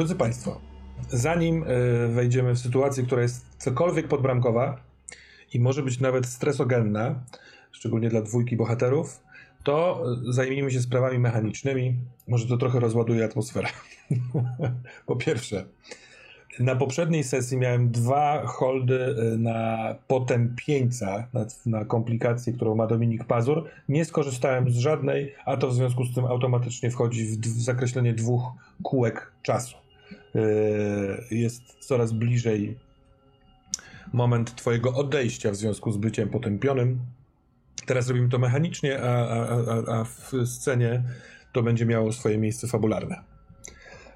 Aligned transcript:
Drodzy 0.00 0.14
Państwo, 0.14 0.60
zanim 1.08 1.64
e, 1.64 1.66
wejdziemy 2.08 2.54
w 2.54 2.58
sytuację, 2.58 3.04
która 3.04 3.22
jest 3.22 3.46
cokolwiek 3.58 4.08
podbramkowa 4.08 4.80
i 5.54 5.60
może 5.60 5.82
być 5.82 6.00
nawet 6.00 6.26
stresogenna, 6.26 7.14
szczególnie 7.72 8.08
dla 8.08 8.22
dwójki 8.22 8.56
bohaterów, 8.56 9.22
to 9.64 10.04
zajmijmy 10.28 10.70
się 10.70 10.80
sprawami 10.80 11.18
mechanicznymi. 11.18 11.94
Może 12.28 12.46
to 12.46 12.56
trochę 12.56 12.80
rozładuje 12.80 13.24
atmosferę. 13.24 13.68
po 15.06 15.16
pierwsze, 15.16 15.64
na 16.60 16.76
poprzedniej 16.76 17.24
sesji 17.24 17.58
miałem 17.58 17.90
dwa 17.90 18.46
holdy 18.46 19.16
y, 19.34 19.38
na 19.38 19.94
potępieńca, 20.06 21.28
na, 21.32 21.46
na 21.66 21.84
komplikację, 21.84 22.52
którą 22.52 22.74
ma 22.74 22.86
Dominik 22.86 23.24
Pazur. 23.24 23.64
Nie 23.88 24.04
skorzystałem 24.04 24.70
z 24.70 24.76
żadnej, 24.76 25.34
a 25.44 25.56
to 25.56 25.68
w 25.68 25.74
związku 25.74 26.04
z 26.04 26.14
tym 26.14 26.24
automatycznie 26.24 26.90
wchodzi 26.90 27.24
w, 27.24 27.40
w 27.40 27.62
zakreślenie 27.62 28.12
dwóch 28.14 28.42
kółek 28.82 29.32
czasu. 29.42 29.79
Yy, 30.34 31.38
jest 31.38 31.62
coraz 31.80 32.12
bliżej 32.12 32.78
moment 34.12 34.54
twojego 34.54 34.94
odejścia 34.94 35.50
w 35.50 35.56
związku 35.56 35.92
z 35.92 35.96
byciem 35.96 36.28
potępionym. 36.28 37.00
Teraz 37.86 38.08
robimy 38.08 38.28
to 38.28 38.38
mechanicznie, 38.38 39.02
a, 39.02 39.28
a, 39.28 39.46
a, 39.48 40.00
a 40.00 40.04
w 40.04 40.32
scenie 40.44 41.02
to 41.52 41.62
będzie 41.62 41.86
miało 41.86 42.12
swoje 42.12 42.38
miejsce 42.38 42.68
fabularne. 42.68 43.20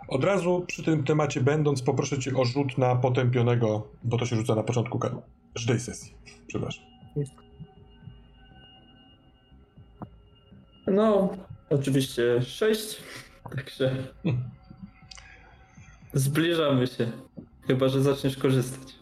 Od 0.09 0.25
razu 0.25 0.65
przy 0.67 0.83
tym 0.83 1.05
temacie 1.05 1.41
będąc, 1.41 1.83
poproszę 1.83 2.19
cię 2.19 2.37
o 2.37 2.45
rzut 2.45 2.79
na 2.79 2.97
potępionego, 2.97 3.89
bo 4.05 4.19
to 4.19 4.27
się 4.27 4.37
rzuca 4.37 4.55
na 4.55 4.63
początku 4.63 5.01
każdej 5.55 5.81
sesji. 5.81 6.15
Przepraszam. 6.47 6.85
No, 10.87 11.37
oczywiście 11.71 12.43
6, 12.43 13.03
także 13.57 13.97
zbliżamy 16.15 16.87
się. 16.87 17.13
Chyba, 17.67 17.89
że 17.89 18.03
zaczniesz 18.03 18.37
korzystać. 18.37 18.95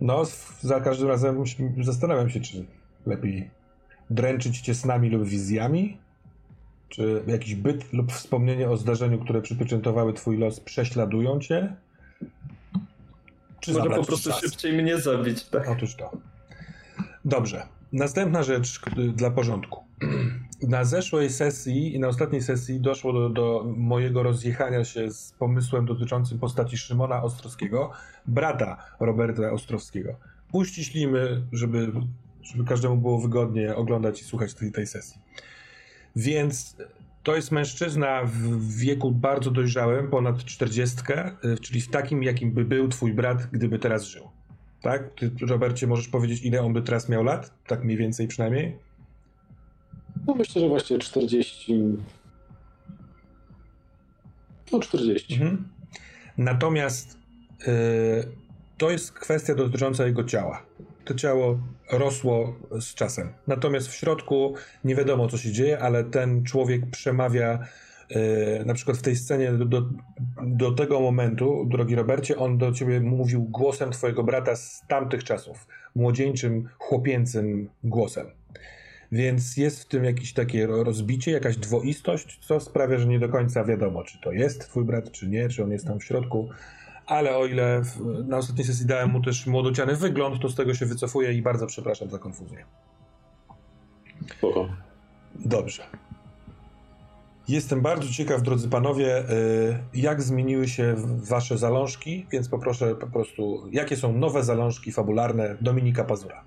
No, 0.00 0.22
za 0.60 0.80
każdym 0.80 1.08
razem 1.08 1.44
zastanawiam 1.80 2.30
się, 2.30 2.40
czy 2.40 2.66
lepiej 3.06 3.50
dręczyć 4.10 4.60
cię 4.60 4.74
snami 4.74 5.10
lub 5.10 5.24
wizjami, 5.24 5.98
czy 6.88 7.22
jakiś 7.26 7.54
byt 7.54 7.92
lub 7.92 8.12
wspomnienie 8.12 8.70
o 8.70 8.76
zdarzeniu, 8.76 9.18
które 9.18 9.42
przypieczętowały 9.42 10.12
twój 10.12 10.38
los, 10.38 10.60
prześladują 10.60 11.40
cię? 11.40 11.76
Czy 13.60 13.72
Może 13.72 13.90
po 13.90 14.04
prostu 14.04 14.30
czas? 14.30 14.40
szybciej 14.40 14.82
mnie 14.82 14.98
zabić, 14.98 15.44
tak? 15.44 15.68
Otóż 15.68 15.94
to. 15.94 16.10
Dobrze. 17.24 17.66
Następna 17.92 18.42
rzecz 18.42 18.80
dla 19.14 19.30
porządku. 19.30 19.84
Na 20.62 20.84
zeszłej 20.84 21.30
sesji 21.30 21.94
i 21.94 21.98
na 21.98 22.08
ostatniej 22.08 22.42
sesji 22.42 22.80
doszło 22.80 23.12
do, 23.12 23.28
do, 23.28 23.64
mojego 23.76 24.22
rozjechania 24.22 24.84
się 24.84 25.10
z 25.10 25.32
pomysłem 25.38 25.86
dotyczącym 25.86 26.38
postaci 26.38 26.76
Szymona 26.76 27.22
Ostrowskiego, 27.22 27.90
brata 28.26 28.76
Roberta 29.00 29.50
Ostrowskiego. 29.50 30.14
Uściślimy, 30.52 31.42
żeby, 31.52 31.92
żeby 32.42 32.64
każdemu 32.64 32.96
było 32.96 33.20
wygodnie 33.20 33.76
oglądać 33.76 34.20
i 34.20 34.24
słuchać 34.24 34.54
tej, 34.54 34.72
tej 34.72 34.86
sesji. 34.86 35.20
Więc 36.16 36.76
to 37.22 37.36
jest 37.36 37.52
mężczyzna 37.52 38.24
w 38.24 38.66
wieku 38.76 39.10
bardzo 39.10 39.50
dojrzałym, 39.50 40.10
ponad 40.10 40.44
40, 40.44 40.96
y, 41.44 41.58
czyli 41.58 41.80
w 41.80 41.90
takim, 41.90 42.22
jakim 42.22 42.52
by 42.52 42.64
był 42.64 42.88
twój 42.88 43.12
brat, 43.12 43.46
gdyby 43.52 43.78
teraz 43.78 44.04
żył. 44.04 44.28
Tak? 44.82 45.14
Ty, 45.14 45.30
Robercie, 45.46 45.86
możesz 45.86 46.08
powiedzieć, 46.08 46.42
ile 46.44 46.62
on 46.62 46.72
by 46.72 46.82
teraz 46.82 47.08
miał 47.08 47.24
lat? 47.24 47.54
Tak 47.66 47.84
mniej 47.84 47.96
więcej 47.96 48.28
przynajmniej? 48.28 48.78
No 50.26 50.34
myślę, 50.34 50.62
że 50.62 50.68
właśnie 50.68 50.98
40. 50.98 51.76
No 54.72 54.80
40. 54.80 55.34
Mhm. 55.34 55.68
Natomiast 56.38 57.18
yy, 57.66 57.66
to 58.78 58.90
jest 58.90 59.12
kwestia 59.12 59.54
dotycząca 59.54 60.06
jego 60.06 60.24
ciała 60.24 60.66
to 61.04 61.14
ciało 61.14 61.58
rosło 61.92 62.54
z 62.80 62.94
czasem. 62.94 63.32
Natomiast 63.46 63.88
w 63.88 63.94
środku 63.94 64.54
nie 64.84 64.94
wiadomo, 64.94 65.28
co 65.28 65.38
się 65.38 65.52
dzieje, 65.52 65.78
ale 65.78 66.04
ten 66.04 66.44
człowiek 66.44 66.90
przemawia. 66.90 67.58
Yy, 68.10 68.64
na 68.66 68.74
przykład 68.74 68.96
w 68.96 69.02
tej 69.02 69.16
scenie 69.16 69.52
do, 69.52 69.64
do, 69.64 69.84
do, 70.42 70.72
tego 70.72 71.00
momentu, 71.00 71.66
drogi 71.70 71.94
Robercie, 71.94 72.36
on 72.36 72.58
do 72.58 72.72
ciebie 72.72 73.00
mówił 73.00 73.42
głosem 73.42 73.90
twojego 73.90 74.24
brata 74.24 74.56
z 74.56 74.82
tamtych 74.88 75.24
czasów, 75.24 75.66
młodzieńczym, 75.94 76.68
chłopięcym 76.78 77.68
głosem. 77.84 78.26
Więc 79.12 79.56
jest 79.56 79.82
w 79.82 79.88
tym 79.88 80.04
jakieś 80.04 80.32
takie 80.32 80.66
rozbicie, 80.66 81.30
jakaś 81.30 81.56
dwoistość, 81.56 82.38
co 82.40 82.60
sprawia, 82.60 82.98
że 82.98 83.06
nie 83.06 83.18
do 83.18 83.28
końca 83.28 83.64
wiadomo, 83.64 84.04
czy 84.04 84.20
to 84.20 84.32
jest 84.32 84.68
twój 84.68 84.84
brat, 84.84 85.10
czy 85.10 85.28
nie, 85.28 85.48
czy 85.48 85.64
on 85.64 85.70
jest 85.70 85.86
tam 85.86 85.98
w 85.98 86.04
środku 86.04 86.48
ale 87.06 87.36
o 87.36 87.46
ile 87.46 87.82
w, 87.82 88.24
na 88.28 88.36
ostatniej 88.36 88.66
sesji 88.66 88.86
dałem 88.86 89.10
mu 89.10 89.22
też 89.22 89.46
młodociany 89.46 89.96
wygląd, 89.96 90.42
to 90.42 90.48
z 90.48 90.54
tego 90.54 90.74
się 90.74 90.86
wycofuję 90.86 91.32
i 91.32 91.42
bardzo 91.42 91.66
przepraszam 91.66 92.10
za 92.10 92.18
konfuzję. 92.18 92.64
Spoko. 94.38 94.68
Dobrze. 95.34 95.82
Jestem 97.48 97.80
bardzo 97.80 98.08
ciekaw, 98.12 98.42
drodzy 98.42 98.68
panowie, 98.68 99.30
y, 99.30 99.78
jak 99.94 100.22
zmieniły 100.22 100.68
się 100.68 100.94
wasze 101.16 101.58
zalążki, 101.58 102.26
więc 102.30 102.48
poproszę 102.48 102.94
po 102.94 103.06
prostu, 103.06 103.68
jakie 103.72 103.96
są 103.96 104.12
nowe 104.12 104.44
zalążki 104.44 104.92
fabularne 104.92 105.56
Dominika 105.60 106.04
Pazura? 106.04 106.44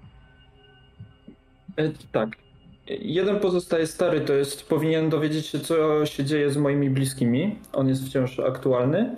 E, 1.77 1.91
tak. 2.11 2.44
Jeden 2.87 3.39
pozostaje 3.39 3.87
stary, 3.87 4.21
to 4.21 4.33
jest 4.33 4.69
powinien 4.69 5.09
dowiedzieć 5.09 5.45
się, 5.45 5.59
co 5.59 6.05
się 6.05 6.25
dzieje 6.25 6.49
z 6.49 6.57
moimi 6.57 6.89
bliskimi. 6.89 7.59
On 7.73 7.87
jest 7.87 8.05
wciąż 8.05 8.39
aktualny. 8.39 9.15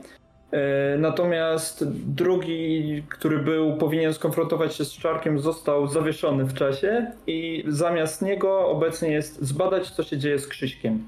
E, 0.51 0.97
natomiast 0.97 1.91
drugi, 1.91 3.03
który 3.09 3.39
był 3.39 3.78
powinien 3.78 4.13
skonfrontować 4.13 4.75
się 4.75 4.85
z 4.85 4.91
Czarkiem, 4.91 5.39
został 5.39 5.88
zawieszony 5.88 6.45
w 6.45 6.53
czasie 6.53 7.11
i 7.28 7.63
zamiast 7.67 8.22
niego 8.22 8.69
obecnie 8.69 9.11
jest 9.11 9.41
zbadać, 9.41 9.91
co 9.91 10.03
się 10.03 10.17
dzieje 10.17 10.39
z 10.39 10.47
Krzyśkiem. 10.47 11.03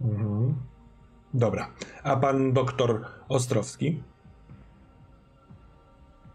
Mhm. 0.00 0.54
Dobra. 1.34 1.70
A 2.02 2.16
pan 2.16 2.52
doktor 2.52 3.04
Ostrowski? 3.28 4.02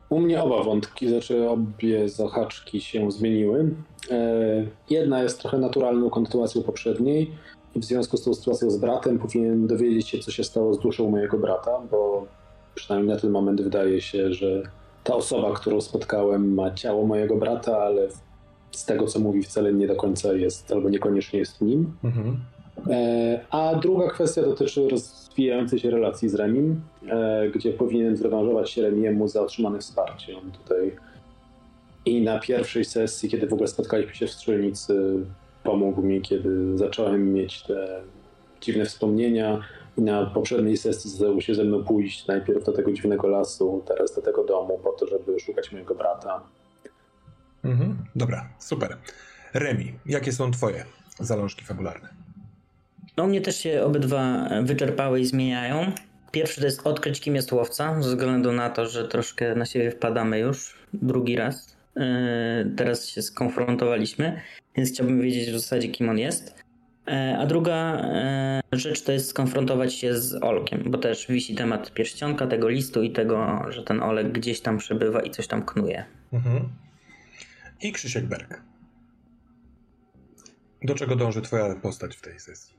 U 0.09 0.19
mnie 0.19 0.43
oba 0.43 0.63
wątki, 0.63 1.09
znaczy 1.09 1.49
obie 1.49 2.09
zahaczki 2.09 2.81
się 2.81 3.11
zmieniły. 3.11 3.75
E, 4.11 4.67
jedna 4.89 5.23
jest 5.23 5.39
trochę 5.39 5.57
naturalną 5.57 6.09
kontynuacją 6.09 6.63
poprzedniej 6.63 7.31
w 7.79 7.85
związku 7.85 8.17
z 8.17 8.23
tą 8.23 8.33
sytuacją 8.33 8.71
z 8.71 8.77
bratem 8.77 9.19
powinien 9.19 9.67
dowiedzieć 9.67 10.09
się, 10.09 10.19
co 10.19 10.31
się 10.31 10.43
stało 10.43 10.73
z 10.73 10.79
duszą 10.79 11.09
mojego 11.09 11.37
brata, 11.37 11.79
bo 11.91 12.25
przynajmniej 12.75 13.15
na 13.15 13.21
ten 13.21 13.31
moment 13.31 13.61
wydaje 13.61 14.01
się, 14.01 14.33
że 14.33 14.61
ta 15.03 15.15
osoba, 15.15 15.53
którą 15.53 15.81
spotkałem, 15.81 16.53
ma 16.53 16.71
ciało 16.71 17.05
mojego 17.05 17.35
brata, 17.35 17.77
ale 17.77 18.07
z 18.71 18.85
tego, 18.85 19.07
co 19.07 19.19
mówi, 19.19 19.43
wcale 19.43 19.73
nie 19.73 19.87
do 19.87 19.95
końca 19.95 20.33
jest, 20.33 20.71
albo 20.71 20.89
niekoniecznie 20.89 21.39
jest 21.39 21.61
nim. 21.61 21.93
Mhm. 22.03 22.39
E, 22.89 23.39
a 23.51 23.75
druga 23.75 24.09
kwestia 24.09 24.41
dotyczy 24.41 24.89
rozwijającej 24.89 25.79
się 25.79 25.89
relacji 25.89 26.29
z 26.29 26.35
Remim, 26.35 26.81
e, 27.09 27.49
gdzie 27.49 27.73
powinien 27.73 28.17
zrewanżować 28.17 28.69
się 28.69 28.81
Remiemu 28.81 29.27
za 29.27 29.41
otrzymane 29.41 29.79
wsparcie. 29.79 30.37
On 30.37 30.51
tutaj 30.51 30.95
i 32.05 32.21
na 32.21 32.39
pierwszej 32.39 32.85
sesji, 32.85 33.29
kiedy 33.29 33.47
w 33.47 33.53
ogóle 33.53 33.67
spotkaliśmy 33.67 34.15
się 34.15 34.27
w 34.27 34.31
strzelnicy, 34.31 35.25
pomógł 35.63 36.01
mi, 36.01 36.21
kiedy 36.21 36.77
zacząłem 36.77 37.33
mieć 37.33 37.63
te 37.63 38.01
dziwne 38.61 38.85
wspomnienia. 38.85 39.61
I 39.97 40.01
na 40.01 40.25
poprzedniej 40.25 40.77
sesji 40.77 41.09
zdarzyło 41.09 41.41
się 41.41 41.55
ze 41.55 41.63
mną 41.63 41.83
pójść 41.83 42.27
najpierw 42.27 42.65
do 42.65 42.71
tego 42.71 42.91
dziwnego 42.91 43.27
lasu, 43.27 43.83
teraz 43.87 44.15
do 44.15 44.21
tego 44.21 44.43
domu, 44.43 44.79
po 44.83 44.91
to, 44.91 45.07
żeby 45.07 45.39
szukać 45.39 45.71
mojego 45.71 45.95
brata. 45.95 46.41
Mhm, 47.63 47.97
dobra, 48.15 48.49
super. 48.59 48.97
Remi, 49.53 49.93
jakie 50.05 50.31
są 50.31 50.51
twoje 50.51 50.85
zalążki 51.19 51.65
fabularne? 51.65 52.26
No, 53.17 53.27
mnie 53.27 53.41
też 53.41 53.57
się 53.57 53.83
obydwa 53.83 54.49
wyczerpały 54.63 55.19
i 55.19 55.25
zmieniają. 55.25 55.91
Pierwszy 56.31 56.59
to 56.59 56.65
jest 56.65 56.87
odkryć, 56.87 57.19
kim 57.19 57.35
jest 57.35 57.51
łowca, 57.51 58.01
ze 58.01 58.09
względu 58.09 58.51
na 58.51 58.69
to, 58.69 58.85
że 58.87 59.07
troszkę 59.07 59.55
na 59.55 59.65
siebie 59.65 59.91
wpadamy 59.91 60.39
już 60.39 60.75
drugi 60.93 61.35
raz. 61.35 61.77
Yy, 61.95 62.03
teraz 62.75 63.07
się 63.07 63.21
skonfrontowaliśmy 63.21 64.41
więc 64.77 64.89
chciałbym 64.89 65.21
wiedzieć 65.21 65.49
w 65.49 65.59
zasadzie, 65.59 65.87
kim 65.87 66.09
on 66.09 66.19
jest. 66.19 66.63
E, 67.07 67.37
a 67.39 67.45
druga 67.45 67.73
e, 67.73 68.61
rzecz 68.71 69.01
to 69.03 69.11
jest 69.11 69.29
skonfrontować 69.29 69.93
się 69.93 70.17
z 70.17 70.43
Olkiem, 70.43 70.83
bo 70.85 70.97
też 70.97 71.27
wisi 71.27 71.55
temat 71.55 71.93
pierścionka, 71.93 72.47
tego 72.47 72.69
listu 72.69 73.03
i 73.03 73.11
tego, 73.11 73.65
że 73.69 73.83
ten 73.83 74.03
Olek 74.03 74.31
gdzieś 74.31 74.61
tam 74.61 74.77
przebywa 74.77 75.21
i 75.21 75.31
coś 75.31 75.47
tam 75.47 75.65
knuje. 75.65 76.05
Mhm. 76.33 76.69
I 77.81 77.91
Krzysiek 77.91 78.25
Berg. 78.25 78.61
Do 80.83 80.95
czego 80.95 81.15
dąży 81.15 81.41
twoja 81.41 81.75
postać 81.75 82.15
w 82.15 82.21
tej 82.21 82.39
sesji? 82.39 82.76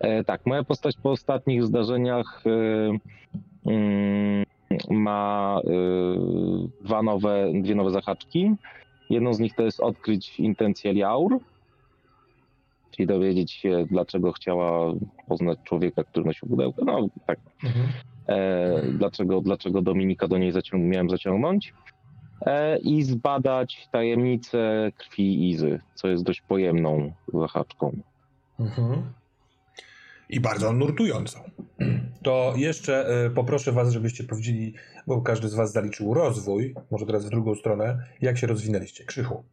E, 0.00 0.24
tak, 0.24 0.46
moja 0.46 0.64
postać 0.64 0.96
po 0.96 1.10
ostatnich 1.10 1.64
zdarzeniach 1.64 2.42
y, 2.46 3.70
y, 3.70 4.44
ma 4.90 5.60
y, 5.64 6.84
dwa 6.84 7.02
nowe, 7.02 7.52
dwie 7.62 7.74
nowe 7.74 7.90
zahaczki. 7.90 8.54
Jedną 9.10 9.34
z 9.34 9.40
nich 9.40 9.54
to 9.54 9.62
jest 9.62 9.80
odkryć 9.80 10.40
intencję 10.40 10.92
Liaur. 10.92 11.38
czyli 12.90 13.06
dowiedzieć 13.06 13.52
się, 13.52 13.86
dlaczego 13.90 14.32
chciała 14.32 14.94
poznać 15.28 15.58
człowieka, 15.64 16.04
który 16.04 16.26
nosił 16.26 16.48
pudełko. 16.48 16.84
No 16.84 17.08
tak. 17.26 17.38
Mhm. 17.64 17.86
E, 18.28 18.82
dlaczego, 18.92 19.40
dlaczego 19.40 19.82
Dominika 19.82 20.28
do 20.28 20.38
niej 20.38 20.52
miałem 20.72 21.10
zaciągnąć. 21.10 21.74
E, 22.46 22.78
I 22.78 23.02
zbadać 23.02 23.88
tajemnicę 23.92 24.92
krwi 24.96 25.50
Izy, 25.50 25.80
co 25.94 26.08
jest 26.08 26.24
dość 26.24 26.40
pojemną 26.40 27.12
zahaczką. 27.34 27.96
Mhm. 28.60 29.02
I 30.28 30.40
bardzo 30.40 30.72
nurtującą. 30.72 31.50
To 32.22 32.54
jeszcze 32.56 33.24
y, 33.26 33.30
poproszę 33.30 33.72
Was, 33.72 33.92
żebyście 33.92 34.24
powiedzieli, 34.24 34.74
bo 35.06 35.22
każdy 35.22 35.48
z 35.48 35.54
Was 35.54 35.72
zaliczył 35.72 36.14
rozwój, 36.14 36.74
może 36.90 37.06
teraz 37.06 37.26
w 37.26 37.30
drugą 37.30 37.54
stronę, 37.54 38.04
jak 38.20 38.38
się 38.38 38.46
rozwinęliście. 38.46 39.04
Krzychu. 39.04 39.44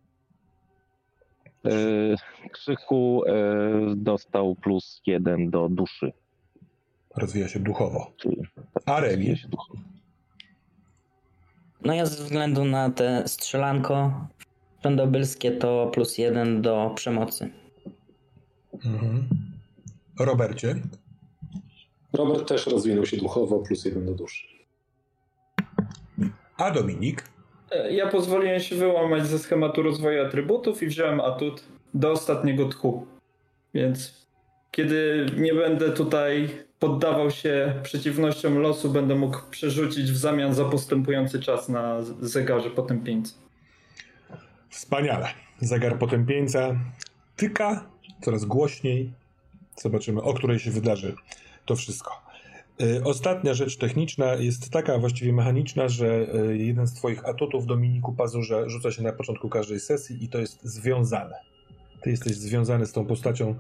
Yy, 1.64 2.16
Krzychu 2.52 3.24
yy, 3.26 3.96
dostał 3.96 4.56
plus 4.56 5.02
jeden 5.06 5.50
do 5.50 5.70
duszy. 5.70 6.12
Rozwija 7.16 7.48
się 7.48 7.60
duchowo. 7.60 8.12
A 8.86 9.00
Remi? 9.00 9.36
No 11.82 11.94
ja 11.94 12.06
ze 12.06 12.24
względu 12.24 12.66
na 12.66 12.90
te 12.90 13.28
strzelanko 13.28 14.28
wszędobylskie 14.80 15.52
to 15.52 15.92
plus 15.94 16.18
jeden 16.18 16.62
do 16.62 16.92
przemocy. 16.96 17.50
Mhm. 18.86 19.28
Robercie? 20.20 20.76
Robert 22.14 22.48
też 22.48 22.68
rozwinął 22.68 23.06
się 23.06 23.18
duchowo, 23.18 23.60
plus 23.60 23.86
jeden 23.86 24.06
do 24.06 24.14
duszy. 24.14 24.48
A 26.58 26.72
Dominik? 26.72 27.24
E, 27.72 27.94
ja 27.94 28.08
pozwoliłem 28.08 28.60
się 28.60 28.76
wyłamać 28.76 29.28
ze 29.28 29.40
schematu 29.40 29.82
rozwoju 29.82 30.26
atrybutów 30.26 30.84
i 30.84 30.88
wziąłem 30.88 31.22
atut 31.22 31.64
do 31.94 32.12
ostatniego 32.12 32.66
tchu. 32.66 33.08
Więc 33.74 34.26
kiedy 34.72 35.26
nie 35.38 35.54
będę 35.54 35.92
tutaj 35.92 36.50
poddawał 36.80 37.32
się 37.32 37.74
przeciwnościom 37.84 38.58
losu, 38.58 38.90
będę 38.90 39.16
mógł 39.16 39.38
przerzucić 39.52 40.12
w 40.12 40.18
zamian 40.18 40.54
za 40.54 40.66
postępujący 40.66 41.40
czas 41.40 41.70
na 41.70 42.02
zegarze 42.22 42.70
potępieńca. 42.70 43.34
Wspaniale. 44.70 45.28
Zegar 45.60 46.00
potępieńca 46.00 46.76
tyka 47.36 47.86
coraz 48.22 48.46
głośniej. 48.46 49.14
Zobaczymy, 49.76 50.22
o 50.22 50.34
której 50.34 50.60
się 50.60 50.72
wydarzy 50.72 51.16
to 51.66 51.76
wszystko. 51.76 52.26
Y, 52.82 53.04
ostatnia 53.04 53.54
rzecz 53.54 53.78
techniczna 53.78 54.36
jest 54.36 54.70
taka, 54.70 54.98
właściwie 54.98 55.34
mechaniczna, 55.34 55.88
że 55.88 56.36
y, 56.36 56.58
jeden 56.58 56.88
z 56.88 56.94
Twoich 56.94 57.26
atutów, 57.26 57.66
Dominiku 57.66 58.14
Pazurze, 58.14 58.70
rzuca 58.70 58.92
się 58.92 59.04
na 59.04 59.12
początku 59.12 59.50
każdej 59.50 59.80
sesji 59.80 60.24
i 60.24 60.30
to 60.30 60.40
jest 60.40 60.64
związane. 60.64 61.36
Ty 62.02 62.10
jesteś 62.10 62.36
związany 62.36 62.86
z 62.86 62.92
tą 62.92 63.06
postacią, 63.06 63.56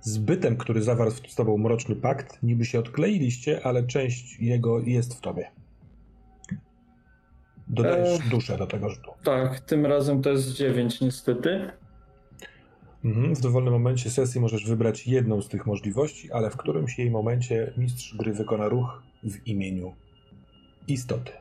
z 0.00 0.18
bytem, 0.18 0.56
który 0.56 0.82
zawarł 0.82 1.10
z 1.10 1.34
Tobą 1.34 1.58
mroczny 1.58 1.96
pakt. 1.96 2.42
Niby 2.42 2.64
się 2.64 2.78
odkleiliście, 2.78 3.66
ale 3.66 3.82
część 3.82 4.40
jego 4.40 4.80
jest 4.80 5.14
w 5.14 5.20
Tobie. 5.20 5.50
Dodajesz 7.68 8.20
e... 8.26 8.30
duszę 8.30 8.58
do 8.58 8.66
tego 8.66 8.88
rzutu. 8.90 9.10
Tak, 9.24 9.60
tym 9.60 9.86
razem 9.86 10.22
to 10.22 10.30
jest 10.30 10.52
9 10.52 11.00
niestety. 11.00 11.72
Mhm. 13.04 13.34
W 13.34 13.40
dowolnym 13.40 13.72
momencie 13.72 14.10
sesji 14.10 14.40
możesz 14.40 14.66
wybrać 14.66 15.06
jedną 15.06 15.42
z 15.42 15.48
tych 15.48 15.66
możliwości, 15.66 16.32
ale 16.32 16.50
w 16.50 16.56
którymś 16.56 16.98
jej 16.98 17.10
momencie 17.10 17.72
mistrz 17.76 18.16
gry 18.16 18.32
wykona 18.32 18.68
ruch 18.68 19.02
w 19.22 19.46
imieniu 19.46 19.94
istoty. 20.88 21.32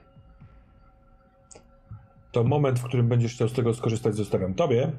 To 2.31 2.43
moment, 2.43 2.79
w 2.79 2.83
którym 2.83 3.07
będziesz 3.07 3.33
chciał 3.33 3.47
z 3.47 3.53
tego 3.53 3.73
skorzystać, 3.73 4.15
zostawiam 4.15 4.53
tobie. 4.53 4.91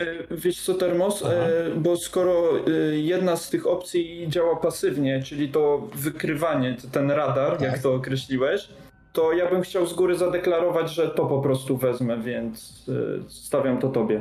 E, 0.00 0.36
wiesz 0.36 0.62
co, 0.62 0.74
Termos, 0.74 1.22
e, 1.22 1.52
bo 1.76 1.96
skoro 1.96 2.58
e, 2.58 2.70
jedna 2.96 3.36
z 3.36 3.50
tych 3.50 3.66
opcji 3.66 4.26
działa 4.28 4.56
pasywnie, 4.56 5.22
czyli 5.22 5.48
to 5.48 5.88
wykrywanie, 5.94 6.76
ten 6.92 7.10
radar, 7.10 7.52
tak. 7.52 7.60
jak 7.60 7.78
to 7.78 7.94
określiłeś, 7.94 8.68
to 9.12 9.32
ja 9.32 9.50
bym 9.50 9.62
chciał 9.62 9.86
z 9.86 9.94
góry 9.94 10.16
zadeklarować, 10.16 10.94
że 10.94 11.08
to 11.08 11.26
po 11.26 11.40
prostu 11.40 11.76
wezmę, 11.76 12.18
więc 12.18 12.86
stawiam 13.28 13.78
to 13.78 13.88
tobie. 13.88 14.20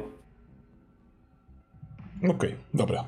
Okej, 2.23 2.31
okay, 2.31 2.55
dobra. 2.73 3.05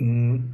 Mm, 0.00 0.52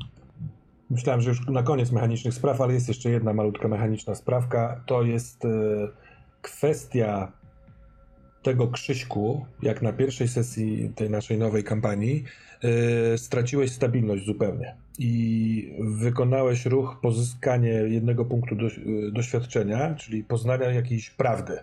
myślałem, 0.91 1.21
że 1.21 1.29
już 1.29 1.47
na 1.47 1.63
koniec 1.63 1.93
mechanicznych 1.93 2.35
spraw, 2.35 2.61
ale 2.61 2.75
jest 2.75 2.89
jeszcze 2.89 3.11
jedna 3.11 3.33
malutka 3.33 3.69
mechaniczna 3.69 4.15
sprawka. 4.15 4.81
To 4.87 5.03
jest 5.03 5.45
e, 5.45 5.49
kwestia 6.43 7.33
tego 8.43 8.69
Krzyśku, 8.69 9.47
jak 9.63 9.83
na 9.83 9.93
pierwszej 9.93 10.29
sesji 10.29 10.93
tej 10.95 11.11
naszej 11.11 11.39
nowej 11.39 11.65
kampanii, 11.65 12.25
e, 13.15 13.19
straciłeś 13.19 13.73
stabilność 13.73 14.27
zupełnie 14.27 14.77
i 14.99 15.75
wykonałeś 15.81 16.67
ruch 16.67 16.99
pozyskanie 17.03 17.71
jednego 17.71 18.25
punktu 18.25 18.55
e, 18.55 18.59
doświadczenia, 19.13 19.95
czyli 19.95 20.25
poznania 20.25 20.71
jakiejś 20.71 21.11
prawdy. 21.11 21.59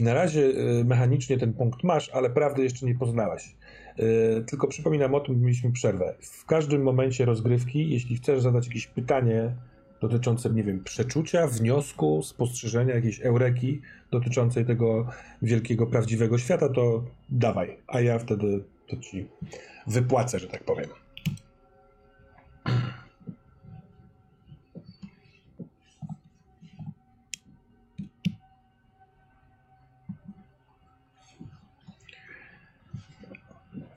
I 0.00 0.02
na 0.02 0.14
razie 0.14 0.40
y, 0.40 0.84
mechanicznie 0.84 1.38
ten 1.38 1.52
punkt 1.52 1.84
masz, 1.84 2.08
ale 2.08 2.30
prawdy 2.30 2.62
jeszcze 2.62 2.86
nie 2.86 2.94
poznałeś. 2.94 3.56
Y, 3.98 4.44
tylko 4.46 4.68
przypominam 4.68 5.14
o 5.14 5.20
tym, 5.20 5.40
mieliśmy 5.40 5.72
przerwę. 5.72 6.14
W 6.20 6.44
każdym 6.44 6.82
momencie 6.82 7.24
rozgrywki, 7.24 7.90
jeśli 7.90 8.16
chcesz 8.16 8.42
zadać 8.42 8.66
jakieś 8.66 8.86
pytanie 8.86 9.54
dotyczące, 10.00 10.50
nie 10.50 10.62
wiem, 10.62 10.84
przeczucia, 10.84 11.46
wniosku, 11.46 12.22
spostrzeżenia, 12.22 12.94
jakiejś 12.94 13.20
eureki 13.20 13.80
dotyczącej 14.10 14.64
tego 14.64 15.06
wielkiego, 15.42 15.86
prawdziwego 15.86 16.38
świata, 16.38 16.68
to 16.68 17.04
dawaj, 17.28 17.76
a 17.86 18.00
ja 18.00 18.18
wtedy 18.18 18.64
to 18.86 18.96
ci 18.96 19.26
wypłacę, 19.86 20.38
że 20.38 20.46
tak 20.46 20.64
powiem. 20.64 21.05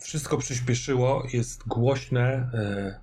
Wszystko 0.10 0.38
przyspieszyło, 0.38 1.24
jest 1.34 1.68
głośne, 1.68 2.24
e, 2.54 3.00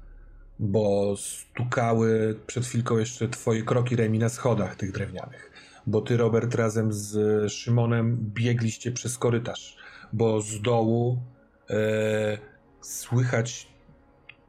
bo 0.58 1.14
stukały 1.16 2.40
przed 2.46 2.66
chwilką 2.66 2.98
jeszcze 2.98 3.28
twoje 3.28 3.62
kroki 3.62 3.96
Remi 3.96 4.18
na 4.18 4.28
schodach 4.28 4.76
tych 4.76 4.92
drewnianych. 4.92 5.50
Bo 5.86 6.00
ty, 6.00 6.16
Robert, 6.16 6.54
razem 6.54 6.92
z 6.92 7.52
Szymonem 7.52 8.16
biegliście 8.34 8.92
przez 8.92 9.18
korytarz, 9.18 9.76
bo 10.12 10.40
z 10.40 10.62
dołu 10.62 11.22
e, 11.70 12.38
słychać 12.80 13.68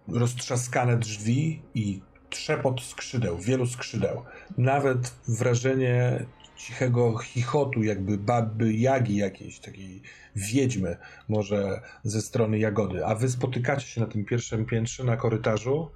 roztrzaskane 0.07 0.97
drzwi 0.97 1.61
i 1.73 2.01
trzepot 2.29 2.81
skrzydeł, 2.81 3.37
wielu 3.37 3.65
skrzydeł. 3.65 4.23
Nawet 4.57 5.15
wrażenie 5.27 6.25
cichego 6.57 7.17
chichotu, 7.17 7.83
jakby 7.83 8.17
baby 8.17 8.73
Jagi 8.73 9.15
jakiejś, 9.15 9.59
takiej 9.59 10.01
wiedźmy, 10.35 10.97
może 11.29 11.81
ze 12.03 12.21
strony 12.21 12.59
Jagody. 12.59 13.05
A 13.05 13.15
wy 13.15 13.29
spotykacie 13.29 13.87
się 13.87 14.01
na 14.01 14.07
tym 14.07 14.25
pierwszym 14.25 14.65
piętrze, 14.65 15.03
na 15.03 15.17
korytarzu. 15.17 15.89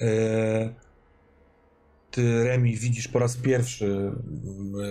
E, 0.00 0.74
ty, 2.10 2.44
Remi, 2.44 2.76
widzisz 2.76 3.08
po 3.08 3.18
raz 3.18 3.36
pierwszy 3.36 4.12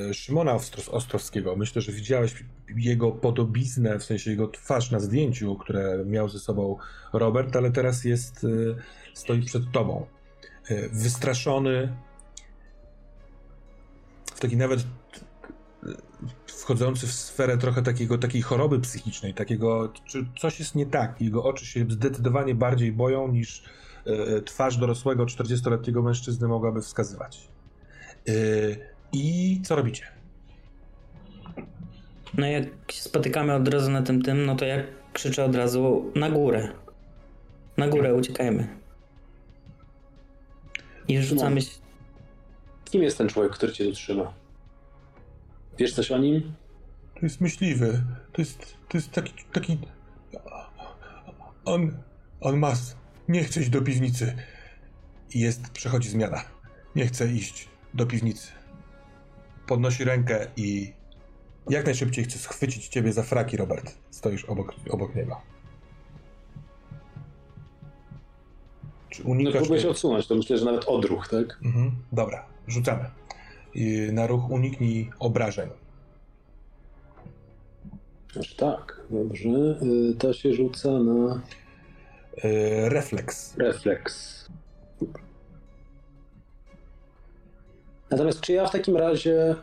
e, 0.09 0.13
Szymona 0.13 0.57
Ostrowskiego. 0.91 1.55
Myślę, 1.55 1.81
że 1.81 1.91
widziałeś 1.91 2.43
jego 2.75 3.11
podobiznę, 3.11 3.99
w 3.99 4.03
sensie 4.03 4.31
jego 4.31 4.47
twarz 4.47 4.91
na 4.91 4.99
zdjęciu, 4.99 5.55
które 5.55 6.05
miał 6.05 6.29
ze 6.29 6.39
sobą 6.39 6.77
Robert, 7.13 7.55
ale 7.55 7.71
teraz 7.71 8.05
jest, 8.05 8.43
e, 8.43 8.47
stoi 9.13 9.41
przed 9.41 9.71
tobą. 9.71 10.05
Wystraszony, 10.91 11.95
w 14.35 14.39
taki 14.39 14.57
nawet 14.57 14.85
wchodzący 16.47 17.07
w 17.07 17.11
sferę 17.11 17.57
trochę 17.57 17.81
takiego, 17.81 18.17
takiej 18.17 18.41
choroby 18.41 18.79
psychicznej, 18.79 19.33
takiego, 19.33 19.93
czy 20.05 20.25
coś 20.39 20.59
jest 20.59 20.75
nie 20.75 20.85
tak. 20.85 21.21
Jego 21.21 21.43
oczy 21.43 21.65
się 21.65 21.85
zdecydowanie 21.89 22.55
bardziej 22.55 22.91
boją 22.91 23.27
niż 23.27 23.63
e, 24.05 24.41
twarz 24.41 24.77
dorosłego 24.77 25.25
40-letniego 25.25 26.01
mężczyzny 26.01 26.47
mogłaby 26.47 26.81
wskazywać. 26.81 27.47
E, 28.27 28.31
I 29.11 29.59
co 29.63 29.75
robicie? 29.75 30.03
No 32.37 32.47
jak 32.47 32.65
się 32.91 33.01
spotykamy 33.01 33.53
od 33.53 33.67
razu 33.67 33.91
na 33.91 34.01
tym 34.01 34.21
tym, 34.21 34.45
no 34.45 34.55
to 34.55 34.65
jak 34.65 34.85
krzyczę 35.13 35.45
od 35.45 35.55
razu 35.55 36.11
na 36.15 36.29
górę. 36.29 36.67
Na 37.77 37.87
górę 37.87 38.15
uciekajmy. 38.15 38.67
I 41.07 41.21
rzucamy 41.21 41.61
się. 41.61 41.71
Kim 42.85 43.03
jest 43.03 43.17
ten 43.17 43.29
człowiek, 43.29 43.51
który 43.51 43.73
cię 43.73 43.85
tu 43.85 43.91
trzyma? 43.91 44.38
Wiesz 45.79 45.93
coś 45.93 46.11
o 46.11 46.17
nim? 46.17 46.53
To 47.13 47.19
jest 47.21 47.41
myśliwy. 47.41 48.03
To 48.33 48.41
jest, 48.41 48.77
to 48.89 48.97
jest 48.97 49.11
taki, 49.11 49.33
taki... 49.51 49.77
On, 51.65 51.97
on 52.41 52.57
ma... 52.57 52.73
Nie 53.27 53.43
chce 53.43 53.61
iść 53.61 53.69
do 53.69 53.81
piwnicy. 53.81 54.35
Jest, 55.35 55.69
przechodzi 55.69 56.09
zmiana. 56.09 56.43
Nie 56.95 57.07
chce 57.07 57.27
iść 57.27 57.67
do 57.93 58.05
piwnicy. 58.05 58.47
Podnosi 59.67 60.03
rękę 60.03 60.47
i... 60.57 60.93
Jak 61.69 61.85
najszybciej 61.85 62.23
chcę 62.23 62.39
schwycić 62.39 62.87
ciebie 62.87 63.13
za 63.13 63.23
fraki, 63.23 63.57
Robert. 63.57 63.97
Stoisz 64.09 64.45
obok, 64.45 64.75
obok 64.89 65.15
niego. 65.15 65.41
Czy 69.09 69.23
unikasz... 69.23 69.53
No, 69.53 69.59
próbuję 69.59 69.81
się 69.81 69.89
odsunąć, 69.89 70.27
to 70.27 70.35
myślę, 70.35 70.57
że 70.57 70.65
nawet 70.65 70.85
odruch, 70.85 71.27
tak? 71.27 71.59
Mhm. 71.63 71.91
Dobra, 72.11 72.45
rzucamy. 72.67 73.05
Na 74.11 74.27
ruch 74.27 74.49
uniknij 74.49 75.09
obrażeń. 75.19 75.69
Aż 78.39 78.55
tak, 78.55 79.01
dobrze. 79.09 79.49
Y, 79.49 80.15
to 80.19 80.33
się 80.33 80.53
rzuca 80.53 80.89
na... 80.89 81.41
Yy, 82.43 82.89
refleks. 82.89 83.57
Refleks. 83.57 84.39
Natomiast 88.09 88.41
czy 88.41 88.53
ja 88.53 88.67
w 88.67 88.71
takim 88.71 88.97
razie 88.97 89.55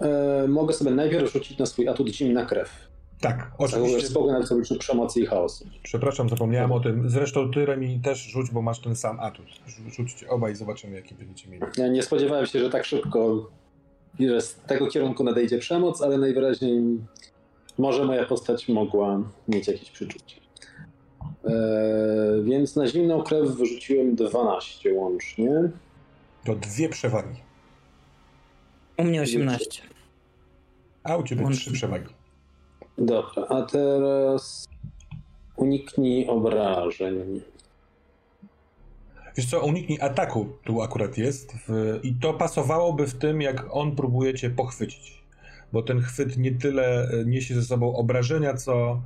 e, 0.00 0.48
mogę 0.48 0.74
sobie 0.74 0.90
najpierw 0.90 1.32
rzucić 1.32 1.58
na 1.58 1.66
swój 1.66 1.88
atut 1.88 2.08
zimna 2.08 2.44
krew? 2.44 2.87
Tak, 3.20 3.50
oczywiście. 3.58 4.06
Spokój 4.08 4.32
nawet 4.32 4.48
sobie 4.48 4.62
przemocy 4.78 5.20
i 5.20 5.26
chaosu. 5.26 5.66
Przepraszam, 5.82 6.28
zapomniałem 6.28 6.72
o 6.72 6.80
tym. 6.80 7.10
Zresztą 7.10 7.50
ty, 7.50 7.66
Remi, 7.66 8.00
też 8.04 8.18
rzuć, 8.18 8.50
bo 8.50 8.62
masz 8.62 8.80
ten 8.80 8.96
sam 8.96 9.20
atut. 9.20 9.46
Rzućcie 9.96 10.28
obaj 10.28 10.52
i 10.52 10.56
zobaczymy, 10.56 10.96
jaki 10.96 11.14
będziecie 11.14 11.50
mieli. 11.50 11.62
Ja 11.76 11.88
nie 11.88 12.02
spodziewałem 12.02 12.46
się, 12.46 12.60
że 12.60 12.70
tak 12.70 12.84
szybko, 12.84 13.50
że 14.20 14.40
z 14.40 14.54
tego 14.54 14.86
kierunku 14.86 15.24
nadejdzie 15.24 15.58
przemoc, 15.58 16.02
ale 16.02 16.18
najwyraźniej 16.18 16.82
może 17.78 18.04
moja 18.04 18.24
postać 18.24 18.68
mogła 18.68 19.22
mieć 19.48 19.68
jakieś 19.68 19.90
przyczucie. 19.90 20.36
Eee, 21.44 22.44
więc 22.44 22.76
na 22.76 22.86
zimną 22.86 23.22
krew 23.22 23.48
wyrzuciłem 23.48 24.14
12 24.14 24.92
łącznie. 24.92 25.50
To 26.44 26.54
dwie 26.54 26.88
przewagi. 26.88 27.40
U 28.96 29.04
mnie 29.04 29.22
18. 29.22 29.82
A 31.04 31.16
u 31.16 31.22
ciebie 31.22 31.48
trzy 31.50 31.72
przewagi. 31.72 32.17
Dobra, 32.98 33.46
a 33.48 33.62
teraz 33.62 34.68
uniknij 35.56 36.26
obrażeń. 36.28 37.40
Wiesz 39.36 39.50
co, 39.50 39.60
uniknij 39.60 39.98
ataku 40.00 40.46
tu 40.64 40.82
akurat 40.82 41.18
jest 41.18 41.52
w... 41.68 42.00
i 42.02 42.14
to 42.14 42.34
pasowałoby 42.34 43.06
w 43.06 43.14
tym, 43.14 43.42
jak 43.42 43.66
on 43.70 43.96
próbuje 43.96 44.34
cię 44.34 44.50
pochwycić. 44.50 45.24
Bo 45.72 45.82
ten 45.82 46.00
chwyt 46.00 46.36
nie 46.36 46.52
tyle 46.54 47.08
e, 47.08 47.24
niesie 47.24 47.54
ze 47.54 47.62
sobą 47.62 47.96
obrażenia, 47.96 48.54
co 48.54 49.00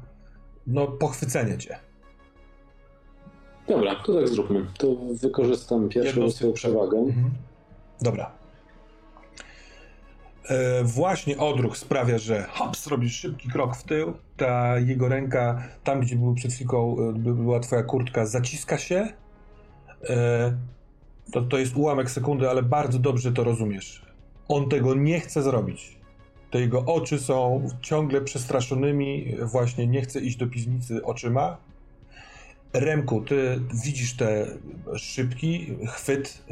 no 0.66 0.86
pochwycenie 0.86 1.58
cię. 1.58 1.78
Dobra, 3.68 3.94
to 3.94 4.14
tak 4.14 4.28
zróbmy. 4.28 4.66
To 4.78 4.86
wykorzystam 5.20 5.88
pierwszą 5.88 6.30
swoją 6.30 6.52
przewagę. 6.52 6.98
Mhm. 6.98 7.30
Dobra. 8.00 8.41
E, 10.48 10.84
właśnie 10.84 11.38
odruch 11.38 11.76
sprawia, 11.76 12.18
że 12.18 12.42
hops, 12.42 12.86
robisz 12.86 13.20
szybki 13.20 13.48
krok 13.48 13.76
w 13.76 13.82
tył, 13.82 14.12
ta 14.36 14.78
jego 14.78 15.08
ręka, 15.08 15.62
tam 15.84 16.00
gdzie 16.00 16.16
był 16.16 16.34
przed 16.34 16.52
chwilą, 16.52 16.96
e, 17.08 17.12
była 17.12 17.60
twoja 17.60 17.82
kurtka, 17.82 18.26
zaciska 18.26 18.78
się. 18.78 19.08
E, 20.08 20.56
to, 21.32 21.42
to 21.42 21.58
jest 21.58 21.76
ułamek 21.76 22.10
sekundy, 22.10 22.50
ale 22.50 22.62
bardzo 22.62 22.98
dobrze 22.98 23.32
to 23.32 23.44
rozumiesz. 23.44 24.06
On 24.48 24.68
tego 24.68 24.94
nie 24.94 25.20
chce 25.20 25.42
zrobić. 25.42 25.98
Te 26.50 26.60
jego 26.60 26.84
oczy 26.84 27.18
są 27.18 27.68
ciągle 27.80 28.20
przestraszonymi, 28.20 29.36
właśnie 29.42 29.86
nie 29.86 30.02
chce 30.02 30.20
iść 30.20 30.36
do 30.36 30.46
piwnicy 30.46 31.04
oczyma. 31.04 31.56
Remku, 32.72 33.20
ty 33.20 33.60
widzisz 33.84 34.16
te 34.16 34.46
szybki 34.96 35.76
chwyt 35.88 36.44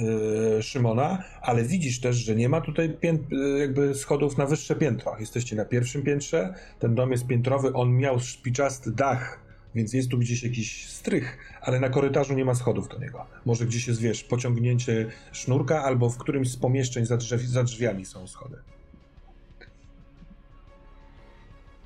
yy, 0.57 0.63
Szymona, 0.63 1.25
ale 1.43 1.65
widzisz 1.65 2.01
też, 2.01 2.17
że 2.17 2.37
nie 2.37 2.49
ma 2.49 2.61
tutaj 2.61 2.91
pię- 2.91 3.59
jakby 3.59 3.95
schodów 3.95 4.39
na 4.39 4.47
wyższe 4.47 4.77
piętro. 4.77 5.17
Jesteście 5.21 5.57
na 5.57 5.65
pierwszym 5.65 6.03
piętrze, 6.03 6.55
ten 6.79 6.95
dom 6.95 7.11
jest 7.13 7.27
piętrowy, 7.27 7.73
on 7.73 7.97
miał 7.97 8.21
szpiczasty 8.21 8.91
dach, 8.93 9.41
więc 9.75 9.93
jest 9.93 10.09
tu 10.09 10.19
gdzieś 10.19 10.43
jakiś 10.43 10.89
strych, 10.89 11.39
ale 11.61 11.81
na 11.81 11.89
korytarzu 11.89 12.35
nie 12.35 12.45
ma 12.45 12.55
schodów 12.55 12.89
do 12.89 12.99
niego. 12.99 13.27
Może 13.45 13.67
gdzieś 13.67 13.89
jest, 13.89 14.01
wiesz, 14.01 14.25
pociągnięcie 14.25 15.07
sznurka, 15.33 15.83
albo 15.83 16.11
w 16.11 16.19
którymś 16.19 16.51
z 16.51 16.57
pomieszczeń 16.57 17.07
za, 17.07 17.17
drzew- 17.17 17.47
za 17.47 17.65
drzwiami 17.65 18.05
są 18.07 18.27
schody. 18.27 18.57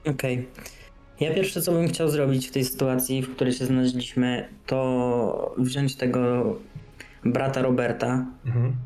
Okej. 0.05 0.39
Okay. 0.39 0.84
Ja 1.21 1.35
pierwsze, 1.35 1.63
co 1.63 1.73
bym 1.73 1.89
chciał 1.89 2.09
zrobić 2.09 2.49
w 2.49 2.51
tej 2.51 2.65
sytuacji, 2.65 3.23
w 3.23 3.35
której 3.35 3.53
się 3.53 3.67
znaleźliśmy, 3.67 4.49
to 4.67 5.55
wziąć 5.59 5.97
tego 5.97 6.57
brata 7.25 7.63
Roberta, 7.63 8.27
mhm. 8.47 8.77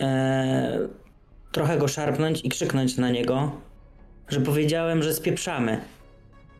e, 0.00 0.88
trochę 1.52 1.78
go 1.78 1.88
szarpnąć 1.88 2.44
i 2.44 2.48
krzyknąć 2.48 2.96
na 2.96 3.10
niego, 3.10 3.52
że 4.28 4.40
powiedziałem, 4.40 5.02
że 5.02 5.14
spieprzamy. 5.14 5.80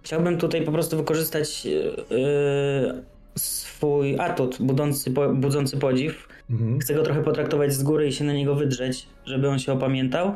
Chciałbym 0.03 0.39
tutaj 0.39 0.63
po 0.63 0.73
prostu 0.73 0.97
wykorzystać 0.97 1.67
e, 1.67 3.03
swój 3.39 4.21
atut 4.21 4.57
budzący, 4.61 5.11
budzący 5.35 5.77
podziw. 5.77 6.29
Mhm. 6.51 6.79
Chcę 6.79 6.95
go 6.95 7.03
trochę 7.03 7.23
potraktować 7.23 7.73
z 7.73 7.83
góry 7.83 8.09
i 8.09 8.13
się 8.13 8.25
na 8.25 8.33
niego 8.33 8.55
wydrzeć, 8.55 9.09
żeby 9.25 9.49
on 9.49 9.59
się 9.59 9.73
opamiętał. 9.73 10.35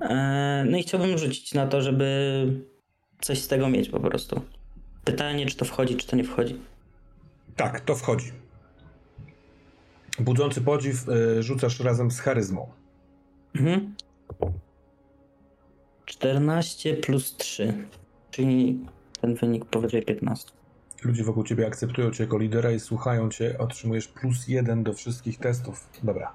E, 0.00 0.64
no 0.70 0.78
i 0.78 0.82
chciałbym 0.82 1.18
rzucić 1.18 1.54
na 1.54 1.66
to, 1.66 1.82
żeby 1.82 2.46
coś 3.20 3.42
z 3.42 3.48
tego 3.48 3.68
mieć 3.68 3.88
po 3.88 4.00
prostu. 4.00 4.42
Pytanie, 5.04 5.46
czy 5.46 5.56
to 5.56 5.64
wchodzi, 5.64 5.96
czy 5.96 6.06
to 6.06 6.16
nie 6.16 6.24
wchodzi. 6.24 6.60
Tak, 7.56 7.80
to 7.80 7.94
wchodzi. 7.94 8.32
Budzący 10.18 10.60
podziw 10.60 11.08
y, 11.08 11.42
rzucasz 11.42 11.80
razem 11.80 12.10
z 12.10 12.20
charyzmą. 12.20 12.72
Mhm. 13.54 13.94
14 16.04 16.94
plus 16.94 17.36
3, 17.36 17.88
czyli 18.30 18.86
ten 19.20 19.34
wynik 19.34 19.64
powyżej 19.64 20.02
15. 20.02 20.50
Ludzie 21.02 21.24
wokół 21.24 21.44
ciebie 21.44 21.66
akceptują 21.66 22.10
cię 22.10 22.24
jako 22.24 22.38
lidera 22.38 22.72
i 22.72 22.80
słuchają 22.80 23.30
cię. 23.30 23.58
Otrzymujesz 23.58 24.08
plus 24.08 24.48
jeden 24.48 24.82
do 24.82 24.94
wszystkich 24.94 25.38
testów. 25.38 25.88
Dobra. 26.02 26.32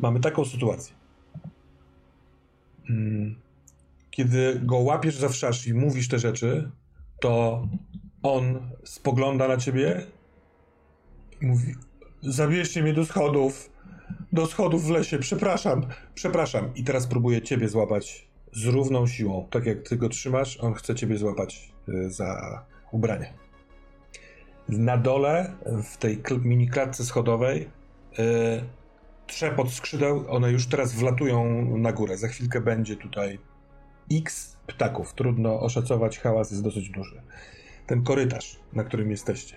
Mamy 0.00 0.20
taką 0.20 0.44
sytuację. 0.44 0.94
Hmm 2.86 3.49
kiedy 4.20 4.60
go 4.62 4.76
łapiesz 4.76 5.16
za 5.16 5.28
wszasz 5.28 5.66
i 5.66 5.74
mówisz 5.74 6.08
te 6.08 6.18
rzeczy, 6.18 6.70
to 7.20 7.62
on 8.22 8.70
spogląda 8.84 9.48
na 9.48 9.56
ciebie 9.56 10.06
i 11.40 11.46
mówi: 11.46 11.74
Zabierzcie 12.22 12.82
mnie 12.82 12.92
do 12.92 13.04
schodów. 13.04 13.70
Do 14.32 14.46
schodów 14.46 14.84
w 14.84 14.90
lesie, 14.90 15.18
przepraszam, 15.18 15.86
przepraszam. 16.14 16.74
I 16.74 16.84
teraz 16.84 17.06
próbuje 17.06 17.42
ciebie 17.42 17.68
złapać 17.68 18.28
z 18.52 18.64
równą 18.64 19.06
siłą. 19.06 19.48
Tak 19.50 19.66
jak 19.66 19.88
ty 19.88 19.96
go 19.96 20.08
trzymasz, 20.08 20.60
on 20.60 20.74
chce 20.74 20.94
ciebie 20.94 21.16
złapać 21.16 21.72
y, 21.88 22.10
za 22.10 22.62
ubranie. 22.92 23.32
Na 24.68 24.96
dole, 24.96 25.52
w 25.82 25.96
tej 25.96 26.22
mini 26.44 26.68
klatce 26.68 27.04
schodowej, 27.04 27.68
yy, 28.18 28.24
trzepot 29.26 29.72
skrzydeł, 29.72 30.24
one 30.28 30.52
już 30.52 30.66
teraz 30.66 30.92
wlatują 30.92 31.64
na 31.76 31.92
górę. 31.92 32.18
Za 32.18 32.28
chwilkę 32.28 32.60
będzie 32.60 32.96
tutaj 32.96 33.38
x 34.12 34.56
ptaków. 34.66 35.14
Trudno 35.14 35.60
oszacować, 35.60 36.18
hałas 36.18 36.50
jest 36.50 36.62
dosyć 36.62 36.90
duży. 36.90 37.22
Ten 37.86 38.02
korytarz, 38.02 38.56
na 38.72 38.84
którym 38.84 39.10
jesteście. 39.10 39.56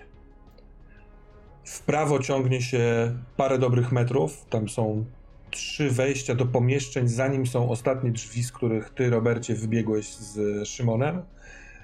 W 1.64 1.82
prawo 1.82 2.18
ciągnie 2.18 2.62
się 2.62 3.14
parę 3.36 3.58
dobrych 3.58 3.92
metrów. 3.92 4.44
Tam 4.50 4.68
są 4.68 5.04
trzy 5.50 5.90
wejścia 5.90 6.34
do 6.34 6.46
pomieszczeń, 6.46 7.08
zanim 7.08 7.46
są 7.46 7.70
ostatnie 7.70 8.10
drzwi, 8.10 8.42
z 8.42 8.52
których 8.52 8.90
ty, 8.90 9.10
Robercie, 9.10 9.54
wybiegłeś 9.54 10.08
z 10.14 10.68
Szymonem. 10.68 11.22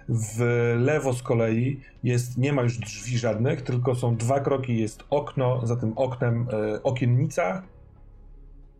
W 0.08 0.44
lewo 0.78 1.12
z 1.12 1.22
kolei 1.22 1.80
jest, 2.04 2.38
nie 2.38 2.52
ma 2.52 2.62
już 2.62 2.78
drzwi 2.78 3.18
żadnych, 3.18 3.62
tylko 3.62 3.94
są 3.94 4.16
dwa 4.16 4.40
kroki, 4.40 4.78
jest 4.78 5.04
okno, 5.10 5.66
za 5.66 5.76
tym 5.76 5.92
oknem 5.96 6.46
e, 6.52 6.82
okiennica 6.82 7.62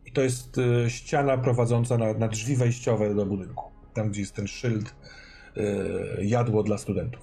i 0.07 0.13
to 0.13 0.23
jest 0.23 0.59
e, 0.59 0.91
ściana 0.91 1.39
prowadząca 1.39 1.99
na, 1.99 2.15
na 2.15 2.29
drzwi 2.29 2.57
wejściowe 2.57 3.15
do 3.15 3.27
budynku 3.27 3.71
tam 4.01 4.11
gdzie 4.11 4.21
jest 4.21 4.35
ten 4.35 4.47
szyld, 4.47 4.95
yy, 5.57 5.65
jadło 6.21 6.63
dla 6.63 6.79
studentów. 6.79 7.21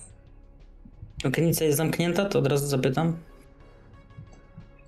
Okienica 1.25 1.65
jest 1.65 1.77
zamknięta, 1.77 2.25
to 2.25 2.39
od 2.39 2.48
razu 2.48 2.67
zapytam. 2.67 3.17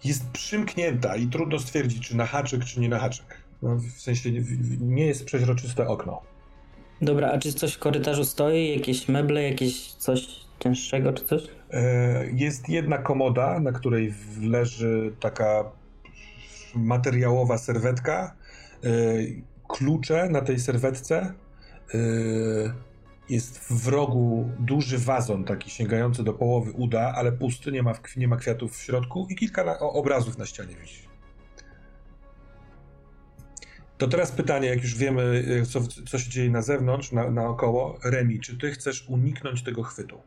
Jest 0.03 0.29
przymknięta 0.29 1.15
i 1.15 1.27
trudno 1.27 1.59
stwierdzić, 1.59 2.07
czy 2.07 2.17
na 2.17 2.25
haczyk, 2.25 2.65
czy 2.65 2.79
nie 2.79 2.89
na 2.89 2.99
haczyk. 2.99 3.25
No, 3.61 3.75
w 3.75 4.01
sensie 4.01 4.29
nie 4.79 5.05
jest 5.07 5.25
przeźroczyste 5.25 5.87
okno. 5.87 6.21
Dobra, 7.01 7.31
a 7.31 7.37
czy 7.37 7.53
coś 7.53 7.73
w 7.73 7.79
korytarzu 7.79 8.25
stoi? 8.25 8.69
Jakieś 8.69 9.07
meble, 9.07 9.43
jakieś 9.43 9.91
coś 9.91 10.27
cięższego, 10.59 11.13
czy 11.13 11.25
coś? 11.25 11.43
E, 11.71 12.25
jest 12.33 12.69
jedna 12.69 12.97
komoda, 12.97 13.59
na 13.59 13.71
której 13.71 14.13
leży 14.41 15.13
taka 15.19 15.71
materiałowa 16.75 17.57
serwetka. 17.57 18.35
E, 18.83 18.89
klucze 19.67 20.29
na 20.29 20.41
tej 20.41 20.59
serwetce 20.59 21.33
jest 23.29 23.59
w 23.59 23.87
rogu 23.87 24.49
duży 24.59 24.97
wazon, 24.97 25.43
taki 25.43 25.69
sięgający 25.69 26.23
do 26.23 26.33
połowy 26.33 26.71
uda, 26.71 27.13
ale 27.15 27.31
pusty, 27.31 27.71
nie 27.71 27.83
ma, 27.83 27.93
nie 28.17 28.27
ma 28.27 28.37
kwiatów 28.37 28.77
w 28.77 28.83
środku 28.83 29.27
i 29.29 29.35
kilka 29.35 29.63
na, 29.63 29.79
obrazów 29.79 30.37
na 30.37 30.45
ścianie 30.45 30.75
wisi. 30.75 31.09
To 33.97 34.07
teraz 34.07 34.31
pytanie, 34.31 34.67
jak 34.67 34.81
już 34.81 34.95
wiemy, 34.95 35.43
co, 35.69 35.79
co 35.81 36.19
się 36.19 36.29
dzieje 36.29 36.49
na 36.49 36.61
zewnątrz, 36.61 37.11
na, 37.11 37.31
naokoło. 37.31 37.99
Remi, 38.03 38.39
czy 38.39 38.57
ty 38.57 38.71
chcesz 38.71 39.09
uniknąć 39.09 39.63
tego 39.63 39.83
chwytu? 39.83 40.21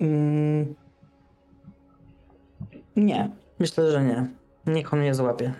Mm. 0.00 0.74
Nie, 2.96 3.30
myślę, 3.58 3.92
że 3.92 4.04
nie. 4.04 4.28
Niech 4.66 4.92
on 4.92 5.00
mnie 5.00 5.14
złapie. 5.14 5.54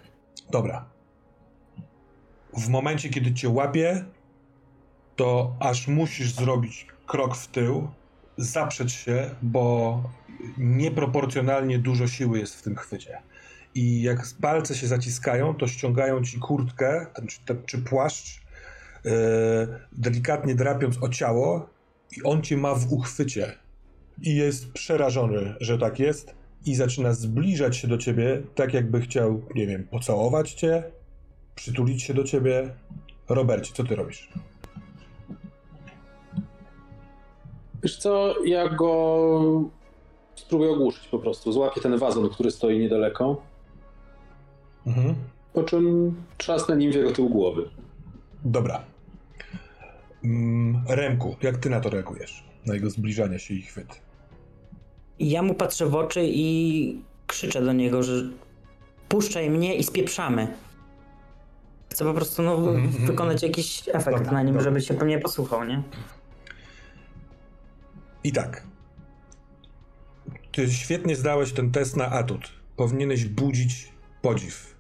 Dobra. 0.50 0.97
W 2.58 2.68
momencie, 2.68 3.08
kiedy 3.08 3.34
cię 3.34 3.48
łapie, 3.48 4.04
to 5.16 5.56
aż 5.60 5.88
musisz 5.88 6.32
zrobić 6.32 6.86
krok 7.06 7.36
w 7.36 7.46
tył, 7.46 7.88
zaprzeć 8.36 8.92
się, 8.92 9.30
bo 9.42 10.02
nieproporcjonalnie 10.58 11.78
dużo 11.78 12.06
siły 12.06 12.38
jest 12.38 12.56
w 12.56 12.62
tym 12.62 12.76
chwycie. 12.76 13.18
I 13.74 14.02
jak 14.02 14.26
palce 14.40 14.74
się 14.74 14.86
zaciskają, 14.86 15.54
to 15.54 15.66
ściągają 15.66 16.22
ci 16.22 16.38
kurtkę 16.38 17.06
czy, 17.28 17.56
czy 17.66 17.78
płaszcz, 17.78 18.40
yy, 19.04 19.12
delikatnie 19.92 20.54
drapiąc 20.54 21.02
o 21.02 21.08
ciało, 21.08 21.68
i 22.16 22.22
on 22.22 22.42
cię 22.42 22.56
ma 22.56 22.74
w 22.74 22.92
uchwycie. 22.92 23.52
I 24.22 24.36
jest 24.36 24.72
przerażony, 24.72 25.54
że 25.60 25.78
tak 25.78 25.98
jest, 25.98 26.34
i 26.66 26.74
zaczyna 26.74 27.12
zbliżać 27.12 27.76
się 27.76 27.88
do 27.88 27.98
ciebie, 27.98 28.42
tak 28.54 28.74
jakby 28.74 29.00
chciał, 29.00 29.42
nie 29.54 29.66
wiem, 29.66 29.88
pocałować 29.88 30.52
cię, 30.52 30.82
przytulić 31.58 32.02
się 32.02 32.14
do 32.14 32.24
ciebie. 32.24 32.74
Robercie, 33.28 33.72
co 33.74 33.84
ty 33.84 33.96
robisz? 33.96 34.28
Wiesz 37.82 37.98
co, 37.98 38.34
ja 38.44 38.68
go 38.68 39.70
spróbuję 40.34 40.70
ogłuszyć 40.70 41.08
po 41.08 41.18
prostu. 41.18 41.52
Złapię 41.52 41.80
ten 41.80 41.98
wazon, 41.98 42.28
który 42.30 42.50
stoi 42.50 42.78
niedaleko. 42.78 43.42
Mhm. 44.86 45.14
Po 45.52 45.62
czym 45.62 46.14
trzasnę 46.36 46.76
nim 46.76 46.92
w 46.92 46.94
jego 46.94 47.12
tył 47.12 47.28
głowy. 47.28 47.68
Dobra. 48.44 48.84
Mm, 50.24 50.84
Remku, 50.88 51.36
jak 51.42 51.56
ty 51.56 51.70
na 51.70 51.80
to 51.80 51.90
reagujesz? 51.90 52.44
Na 52.66 52.74
jego 52.74 52.90
zbliżanie 52.90 53.38
się 53.38 53.54
i 53.54 53.62
chwyt? 53.62 54.00
Ja 55.18 55.42
mu 55.42 55.54
patrzę 55.54 55.86
w 55.86 55.94
oczy 55.94 56.20
i 56.24 57.00
krzyczę 57.26 57.62
do 57.62 57.72
niego, 57.72 58.02
że 58.02 58.12
puszczaj 59.08 59.50
mnie 59.50 59.76
i 59.76 59.82
spieprzamy. 59.82 60.48
Chcę 61.90 62.04
po 62.04 62.14
prostu 62.14 62.42
no, 62.42 62.56
-hmm. 62.58 62.88
wykonać 62.88 63.42
jakiś 63.42 63.82
efekt 63.92 64.18
dobra, 64.18 64.32
na 64.32 64.42
nim, 64.42 64.54
dobra. 64.54 64.64
żeby 64.64 64.80
się 64.80 64.94
mnie 64.94 65.18
posłuchał, 65.18 65.64
nie? 65.64 65.82
I 68.24 68.32
tak. 68.32 68.62
Ty 70.52 70.70
świetnie 70.72 71.16
zdałeś 71.16 71.52
ten 71.52 71.70
test 71.70 71.96
na 71.96 72.10
atut. 72.10 72.50
Powinieneś 72.76 73.24
budzić 73.24 73.92
podziw. 74.22 74.74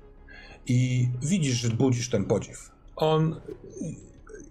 I 0.66 1.08
widzisz, 1.22 1.54
że 1.54 1.68
budzisz 1.68 2.10
ten 2.10 2.24
podziw. 2.24 2.70
On. 2.96 3.40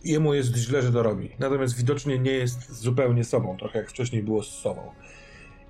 Jemu 0.04 0.34
jest 0.34 0.56
źle, 0.56 0.82
że 0.82 0.92
to 0.92 1.04
robi. 1.04 1.30
Natomiast 1.40 1.78
widocznie 1.78 2.20
nie 2.20 2.32
jest 2.32 2.72
zupełnie 2.82 3.24
sobą, 3.24 3.58
trochę 3.58 3.80
jak 3.80 3.90
wcześniej 3.90 4.24
było 4.24 4.44
z 4.44 4.50
sobą. 4.50 4.92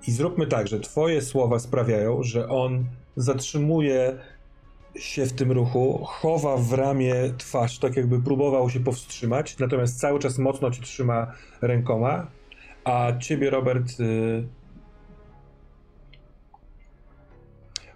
I 0.08 0.12
zróbmy 0.12 0.48
tak, 0.48 0.68
że 0.68 0.80
Twoje 0.80 1.22
słowa 1.22 1.60
sprawiają, 1.60 2.24
że 2.24 2.50
on 2.50 2.86
zatrzymuje 3.16 4.20
się 5.00 5.26
w 5.26 5.34
tym 5.34 5.52
ruchu, 5.52 6.02
chowa 6.04 6.58
w 6.58 6.74
ramię 6.74 7.16
twarz, 7.38 7.80
tak 7.80 7.96
jakby 7.96 8.22
próbował 8.22 8.70
się 8.70 8.80
powstrzymać, 8.80 9.60
natomiast 9.60 10.00
cały 10.00 10.20
czas 10.20 10.38
mocno 10.38 10.72
ci 10.72 10.82
trzyma 10.82 11.32
rękoma, 11.62 12.28
a 12.84 13.12
ciebie, 13.20 13.50
Robert, 13.50 14.00
y, 14.00 14.48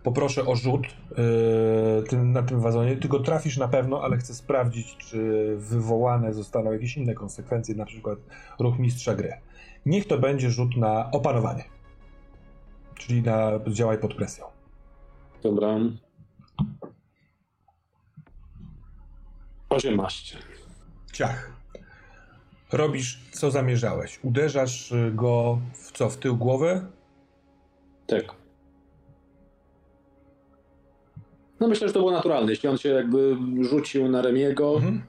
poproszę 0.04 0.46
o 0.46 0.56
rzut 0.56 0.88
tym, 2.10 2.32
na 2.32 2.44
tym 2.44 2.60
wazonie. 2.60 2.98
Ty 2.98 3.08
go 3.08 3.20
trafisz 3.20 3.58
na 3.58 3.68
pewno, 3.68 4.04
ale 4.04 4.18
chcę 4.18 4.34
sprawdzić, 4.34 4.98
czy 4.98 5.54
wywołane 5.58 6.34
zostaną 6.34 6.72
jakieś 6.72 6.98
inne 6.98 7.14
konsekwencje, 7.14 7.76
na 7.76 7.86
przykład 7.86 8.20
ruch 8.60 8.80
mistrza 8.80 9.16
gry. 9.16 9.34
Niech 9.86 10.08
to 10.08 10.18
będzie 10.18 10.52
rzut 10.52 10.78
na 10.78 11.12
opanowanie. 11.12 11.64
Czyli 12.96 13.22
na 13.22 13.52
działaj 13.68 13.98
pod 13.98 14.14
presją. 14.14 14.46
Dobra. 15.44 15.80
18. 19.72 20.38
Ciach. 21.14 21.52
Robisz, 22.72 23.20
co 23.32 23.52
zamierzałeś. 23.52 24.20
Uderzasz 24.24 24.94
go 25.12 25.60
w 25.74 25.92
co? 25.92 26.10
W 26.10 26.18
tył 26.18 26.38
głowy? 26.38 26.82
Tak. 28.08 28.24
No 31.60 31.68
myślę, 31.68 31.88
że 31.88 31.94
to 31.94 32.00
było 32.00 32.12
naturalne. 32.12 32.52
Jeśli 32.52 32.70
on 32.70 32.78
się 32.78 32.90
jakby 32.90 33.38
rzucił 33.62 34.10
na 34.10 34.22
Remiego, 34.22 34.76
mhm. 34.76 35.02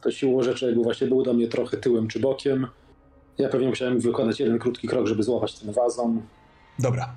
to 0.00 0.10
siłą 0.10 0.42
rzeczy 0.42 0.66
jakby 0.66 0.82
właśnie 0.82 1.06
był 1.06 1.22
do 1.22 1.34
mnie 1.34 1.48
trochę 1.48 1.76
tyłem 1.76 2.08
czy 2.08 2.20
bokiem. 2.20 2.66
Ja 3.38 3.48
pewnie 3.48 3.68
musiałem 3.68 4.00
wykonać 4.00 4.40
jeden 4.40 4.58
krótki 4.58 4.88
krok, 4.88 5.06
żeby 5.06 5.22
złapać 5.22 5.58
ten 5.58 5.72
wazon. 5.72 6.22
Dobra. 6.78 7.16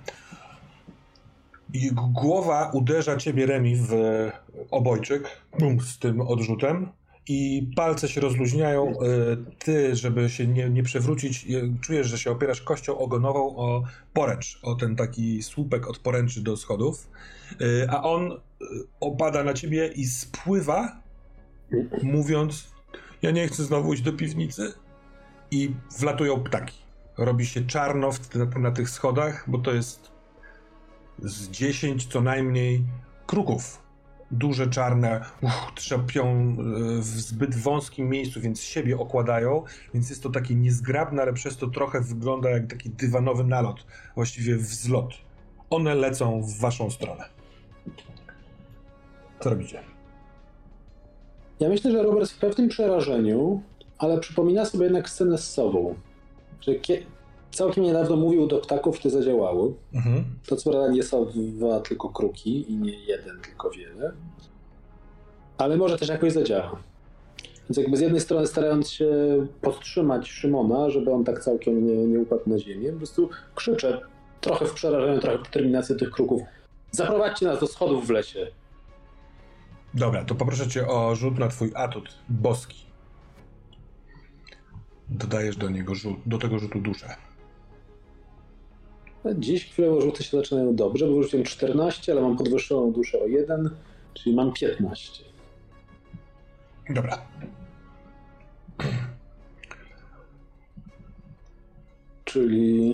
I 1.74 1.92
głowa 1.94 2.72
uderza 2.74 3.18
ciebie 3.18 3.46
Remi 3.46 3.76
w 3.76 3.92
obojczyk 4.72 5.24
bum, 5.60 5.82
z 5.82 6.00
tym 6.00 6.22
odrzutem 6.22 6.90
i 7.28 7.72
palce 7.76 8.08
się 8.08 8.22
rozluźniają. 8.22 8.90
E, 8.90 8.96
ty, 9.60 9.96
żeby 9.96 10.30
się 10.30 10.48
nie, 10.48 10.70
nie 10.70 10.84
przewrócić, 10.84 11.48
czujesz, 11.82 12.08
że 12.08 12.18
się 12.18 12.32
opierasz 12.32 12.62
kością 12.62 12.98
ogonową 12.98 13.56
o 13.56 13.84
poręcz, 14.14 14.60
o 14.64 14.76
ten 14.76 14.96
taki 14.96 15.44
słupek 15.44 15.88
od 15.88 16.00
poręczy 16.00 16.42
do 16.42 16.58
schodów, 16.58 17.10
e, 17.62 17.92
a 17.92 18.04
on 18.04 18.32
e, 18.32 18.36
opada 19.00 19.44
na 19.44 19.54
ciebie 19.54 19.88
i 19.88 20.06
spływa, 20.06 21.02
mówiąc: 22.04 22.74
Ja 23.22 23.32
nie 23.32 23.48
chcę 23.48 23.64
znowu 23.64 23.94
iść 23.94 24.02
do 24.02 24.14
piwnicy. 24.14 24.74
I 25.52 25.76
wlatują 26.00 26.44
ptaki. 26.44 26.78
Robi 27.18 27.46
się 27.46 27.66
czarno 27.66 28.10
na 28.60 28.72
tych 28.72 28.90
schodach, 28.90 29.44
bo 29.48 29.58
to 29.58 29.74
jest 29.74 30.13
z 31.20 31.50
10 31.50 32.08
co 32.08 32.22
najmniej 32.22 32.84
kruków 33.28 33.84
duże 34.34 34.68
czarne 34.68 35.26
uch, 35.42 35.72
trzepią 35.76 36.26
e, 36.28 36.56
w 37.02 37.06
zbyt 37.06 37.56
wąskim 37.56 38.10
miejscu, 38.10 38.42
więc 38.42 38.62
siebie 38.62 38.98
okładają, 38.98 39.64
więc 39.94 40.10
jest 40.10 40.24
to 40.24 40.30
takie 40.30 40.56
niezgrabne, 40.56 41.22
ale 41.22 41.34
przez 41.34 41.58
to 41.58 41.68
trochę 41.68 42.02
wygląda 42.02 42.50
jak 42.50 42.68
taki 42.68 42.90
dywanowy 42.90 43.44
nalot, 43.44 43.86
właściwie 44.16 44.58
wzlot. 44.58 45.14
One 45.70 45.96
lecą 45.96 46.42
w 46.42 46.60
waszą 46.60 46.90
stronę. 46.90 47.24
Co 49.40 49.50
robicie? 49.50 49.80
Ja 51.60 51.70
myślę, 51.70 51.92
że 51.92 52.04
Robert 52.04 52.32
w 52.32 52.40
pewnym 52.40 52.70
przerażeniu, 52.70 53.62
ale 53.98 54.20
przypomina 54.20 54.66
sobie 54.66 54.84
jednak 54.84 55.10
scenę 55.10 55.38
z 55.38 55.52
sobą. 55.52 55.96
Że 56.62 56.76
całkiem 57.54 57.84
niedawno 57.84 58.16
mówił 58.16 58.48
do 58.48 58.58
ptaków, 58.58 59.00
te 59.00 59.10
zadziałały. 59.10 59.74
Mhm. 59.94 60.24
To 60.48 60.56
co 60.56 60.72
prawda 60.72 60.92
nie 60.92 61.04
są 61.04 61.26
dwa 61.26 61.80
tylko 61.80 62.10
kruki 62.10 62.72
i 62.72 62.78
nie 62.78 63.00
jeden, 63.00 63.42
tylko 63.42 63.70
wiele. 63.70 64.14
Ale 65.58 65.78
może 65.78 65.98
też 65.98 66.10
jakoś 66.10 66.34
zadziała. 66.34 66.84
Więc 67.70 67.78
jakby 67.78 67.98
z 67.98 68.02
jednej 68.02 68.22
strony 68.22 68.48
starając 68.48 68.90
się 68.90 69.08
podtrzymać 69.62 70.30
Szymona, 70.30 70.90
żeby 70.90 71.12
on 71.12 71.24
tak 71.24 71.44
całkiem 71.44 71.88
nie, 71.88 71.96
nie 71.96 72.20
upadł 72.20 72.50
na 72.50 72.60
ziemię, 72.60 72.92
po 72.92 72.98
prostu 72.98 73.30
krzyczę, 73.56 74.02
trochę 74.42 74.66
w 74.66 74.74
przerażeniu, 74.74 75.20
trochę 75.20 75.38
w 75.38 75.44
determinacji 75.44 75.96
tych 75.96 76.12
kruków. 76.12 76.42
Zaprowadźcie 76.92 77.46
nas 77.46 77.60
do 77.60 77.68
schodów 77.68 78.08
w 78.08 78.10
lesie. 78.10 78.48
Dobra, 79.94 80.26
to 80.26 80.36
poproszę 80.36 80.68
cię 80.68 80.88
o 80.88 81.16
rzut 81.16 81.40
na 81.40 81.48
twój 81.48 81.72
atut 81.76 82.10
boski. 82.30 82.86
Dodajesz 85.10 85.58
do 85.58 85.70
niego 85.70 85.96
rzut, 85.96 86.18
do 86.26 86.38
tego 86.38 86.60
rzutu 86.60 86.82
duszę. 86.82 87.16
Dziś 89.36 89.66
chwilowo 89.66 90.02
rzuty 90.02 90.24
się 90.24 90.38
zaczynają 90.38 90.76
dobrze, 90.76 91.08
bo 91.08 91.16
wyrzuciłem 91.16 91.46
14, 91.46 92.12
ale 92.12 92.22
mam 92.22 92.38
podwyższoną 92.38 92.92
duszę 92.92 93.20
o 93.20 93.28
1, 93.28 93.70
czyli 94.14 94.36
mam 94.36 94.54
15. 94.54 95.24
Dobra. 96.90 97.26
Czyli 102.26 102.94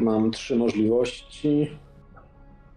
mam 0.00 0.30
trzy 0.30 0.56
możliwości. 0.56 1.70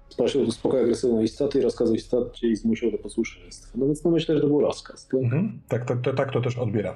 Sprosił 0.10 0.46
do 0.46 0.52
spokoju 0.52 0.84
agresywną 0.84 1.22
istotę 1.22 1.60
i 1.60 1.62
rozkazał 1.62 1.96
istocie 1.96 2.48
i 2.48 2.56
zmusił 2.56 2.92
do 2.92 2.98
posłuszeństwa. 2.98 3.78
No 3.78 3.86
więc 3.86 4.04
no 4.04 4.12
myślę, 4.12 4.36
że 4.36 4.42
to 4.42 4.48
był 4.48 4.62
rozkaz. 4.62 5.08
Tak, 5.08 5.24
mhm. 5.24 5.60
tak, 5.68 5.86
to, 5.86 5.96
to, 5.96 6.14
tak 6.14 6.34
to 6.34 6.42
też 6.42 6.58
odbieram 6.58 6.96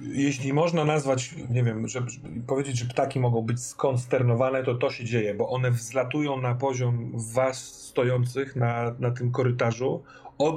jeśli 0.00 0.52
można 0.52 0.84
nazwać, 0.84 1.34
nie 1.50 1.62
wiem, 1.62 1.88
żeby 1.88 2.10
powiedzieć, 2.46 2.78
że 2.78 2.84
ptaki 2.84 3.20
mogą 3.20 3.42
być 3.42 3.60
skonsternowane, 3.60 4.64
to 4.64 4.74
to 4.74 4.90
się 4.90 5.04
dzieje, 5.04 5.34
bo 5.34 5.48
one 5.48 5.70
wzlatują 5.70 6.40
na 6.40 6.54
poziom 6.54 7.12
was 7.14 7.64
stojących 7.64 8.56
na, 8.56 8.94
na 8.98 9.10
tym 9.10 9.30
korytarzu, 9.30 10.02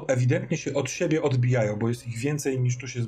ewidentnie 0.07 0.57
się 0.57 0.73
od 0.73 0.89
siebie 0.89 1.21
odbijają, 1.21 1.75
bo 1.75 1.89
jest 1.89 2.07
ich 2.07 2.17
więcej 2.17 2.59
niż 2.59 2.77
tu 2.77 2.87
się 2.87 2.99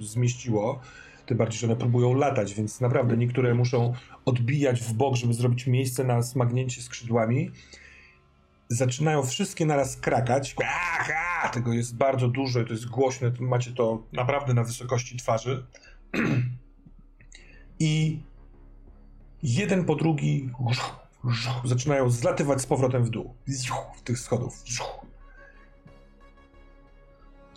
zmieściło. 0.00 0.80
Tym 1.26 1.36
bardziej, 1.36 1.58
że 1.58 1.66
one 1.66 1.76
próbują 1.76 2.14
latać, 2.14 2.54
więc 2.54 2.80
naprawdę 2.80 3.16
niektóre 3.16 3.54
muszą 3.54 3.92
odbijać 4.24 4.80
w 4.80 4.92
bok, 4.92 5.16
żeby 5.16 5.34
zrobić 5.34 5.66
miejsce 5.66 6.04
na 6.04 6.22
smagnięcie 6.22 6.82
skrzydłami. 6.82 7.50
Zaczynają 8.72 9.22
wszystkie 9.22 9.66
naraz 9.66 9.96
krakać. 9.96 10.56
Aha! 10.64 11.48
Tego 11.48 11.72
jest 11.72 11.96
bardzo 11.96 12.28
dużo 12.28 12.60
i 12.60 12.64
to 12.64 12.72
jest 12.72 12.88
głośne. 12.88 13.32
Macie 13.40 13.72
to 13.72 14.02
naprawdę 14.12 14.54
na 14.54 14.64
wysokości 14.64 15.16
twarzy. 15.16 15.66
I 17.78 18.22
jeden 19.42 19.84
po 19.84 19.94
drugi 19.94 20.50
zaczynają 21.64 22.10
zlatywać 22.10 22.60
z 22.60 22.66
powrotem 22.66 23.04
w 23.04 23.10
dół. 23.10 23.34
W 23.96 24.02
tych 24.02 24.18
schodów. 24.18 24.62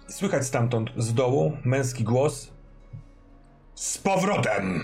Słychać 0.07 0.45
stamtąd 0.45 0.91
z 0.97 1.13
dołu 1.13 1.57
męski 1.65 2.03
głos. 2.03 2.51
Z 3.75 3.97
powrotem! 3.97 4.83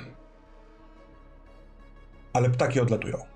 Ale 2.33 2.49
ptaki 2.49 2.79
odlatują. 2.79 3.30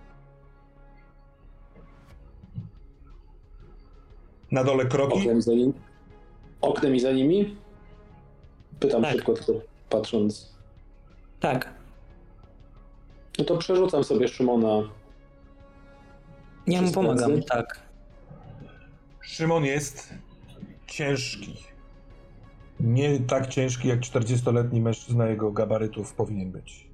Na 4.52 4.64
dole 4.64 4.86
kroki. 4.86 5.20
Oknem 5.20 5.42
za, 5.42 5.52
nim... 5.52 5.74
Oknem 6.62 6.96
i 6.96 7.00
za 7.00 7.12
nimi? 7.12 7.58
Pytam 8.80 9.02
tak. 9.02 9.12
szybko, 9.12 9.34
tylko 9.34 9.54
patrząc. 9.90 10.56
Tak. 11.40 11.74
No 13.40 13.46
to 13.46 13.58
przerzucam 13.58 14.04
sobie 14.04 14.28
Szymona. 14.28 14.90
Ja 16.68 16.82
mu 16.82 16.92
pomagam, 16.92 17.44
tak. 17.44 17.80
Szymon 19.22 19.66
jest 19.66 20.14
ciężki. 20.88 21.56
Nie 22.80 23.20
tak 23.20 23.48
ciężki, 23.48 23.88
jak 23.88 24.00
40-letni 24.00 24.82
mężczyzna 24.82 25.28
jego 25.28 25.52
gabarytów 25.52 26.14
powinien 26.14 26.52
być. 26.52 26.88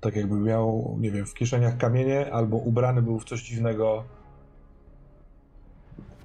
Tak 0.00 0.16
jakby 0.16 0.34
miał, 0.34 0.96
nie 1.00 1.10
wiem, 1.10 1.26
w 1.26 1.34
kieszeniach 1.34 1.76
kamienie, 1.76 2.32
albo 2.32 2.56
ubrany 2.56 3.02
był 3.02 3.18
w 3.18 3.24
coś 3.24 3.42
dziwnego. 3.42 4.04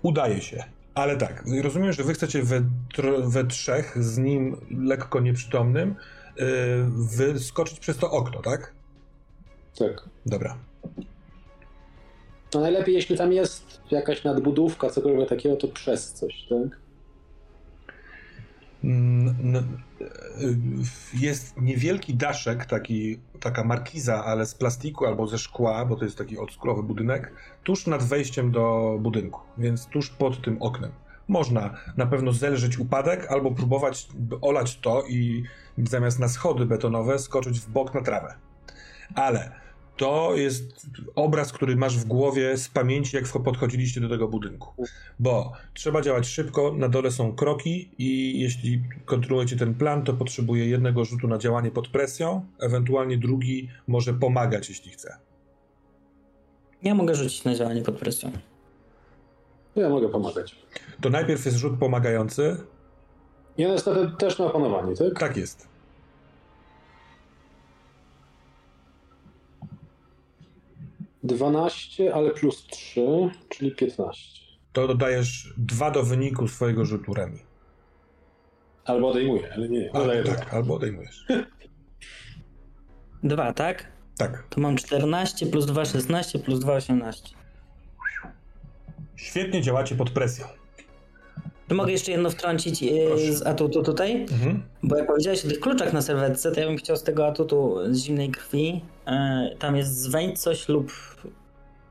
Udaje 0.01 0.41
się. 0.41 0.63
Ale 0.95 1.17
tak, 1.17 1.43
rozumiem, 1.61 1.93
że 1.93 2.03
wy 2.03 2.13
chcecie 2.13 2.43
we, 2.43 2.61
we 3.23 3.43
trzech, 3.43 4.03
z 4.03 4.17
nim 4.17 4.57
lekko 4.87 5.19
nieprzytomnym, 5.19 5.95
yy, 6.37 6.45
wyskoczyć 7.33 7.79
przez 7.79 7.97
to 7.97 8.11
okno, 8.11 8.41
tak? 8.41 8.71
Tak. 9.79 10.09
Dobra. 10.25 10.57
No 12.53 12.61
najlepiej, 12.61 12.95
jeśli 12.95 13.17
tam 13.17 13.33
jest 13.33 13.81
jakaś 13.91 14.23
nadbudówka, 14.23 14.89
cokolwiek 14.89 15.29
takiego, 15.29 15.55
to 15.55 15.67
przez 15.67 16.13
coś, 16.13 16.45
tak? 16.49 16.80
Mm, 18.83 19.55
y, 20.01 20.57
jest 21.13 21.61
niewielki 21.61 22.13
daszek, 22.13 22.65
taki, 22.65 23.19
taka 23.39 23.63
markiza, 23.63 24.25
ale 24.25 24.45
z 24.45 24.55
plastiku 24.55 25.05
albo 25.05 25.27
ze 25.27 25.37
szkła, 25.37 25.85
bo 25.85 25.95
to 25.95 26.05
jest 26.05 26.17
taki 26.17 26.37
odskurowy 26.37 26.83
budynek, 26.83 27.33
tuż 27.63 27.87
nad 27.87 28.03
wejściem 28.03 28.51
do 28.51 28.97
budynku, 29.01 29.41
więc 29.57 29.85
tuż 29.85 30.09
pod 30.09 30.41
tym 30.41 30.61
oknem. 30.61 30.91
Można 31.27 31.77
na 31.97 32.05
pewno 32.05 32.31
zelżyć 32.31 32.79
upadek 32.79 33.31
albo 33.31 33.51
próbować 33.51 34.07
olać 34.41 34.79
to 34.79 35.03
i 35.09 35.43
zamiast 35.77 36.19
na 36.19 36.27
schody 36.27 36.65
betonowe 36.65 37.19
skoczyć 37.19 37.59
w 37.59 37.69
bok 37.69 37.93
na 37.93 38.01
trawę. 38.01 38.33
Ale 39.15 39.51
to 39.97 40.35
jest 40.35 40.87
obraz, 41.15 41.51
który 41.51 41.75
masz 41.75 41.97
w 41.97 42.05
głowie 42.05 42.57
z 42.57 42.69
pamięci, 42.69 43.15
jak 43.15 43.27
podchodziliście 43.27 44.01
do 44.01 44.09
tego 44.09 44.27
budynku. 44.27 44.85
Bo 45.19 45.51
trzeba 45.73 46.01
działać 46.01 46.27
szybko, 46.27 46.73
na 46.73 46.89
dole 46.89 47.11
są 47.11 47.35
kroki 47.35 47.89
i 47.97 48.39
jeśli 48.39 48.81
kontynuujecie 49.05 49.57
ten 49.57 49.73
plan, 49.75 50.03
to 50.03 50.13
potrzebuje 50.13 50.65
jednego 50.65 51.05
rzutu 51.05 51.27
na 51.27 51.37
działanie 51.37 51.71
pod 51.71 51.87
presją, 51.87 52.45
ewentualnie 52.59 53.17
drugi 53.17 53.69
może 53.87 54.13
pomagać, 54.13 54.69
jeśli 54.69 54.91
chce. 54.91 55.17
Ja 56.83 56.95
mogę 56.95 57.15
rzucić 57.15 57.43
na 57.43 57.55
działanie 57.55 57.81
pod 57.81 57.95
presją. 57.97 58.31
Ja 59.75 59.89
mogę 59.89 60.09
pomagać. 60.09 60.55
To 61.01 61.09
najpierw 61.09 61.45
jest 61.45 61.57
rzut 61.57 61.79
pomagający. 61.79 62.57
Ja 63.57 63.67
niestety 63.67 64.11
też 64.17 64.39
na 64.39 64.45
opanowanie, 64.45 64.95
tak? 64.95 65.19
Tak 65.19 65.37
jest. 65.37 65.70
12, 71.23 72.13
ale 72.13 72.31
plus 72.31 72.67
3, 72.67 73.01
czyli 73.49 73.75
15. 73.75 74.41
To 74.73 74.87
dodajesz 74.87 75.53
2 75.57 75.91
do 75.91 76.03
wyniku 76.03 76.47
swojego 76.47 76.85
rzutu 76.85 77.13
remi. 77.13 77.39
Albo 78.85 79.09
odejmuję, 79.09 79.53
ale 79.53 79.69
nie. 79.69 79.95
Albo, 79.95 80.29
tak, 80.29 80.53
albo 80.53 80.75
odejmujesz. 80.75 81.25
Dwa, 83.23 83.53
tak? 83.53 83.91
Tak. 84.17 84.43
To 84.49 84.61
mam 84.61 84.77
14 84.77 85.45
plus 85.45 85.65
2, 85.65 85.85
16 85.85 86.39
plus 86.39 86.59
2, 86.59 86.73
18. 86.73 87.35
Świetnie 89.15 89.61
działacie 89.61 89.95
pod 89.95 90.09
presją. 90.09 90.45
To 91.67 91.75
mogę 91.75 91.91
jeszcze 91.91 92.11
jedno 92.11 92.29
wtrącić 92.29 92.81
yy, 92.81 93.33
z 93.33 93.47
atutu 93.47 93.83
tutaj? 93.83 94.21
Mhm. 94.21 94.63
Bo 94.83 94.97
jak 94.97 95.07
powiedziałeś 95.07 95.45
o 95.45 95.49
tych 95.49 95.59
kluczach 95.59 95.93
na 95.93 96.01
serwetce, 96.01 96.51
to 96.51 96.59
ja 96.59 96.67
bym 96.67 96.77
chciał 96.77 96.97
z 96.97 97.03
tego 97.03 97.27
atutu 97.27 97.77
z 97.89 97.97
zimnej 97.97 98.29
krwi. 98.29 98.81
Yy, 99.07 99.55
tam 99.57 99.75
jest 99.75 99.97
zwędź 99.97 100.39
coś 100.39 100.69
lub. 100.69 100.91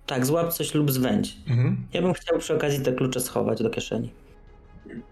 Tak, 0.07 0.27
złap 0.27 0.53
coś 0.53 0.75
lub 0.75 0.90
zwędź. 0.90 1.37
Mhm. 1.49 1.87
Ja 1.92 2.03
bym 2.03 2.12
chciał 2.12 2.38
przy 2.38 2.55
okazji 2.55 2.81
te 2.81 2.92
klucze 2.92 3.20
schować 3.20 3.62
do 3.62 3.70
kieszeni. 3.70 4.12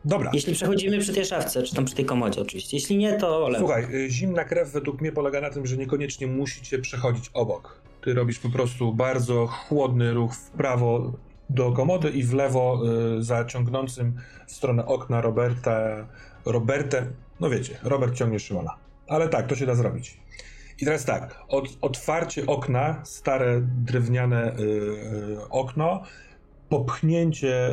Dobra. 0.04 0.30
Jeśli 0.34 0.54
przechodzimy 0.54 0.98
przy 0.98 1.14
tej 1.14 1.24
szafce, 1.24 1.62
czy 1.62 1.74
tam 1.74 1.84
przy 1.84 1.94
tej 1.94 2.04
komodzie 2.04 2.40
oczywiście. 2.40 2.76
Jeśli 2.76 2.96
nie, 2.96 3.12
to 3.12 3.48
lewo. 3.48 3.66
Słuchaj, 3.66 3.94
y, 3.94 4.10
zimna 4.10 4.44
krew 4.44 4.72
według 4.72 5.00
mnie 5.00 5.12
polega 5.12 5.40
na 5.40 5.50
tym, 5.50 5.66
że 5.66 5.76
niekoniecznie 5.76 6.26
musicie 6.26 6.78
przechodzić 6.78 7.30
obok. 7.34 7.82
Ty 8.00 8.14
robisz 8.14 8.38
po 8.38 8.48
prostu 8.48 8.92
bardzo 8.94 9.46
chłodny 9.46 10.12
ruch 10.12 10.34
w 10.34 10.50
prawo, 10.50 11.12
do 11.50 11.72
komody 11.72 12.10
i 12.10 12.22
w 12.22 12.34
lewo 12.34 12.82
y, 13.18 13.22
za 13.22 13.44
ciągnącym 13.44 14.20
w 14.46 14.52
stronę 14.52 14.86
okna 14.86 15.20
Roberta, 15.20 16.08
Robertę, 16.44 17.06
no 17.40 17.50
wiecie, 17.50 17.78
Robert 17.82 18.14
ciągnie 18.14 18.40
Szymona. 18.40 18.74
Ale 19.08 19.28
tak, 19.28 19.46
to 19.46 19.56
się 19.56 19.66
da 19.66 19.74
zrobić. 19.74 20.20
I 20.80 20.84
teraz 20.84 21.04
tak, 21.04 21.44
od, 21.48 21.68
otwarcie 21.80 22.46
okna, 22.46 23.00
stare 23.04 23.60
drewniane 23.60 24.52
y, 24.52 24.62
y, 24.62 25.48
okno, 25.50 26.02
popchnięcie 26.68 27.70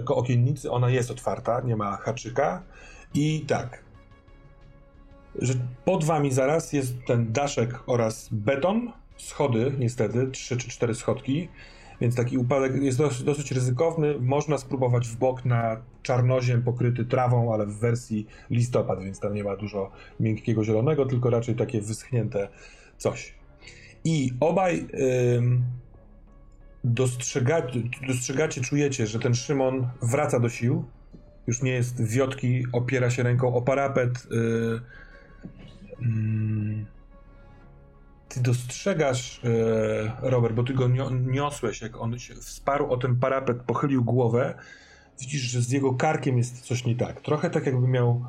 y, 0.00 0.04
okiennicy, 0.06 0.70
ona 0.70 0.90
jest 0.90 1.10
otwarta, 1.10 1.60
nie 1.60 1.76
ma 1.76 1.96
haczyka. 1.96 2.62
I 3.14 3.40
tak, 3.40 3.84
że 5.38 5.54
pod 5.84 6.04
wami 6.04 6.32
zaraz 6.32 6.72
jest 6.72 6.94
ten 7.06 7.32
daszek 7.32 7.82
oraz 7.86 8.28
beton, 8.32 8.92
schody 9.16 9.72
niestety, 9.78 10.30
trzy 10.30 10.56
czy 10.56 10.68
cztery 10.68 10.94
schodki, 10.94 11.48
więc 12.00 12.14
taki 12.16 12.38
upadek 12.38 12.82
jest 12.82 12.98
dosyć, 12.98 13.22
dosyć 13.22 13.52
ryzykowny. 13.52 14.14
Można 14.20 14.58
spróbować 14.58 15.08
w 15.08 15.16
bok 15.16 15.44
na 15.44 15.76
czarnoziem 16.02 16.62
pokryty 16.62 17.04
trawą, 17.04 17.54
ale 17.54 17.66
w 17.66 17.78
wersji 17.78 18.26
listopad, 18.50 19.00
więc 19.04 19.20
tam 19.20 19.34
nie 19.34 19.44
ma 19.44 19.56
dużo 19.56 19.90
miękkiego 20.20 20.64
zielonego, 20.64 21.06
tylko 21.06 21.30
raczej 21.30 21.54
takie 21.54 21.80
wyschnięte 21.80 22.48
coś. 22.98 23.34
I 24.04 24.32
obaj 24.40 24.86
ym, 25.36 25.64
dostrzegacie, 26.84 27.80
dostrzegacie, 28.06 28.60
czujecie, 28.60 29.06
że 29.06 29.18
ten 29.18 29.34
Szymon 29.34 29.88
wraca 30.02 30.40
do 30.40 30.48
sił. 30.48 30.84
Już 31.46 31.62
nie 31.62 31.72
jest 31.72 32.04
wiotki, 32.04 32.66
opiera 32.72 33.10
się 33.10 33.22
ręką 33.22 33.54
o 33.54 33.62
parapet. 33.62 34.26
Yy, 34.30 34.80
yy, 36.00 36.93
ty 38.28 38.40
dostrzegasz, 38.40 39.40
e, 39.44 40.30
Robert, 40.30 40.54
bo 40.54 40.62
ty 40.62 40.74
go 40.74 40.88
niosłeś, 41.10 41.80
jak 41.80 42.00
on 42.00 42.18
się 42.18 42.34
wsparł 42.34 42.92
o 42.92 42.96
ten 42.96 43.16
parapet, 43.16 43.62
pochylił 43.62 44.04
głowę, 44.04 44.54
widzisz, 45.20 45.42
że 45.42 45.60
z 45.60 45.70
jego 45.70 45.94
karkiem 45.94 46.38
jest 46.38 46.60
coś 46.60 46.84
nie 46.84 46.96
tak. 46.96 47.20
Trochę 47.20 47.50
tak 47.50 47.66
jakby 47.66 47.88
miał 47.88 48.24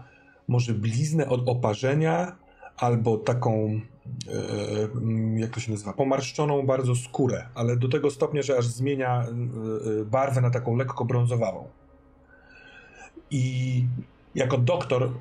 może 0.47 0.73
bliznę 0.73 1.29
od 1.29 1.49
oparzenia, 1.49 2.35
albo 2.77 3.17
taką, 3.17 3.81
e, 4.27 5.39
jak 5.39 5.51
to 5.51 5.59
się 5.59 5.71
nazywa, 5.71 5.93
pomarszczoną 5.93 6.65
bardzo 6.65 6.95
skórę, 6.95 7.45
ale 7.55 7.77
do 7.77 7.89
tego 7.89 8.11
stopnia, 8.11 8.41
że 8.41 8.57
aż 8.57 8.67
zmienia 8.67 9.25
e, 10.01 10.05
barwę 10.05 10.41
na 10.41 10.49
taką 10.49 10.75
lekko 10.75 11.05
brązowawą. 11.05 11.67
I 13.31 13.85
jako 14.35 14.57
doktor 14.57 15.11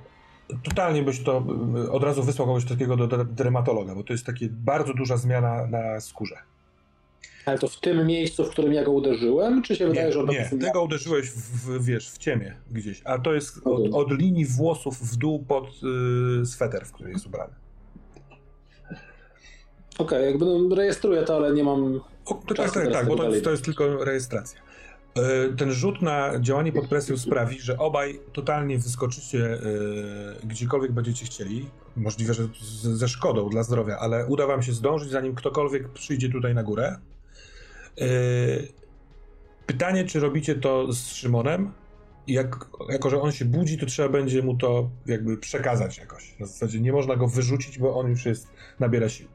totalnie 0.62 1.02
byś 1.02 1.22
to 1.22 1.46
od 1.90 2.02
razu 2.02 2.22
wysłał 2.22 2.48
kogoś 2.48 2.64
takiego 2.64 2.96
do 2.96 3.24
dermatologa, 3.24 3.94
bo 3.94 4.04
to 4.04 4.12
jest 4.12 4.26
takie 4.26 4.48
bardzo 4.50 4.94
duża 4.94 5.16
zmiana 5.16 5.66
na 5.66 6.00
skórze. 6.00 6.36
Ale 7.46 7.58
to 7.58 7.68
w 7.68 7.80
tym 7.80 8.06
miejscu, 8.06 8.44
w 8.44 8.50
którym 8.50 8.72
ja 8.72 8.84
go 8.84 8.92
uderzyłem, 8.92 9.62
czy 9.62 9.76
się 9.76 9.84
nie, 9.84 9.90
wydaje, 9.90 10.12
że... 10.12 10.24
Nie, 10.24 10.48
tego 10.60 10.82
uderzyłeś 10.82 11.30
w, 11.30 11.84
wiesz, 11.84 12.10
w 12.10 12.18
ciemię 12.18 12.56
gdzieś, 12.70 13.02
a 13.04 13.18
to 13.18 13.34
jest 13.34 13.66
od, 13.66 13.94
od 13.94 14.12
linii 14.12 14.46
włosów 14.46 15.12
w 15.12 15.16
dół 15.16 15.44
pod 15.44 15.66
y, 16.42 16.46
sweter, 16.46 16.86
w 16.86 16.92
który 16.92 17.10
jest 17.10 17.26
ubrany. 17.26 17.54
Okej, 19.98 20.18
okay, 20.18 20.22
jakby 20.30 20.44
no, 20.44 20.74
rejestruję 20.74 21.22
to, 21.22 21.36
ale 21.36 21.52
nie 21.52 21.64
mam. 21.64 22.00
O, 22.26 22.34
tak, 22.56 22.72
tak, 22.72 22.92
tak, 22.92 23.06
bo 23.06 23.16
to, 23.16 23.40
to 23.42 23.50
jest 23.50 23.64
tylko 23.64 24.04
rejestracja. 24.04 24.60
E, 25.16 25.52
ten 25.56 25.72
rzut 25.72 26.02
na 26.02 26.40
działanie 26.40 26.72
pod 26.72 26.88
presją 26.88 27.16
sprawi, 27.16 27.60
że 27.60 27.78
obaj 27.78 28.20
totalnie 28.32 28.78
wyskoczycie 28.78 29.52
e, 29.52 29.58
gdziekolwiek 30.46 30.92
będziecie 30.92 31.26
chcieli. 31.26 31.70
Możliwe, 31.96 32.34
że 32.34 32.48
ze 32.82 33.08
szkodą 33.08 33.48
dla 33.48 33.62
zdrowia, 33.62 33.98
ale 33.98 34.26
uda 34.26 34.46
wam 34.46 34.62
się 34.62 34.72
zdążyć, 34.72 35.10
zanim 35.10 35.34
ktokolwiek 35.34 35.88
przyjdzie 35.88 36.28
tutaj 36.28 36.54
na 36.54 36.62
górę. 36.62 36.96
E, 38.00 38.06
Pytanie, 39.66 40.04
czy 40.04 40.20
robicie 40.20 40.54
to 40.54 40.92
z 40.92 41.06
Szymonem? 41.06 41.72
Jak, 42.26 42.66
jako, 42.88 43.10
że 43.10 43.20
on 43.20 43.32
się 43.32 43.44
budzi, 43.44 43.78
to 43.78 43.86
trzeba 43.86 44.08
będzie 44.08 44.42
mu 44.42 44.56
to 44.56 44.90
jakby 45.06 45.36
przekazać 45.36 45.98
jakoś. 45.98 46.38
Na 46.40 46.46
zasadzie 46.46 46.80
nie 46.80 46.92
można 46.92 47.16
go 47.16 47.28
wyrzucić, 47.28 47.78
bo 47.78 47.96
on 47.96 48.08
już 48.08 48.26
jest, 48.26 48.48
nabiera 48.80 49.08
sił. 49.08 49.28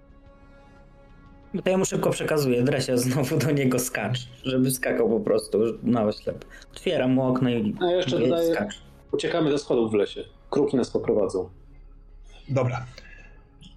No 1.54 1.62
to 1.62 1.70
ja 1.70 1.78
mu 1.78 1.86
szybko 1.86 2.10
przekazuję, 2.10 2.64
Dresia 2.64 2.98
znowu 2.98 3.38
do 3.38 3.52
niego 3.52 3.80
skacz, 3.80 4.20
żeby 4.44 4.72
skakał 4.72 5.10
po 5.10 5.20
prostu 5.20 5.60
na 5.84 6.04
oślep. 6.04 6.46
Otwieram 6.72 7.12
mu 7.12 7.24
okno 7.24 7.50
i 7.50 7.76
A 7.82 7.86
jeszcze 7.86 8.20
dodaję, 8.20 8.56
skacz. 8.56 8.76
uciekamy 9.12 9.52
ze 9.52 9.58
schodów 9.58 9.92
w 9.92 9.94
lesie. 9.94 10.24
Kruki 10.50 10.78
nas 10.78 10.90
poprowadzą. 10.92 11.50
Dobra. 12.50 12.86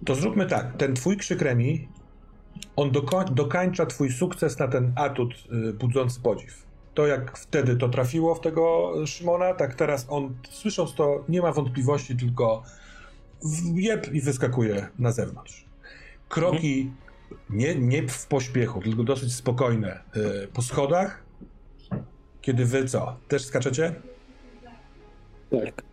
To 0.05 0.15
zróbmy 0.15 0.45
tak. 0.45 0.77
Ten 0.77 0.95
twój 0.95 1.17
krzyk 1.17 1.41
Remi, 1.41 1.87
on 2.75 2.91
dokoń, 2.91 3.25
dokańcza 3.31 3.85
twój 3.85 4.11
sukces 4.11 4.59
na 4.59 4.67
ten 4.67 4.93
atut 4.95 5.33
y, 5.69 5.73
budzący 5.73 6.21
podziw. 6.21 6.63
To 6.93 7.07
jak 7.07 7.37
wtedy 7.37 7.75
to 7.75 7.89
trafiło 7.89 8.35
w 8.35 8.41
tego 8.41 8.93
Szymona, 9.05 9.53
tak 9.53 9.75
teraz 9.75 10.05
on, 10.09 10.35
słysząc 10.49 10.93
to, 10.95 11.23
nie 11.29 11.41
ma 11.41 11.51
wątpliwości, 11.51 12.17
tylko 12.17 12.63
jeb 13.75 14.13
i 14.13 14.21
wyskakuje 14.21 14.87
na 14.99 15.11
zewnątrz. 15.11 15.65
Kroki 16.29 16.91
nie, 17.49 17.75
nie 17.75 18.07
w 18.07 18.27
pośpiechu, 18.27 18.81
tylko 18.81 19.03
dosyć 19.03 19.33
spokojne 19.33 19.99
y, 20.15 20.47
po 20.53 20.61
schodach. 20.61 21.23
Kiedy 22.41 22.65
wy 22.65 22.85
co? 22.85 23.15
Też 23.27 23.45
skaczecie? 23.45 23.95
Tak. 25.49 25.83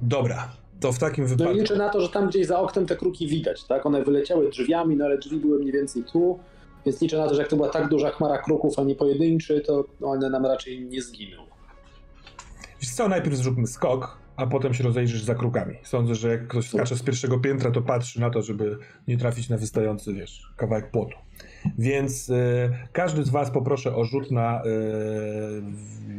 Dobra, 0.00 0.52
to 0.80 0.92
w 0.92 0.98
takim 0.98 1.26
wypadku. 1.26 1.52
No 1.52 1.60
liczę 1.60 1.76
na 1.76 1.88
to, 1.88 2.00
że 2.00 2.08
tam 2.08 2.28
gdzieś 2.28 2.46
za 2.46 2.60
oknem 2.60 2.86
te 2.86 2.96
kruki 2.96 3.26
widać, 3.26 3.64
tak? 3.64 3.86
One 3.86 4.04
wyleciały 4.04 4.50
drzwiami, 4.50 4.96
no 4.96 5.04
ale 5.04 5.18
drzwi 5.18 5.36
były 5.36 5.58
mniej 5.58 5.72
więcej 5.72 6.04
tu, 6.04 6.38
więc 6.86 7.00
liczę 7.00 7.18
na 7.18 7.28
to, 7.28 7.34
że 7.34 7.42
jak 7.42 7.50
to 7.50 7.56
była 7.56 7.68
tak 7.68 7.88
duża 7.88 8.10
chmara 8.10 8.38
kruków, 8.38 8.78
a 8.78 8.82
nie 8.82 8.94
pojedynczy, 8.94 9.60
to 9.60 9.84
one 10.02 10.30
nam 10.30 10.46
raczej 10.46 10.80
nie 10.80 11.02
zginą. 11.02 11.42
Wiesz 12.80 12.90
co, 12.90 13.08
najpierw 13.08 13.36
zróbmy 13.36 13.66
skok, 13.66 14.18
a 14.36 14.46
potem 14.46 14.74
się 14.74 14.84
rozejrzysz 14.84 15.22
za 15.22 15.34
krukami. 15.34 15.74
Sądzę, 15.82 16.14
że 16.14 16.28
jak 16.28 16.46
ktoś 16.46 16.68
skacze 16.68 16.96
z 16.96 17.02
pierwszego 17.02 17.38
piętra, 17.38 17.70
to 17.70 17.82
patrzy 17.82 18.20
na 18.20 18.30
to, 18.30 18.42
żeby 18.42 18.78
nie 19.08 19.18
trafić 19.18 19.48
na 19.48 19.56
wystający, 19.56 20.14
wiesz, 20.14 20.52
kawałek 20.56 20.90
płotu. 20.90 21.16
Więc 21.78 22.28
y, 22.28 22.70
każdy 22.92 23.24
z 23.24 23.28
was 23.28 23.50
poproszę 23.50 23.96
o 23.96 24.04
rzut 24.04 24.30
na, 24.30 24.62
y, 24.64 24.68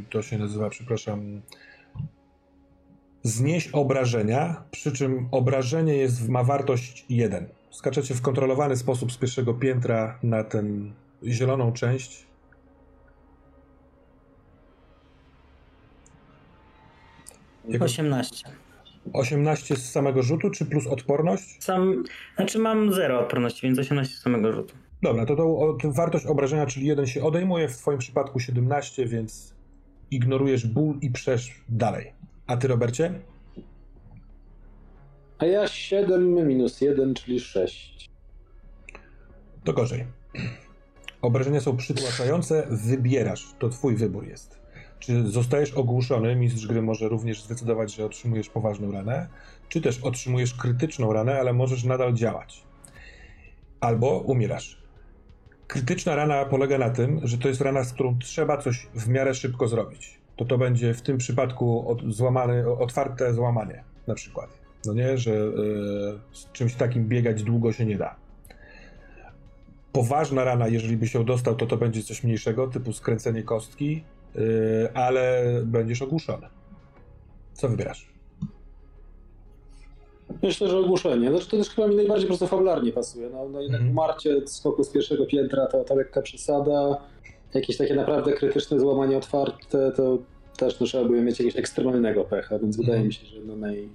to 0.10 0.22
się 0.22 0.38
nazywa, 0.38 0.70
przepraszam, 0.70 1.42
znieść 3.24 3.70
obrażenia, 3.74 4.64
przy 4.72 4.92
czym 4.92 5.28
obrażenie 5.32 5.94
jest, 5.94 6.30
ma 6.30 6.44
wartość 6.44 7.06
1. 7.10 7.48
Skaczecie 7.72 8.16
w 8.16 8.22
kontrolowany 8.22 8.76
sposób 8.76 9.12
z 9.12 9.18
pierwszego 9.18 9.54
piętra 9.54 10.20
na 10.24 10.44
tę 10.44 10.64
zieloną 11.24 11.74
część. 11.74 12.27
Jak... 17.68 17.82
18. 17.82 18.50
18 19.14 19.76
z 19.76 19.92
samego 19.92 20.24
rzutu, 20.24 20.50
czy 20.50 20.66
plus 20.66 20.88
odporność? 20.88 21.64
Sam, 21.64 22.04
znaczy 22.36 22.60
mam 22.60 22.94
0 22.94 23.20
odporności, 23.20 23.62
więc 23.62 23.80
18 23.80 24.16
z 24.16 24.22
samego 24.22 24.54
rzutu. 24.54 24.76
Dobra, 25.04 25.26
to, 25.26 25.36
to, 25.36 25.78
to 25.82 25.92
wartość 25.92 26.26
obrażenia, 26.26 26.66
czyli 26.66 26.88
1 26.88 27.08
się 27.08 27.24
odejmuje, 27.24 27.68
w 27.68 27.78
twoim 27.78 28.00
przypadku 28.00 28.40
17, 28.40 29.06
więc 29.06 29.56
ignorujesz 30.12 30.68
ból 30.68 30.98
i 31.02 31.12
przesz 31.12 31.62
dalej. 31.70 32.14
A 32.48 32.58
ty, 32.58 32.68
Robercie? 32.68 33.20
A 35.38 35.46
ja 35.46 35.68
7 35.68 36.48
minus 36.48 36.82
1, 36.82 37.14
czyli 37.14 37.40
6. 37.40 38.10
To 39.64 39.74
gorzej. 39.74 40.06
Obrażenia 41.22 41.62
są 41.62 41.78
przytłaczające, 41.78 42.68
wybierasz. 42.72 43.48
To 43.60 43.70
twój 43.70 43.96
wybór 43.96 44.28
jest. 44.28 44.57
Czy 45.00 45.28
zostajesz 45.28 45.74
ogłuszony, 45.74 46.36
mistrz 46.36 46.68
gry 46.68 46.82
może 46.82 47.10
również 47.10 47.44
zdecydować, 47.44 47.96
że 47.96 48.06
otrzymujesz 48.06 48.50
poważną 48.50 48.92
ranę, 48.92 49.28
czy 49.70 49.82
też 49.82 50.00
otrzymujesz 50.00 50.54
krytyczną 50.54 51.14
ranę, 51.14 51.40
ale 51.40 51.54
możesz 51.54 51.84
nadal 51.84 52.14
działać. 52.14 52.64
Albo 53.80 54.20
umierasz. 54.20 54.82
Krytyczna 55.68 56.16
rana 56.16 56.46
polega 56.46 56.78
na 56.78 56.90
tym, 56.90 57.20
że 57.24 57.38
to 57.38 57.48
jest 57.48 57.62
rana, 57.62 57.84
z 57.84 57.94
którą 57.94 58.20
trzeba 58.20 58.58
coś 58.58 58.88
w 58.96 59.08
miarę 59.08 59.34
szybko 59.34 59.68
zrobić 59.68 60.18
to 60.38 60.46
to 60.46 60.58
będzie 60.58 60.94
w 60.94 61.02
tym 61.02 61.18
przypadku 61.18 61.90
od, 61.90 62.14
złamane, 62.14 62.68
otwarte 62.68 63.34
złamanie 63.34 63.84
na 64.08 64.16
przykład. 64.16 64.50
No 64.86 64.94
nie, 64.94 65.18
że 65.18 65.32
y, 65.32 65.44
z 66.32 66.52
czymś 66.52 66.76
takim 66.76 67.08
biegać 67.08 67.44
długo 67.44 67.74
się 67.74 67.86
nie 67.86 67.98
da. 67.98 68.16
Poważna 69.92 70.44
rana, 70.44 70.68
jeżeli 70.68 70.98
by 70.98 71.08
się 71.08 71.26
dostał, 71.26 71.56
to 71.56 71.66
to 71.66 71.78
będzie 71.78 72.04
coś 72.04 72.24
mniejszego, 72.24 72.68
typu 72.68 72.94
skręcenie 72.94 73.44
kostki, 73.44 74.04
y, 74.36 74.90
ale 74.94 75.44
będziesz 75.66 76.02
ogłuszony. 76.02 76.48
Co 77.54 77.70
wybierasz? 77.70 78.18
Myślę, 80.44 80.68
że 80.68 80.78
ogłuszenie. 80.78 81.30
Znaczy, 81.30 81.50
to 81.50 81.58
też 81.58 81.70
chyba 81.70 81.88
mi 81.88 81.96
najbardziej 81.96 82.28
po 82.28 82.32
prostu 82.32 82.48
fabularnie 82.48 82.92
pasuje. 82.92 83.30
No, 83.30 83.50
no 83.50 83.62
jednak 83.62 83.82
mm. 83.82 83.94
umarcie 83.94 84.48
skoku 84.48 84.84
z 84.84 84.90
pierwszego 84.90 85.26
piętra 85.26 85.68
to, 85.68 85.84
to 85.84 85.96
lekka 85.96 86.22
przesada 86.22 86.98
jakieś 87.54 87.78
takie 87.78 87.96
naprawdę 87.96 88.34
krytyczne 88.34 88.80
złamanie 88.80 89.18
otwarte, 89.18 89.92
to 89.92 90.18
też 90.58 90.80
no, 90.80 90.88
trzeba 90.88 91.10
by 91.10 91.22
mieć 91.22 91.40
jakiegoś 91.40 91.60
ekstremalnego 91.60 92.24
pecha, 92.24 92.60
więc 92.60 92.78
wydaje 92.78 92.94
mhm. 92.94 93.08
mi 93.08 93.14
się, 93.14 93.26
że 93.26 93.42
no 93.42 93.56
naj, 93.56 93.90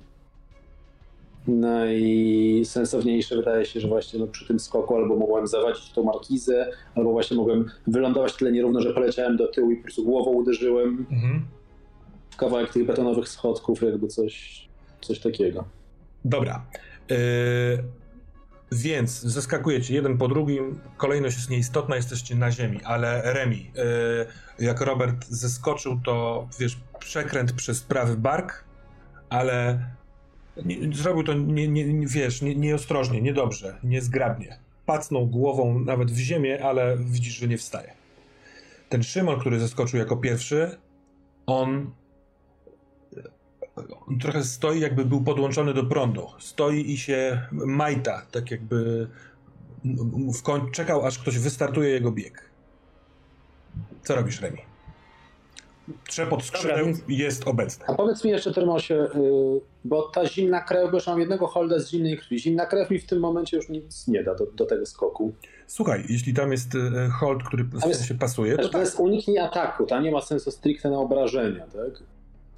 najsensowniejsze 1.47 3.37
wydaje 3.37 3.65
się, 3.65 3.81
że 3.81 3.89
właśnie 3.89 4.21
no, 4.21 4.27
przy 4.27 4.47
tym 4.47 4.61
skoku 4.61 4.97
albo 4.97 5.17
mogłem 5.17 5.47
zawadzić 5.47 5.93
tą 5.93 6.03
markizę, 6.03 6.71
albo 6.95 7.13
właśnie 7.13 7.37
mogłem 7.37 7.71
wylądować 7.87 8.37
tyle 8.37 8.53
nierówno, 8.53 8.81
że 8.81 8.95
poleciałem 8.95 9.37
do 9.37 9.49
tyłu 9.49 9.71
i 9.71 9.77
po 9.77 9.83
prostu 9.83 10.05
głową 10.05 10.31
uderzyłem 10.31 11.07
mhm. 11.11 11.45
w 12.31 12.37
kawałek 12.37 12.73
tych 12.73 12.87
betonowych 12.87 13.29
schodków, 13.29 13.83
jakby 13.83 14.09
coś, 14.09 14.69
coś 15.01 15.21
takiego. 15.21 15.65
Dobra. 16.25 16.67
Yy, 17.11 17.17
więc 18.73 19.21
zeskakujecie 19.21 19.95
jeden 19.95 20.19
po 20.19 20.29
drugim, 20.29 20.81
kolejność 20.97 21.37
jest 21.37 21.51
nieistotna, 21.51 21.97
jesteście 21.97 22.35
na 22.35 22.51
ziemi, 22.51 22.81
ale 22.85 23.35
Remi, 23.35 23.71
yy, 24.59 24.67
jak 24.67 24.81
Robert 24.81 25.27
zeskoczył, 25.29 26.01
to 26.05 26.49
wiesz, 26.61 26.81
przekręt 26.99 27.53
przez 27.53 27.81
prawy 27.81 28.17
bark, 28.17 28.65
ale 29.29 29.79
nie, 30.57 30.97
zrobił 30.97 31.23
to, 31.23 31.35
nie, 31.35 31.69
nie, 31.69 32.07
wiesz, 32.07 32.43
nie, 32.43 32.55
nieostrożnie, 32.55 33.23
niedobrze, 33.23 33.79
niezgrabnie. 33.85 34.59
Pacnął 34.87 35.27
głową 35.27 35.79
nawet 35.79 36.11
w 36.11 36.19
ziemię, 36.19 36.65
ale 36.65 36.97
widzisz, 36.99 37.35
że 37.35 37.49
nie 37.49 37.59
wstaje. 37.59 37.93
Ten 38.89 39.03
Szymon, 39.03 39.41
który 39.41 39.61
zeskoczył 39.61 39.99
jako 39.99 40.17
pierwszy, 40.17 40.79
on 41.47 41.91
trochę 44.21 44.45
stoi, 44.45 44.81
jakby 44.81 45.05
był 45.05 45.23
podłączony 45.23 45.75
do 45.75 45.85
prądu. 45.85 46.27
Stoi 46.39 46.91
i 46.91 46.99
się 46.99 47.47
majta, 47.53 48.27
tak 48.31 48.51
jakby 48.51 49.09
w 50.35 50.43
koń 50.43 50.71
czekał, 50.71 51.07
aż 51.07 51.19
ktoś 51.19 51.39
wystartuje 51.39 51.91
jego 51.91 52.13
bieg. 52.13 52.51
Co 54.03 54.15
robisz, 54.15 54.41
Remi? 54.41 54.72
Trzepot 56.09 56.45
skrzydeł 56.45 56.87
jest 57.09 57.49
obecny. 57.49 57.85
A 57.89 57.95
powiedz 57.95 58.25
mi 58.25 58.31
jeszcze, 58.31 58.53
Termosie, 58.53 58.95
y, 58.95 59.09
bo 59.85 60.03
ta 60.03 60.27
zimna 60.27 60.61
krew, 60.61 60.91
bo 60.91 60.97
już 60.97 61.07
mam 61.07 61.21
jednego 61.21 61.47
holda 61.47 61.79
z 61.79 61.91
zimnej 61.91 62.19
krwi. 62.19 62.39
Zimna 62.39 62.67
krew 62.67 62.91
mi 62.91 62.99
w 62.99 63.07
tym 63.07 63.21
momencie 63.21 63.57
już 63.57 63.69
nic 63.69 64.09
nie 64.09 64.25
da 64.25 64.35
do, 64.35 64.47
do 64.47 64.67
tego 64.67 64.87
skoku. 64.87 65.33
Słuchaj, 65.67 66.05
jeśli 66.09 66.35
tam 66.35 66.53
jest 66.53 66.75
y, 66.75 66.79
hold, 67.21 67.43
który 67.43 67.65
w 67.65 67.81
sensie 67.81 68.05
się 68.05 68.15
pasuje, 68.15 68.57
to, 68.57 68.63
to 68.63 68.69
tak. 68.69 68.81
jest 68.81 69.01
uniknij 69.01 69.39
ataku, 69.39 69.87
tam 69.87 70.03
nie 70.03 70.11
ma 70.11 70.21
sensu 70.21 70.51
stricte 70.51 70.91
na 70.91 70.99
obrażenia, 70.99 71.67
tak? 71.67 72.03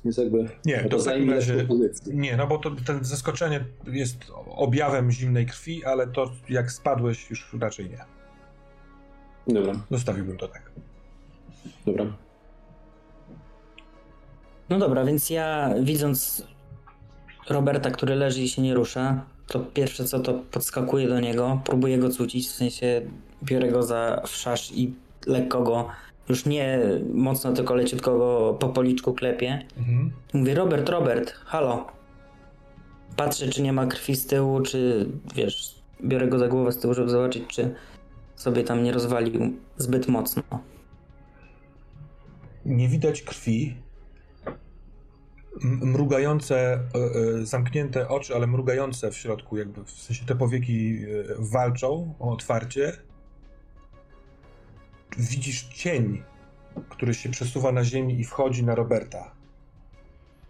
Więc 0.05 0.17
jakby 0.17 0.49
nie, 0.65 0.85
to 0.85 0.99
w 0.99 1.05
takim 1.05 1.31
razie, 1.31 1.67
nie, 2.07 2.37
no 2.37 2.47
bo 2.47 2.59
to 2.59 2.71
ten 2.87 3.05
zaskoczenie 3.05 3.65
jest 3.87 4.17
objawem 4.47 5.11
zimnej 5.11 5.47
krwi, 5.47 5.85
ale 5.85 6.07
to 6.07 6.31
jak 6.49 6.73
spadłeś 6.73 7.31
już 7.31 7.57
raczej 7.61 7.91
nie. 7.91 8.05
Dobra. 9.55 9.73
Zostawiłbym 9.91 10.37
to 10.37 10.49
tak. 10.49 10.71
Dobra. 11.87 12.07
No 14.75 14.81
dobra, 14.81 15.05
więc 15.05 15.31
ja 15.31 15.71
widząc 15.81 16.47
Roberta, 17.49 17.91
który 17.91 18.15
leży 18.15 18.43
i 18.43 18.49
się 18.49 18.63
nie 18.63 18.75
rusza, 18.75 19.25
to 19.47 19.61
pierwsze 19.61 20.05
co 20.05 20.21
to 20.21 20.35
podskakuję 20.35 21.09
do 21.09 21.21
niego, 21.21 21.61
próbuję 21.65 21.99
go 21.99 22.11
cucić, 22.11 22.49
w 22.49 22.53
sensie 22.53 23.03
biorę 23.43 23.71
go 23.71 23.83
za 23.83 24.23
wszasz 24.27 24.73
i 24.73 24.95
lekko 25.27 25.63
go 25.63 25.89
już 26.29 26.47
nie 26.47 26.79
mocno, 27.13 27.53
tylko 27.53 27.75
leciutko 27.75 28.19
go 28.19 28.57
po 28.61 28.69
policzku 28.69 29.13
klepie. 29.13 29.63
Mhm. 29.79 30.13
Mówię, 30.33 30.55
Robert, 30.55 30.89
Robert, 30.89 31.33
halo. 31.33 31.87
Patrzę, 33.17 33.49
czy 33.49 33.63
nie 33.63 33.73
ma 33.73 33.87
krwi 33.87 34.17
z 34.17 34.27
tyłu, 34.27 34.61
czy 34.61 35.09
wiesz, 35.35 35.75
biorę 36.05 36.29
go 36.29 36.39
za 36.39 36.49
głowę 36.49 36.73
z 36.73 36.79
tyłu, 36.79 36.95
żeby 36.95 37.11
zobaczyć, 37.11 37.45
czy 37.49 37.75
sobie 38.37 38.65
tam 38.65 38.83
nie 38.83 38.93
rozwalił 38.93 39.53
zbyt 39.77 40.09
mocno. 40.09 40.43
Nie 42.65 42.89
widać 42.89 43.23
krwi. 43.23 43.84
Mrugające, 45.63 46.57
e, 46.57 46.79
e, 47.41 47.47
zamknięte 47.47 48.09
oczy, 48.09 48.35
ale 48.35 48.47
mrugające 48.47 49.11
w 49.11 49.17
środku, 49.17 49.57
jakby 49.57 49.85
w 49.85 49.91
sensie 49.91 50.27
te 50.27 50.35
powieki 50.35 50.99
e, 50.99 51.35
walczą 51.39 52.15
o 52.19 52.33
otwarcie 52.33 52.93
widzisz 55.19 55.65
cień, 55.65 56.23
który 56.89 57.15
się 57.15 57.29
przesuwa 57.29 57.73
na 57.73 57.85
ziemi 57.85 58.21
i 58.21 58.25
wchodzi 58.25 58.65
na 58.65 58.75
Roberta. 58.75 59.31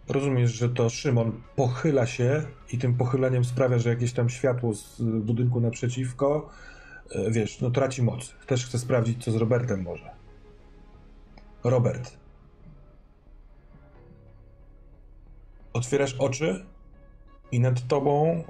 Rozumiesz, 0.09 0.51
że 0.51 0.69
to 0.69 0.89
Szymon 0.89 1.41
pochyla 1.55 2.05
się 2.05 2.43
i 2.73 2.77
tym 2.77 2.97
pochyleniem 2.97 3.45
sprawia, 3.45 3.79
że 3.79 3.89
jakieś 3.89 4.13
tam 4.13 4.29
światło 4.29 4.73
z 4.73 5.01
budynku 5.01 5.61
naprzeciwko, 5.61 6.49
wiesz, 7.31 7.61
no 7.61 7.71
traci 7.71 8.03
moc. 8.03 8.35
Też 8.47 8.65
chcę 8.65 8.79
sprawdzić, 8.79 9.23
co 9.23 9.31
z 9.31 9.35
Robertem 9.35 9.81
może. 9.81 10.09
Robert. 11.63 12.24
Otwierasz 15.75 16.13
oczy 16.13 16.65
i 17.51 17.59
nad 17.59 17.87
tobą 17.87 18.43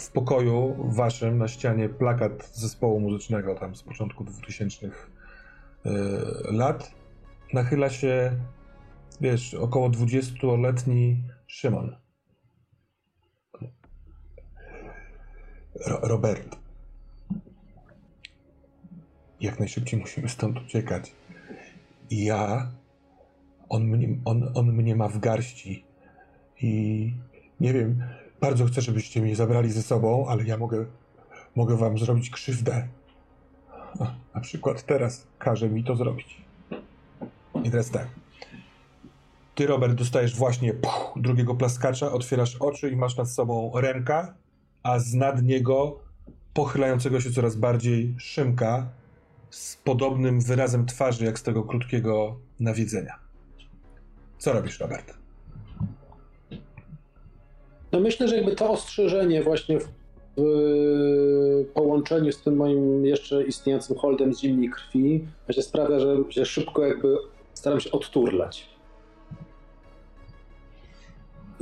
w 0.00 0.10
pokoju 0.10 0.76
waszym 0.90 1.38
na 1.38 1.48
ścianie 1.48 1.88
plakat 1.88 2.50
zespołu 2.54 3.00
muzycznego 3.00 3.54
tam 3.54 3.74
z 3.74 3.82
początku 3.82 4.24
2000 4.24 4.86
yy, 4.86 4.92
e, 5.84 5.92
lat 6.52 6.94
nachyla 7.52 7.90
się 7.90 8.36
wiesz, 9.20 9.54
około 9.54 9.90
20-letni 9.90 11.22
Szymon. 11.46 11.96
Ro 15.86 16.00
Robert. 16.02 16.56
Jak 19.40 19.58
najszybciej 19.58 20.00
musimy 20.00 20.28
stąd 20.28 20.58
uciekać. 20.58 21.12
Ja. 22.10 22.72
On 23.68 23.84
mnie, 23.84 24.08
on, 24.24 24.52
on 24.54 24.72
mnie 24.72 24.96
ma 24.96 25.08
w 25.08 25.18
garści. 25.18 25.91
I 26.62 27.14
nie 27.60 27.72
wiem, 27.72 28.02
bardzo 28.40 28.66
chcę, 28.66 28.80
żebyście 28.80 29.22
mnie 29.22 29.36
zabrali 29.36 29.72
ze 29.72 29.82
sobą, 29.82 30.26
ale 30.28 30.44
ja 30.44 30.56
mogę, 30.56 30.86
mogę 31.56 31.76
wam 31.76 31.98
zrobić 31.98 32.30
krzywdę. 32.30 32.88
Na 34.34 34.40
przykład 34.40 34.82
teraz 34.82 35.26
każe 35.38 35.68
mi 35.68 35.84
to 35.84 35.96
zrobić. 35.96 36.42
I 37.64 37.70
teraz 37.70 37.90
tak. 37.90 38.08
Ty, 39.54 39.66
Robert, 39.66 39.94
dostajesz 39.94 40.36
właśnie 40.36 40.74
puch, 40.74 41.12
drugiego 41.16 41.54
plaskacza, 41.54 42.12
otwierasz 42.12 42.56
oczy 42.56 42.90
i 42.90 42.96
masz 42.96 43.16
nad 43.16 43.30
sobą 43.30 43.72
ręka, 43.74 44.34
a 44.82 44.98
z 44.98 45.14
nad 45.14 45.42
niego 45.42 45.98
pochylającego 46.54 47.20
się 47.20 47.30
coraz 47.30 47.56
bardziej 47.56 48.14
Szymka 48.18 48.88
z 49.50 49.76
podobnym 49.76 50.40
wyrazem 50.40 50.86
twarzy 50.86 51.24
jak 51.24 51.38
z 51.38 51.42
tego 51.42 51.62
krótkiego 51.62 52.36
nawiedzenia. 52.60 53.18
Co 54.38 54.52
robisz, 54.52 54.80
Robert? 54.80 55.21
No 57.92 58.00
myślę, 58.00 58.28
że 58.28 58.36
jakby 58.36 58.56
to 58.56 58.70
ostrzeżenie 58.70 59.42
właśnie 59.42 59.78
w, 59.80 59.88
w 60.36 61.66
połączeniu 61.74 62.32
z 62.32 62.42
tym 62.42 62.56
moim 62.56 63.06
jeszcze 63.06 63.44
istniejącym 63.44 63.96
holdem 63.96 64.34
z 64.34 64.40
zimnej 64.40 64.70
krwi 64.70 65.26
właśnie 65.46 65.62
sprawia, 65.62 65.98
że, 65.98 66.16
że 66.28 66.46
szybko 66.46 66.86
jakby 66.86 67.16
staram 67.54 67.80
się 67.80 67.90
odturlać 67.90 68.72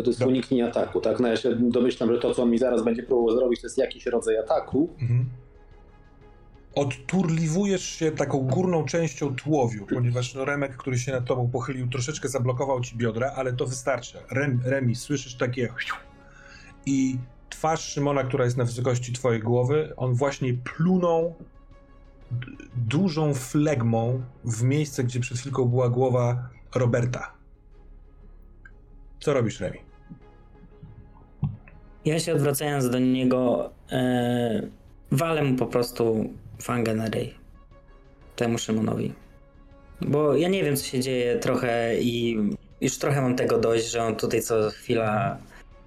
to 0.03 0.11
jest 0.11 0.23
uniknienie 0.23 0.69
ataku, 0.69 1.01
tak? 1.01 1.21
No 1.21 1.29
ja 1.29 1.37
się 1.37 1.55
domyślam, 1.55 2.13
że 2.15 2.19
to, 2.19 2.35
co 2.35 2.43
on 2.43 2.51
mi 2.51 2.59
zaraz 2.59 2.85
będzie 2.85 3.03
próbował 3.03 3.37
zrobić, 3.37 3.61
to 3.61 3.67
jest 3.67 3.79
jakiś 3.79 4.07
rodzaj 4.07 4.39
ataku. 4.39 4.89
Mhm. 5.01 5.29
Odturliwujesz 6.75 7.85
się 7.85 8.11
taką 8.11 8.39
górną 8.39 8.85
częścią 8.85 9.35
tułowiu, 9.37 9.87
ponieważ 9.95 10.35
no, 10.35 10.45
Remek, 10.45 10.77
który 10.77 10.99
się 10.99 11.13
nad 11.13 11.25
tobą 11.25 11.51
pochylił, 11.53 11.89
troszeczkę 11.89 12.29
zablokował 12.29 12.81
ci 12.81 12.97
biodra, 12.97 13.33
ale 13.37 13.53
to 13.53 13.67
wystarczy. 13.67 14.19
Rem, 14.31 14.61
Remi, 14.65 14.97
słyszysz 14.97 15.35
takie 15.35 15.69
i 16.87 17.19
twarz 17.51 17.81
Szymona, 17.81 18.25
która 18.25 18.45
jest 18.45 18.57
na 18.57 18.65
wysokości 18.65 19.13
twojej 19.13 19.41
głowy, 19.41 19.93
on 19.97 20.15
właśnie 20.15 20.55
plunął 20.55 21.35
dużą 22.77 23.35
flegmą 23.35 24.23
w 24.45 24.63
miejsce, 24.63 25.05
gdzie 25.05 25.21
przed 25.21 25.39
chwilką 25.39 25.65
była 25.65 25.89
głowa 25.89 26.49
Roberta. 26.75 27.33
Co 29.21 29.35
robisz, 29.35 29.61
Remi? 29.61 29.79
Ja 32.05 32.21
się 32.21 32.35
odwracając 32.35 32.91
do 32.91 32.99
niego, 32.99 33.71
e, 33.93 34.69
walę 35.11 35.43
mu 35.43 35.57
po 35.57 35.67
prostu 35.67 36.31
fangę 36.63 36.95
na 36.95 37.09
ryj. 37.09 37.35
Temu 38.37 38.59
Szymonowi. 38.59 39.13
Bo 40.01 40.37
ja 40.37 40.49
nie 40.49 40.65
wiem, 40.65 40.77
co 40.77 40.85
się 40.85 41.01
dzieje 41.01 41.39
trochę 41.39 42.01
i 42.01 42.39
już 42.81 42.99
trochę 42.99 43.23
mam 43.23 43.37
tego 43.37 43.59
dość, 43.59 43.91
że 43.91 44.03
on 44.03 44.17
tutaj 44.17 44.43
co 44.43 44.71
chwila 44.71 45.39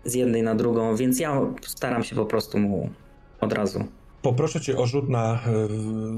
z 0.06 0.14
jednej 0.14 0.44
na 0.44 0.56
drugą, 0.56 0.96
więc 0.96 1.20
ja 1.20 1.42
staram 1.62 2.04
się 2.04 2.16
po 2.16 2.26
prostu 2.26 2.60
mu 2.60 2.90
od 3.42 3.54
razu. 3.54 3.84
Poproszę 4.22 4.62
cię 4.62 4.78
o 4.78 4.88
rzut 4.88 5.10
na 5.10 5.34
e, 5.34 5.40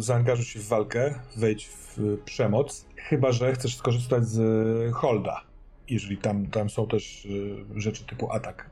zaangażuj 0.01 0.45
się 0.45 0.59
w 0.59 0.67
walkę, 0.67 1.15
wejdź 1.37 1.67
w 1.67 2.17
przemoc, 2.25 2.85
chyba 2.95 3.31
że 3.31 3.53
chcesz 3.53 3.77
skorzystać 3.77 4.27
z 4.27 4.93
holda, 4.93 5.41
jeżeli 5.89 6.17
tam, 6.17 6.47
tam 6.47 6.69
są 6.69 6.87
też 6.87 7.27
e, 7.75 7.79
rzeczy 7.79 8.05
typu 8.05 8.31
atak. 8.31 8.69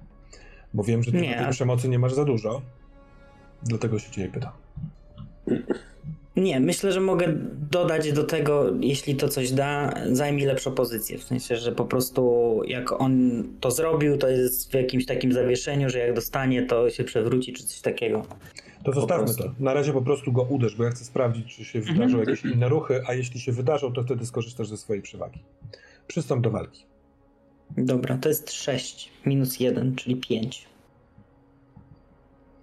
Bo 0.74 0.84
wiem, 0.84 1.04
że 1.04 1.12
ty 1.12 1.22
nie. 1.22 1.38
tej 1.38 1.52
przemocy 1.52 1.90
nie 1.90 2.00
masz 2.00 2.14
za 2.14 2.26
dużo. 2.26 2.62
Dlatego 3.64 4.00
się 4.00 4.12
ciebie 4.12 4.30
pytam. 4.30 4.52
Nie, 6.36 6.60
myślę, 6.60 6.92
że 6.92 7.02
mogę 7.02 7.28
dodać 7.72 8.12
do 8.12 8.24
tego, 8.24 8.66
jeśli 8.80 9.16
to 9.16 9.28
coś 9.28 9.52
da, 9.52 9.94
zajmij 10.12 10.46
lepszą 10.46 10.72
pozycję. 10.72 11.18
W 11.18 11.24
sensie, 11.24 11.56
że 11.56 11.72
po 11.72 11.86
prostu 11.86 12.62
jak 12.68 13.02
on 13.02 13.44
to 13.60 13.72
zrobił, 13.72 14.18
to 14.18 14.28
jest 14.28 14.72
w 14.72 14.74
jakimś 14.74 15.06
takim 15.06 15.34
zawieszeniu, 15.34 15.90
że 15.90 16.00
jak 16.00 16.14
dostanie, 16.14 16.66
to 16.66 16.90
się 16.90 17.04
przewróci, 17.04 17.54
czy 17.54 17.64
coś 17.64 17.82
takiego. 17.82 18.26
To 18.84 18.94
zostawmy 18.94 19.36
to. 19.36 19.54
Na 19.60 19.74
razie 19.74 19.94
po 19.94 20.02
prostu 20.02 20.32
go 20.32 20.42
uderz, 20.42 20.76
bo 20.76 20.84
ja 20.84 20.90
chcę 20.90 21.06
sprawdzić, 21.06 21.56
czy 21.56 21.66
się 21.66 21.80
mhm. 21.80 21.98
wydarzą 21.98 22.20
jakieś 22.20 22.46
inne 22.46 22.70
ruchy, 22.70 23.02
a 23.08 23.14
jeśli 23.14 23.40
się 23.40 23.52
wydarzą, 23.52 23.94
to 23.94 24.04
wtedy 24.04 24.26
skorzystasz 24.26 24.68
ze 24.68 24.78
swojej 24.78 25.02
przewagi. 25.02 25.40
Przystąp 26.08 26.44
do 26.44 26.52
walki. 26.52 26.86
Dobra, 27.78 28.18
to 28.18 28.30
jest 28.30 28.52
6 28.52 29.12
minus 29.26 29.60
1, 29.60 29.96
czyli 29.96 30.16
5. 30.16 30.66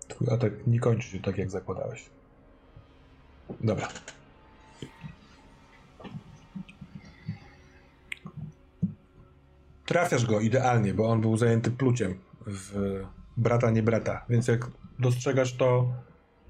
Twój 0.09 0.29
atak 0.31 0.53
nie 0.67 0.81
kończy 0.81 1.09
się 1.09 1.21
tak, 1.21 1.39
jak 1.39 1.51
zakładałeś. 1.51 2.05
Dobra. 3.61 3.89
Trafiasz 9.87 10.27
go 10.27 10.41
idealnie, 10.41 10.95
bo 10.95 11.09
on 11.09 11.21
był 11.21 11.37
zajęty 11.37 11.71
pluciem 11.71 12.19
w 12.47 13.01
brata, 13.37 13.71
nie 13.71 13.83
brata. 13.83 14.25
Więc 14.29 14.49
jak 14.49 14.71
dostrzegasz 14.99 15.57
to, 15.57 15.93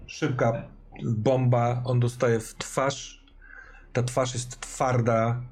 szybka 0.07 0.69
bomba, 1.03 1.83
on 1.85 2.01
dostaje 2.01 2.41
w 2.41 2.55
twarz. 2.55 3.25
Ta 3.93 4.03
twarz 4.03 4.35
jest 4.35 4.61
twarda, 4.61 5.43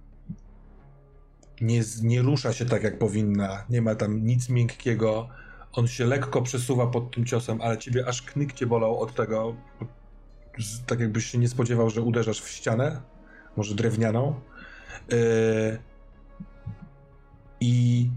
nie, 1.61 1.83
nie 2.03 2.23
rusza 2.23 2.53
się 2.53 2.67
tak, 2.67 2.83
jak 2.83 2.99
powinna, 2.99 3.65
nie 3.71 3.83
ma 3.83 3.95
tam 3.95 4.25
nic 4.27 4.49
miękkiego. 4.49 5.29
On 5.73 5.89
się 5.89 6.05
lekko 6.05 6.43
przesuwa 6.43 6.87
pod 6.87 7.15
tym 7.15 7.25
ciosem, 7.25 7.61
ale 7.61 7.79
ciebie 7.79 8.09
aż 8.09 8.23
knyk 8.23 8.53
cię 8.53 8.67
bolał 8.67 9.01
od 9.01 9.15
tego, 9.15 9.55
tak 10.87 11.01
jakbyś 11.01 11.27
się 11.27 11.39
nie 11.39 11.49
spodziewał, 11.49 11.91
że 11.91 12.03
uderzasz 12.03 12.41
w 12.41 12.49
ścianę, 12.49 13.03
może 13.57 13.75
drewnianą. 13.75 14.41
Yy... 15.09 15.79
I 17.61 18.11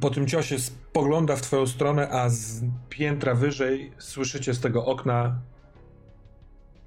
po 0.00 0.10
tym 0.10 0.26
ciosie 0.26 0.58
spogląda 0.58 1.36
w 1.36 1.42
twoją 1.42 1.66
stronę, 1.66 2.10
a 2.10 2.28
z 2.28 2.62
piętra 2.88 3.34
wyżej 3.34 3.92
słyszycie 3.98 4.54
z 4.54 4.60
tego 4.60 4.86
okna 4.86 5.40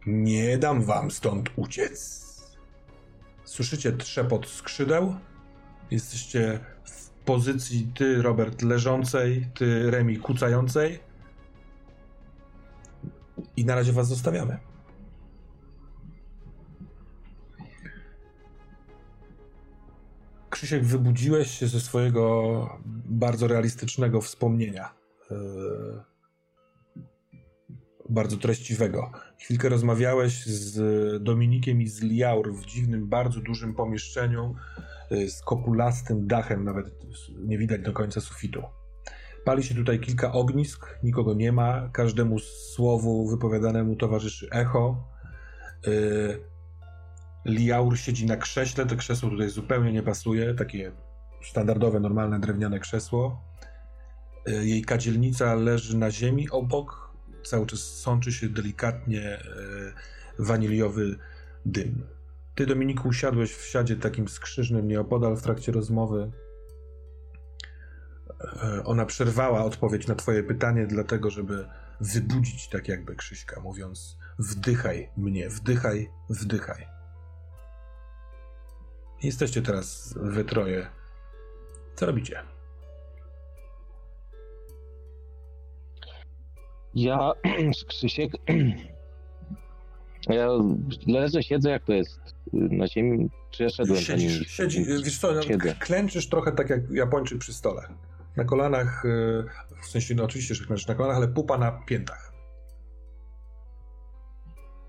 Nie 0.06 0.58
dam 0.58 0.84
wam 0.84 1.12
stąd 1.12 1.50
uciec. 1.56 2.28
Słyszycie 3.44 3.92
trzepot 3.92 4.48
skrzydeł. 4.48 5.16
Jesteście 5.92 6.60
w 6.84 7.10
pozycji 7.10 7.92
ty, 7.96 8.22
Robert, 8.22 8.62
leżącej, 8.62 9.48
ty, 9.54 9.92
Remi, 9.92 10.18
kucającej. 10.18 11.07
I 13.58 13.66
na 13.66 13.76
razie 13.76 13.94
was 13.94 14.08
zostawiamy. 14.08 14.58
Krzysiek, 20.50 20.84
wybudziłeś 20.84 21.52
się 21.52 21.68
ze 21.68 21.80
swojego 21.80 22.80
bardzo 23.06 23.48
realistycznego 23.48 24.22
wspomnienia. 24.22 24.94
Yy 25.32 26.18
bardzo 28.10 28.38
treściwego. 28.38 29.12
Chwilkę 29.40 29.70
rozmawiałeś 29.70 30.46
z 30.46 31.24
Dominikiem 31.24 31.82
i 31.82 31.88
z 31.88 32.04
Liaur 32.04 32.54
w 32.54 32.66
dziwnym, 32.66 33.08
bardzo 33.08 33.40
dużym 33.40 33.76
pomieszczeniu 33.76 34.56
y, 35.12 35.30
z 35.30 35.42
kopulastym 35.42 36.28
dachem, 36.28 36.64
nawet 36.64 36.86
nie 37.38 37.58
widać 37.58 37.82
do 37.82 37.94
końca 37.94 38.22
sufitu. 38.22 38.64
Pali 39.48 39.64
się 39.64 39.76
tutaj 39.76 40.00
kilka 40.00 40.32
ognisk, 40.32 41.00
nikogo 41.04 41.34
nie 41.34 41.52
ma, 41.52 41.90
każdemu 41.94 42.40
słowu 42.40 43.28
wypowiadanemu 43.28 43.96
towarzyszy 43.96 44.50
echo. 44.52 45.08
Y, 45.88 46.40
Liaur 47.46 47.98
siedzi 47.98 48.26
na 48.26 48.38
krześle, 48.38 48.86
to 48.86 48.96
krzesło 48.96 49.30
tutaj 49.30 49.50
zupełnie 49.50 49.94
nie 49.94 50.04
pasuje, 50.04 50.54
takie 50.54 50.92
standardowe, 51.42 52.00
normalne 52.00 52.40
drewniane 52.40 52.80
krzesło. 52.80 53.42
Y, 54.50 54.68
jej 54.68 54.82
kadzielnica 54.82 55.56
leży 55.56 55.98
na 55.98 56.12
ziemi 56.12 56.50
obok, 56.50 57.14
cały 57.44 57.66
czas 57.66 57.80
sączy 57.80 58.32
się 58.32 58.50
delikatnie 58.50 59.22
e, 59.24 59.40
waniliowy 60.40 61.18
dym. 61.66 62.08
Ty, 62.56 62.66
Dominiku, 62.66 63.08
usiadłeś 63.08 63.54
w 63.54 63.66
siadzie 63.66 63.96
takim 63.96 64.28
skrzyżnym 64.28 64.88
nieopodal 64.88 65.38
w 65.38 65.42
trakcie 65.42 65.72
rozmowy. 65.72 66.32
E, 68.42 68.84
ona 68.84 69.06
przerwała 69.06 69.64
odpowiedź 69.64 70.08
na 70.08 70.16
twoje 70.16 70.44
pytanie, 70.44 70.88
dlatego 70.88 71.30
żeby 71.30 71.68
wybudzić 72.02 72.70
tak 72.70 72.88
jakby 72.88 73.16
Krzyśka, 73.16 73.62
mówiąc 73.62 74.18
wdychaj 74.40 75.10
mnie, 75.18 75.50
wdychaj, 75.50 76.10
wdychaj. 76.30 76.88
Jesteście 79.24 79.62
teraz 79.62 80.14
we 80.22 80.44
troje. 80.44 80.88
Co 81.96 82.06
robicie? 82.06 82.44
Ja, 86.96 87.32
Krzysiek, 87.88 88.32
ja 90.30 90.48
leżę, 91.08 91.44
siedzę, 91.44 91.70
jak 91.70 91.84
to 91.84 91.94
jest 91.94 92.20
na 92.54 92.88
ziemi, 92.88 93.30
czy 93.52 93.64
ja 93.64 93.70
szedłem 93.70 94.02
Siedzisz, 94.02 94.40
nim, 94.40 94.46
siedzi, 94.46 94.86
wiesz 94.86 95.20
co, 95.20 95.34
no, 95.34 95.42
klęczysz 95.80 96.30
trochę 96.30 96.52
tak 96.52 96.70
jak 96.70 96.92
Japończyk 96.92 97.40
przy 97.40 97.54
stole. 97.54 97.88
Na 98.38 98.44
kolanach, 98.44 99.06
y, 99.06 99.44
w 99.82 99.86
sensie, 99.86 100.16
no 100.16 100.24
oczywiście, 100.24 100.56
że 100.56 100.66
klęczysz 100.66 100.88
na 100.88 100.96
kolanach, 100.96 101.18
ale 101.18 101.28
pupa 101.28 101.58
na 101.58 101.72
piętach. 101.72 102.34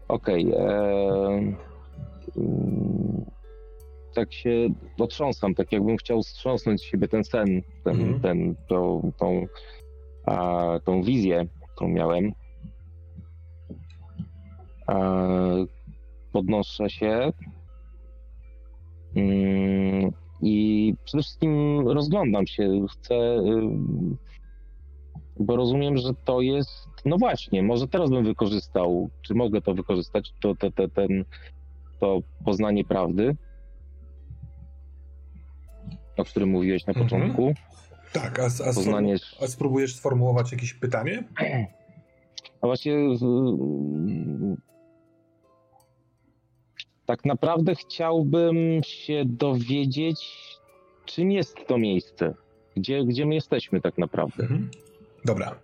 Okej. 0.09 0.55
Okay, 0.55 0.67
e, 0.67 1.55
mm, 2.37 3.25
tak 4.15 4.33
się 4.33 4.69
otrząsam, 4.99 5.55
tak 5.55 5.73
jakbym 5.73 5.97
chciał 5.97 6.23
strząsnąć 6.23 6.81
z 6.81 6.85
siebie 6.85 7.09
ten 7.09 7.25
sen, 7.25 7.63
ten, 7.85 8.01
mm. 8.01 8.21
ten, 8.21 8.55
tą, 8.69 9.13
tą, 9.19 9.47
a, 10.27 10.65
tą 10.85 11.03
wizję, 11.03 11.47
którą 11.75 11.91
miałem. 11.91 12.33
E, 14.89 15.67
podnoszę 16.33 16.91
się 16.91 17.33
mm, 19.17 20.13
i 20.43 20.95
przede 21.05 21.23
wszystkim 21.23 21.81
rozglądam 21.89 22.47
się. 22.47 22.87
Chcę, 22.91 23.15
y, 23.15 23.61
bo 25.41 25.57
rozumiem, 25.57 25.97
że 25.97 26.15
to 26.25 26.41
jest. 26.41 26.89
No 27.05 27.19
właśnie, 27.19 27.63
może 27.63 27.89
teraz 27.89 28.11
bym 28.11 28.25
wykorzystał, 28.25 29.11
czy 29.23 29.35
mogę 29.35 29.61
to 29.61 29.75
wykorzystać, 29.75 30.35
to, 30.41 30.55
to, 30.55 30.71
to, 30.71 30.89
ten, 30.89 31.25
to 32.01 32.21
poznanie 32.45 32.85
prawdy, 32.85 33.37
o 36.17 36.25
którym 36.25 36.49
mówiłeś 36.49 36.87
na 36.87 36.93
mhm. 36.93 37.09
początku. 37.09 37.55
Tak, 38.13 38.39
a, 38.39 38.47
a, 38.47 38.75
poznanie... 38.75 39.17
a 39.43 39.47
spróbujesz 39.47 39.95
sformułować 39.95 40.53
jakieś 40.53 40.75
pytanie? 40.75 41.25
A 42.61 42.67
właśnie 42.67 42.95
tak 47.09 47.25
naprawdę 47.25 47.75
chciałbym 47.75 48.83
się 48.83 49.23
dowiedzieć, 49.25 50.21
czym 51.05 51.33
jest 51.33 51.67
to 51.67 51.79
miejsce. 51.79 52.35
Gdzie, 52.77 53.05
gdzie 53.05 53.27
my 53.27 53.35
jesteśmy 53.35 53.81
tak 53.81 53.99
naprawdę. 53.99 54.43
Mhm. 54.43 54.71
Dobra. 55.25 55.55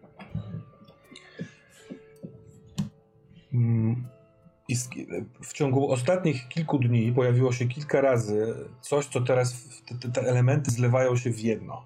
Mm, 3.53 4.07
w 5.43 5.53
ciągu 5.53 5.91
ostatnich 5.91 6.49
kilku 6.49 6.79
dni 6.79 7.13
pojawiło 7.13 7.53
się 7.53 7.67
kilka 7.67 8.01
razy 8.01 8.55
coś, 8.81 9.07
co 9.07 9.21
teraz 9.21 9.69
te, 10.01 10.09
te 10.09 10.21
elementy 10.21 10.71
zlewają 10.71 11.17
się 11.17 11.31
w 11.31 11.41
jedno. 11.41 11.85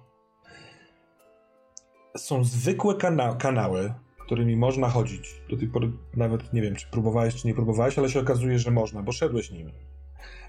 Są 2.17 2.43
zwykłe 2.43 2.95
kana 2.95 3.35
kanały, 3.35 3.93
którymi 4.29 4.57
można 4.57 4.89
chodzić. 4.89 5.41
Do 5.49 5.57
tej 5.57 5.67
pory 5.67 5.91
nawet 6.15 6.53
nie 6.53 6.61
wiem, 6.61 6.75
czy 6.75 6.87
próbowałeś, 6.91 7.35
czy 7.35 7.47
nie 7.47 7.53
próbowałeś, 7.53 7.99
ale 7.99 8.09
się 8.09 8.19
okazuje, 8.19 8.59
że 8.59 8.71
można, 8.71 9.03
bo 9.03 9.11
szedłeś 9.11 9.51
nimi. 9.51 9.73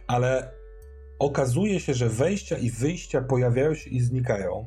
Ale 0.06 0.52
okazuje 1.18 1.80
się, 1.80 1.94
że 1.94 2.08
wejścia 2.08 2.58
i 2.58 2.70
wyjścia 2.70 3.20
pojawiają 3.20 3.74
się 3.74 3.90
i 3.90 4.00
znikają, 4.00 4.66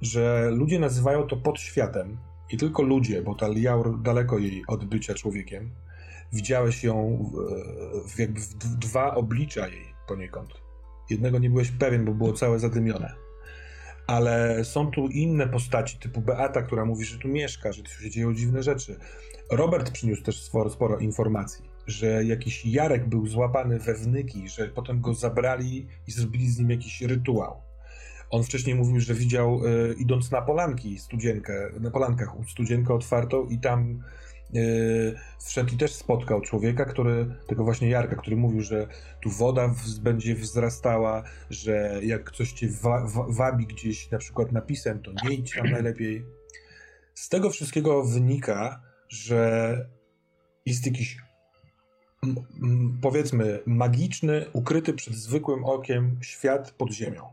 że 0.00 0.50
ludzie 0.50 0.78
nazywają 0.78 1.26
to 1.26 1.36
podświatem 1.36 2.18
i 2.50 2.56
tylko 2.56 2.82
ludzie, 2.82 3.22
bo 3.22 3.34
ta 3.34 3.48
Liaur 3.48 4.02
daleko 4.02 4.38
jej 4.38 4.64
od 4.68 4.84
bycia 4.84 5.14
człowiekiem, 5.14 5.70
widziałeś 6.32 6.84
ją 6.84 7.30
w, 8.08 8.18
jakby 8.18 8.40
w 8.40 8.54
dwa 8.78 9.14
oblicza 9.14 9.68
jej 9.68 9.84
poniekąd. 10.08 10.50
Jednego 11.10 11.38
nie 11.38 11.50
byłeś 11.50 11.70
pewien, 11.70 12.04
bo 12.04 12.12
było 12.12 12.32
całe 12.32 12.58
zadymione 12.58 13.23
ale 14.06 14.64
są 14.64 14.90
tu 14.90 15.08
inne 15.08 15.48
postaci, 15.48 15.98
typu 15.98 16.20
Beata, 16.20 16.62
która 16.62 16.84
mówi, 16.84 17.04
że 17.04 17.18
tu 17.18 17.28
mieszka, 17.28 17.72
że 17.72 17.82
tu 17.82 17.90
się 17.90 18.10
dzieją 18.10 18.34
dziwne 18.34 18.62
rzeczy. 18.62 18.96
Robert 19.50 19.90
przyniósł 19.90 20.22
też 20.22 20.42
sporo, 20.42 20.70
sporo 20.70 20.98
informacji, 20.98 21.64
że 21.86 22.24
jakiś 22.24 22.66
Jarek 22.66 23.08
był 23.08 23.26
złapany 23.26 23.78
we 23.78 23.94
wnyki, 23.94 24.48
że 24.48 24.68
potem 24.68 25.00
go 25.00 25.14
zabrali 25.14 25.86
i 26.06 26.12
zrobili 26.12 26.50
z 26.50 26.58
nim 26.58 26.70
jakiś 26.70 27.02
rytuał. 27.02 27.62
On 28.30 28.44
wcześniej 28.44 28.74
mówił, 28.74 29.00
że 29.00 29.14
widział, 29.14 29.66
y, 29.66 29.94
idąc 29.98 30.30
na 30.30 30.42
polanki, 30.42 30.98
studzienkę, 30.98 31.70
na 31.80 31.90
polankach 31.90 32.28
studzienkę 32.48 32.94
otwartą 32.94 33.46
i 33.46 33.58
tam 33.58 34.02
Yy, 34.52 35.14
wszedł 35.44 35.74
i 35.74 35.76
też 35.76 35.94
spotkał 35.94 36.40
człowieka, 36.40 36.84
który, 36.84 37.26
tego 37.46 37.64
właśnie 37.64 37.88
Jarka, 37.88 38.16
który 38.16 38.36
mówił, 38.36 38.60
że 38.60 38.86
tu 39.22 39.30
woda 39.30 39.74
będzie 40.00 40.34
wzrastała, 40.34 41.22
że 41.50 42.00
jak 42.02 42.30
coś 42.30 42.52
cię 42.52 42.68
wa, 42.68 43.06
wa, 43.06 43.26
wabi 43.28 43.66
gdzieś 43.66 44.10
na 44.10 44.18
przykład 44.18 44.52
napisem, 44.52 45.02
to 45.02 45.12
nie 45.24 45.34
idź 45.34 45.54
tam 45.54 45.70
najlepiej. 45.70 46.24
Z 47.14 47.28
tego 47.28 47.50
wszystkiego 47.50 48.04
wynika, 48.04 48.82
że 49.08 49.88
jest 50.66 50.86
jakiś 50.86 51.18
powiedzmy 53.02 53.60
magiczny, 53.66 54.46
ukryty 54.52 54.92
przed 54.92 55.14
zwykłym 55.14 55.64
okiem 55.64 56.18
świat 56.22 56.70
pod 56.70 56.92
ziemią. 56.92 57.32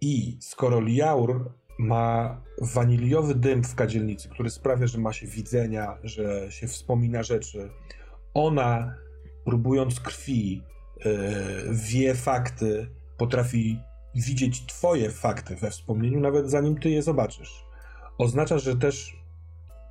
I 0.00 0.36
skoro 0.40 0.80
Liaur 0.80 1.50
ma 1.80 2.40
waniliowy 2.58 3.34
dym 3.34 3.64
w 3.64 3.74
kadzielnicy, 3.74 4.28
który 4.28 4.50
sprawia, 4.50 4.86
że 4.86 4.98
ma 4.98 5.12
się 5.12 5.26
widzenia, 5.26 5.98
że 6.02 6.52
się 6.52 6.66
wspomina 6.66 7.22
rzeczy. 7.22 7.70
Ona, 8.34 8.94
próbując 9.44 10.00
krwi, 10.00 10.62
yy, 11.04 11.14
wie 11.72 12.14
fakty, 12.14 12.88
potrafi 13.16 13.78
widzieć 14.14 14.66
twoje 14.66 15.10
fakty 15.10 15.56
we 15.56 15.70
wspomnieniu, 15.70 16.20
nawet 16.20 16.50
zanim 16.50 16.80
ty 16.80 16.90
je 16.90 17.02
zobaczysz. 17.02 17.64
Oznacza, 18.18 18.58
że 18.58 18.76
też 18.76 19.16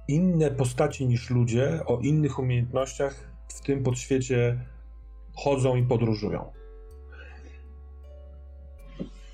inne 0.08 0.52
postaci 0.52 1.08
niż 1.08 1.30
ludzie 1.30 1.86
o 1.86 2.00
innych 2.00 2.40
umiejętnościach 2.40 3.16
w 3.48 3.62
tym 3.62 3.84
podświecie 3.84 4.66
chodzą 5.36 5.76
i 5.76 5.84
podróżują. 5.84 6.52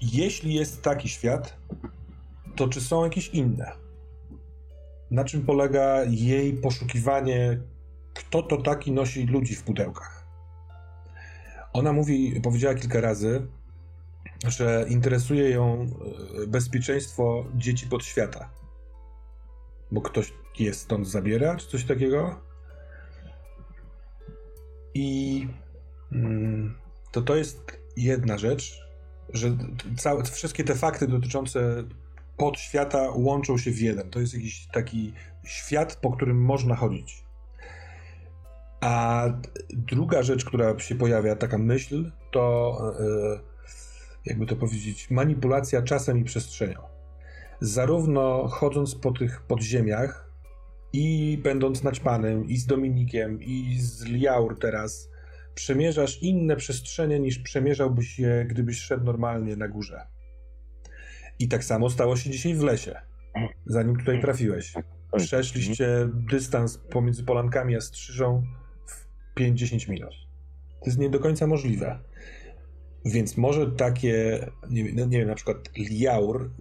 Jeśli 0.01 0.53
jest 0.53 0.81
taki 0.81 1.09
świat, 1.09 1.57
to 2.55 2.67
czy 2.67 2.81
są 2.81 3.03
jakieś 3.03 3.29
inne? 3.29 3.71
Na 5.11 5.23
czym 5.23 5.45
polega 5.45 6.03
jej 6.03 6.53
poszukiwanie, 6.53 7.61
kto 8.13 8.43
to 8.43 8.61
taki 8.61 8.91
nosi 8.91 9.25
ludzi 9.25 9.55
w 9.55 9.63
pudełkach? 9.63 10.25
Ona 11.73 11.93
mówi, 11.93 12.41
powiedziała 12.41 12.75
kilka 12.75 13.01
razy, 13.01 13.47
że 14.47 14.85
interesuje 14.89 15.49
ją 15.49 15.87
e, 16.43 16.47
bezpieczeństwo 16.47 17.45
dzieci 17.55 17.87
pod 17.87 18.05
świata. 18.05 18.49
Bo 19.91 20.01
ktoś 20.01 20.33
je 20.59 20.73
stąd 20.73 21.07
zabiera, 21.07 21.55
czy 21.55 21.67
coś 21.67 21.85
takiego. 21.85 22.41
I 24.93 25.47
mm, 26.11 26.77
to 27.11 27.21
to 27.21 27.35
jest 27.35 27.81
jedna 27.97 28.37
rzecz, 28.37 28.81
że 29.33 29.57
całe, 29.97 30.23
wszystkie 30.23 30.63
te 30.63 30.75
fakty 30.75 31.07
dotyczące 31.07 31.83
podświata 32.37 33.11
łączą 33.15 33.57
się 33.57 33.71
w 33.71 33.79
jeden. 33.79 34.09
To 34.09 34.19
jest 34.19 34.33
jakiś 34.33 34.67
taki 34.67 35.13
świat, 35.43 35.95
po 35.95 36.11
którym 36.11 36.41
można 36.41 36.75
chodzić. 36.75 37.25
A 38.81 39.25
druga 39.73 40.23
rzecz, 40.23 40.45
która 40.45 40.79
się 40.79 40.95
pojawia, 40.95 41.35
taka 41.35 41.57
myśl, 41.57 42.11
to 42.31 42.77
e, 42.99 43.39
jakby 44.25 44.45
to 44.45 44.55
powiedzieć, 44.55 45.11
manipulacja 45.11 45.81
czasem 45.81 46.17
i 46.17 46.23
przestrzenią. 46.23 46.79
Zarówno 47.61 48.47
chodząc 48.47 48.95
po 48.95 49.11
tych 49.11 49.41
podziemiach 49.41 50.29
i 50.93 51.39
będąc 51.43 51.83
naćpanym, 51.83 52.45
i 52.49 52.57
z 52.57 52.65
Dominikiem, 52.65 53.41
i 53.41 53.77
z 53.79 54.05
Liaur 54.05 54.59
teraz, 54.59 55.09
przemierzasz 55.55 56.21
inne 56.21 56.55
przestrzenie 56.55 57.19
niż 57.19 57.39
przemierzałbyś 57.39 58.19
je, 58.19 58.45
gdybyś 58.49 58.79
szedł 58.79 59.05
normalnie 59.05 59.55
na 59.55 59.67
górze. 59.67 60.14
I 61.39 61.47
tak 61.47 61.63
samo 61.63 61.89
stało 61.89 62.17
się 62.17 62.29
dzisiaj 62.29 62.53
w 62.53 62.63
lesie, 62.63 62.95
zanim 63.65 63.97
tutaj 63.97 64.21
trafiłeś. 64.21 64.73
Przeszliście 65.17 66.09
dystans 66.13 66.77
pomiędzy 66.77 67.23
Polankami 67.23 67.75
a 67.75 67.81
Strzyżą 67.81 68.43
w 68.87 69.39
5-10 69.39 69.89
minut. 69.89 70.13
To 70.79 70.85
jest 70.85 70.97
nie 70.97 71.09
do 71.09 71.19
końca 71.19 71.47
możliwe. 71.47 71.99
Więc 73.05 73.37
może 73.37 73.71
takie, 73.71 74.45
nie, 74.69 74.93
no 74.93 75.05
nie 75.05 75.17
wiem, 75.17 75.27
na 75.27 75.35
przykład 75.35 75.57
Liaur 75.77 76.51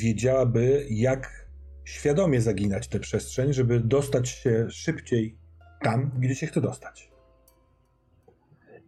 wiedziałaby, 0.00 0.86
jak 0.90 1.46
świadomie 1.84 2.40
zaginać 2.40 2.88
tę 2.88 3.00
przestrzeń, 3.00 3.52
żeby 3.52 3.80
dostać 3.80 4.28
się 4.28 4.66
szybciej 4.70 5.38
tam, 5.82 6.10
gdzie 6.18 6.34
się 6.34 6.46
chce 6.46 6.60
dostać. 6.60 7.10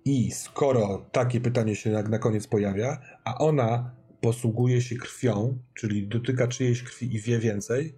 I 0.04 0.30
skoro 0.30 1.06
takie 1.12 1.40
pytanie 1.40 1.76
się 1.76 1.90
na, 1.90 2.02
na 2.02 2.18
koniec 2.18 2.46
pojawia, 2.46 3.00
a 3.24 3.38
ona 3.38 3.97
posługuje 4.20 4.80
się 4.80 4.96
krwią, 4.96 5.58
czyli 5.74 6.08
dotyka 6.08 6.48
czyjejś 6.48 6.82
krwi 6.82 7.14
i 7.14 7.20
wie 7.20 7.38
więcej, 7.38 7.94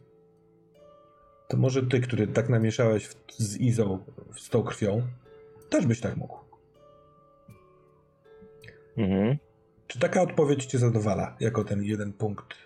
to 1.48 1.56
może 1.56 1.82
ty, 1.86 2.00
który 2.00 2.26
tak 2.26 2.48
namieszałeś 2.48 3.06
w, 3.06 3.16
z 3.32 3.56
Izą 3.56 4.04
z 4.36 4.48
tą 4.48 4.62
krwią, 4.62 5.02
też 5.70 5.86
byś 5.86 6.00
tak 6.00 6.16
mógł. 6.16 6.38
Mhm. 8.96 9.36
Czy 9.86 9.98
taka 9.98 10.22
odpowiedź 10.22 10.66
cię 10.66 10.78
zadowala, 10.78 11.36
jako 11.40 11.64
ten 11.64 11.82
jeden 11.82 12.12
punkt 12.12 12.52
y, 12.52 12.60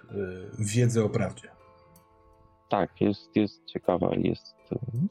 wiedzy 0.59 1.05
o 1.05 1.09
prawdzie? 1.09 1.49
Tak, 2.69 3.01
jest, 3.01 3.37
jest 3.37 3.65
ciekawa, 3.65 4.11
jest. 4.17 4.55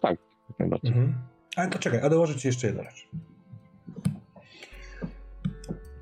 Tak, 0.02 0.18
jak 0.50 0.60
najbardziej. 0.60 0.92
Mhm. 0.92 1.16
Ale 1.56 1.70
to 1.70 1.80
czekaj, 1.80 2.00
a 2.04 2.10
dołożę 2.10 2.36
ci 2.36 2.48
jeszcze 2.48 2.68
jedną 2.68 2.84
rzecz. 2.84 3.10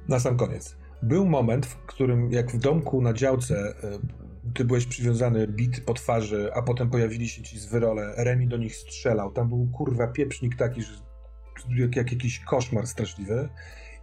Na 0.07 0.19
sam 0.19 0.37
koniec. 0.37 0.80
Był 1.03 1.25
moment, 1.25 1.65
w 1.65 1.77
którym 1.77 2.31
jak 2.31 2.51
w 2.51 2.57
domku 2.57 3.01
na 3.01 3.13
działce 3.13 3.73
y, 4.45 4.53
ty 4.53 4.65
byłeś 4.65 4.85
przywiązany, 4.85 5.47
bity 5.47 5.81
po 5.81 5.93
twarzy, 5.93 6.49
a 6.53 6.61
potem 6.61 6.89
pojawili 6.89 7.29
się 7.29 7.41
ci 7.41 7.59
z 7.59 7.65
wyrole, 7.65 8.13
Remi 8.17 8.47
do 8.47 8.57
nich 8.57 8.75
strzelał. 8.75 9.31
Tam 9.31 9.49
był 9.49 9.67
kurwa 9.67 10.07
pieprznik 10.07 10.55
taki, 10.55 10.83
że 10.83 10.93
jak, 11.69 11.95
jak 11.95 12.11
jakiś 12.11 12.39
koszmar 12.39 12.87
straszliwy. 12.87 13.49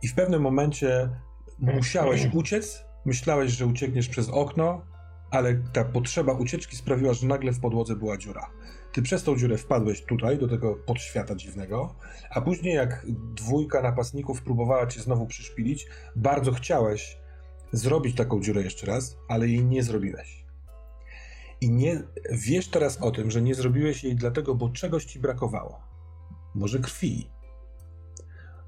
I 0.03 0.09
w 0.09 0.15
pewnym 0.15 0.43
momencie 0.43 1.11
musiałeś 1.59 2.29
uciec, 2.33 2.85
myślałeś, 3.05 3.53
że 3.53 3.67
uciekniesz 3.67 4.09
przez 4.09 4.29
okno, 4.29 4.83
ale 5.31 5.55
ta 5.73 5.85
potrzeba 5.85 6.33
ucieczki 6.33 6.77
sprawiła, 6.77 7.15
że 7.15 7.27
nagle 7.27 7.53
w 7.53 7.61
podłodze 7.61 7.97
była 7.97 8.19
dziura. 8.19 8.51
Ty 8.99 9.03
przez 9.03 9.23
tą 9.23 9.37
dziurę 9.37 9.59
wpadłeś 9.59 10.03
tutaj, 10.03 10.39
do 10.39 10.49
tego 10.49 10.75
podświata 10.75 11.35
dziwnego, 11.35 11.95
a 12.31 12.41
później 12.41 12.75
jak 12.75 13.07
dwójka 13.35 13.83
napastników 13.83 14.43
próbowała 14.43 14.87
cię 14.87 15.01
znowu 15.01 15.27
przyszpilić, 15.27 15.87
bardzo 16.17 16.53
chciałeś 16.53 17.19
zrobić 17.73 18.17
taką 18.17 18.41
dziurę 18.41 18.63
jeszcze 18.63 18.87
raz, 18.87 19.17
ale 19.29 19.49
jej 19.49 19.65
nie 19.65 19.83
zrobiłeś. 19.83 20.45
I 21.61 21.71
nie 21.71 22.03
wiesz 22.31 22.69
teraz 22.69 23.03
o 23.03 23.11
tym, 23.11 23.31
że 23.31 23.43
nie 23.43 23.55
zrobiłeś 23.55 24.05
jej 24.05 24.17
dlatego, 24.17 24.55
bo 24.55 24.69
czegoś 24.69 25.05
ci 25.05 25.19
brakowało. 25.19 25.81
Może 26.55 26.79
krwi, 26.79 27.31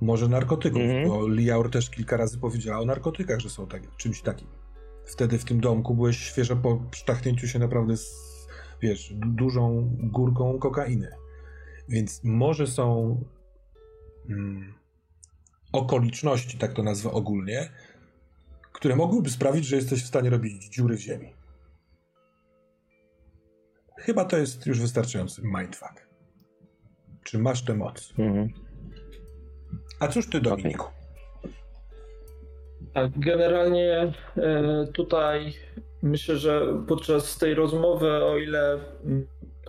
może 0.00 0.28
narkotyków, 0.28 0.82
Mhm. 0.82 1.08
bo 1.08 1.28
Liaur 1.28 1.70
też 1.70 1.90
kilka 1.90 2.16
razy 2.16 2.38
powiedziała 2.38 2.80
o 2.80 2.84
narkotykach, 2.84 3.40
że 3.40 3.50
są 3.50 3.66
tak, 3.66 3.96
czymś 3.96 4.22
takim. 4.22 4.48
Wtedy 5.04 5.38
w 5.38 5.44
tym 5.44 5.60
domku 5.60 5.94
byłeś 5.94 6.18
świeżo 6.18 6.56
po 6.56 6.82
sztachnięciu 6.92 7.48
się 7.48 7.58
naprawdę 7.58 7.96
z, 7.96 8.29
wiesz, 8.82 9.12
du- 9.12 9.28
dużą 9.28 9.90
górką 9.98 10.58
kokainy. 10.58 11.10
Więc 11.88 12.20
może 12.24 12.66
są 12.66 13.16
mm, 14.28 14.74
okoliczności, 15.72 16.58
tak 16.58 16.72
to 16.72 16.82
nazwę 16.82 17.10
ogólnie, 17.10 17.70
które 18.72 18.96
mogłyby 18.96 19.30
sprawić, 19.30 19.66
że 19.66 19.76
jesteś 19.76 20.04
w 20.04 20.06
stanie 20.06 20.30
robić 20.30 20.68
dziury 20.68 20.96
w 20.96 21.00
ziemi. 21.00 21.34
Chyba 23.96 24.24
to 24.24 24.36
jest 24.38 24.66
już 24.66 24.80
wystarczający 24.80 25.42
mindfuck. 25.44 26.08
Czy 27.24 27.38
masz 27.38 27.64
tę 27.64 27.74
moc? 27.74 28.14
Mhm. 28.18 28.48
A 30.00 30.08
cóż 30.08 30.30
ty, 30.30 30.40
Dominiku? 30.40 30.99
Tak, 32.94 33.10
generalnie 33.16 34.12
e, 34.36 34.86
tutaj 34.92 35.52
myślę, 36.02 36.36
że 36.36 36.82
podczas 36.88 37.38
tej 37.38 37.54
rozmowy, 37.54 38.24
o 38.24 38.38
ile 38.38 38.78
mm, 39.04 39.26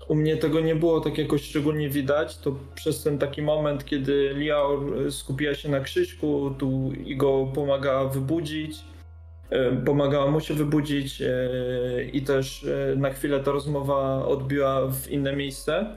u 0.07 0.16
mnie 0.16 0.38
tego 0.38 0.59
nie 0.59 0.76
było 0.76 1.01
tak 1.01 1.18
jakoś 1.18 1.41
szczególnie 1.41 1.89
widać, 1.89 2.38
to 2.38 2.55
przez 2.76 3.03
ten 3.03 3.18
taki 3.18 3.41
moment, 3.41 3.86
kiedy 3.86 4.34
Liaur 4.34 5.12
skupiła 5.12 5.53
się 5.53 5.70
na 5.70 5.80
Krzyśku, 5.80 6.55
tu 6.59 6.91
i 7.05 7.18
go 7.18 7.51
pomagała 7.55 8.09
wybudzić, 8.09 8.76
e, 9.49 9.72
pomagała 9.72 10.32
mu 10.32 10.39
się 10.39 10.53
wybudzić 10.53 11.22
e, 11.22 11.49
i 12.14 12.22
też 12.22 12.66
na 12.97 13.09
chwilę 13.09 13.39
ta 13.39 13.51
rozmowa 13.51 14.26
odbiła 14.26 14.88
w 14.88 15.09
inne 15.09 15.36
miejsce, 15.36 15.95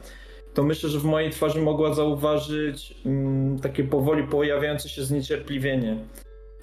to 0.54 0.62
myślę, 0.62 0.88
że 0.90 0.98
w 0.98 1.04
mojej 1.04 1.30
twarzy 1.30 1.60
mogła 1.60 1.94
zauważyć 1.94 2.94
mm, 3.06 3.58
takie 3.58 3.84
powoli 3.84 4.22
pojawiające 4.22 4.88
się 4.88 5.02
zniecierpliwienie. 5.02 5.96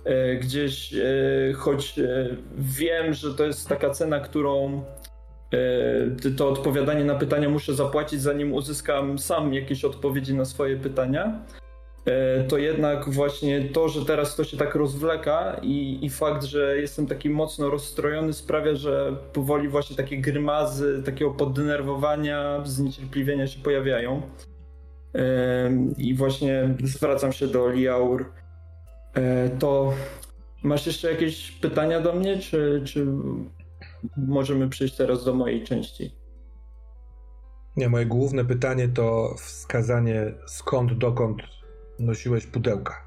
E, 0.05 0.35
Gdzieś, 0.35 0.93
e, 0.93 1.53
choć 1.53 1.99
e, 1.99 2.35
wiem, 2.57 3.13
że 3.13 3.33
to 3.33 3.45
jest 3.45 3.69
taka 3.69 3.89
cena, 3.89 4.19
którą 4.19 4.83
to 6.37 6.49
odpowiadanie 6.49 7.05
na 7.05 7.15
pytania 7.15 7.49
muszę 7.49 7.73
zapłacić, 7.73 8.21
zanim 8.21 8.53
uzyskam 8.53 9.19
sam 9.19 9.53
jakieś 9.53 9.85
odpowiedzi 9.85 10.33
na 10.33 10.45
swoje 10.45 10.77
pytania, 10.77 11.39
to 12.47 12.57
jednak 12.57 13.09
właśnie 13.09 13.61
to, 13.69 13.89
że 13.89 14.05
teraz 14.05 14.35
to 14.35 14.43
się 14.43 14.57
tak 14.57 14.75
rozwleka 14.75 15.59
i, 15.61 16.05
i 16.05 16.09
fakt, 16.09 16.43
że 16.43 16.77
jestem 16.77 17.07
taki 17.07 17.29
mocno 17.29 17.69
rozstrojony 17.69 18.33
sprawia, 18.33 18.75
że 18.75 19.15
powoli 19.33 19.67
właśnie 19.67 19.95
takie 19.95 20.17
grymazy, 20.17 21.03
takiego 21.05 21.31
poddenerwowania, 21.31 22.61
zniecierpliwienia 22.65 23.47
się 23.47 23.59
pojawiają. 23.59 24.21
I 25.97 26.15
właśnie 26.15 26.75
zwracam 26.83 27.31
się 27.31 27.47
do 27.47 27.69
Liaur. 27.69 28.40
E, 29.13 29.49
To 29.49 29.93
masz 30.63 30.87
jeszcze 30.87 31.11
jakieś 31.11 31.51
pytania 31.51 32.01
do 32.01 32.13
mnie, 32.13 32.39
czy, 32.39 32.81
czy 32.85 33.07
możemy 34.17 34.69
przejść 34.69 34.95
teraz 34.95 35.25
do 35.25 35.33
mojej 35.33 35.63
części? 35.63 36.15
Nie, 37.77 37.89
moje 37.89 38.05
główne 38.05 38.45
pytanie 38.45 38.87
to 38.87 39.35
wskazanie 39.37 40.33
skąd, 40.47 40.93
dokąd 40.97 41.41
nosiłeś 41.99 42.45
pudełka. 42.45 43.03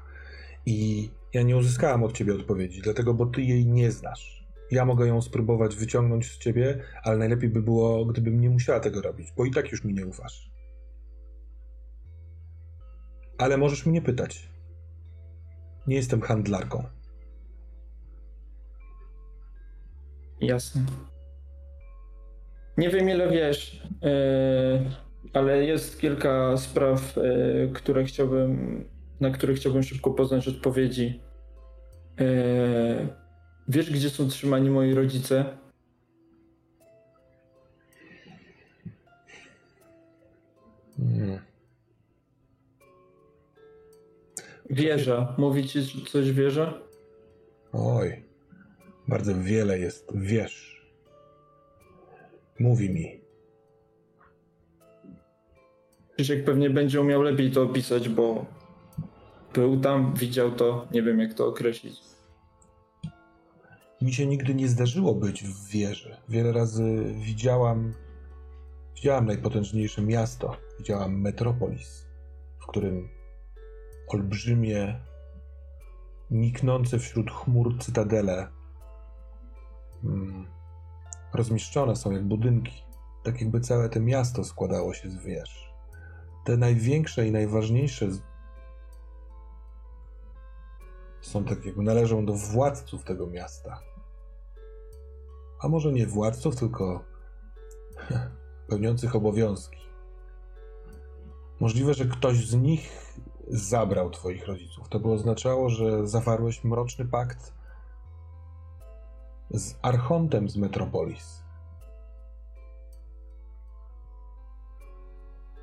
I 0.65 1.09
ja 1.33 1.41
nie 1.41 1.57
uzyskałem 1.57 2.03
od 2.03 2.13
ciebie 2.13 2.35
odpowiedzi, 2.35 2.81
dlatego, 2.81 3.13
bo 3.13 3.25
ty 3.25 3.41
jej 3.41 3.65
nie 3.65 3.91
znasz. 3.91 4.45
Ja 4.71 4.85
mogę 4.85 5.07
ją 5.07 5.21
spróbować 5.21 5.75
wyciągnąć 5.75 6.31
z 6.31 6.37
ciebie, 6.37 6.81
ale 7.03 7.17
najlepiej 7.17 7.49
by 7.49 7.61
było, 7.61 8.05
gdybym 8.05 8.41
nie 8.41 8.49
musiała 8.49 8.79
tego 8.79 9.01
robić, 9.01 9.31
bo 9.37 9.45
i 9.45 9.51
tak 9.51 9.71
już 9.71 9.83
mi 9.83 9.93
nie 9.93 10.05
ufasz. 10.05 10.51
Ale 13.37 13.57
możesz 13.57 13.85
mnie 13.85 14.01
pytać. 14.01 14.49
Nie 15.87 15.95
jestem 15.95 16.21
handlarką. 16.21 16.83
Jasne. 20.41 20.81
Nie 22.77 22.89
wiem 22.89 23.09
ile 23.09 23.29
wiesz, 23.31 23.87
e, 24.03 24.11
ale 25.33 25.63
jest 25.63 25.99
kilka 25.99 26.57
spraw, 26.57 27.17
e, 27.17 27.21
które 27.73 28.03
chciałbym, 28.03 28.83
na 29.19 29.29
które 29.29 29.53
chciałbym 29.53 29.83
szybko 29.83 30.11
poznać 30.11 30.47
odpowiedzi. 30.47 31.21
E, 32.19 33.25
Wiesz, 33.67 33.91
gdzie 33.91 34.09
są 34.09 34.27
trzymani 34.27 34.69
moi 34.69 34.93
rodzice? 34.93 35.57
Hmm. 40.97 41.54
Wieża. 44.69 45.35
Mówi 45.37 45.67
ci 45.67 46.05
coś 46.05 46.31
wieża? 46.31 46.73
Oj, 47.73 48.23
bardzo 49.07 49.35
wiele 49.35 49.79
jest, 49.79 50.11
wiesz. 50.15 50.85
Mówi 52.59 52.89
mi. 52.89 53.21
Krzysiek 56.15 56.45
pewnie 56.45 56.69
będzie 56.69 57.01
umiał 57.01 57.21
lepiej 57.21 57.51
to 57.51 57.63
opisać, 57.63 58.09
bo 58.09 58.45
był 59.53 59.79
tam, 59.79 60.13
widział 60.13 60.51
to, 60.51 60.87
nie 60.91 61.03
wiem 61.03 61.19
jak 61.19 61.33
to 61.33 61.47
określić. 61.47 61.99
Mi 64.01 64.13
się 64.13 64.25
nigdy 64.25 64.55
nie 64.55 64.67
zdarzyło 64.67 65.15
być 65.15 65.43
w 65.43 65.69
wieży. 65.69 66.17
Wiele 66.29 66.51
razy 66.51 67.13
widziałam, 67.17 67.93
widziałam 68.95 69.25
najpotężniejsze 69.25 70.01
miasto, 70.01 70.57
widziałam 70.79 71.21
Metropolis, 71.21 72.07
w 72.59 72.65
którym 72.65 73.14
olbrzymie, 74.07 74.99
niknące 76.31 76.99
wśród 76.99 77.31
chmur 77.31 77.79
cytadele 77.79 78.47
mm, 80.03 80.47
rozmieszczone 81.33 81.95
są 81.95 82.11
jak 82.11 82.27
budynki, 82.27 82.83
tak 83.23 83.41
jakby 83.41 83.59
całe 83.59 83.89
to 83.89 83.99
miasto 83.99 84.43
składało 84.43 84.93
się 84.93 85.09
z 85.09 85.17
wież. 85.17 85.73
Te 86.45 86.57
największe 86.57 87.27
i 87.27 87.31
najważniejsze 87.31 88.07
są 91.21 91.43
tak 91.43 91.65
jakby 91.65 91.83
należą 91.83 92.25
do 92.25 92.33
władców 92.33 93.03
tego 93.03 93.27
miasta. 93.27 93.79
A 95.61 95.67
może 95.67 95.91
nie 95.91 96.07
władców, 96.07 96.55
tylko 96.55 97.03
pełniących 98.69 99.15
obowiązki. 99.15 99.79
Możliwe, 101.59 101.93
że 101.93 102.05
ktoś 102.05 102.47
z 102.47 102.55
nich 102.55 103.04
zabrał 103.47 104.09
twoich 104.09 104.47
rodziców. 104.47 104.89
To 104.89 104.99
by 104.99 105.11
oznaczało, 105.11 105.69
że 105.69 106.07
zawarłeś 106.07 106.63
mroczny 106.63 107.05
pakt 107.05 107.53
z 109.49 109.75
Archontem 109.81 110.49
z 110.49 110.57
Metropolis. 110.57 111.43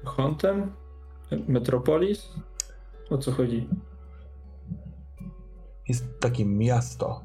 Hontem? 0.04 0.72
Metropolis? 1.48 2.32
O 3.10 3.18
co 3.18 3.32
chodzi? 3.32 3.68
Jest 5.88 6.20
takie 6.20 6.44
miasto, 6.44 7.24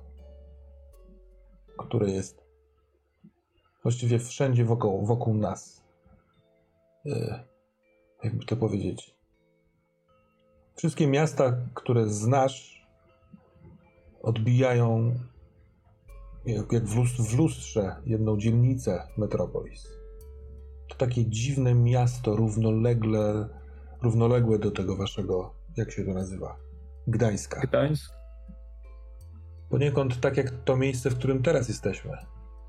które 1.77 2.11
jest 2.11 2.47
właściwie 3.83 4.19
wszędzie 4.19 4.65
wokół, 4.65 5.05
wokół 5.05 5.33
nas. 5.33 5.83
E, 7.05 7.43
jakby 8.23 8.45
to 8.45 8.57
powiedzieć. 8.57 9.16
Wszystkie 10.78 11.07
miasta, 11.07 11.57
które 11.73 12.07
znasz, 12.07 12.88
odbijają 14.21 15.15
jak, 16.45 16.86
w, 16.86 17.38
lustrze 17.38 17.95
jedną 18.05 18.38
dzielnicę 18.38 19.07
Metropolis. 19.17 19.88
To 20.89 20.95
takie 20.95 21.25
dziwne 21.25 21.75
miasto, 21.75 22.36
równolegle, 22.36 23.49
równoległe 24.01 24.59
do 24.59 24.71
tego 24.71 24.95
waszego, 24.95 25.53
jak 25.78 25.91
się 25.91 26.05
to 26.05 26.13
nazywa? 26.13 26.57
Gdańska. 27.07 27.61
Gdańsk? 27.61 28.13
Poniekąd 29.69 30.19
tak 30.19 30.38
jak 30.38 30.51
to 30.63 30.78
miejsce, 30.78 31.09
w 31.09 31.17
którym 31.17 31.43
teraz 31.43 31.67
jesteśmy. 31.67 32.17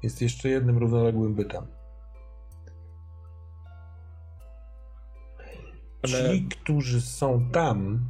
Jest 0.02 0.22
jeszcze 0.22 0.48
jednym 0.48 0.78
równoległym 0.78 1.34
bytem. 1.34 1.77
Ale... 6.02 6.30
Ci, 6.30 6.48
którzy 6.48 7.00
są 7.00 7.50
tam, 7.50 8.08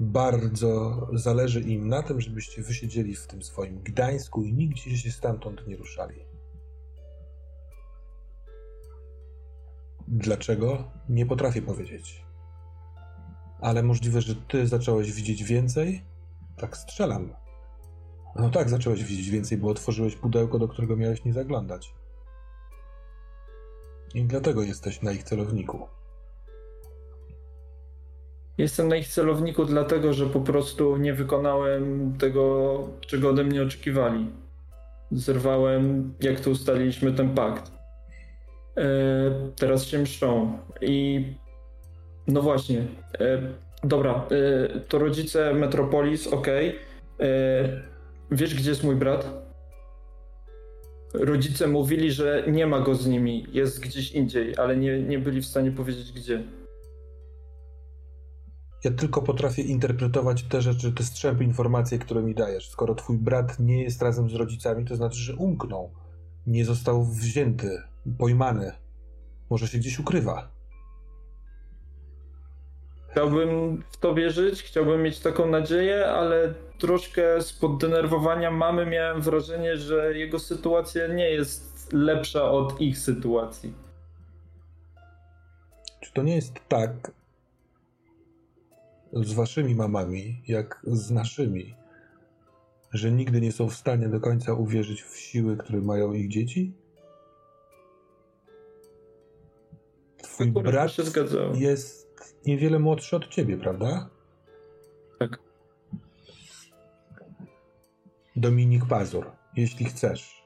bardzo 0.00 1.06
zależy 1.12 1.60
im 1.60 1.88
na 1.88 2.02
tym, 2.02 2.20
żebyście 2.20 2.62
wysiedzieli 2.62 3.16
w 3.16 3.26
tym 3.26 3.42
swoim 3.42 3.82
Gdańsku 3.82 4.44
i 4.44 4.52
nigdzie 4.52 4.98
się 4.98 5.10
stamtąd 5.10 5.66
nie 5.66 5.76
ruszali. 5.76 6.24
Dlaczego? 10.08 10.90
Nie 11.08 11.26
potrafię 11.26 11.62
powiedzieć. 11.62 12.24
Ale 13.60 13.82
możliwe, 13.82 14.20
że 14.20 14.34
ty 14.34 14.66
zacząłeś 14.66 15.12
widzieć 15.12 15.44
więcej? 15.44 16.04
Tak 16.56 16.76
strzelam. 16.76 17.34
No 18.36 18.50
tak, 18.50 18.70
zacząłeś 18.70 19.04
widzieć 19.04 19.30
więcej, 19.30 19.58
bo 19.58 19.68
otworzyłeś 19.68 20.16
pudełko, 20.16 20.58
do 20.58 20.68
którego 20.68 20.96
miałeś 20.96 21.24
nie 21.24 21.32
zaglądać. 21.32 21.94
I 24.14 24.24
dlatego 24.24 24.62
jesteś 24.62 25.02
na 25.02 25.12
ich 25.12 25.22
celowniku. 25.22 25.88
Jestem 28.60 28.88
na 28.88 28.96
ich 28.96 29.08
celowniku 29.08 29.64
dlatego, 29.64 30.12
że 30.12 30.26
po 30.26 30.40
prostu 30.40 30.96
nie 30.96 31.14
wykonałem 31.14 32.14
tego, 32.18 32.88
czego 33.00 33.28
ode 33.28 33.44
mnie 33.44 33.62
oczekiwali. 33.62 34.26
Zerwałem, 35.12 36.14
jak 36.20 36.40
to 36.40 36.50
ustaliliśmy, 36.50 37.12
ten 37.12 37.30
pakt. 37.30 37.72
E, 38.76 38.84
teraz 39.56 39.84
się 39.84 39.98
mszczą. 39.98 40.58
I 40.80 41.24
no 42.26 42.42
właśnie. 42.42 42.78
E, 43.20 43.42
dobra, 43.84 44.26
e, 44.30 44.80
to 44.80 44.98
rodzice 44.98 45.54
Metropolis, 45.54 46.26
ok. 46.26 46.46
Wiesz, 48.30 48.54
gdzie 48.54 48.70
jest 48.70 48.84
mój 48.84 48.96
brat? 48.96 49.50
Rodzice 51.14 51.68
mówili, 51.68 52.12
że 52.12 52.44
nie 52.46 52.66
ma 52.66 52.80
go 52.80 52.94
z 52.94 53.06
nimi, 53.06 53.46
jest 53.52 53.80
gdzieś 53.80 54.12
indziej, 54.12 54.56
ale 54.56 54.76
nie, 54.76 55.02
nie 55.02 55.18
byli 55.18 55.40
w 55.42 55.46
stanie 55.46 55.70
powiedzieć 55.70 56.12
gdzie. 56.12 56.42
Ja 58.84 58.90
tylko 58.90 59.22
potrafię 59.22 59.62
interpretować 59.62 60.42
te 60.42 60.62
rzeczy, 60.62 60.92
te 60.92 61.04
strzępy 61.04 61.44
informacji, 61.44 61.98
które 61.98 62.22
mi 62.22 62.34
dajesz. 62.34 62.70
Skoro 62.70 62.94
twój 62.94 63.18
brat 63.18 63.58
nie 63.58 63.82
jest 63.82 64.02
razem 64.02 64.30
z 64.30 64.34
rodzicami, 64.34 64.84
to 64.84 64.96
znaczy, 64.96 65.18
że 65.18 65.36
umknął. 65.36 65.90
Nie 66.46 66.64
został 66.64 67.04
wzięty, 67.04 67.82
pojmany. 68.18 68.72
Może 69.50 69.68
się 69.68 69.78
gdzieś 69.78 69.98
ukrywa. 69.98 70.48
Chciałbym 73.10 73.82
w 73.90 73.96
to 73.96 74.14
wierzyć, 74.14 74.62
chciałbym 74.62 75.02
mieć 75.02 75.20
taką 75.20 75.46
nadzieję, 75.46 76.06
ale 76.06 76.54
troszkę 76.78 77.42
z 77.42 77.52
poddenerwowania 77.52 78.50
mamy 78.50 78.86
miałem 78.86 79.20
wrażenie, 79.20 79.76
że 79.76 80.18
jego 80.18 80.38
sytuacja 80.38 81.06
nie 81.06 81.30
jest 81.30 81.92
lepsza 81.92 82.50
od 82.50 82.80
ich 82.80 82.98
sytuacji. 82.98 83.74
Czy 86.00 86.12
to 86.12 86.22
nie 86.22 86.34
jest 86.34 86.54
tak 86.68 87.12
z 89.12 89.32
waszymi 89.32 89.74
mamami, 89.74 90.42
jak 90.48 90.82
z 90.86 91.10
naszymi, 91.10 91.74
że 92.92 93.12
nigdy 93.12 93.40
nie 93.40 93.52
są 93.52 93.68
w 93.68 93.74
stanie 93.74 94.08
do 94.08 94.20
końca 94.20 94.54
uwierzyć 94.54 95.02
w 95.02 95.16
siły, 95.16 95.56
które 95.56 95.80
mają 95.80 96.12
ich 96.12 96.28
dzieci? 96.28 96.74
Twój 100.22 100.48
Akurat 100.48 100.92
brat 100.96 101.54
jest 101.54 102.10
niewiele 102.46 102.78
młodszy 102.78 103.16
od 103.16 103.28
ciebie, 103.28 103.56
prawda? 103.56 104.10
Tak. 105.18 105.38
Dominik 108.36 108.86
Pazur, 108.86 109.32
jeśli 109.56 109.84
chcesz. 109.86 110.40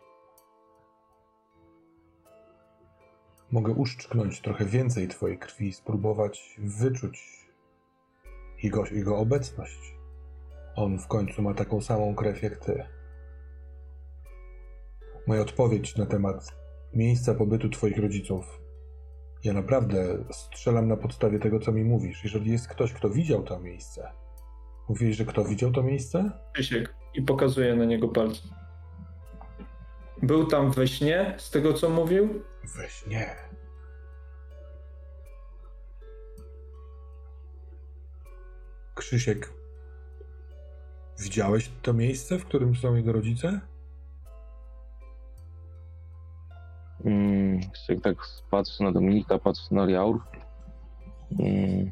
Mogę 3.51 3.73
uszczknąć 3.73 4.41
trochę 4.41 4.65
więcej 4.65 5.09
twojej 5.09 5.39
krwi 5.39 5.69
i 5.69 5.73
spróbować 5.73 6.57
wyczuć 6.59 7.34
jego, 8.65 8.85
jego 8.93 9.19
obecność. 9.19 9.95
On 10.77 10.99
w 10.99 11.07
końcu 11.07 11.43
ma 11.43 11.55
taką 11.55 11.81
samą 11.81 12.15
krew 12.15 12.43
jak 12.43 12.57
ty. 12.57 12.85
Moja 15.27 15.41
odpowiedź 15.41 15.97
na 15.97 16.07
temat 16.07 16.57
miejsca 16.95 17.35
pobytu 17.35 17.69
twoich 17.69 17.99
rodziców. 17.99 18.61
Ja 19.45 19.53
naprawdę 19.53 20.25
strzelam 20.31 20.89
na 20.89 20.97
podstawie 20.97 21.39
tego, 21.39 21.61
co 21.61 21.73
mi 21.73 21.85
mówisz. 21.85 22.25
Jeżeli 22.25 22.53
jest 22.53 22.69
ktoś, 22.69 22.93
kto 22.93 23.11
widział 23.11 23.43
to 23.43 23.61
miejsce, 23.61 24.13
mówisz, 24.89 25.17
że 25.17 25.25
kto 25.25 25.45
widział 25.45 25.73
to 25.73 25.83
miejsce? 25.83 26.31
Krzysiek 26.53 26.95
i 27.15 27.23
pokazuje 27.23 27.77
na 27.77 27.85
niego 27.85 28.09
palcem. 28.09 28.51
Był 30.23 30.47
tam 30.47 30.71
we 30.71 30.89
śnie, 30.89 31.35
z 31.39 31.51
tego 31.51 31.73
co 31.73 31.91
mówił? 31.91 32.43
We 32.77 32.89
śnie. 32.89 33.37
Krzysiek, 38.95 39.53
widziałeś 41.19 41.71
to 41.83 41.93
miejsce, 41.93 42.39
w 42.39 42.45
którym 42.45 42.75
są 42.77 42.95
jego 42.95 43.13
rodzice? 43.13 43.61
Mm, 47.05 47.61
Krzysiek 47.73 48.01
tak 48.01 48.17
patrzy 48.51 48.83
na 48.83 48.93
Dominika, 48.93 49.39
patrzy 49.39 49.75
na 49.75 49.87
Riaur. 49.87 50.21
Mm, 51.41 51.91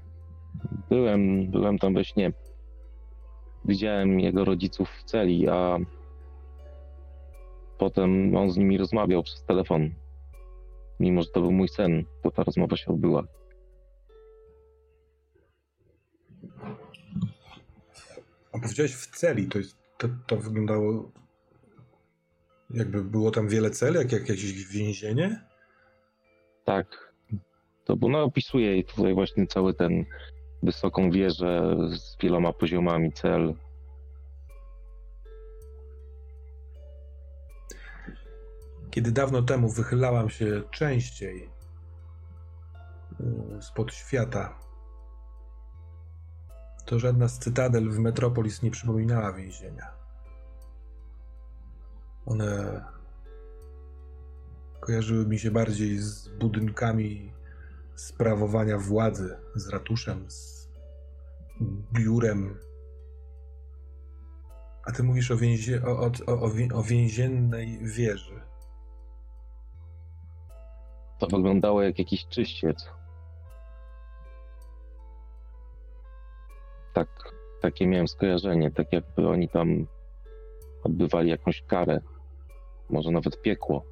byłem, 0.88 1.50
byłem 1.50 1.78
tam 1.78 1.94
we 1.94 2.04
śnie 2.04 2.32
widziałem 3.64 4.20
jego 4.20 4.44
rodziców 4.44 4.90
w 4.90 5.04
celi, 5.04 5.48
a 5.48 5.78
potem 7.78 8.36
on 8.36 8.50
z 8.50 8.56
nimi 8.56 8.78
rozmawiał 8.78 9.22
przez 9.22 9.44
telefon. 9.44 9.90
Mimo, 11.00 11.22
że 11.22 11.28
to 11.28 11.40
był 11.40 11.52
mój 11.52 11.68
sen, 11.68 12.04
to 12.22 12.30
ta 12.30 12.44
rozmowa 12.44 12.76
się 12.76 12.92
odbyła. 12.92 13.24
Powiedziałeś 18.60 18.94
w 18.94 19.06
celi, 19.16 19.48
to, 19.48 19.58
jest, 19.58 19.76
to, 19.98 20.08
to 20.26 20.36
wyglądało 20.36 21.12
jakby 22.70 23.04
było 23.04 23.30
tam 23.30 23.48
wiele 23.48 23.70
celi, 23.70 23.96
jak, 23.96 24.12
jak 24.12 24.28
jakieś 24.28 24.68
więzienie? 24.68 25.46
Tak. 26.64 27.12
To 27.84 27.96
bo 27.96 28.08
no, 28.08 28.22
opisuje 28.22 28.84
tutaj 28.84 29.14
właśnie 29.14 29.46
cały 29.46 29.74
ten 29.74 30.04
wysoką 30.62 31.10
wieżę 31.10 31.76
z 31.96 32.16
wieloma 32.22 32.52
poziomami 32.52 33.12
cel. 33.12 33.54
Kiedy 38.90 39.12
dawno 39.12 39.42
temu 39.42 39.68
wychylałam 39.68 40.30
się 40.30 40.62
częściej 40.70 41.50
y, 43.58 43.62
spod 43.62 43.94
świata, 43.94 44.58
to 46.86 46.98
żadna 46.98 47.28
z 47.28 47.38
cytadel 47.38 47.90
w 47.90 47.98
Metropolis 47.98 48.62
nie 48.62 48.70
przypominała 48.70 49.32
więzienia. 49.32 49.86
One 52.26 52.84
kojarzyły 54.80 55.26
mi 55.26 55.38
się 55.38 55.50
bardziej 55.50 55.98
z 55.98 56.28
budynkami 56.28 57.32
sprawowania 57.94 58.78
władzy, 58.78 59.36
z 59.54 59.68
ratuszem, 59.68 60.30
z 60.30 60.68
biurem. 61.92 62.58
A 64.84 64.92
ty 64.92 65.02
mówisz 65.02 65.30
o, 65.30 65.36
więzie, 65.36 65.82
o, 65.84 66.10
o, 66.26 66.52
o 66.74 66.82
więziennej 66.82 67.78
wieży. 67.78 68.40
To 71.18 71.26
wyglądało 71.26 71.82
jak 71.82 71.98
jakiś 71.98 72.26
czyściec. 72.26 72.88
Takie 77.62 77.86
miałem 77.86 78.08
skojarzenie, 78.08 78.70
tak 78.70 78.92
jakby 78.92 79.28
oni 79.28 79.48
tam 79.48 79.86
odbywali 80.84 81.30
jakąś 81.30 81.62
karę, 81.62 82.00
może 82.90 83.10
nawet 83.10 83.42
piekło. 83.42 83.84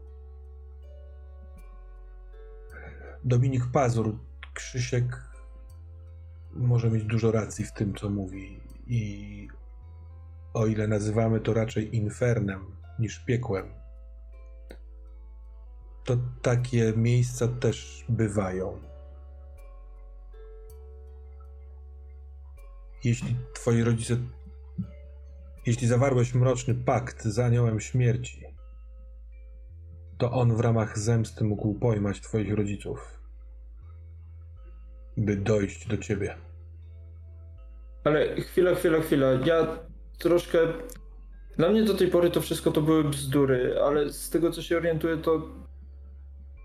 Dominik 3.24 3.62
Pazur, 3.72 4.16
Krzysiek 4.54 5.04
może 6.52 6.90
mieć 6.90 7.04
dużo 7.04 7.32
racji 7.32 7.64
w 7.64 7.72
tym, 7.72 7.94
co 7.94 8.10
mówi. 8.10 8.60
I 8.86 9.48
o 10.54 10.66
ile 10.66 10.88
nazywamy 10.88 11.40
to 11.40 11.54
raczej 11.54 11.96
infernem 11.96 12.76
niż 12.98 13.18
piekłem, 13.18 13.72
to 16.04 16.16
takie 16.42 16.92
miejsca 16.96 17.48
też 17.48 18.04
bywają. 18.08 18.89
Jeśli 23.04 23.36
twoi 23.54 23.82
rodzice. 23.82 24.16
Jeśli 25.66 25.86
zawarłeś 25.86 26.34
mroczny 26.34 26.74
pakt 26.74 27.24
z 27.24 27.38
aniołem 27.38 27.80
śmierci, 27.80 28.44
to 30.18 30.30
on 30.32 30.56
w 30.56 30.60
ramach 30.60 30.98
zemsty 30.98 31.44
mógł 31.44 31.74
pojmać 31.74 32.20
twoich 32.20 32.54
rodziców, 32.54 33.20
by 35.16 35.36
dojść 35.36 35.86
do 35.86 35.96
ciebie. 35.96 36.36
Ale 38.04 38.40
chwila, 38.40 38.74
chwila, 38.74 39.00
chwila. 39.00 39.26
Ja 39.44 39.78
troszkę. 40.18 40.58
Dla 41.56 41.68
mnie 41.68 41.84
do 41.84 41.94
tej 41.94 42.08
pory 42.08 42.30
to 42.30 42.40
wszystko 42.40 42.70
to 42.70 42.82
były 42.82 43.04
bzdury, 43.04 43.74
ale 43.84 44.12
z 44.12 44.30
tego 44.30 44.50
co 44.50 44.62
się 44.62 44.76
orientuję, 44.76 45.16
to 45.16 45.48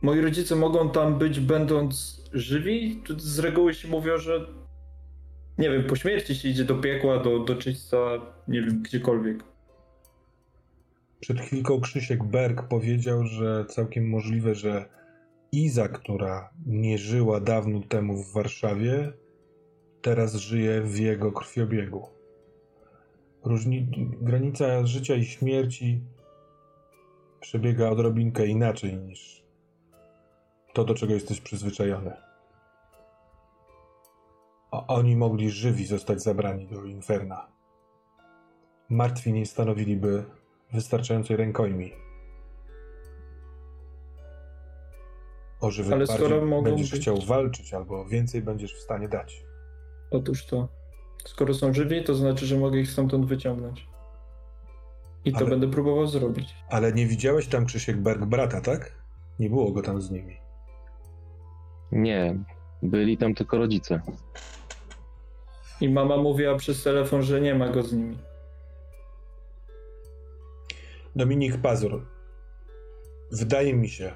moi 0.01 0.21
rodzice 0.21 0.55
mogą 0.55 0.89
tam 0.89 1.17
być 1.17 1.39
będąc 1.39 2.21
żywi? 2.33 3.03
Z 3.17 3.39
reguły 3.39 3.73
się 3.73 3.87
mówią, 3.87 4.17
że 4.17 4.47
nie 5.57 5.69
wiem, 5.69 5.83
po 5.83 5.95
śmierci 5.95 6.35
się 6.35 6.49
idzie 6.49 6.63
do 6.63 6.75
piekła, 6.75 7.23
do, 7.23 7.39
do 7.39 7.55
czyśca, 7.55 7.97
nie 8.47 8.61
wiem, 8.61 8.81
gdziekolwiek. 8.81 9.43
Przed 11.19 11.41
chwilką 11.41 11.81
Krzysiek 11.81 12.23
Berg 12.23 12.67
powiedział, 12.67 13.23
że 13.23 13.65
całkiem 13.65 14.09
możliwe, 14.09 14.55
że 14.55 14.85
Iza, 15.51 15.87
która 15.87 16.49
nie 16.65 16.97
żyła 16.97 17.39
dawno 17.39 17.81
temu 17.81 18.23
w 18.23 18.33
Warszawie, 18.33 19.13
teraz 20.01 20.35
żyje 20.35 20.81
w 20.81 20.99
jego 20.99 21.31
krwiobiegu. 21.31 22.09
Różni... 23.43 23.87
Granica 24.21 24.85
życia 24.85 25.15
i 25.15 25.25
śmierci 25.25 26.01
przebiega 27.39 27.89
odrobinkę 27.89 28.47
inaczej 28.47 28.97
niż 28.97 29.43
to, 30.73 30.83
do 30.83 30.93
czego 30.93 31.13
jesteś 31.13 31.41
przyzwyczajony. 31.41 32.24
A 34.71 34.87
oni 34.87 35.15
mogli 35.15 35.49
żywi 35.49 35.85
zostać 35.85 36.23
zabrani 36.23 36.67
do 36.67 36.83
Inferna. 36.83 37.47
Martwi 38.89 39.33
nie 39.33 39.45
stanowiliby 39.45 40.23
wystarczającej 40.73 41.37
rękojmi. 41.37 41.91
O 45.61 45.71
żywych 45.71 45.93
Ale 45.93 46.07
skoro 46.07 46.45
mogą 46.45 46.63
będziesz 46.63 46.91
być... 46.91 47.01
chciał 47.01 47.21
walczyć, 47.21 47.73
albo 47.73 48.05
więcej 48.05 48.41
będziesz 48.41 48.75
w 48.75 48.81
stanie 48.81 49.09
dać. 49.09 49.43
Otóż 50.11 50.45
to. 50.45 50.67
Skoro 51.25 51.53
są 51.53 51.73
żywi, 51.73 52.03
to 52.03 52.15
znaczy, 52.15 52.45
że 52.45 52.57
mogę 52.57 52.79
ich 52.79 52.91
stamtąd 52.91 53.25
wyciągnąć. 53.25 53.87
I 55.25 55.31
to 55.31 55.37
ale, 55.37 55.49
będę 55.49 55.67
próbował 55.67 56.07
zrobić. 56.07 56.55
Ale 56.69 56.93
nie 56.93 57.07
widziałeś 57.07 57.47
tam 57.47 57.65
Krzysiek 57.65 57.97
Berg 57.97 58.25
brata, 58.25 58.61
tak? 58.61 58.95
Nie 59.39 59.49
było 59.49 59.71
go 59.71 59.81
tam 59.81 60.01
z 60.01 60.11
nimi. 60.11 60.37
Nie, 61.91 62.43
byli 62.83 63.17
tam 63.17 63.33
tylko 63.33 63.57
rodzice. 63.57 64.01
I 65.81 65.89
mama 65.89 66.17
mówiła 66.17 66.55
przez 66.55 66.83
telefon, 66.83 67.21
że 67.21 67.41
nie 67.41 67.55
ma 67.55 67.69
go 67.69 67.83
z 67.83 67.93
nimi. 67.93 68.17
Dominik 71.15 71.57
Pazur. 71.57 72.05
Wydaje 73.31 73.73
mi 73.73 73.89
się, 73.89 74.11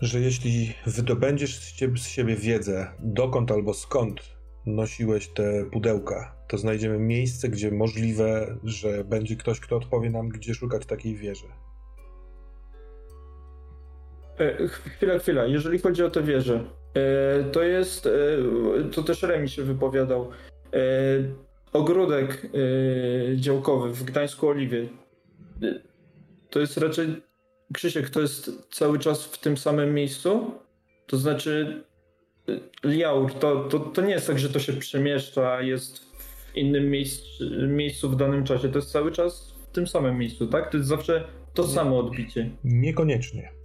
że 0.00 0.20
jeśli 0.20 0.74
wydobędziesz 0.86 1.74
z 1.96 2.06
siebie 2.06 2.36
wiedzę, 2.36 2.92
dokąd 2.98 3.52
albo 3.52 3.74
skąd 3.74 4.20
nosiłeś 4.66 5.28
te 5.28 5.64
pudełka, 5.64 6.36
to 6.48 6.58
znajdziemy 6.58 6.98
miejsce, 6.98 7.48
gdzie 7.48 7.70
możliwe, 7.70 8.58
że 8.64 9.04
będzie 9.04 9.36
ktoś, 9.36 9.60
kto 9.60 9.76
odpowie 9.76 10.10
nam, 10.10 10.28
gdzie 10.28 10.54
szukać 10.54 10.86
takiej 10.86 11.16
wieży. 11.16 11.46
E, 14.38 14.68
chwila, 14.68 15.18
chwila. 15.18 15.46
Jeżeli 15.46 15.78
chodzi 15.78 16.02
o 16.02 16.10
tę 16.10 16.22
wieżę, 16.22 16.64
to 17.52 17.62
jest, 17.62 18.06
e, 18.06 18.10
to 18.92 19.02
też 19.02 19.22
Remi 19.22 19.48
się 19.48 19.62
wypowiadał, 19.62 20.30
ogródek 21.72 22.46
działkowy 23.36 23.92
w 23.92 24.04
Gdańsku 24.04 24.48
Oliwie. 24.48 24.88
To 26.50 26.60
jest 26.60 26.76
raczej, 26.76 27.22
Krzysiek, 27.74 28.10
to 28.10 28.20
jest 28.20 28.50
cały 28.70 28.98
czas 28.98 29.24
w 29.24 29.38
tym 29.38 29.56
samym 29.56 29.94
miejscu? 29.94 30.50
To 31.06 31.16
znaczy, 31.16 31.84
Liaur, 32.84 33.34
to, 33.34 33.64
to, 33.64 33.78
to 33.78 34.02
nie 34.02 34.10
jest 34.10 34.26
tak, 34.26 34.38
że 34.38 34.48
to 34.48 34.58
się 34.58 34.72
przemieszcza, 34.72 35.62
jest 35.62 35.98
w 35.98 36.56
innym 36.56 36.90
miejscu, 36.90 37.44
miejscu 37.68 38.10
w 38.10 38.16
danym 38.16 38.44
czasie. 38.44 38.68
To 38.68 38.78
jest 38.78 38.92
cały 38.92 39.12
czas 39.12 39.54
w 39.68 39.72
tym 39.72 39.86
samym 39.86 40.18
miejscu, 40.18 40.46
tak? 40.46 40.70
To 40.70 40.76
jest 40.76 40.88
zawsze 40.88 41.24
to 41.54 41.68
samo 41.68 41.98
odbicie. 41.98 42.50
Niekoniecznie. 42.64 43.59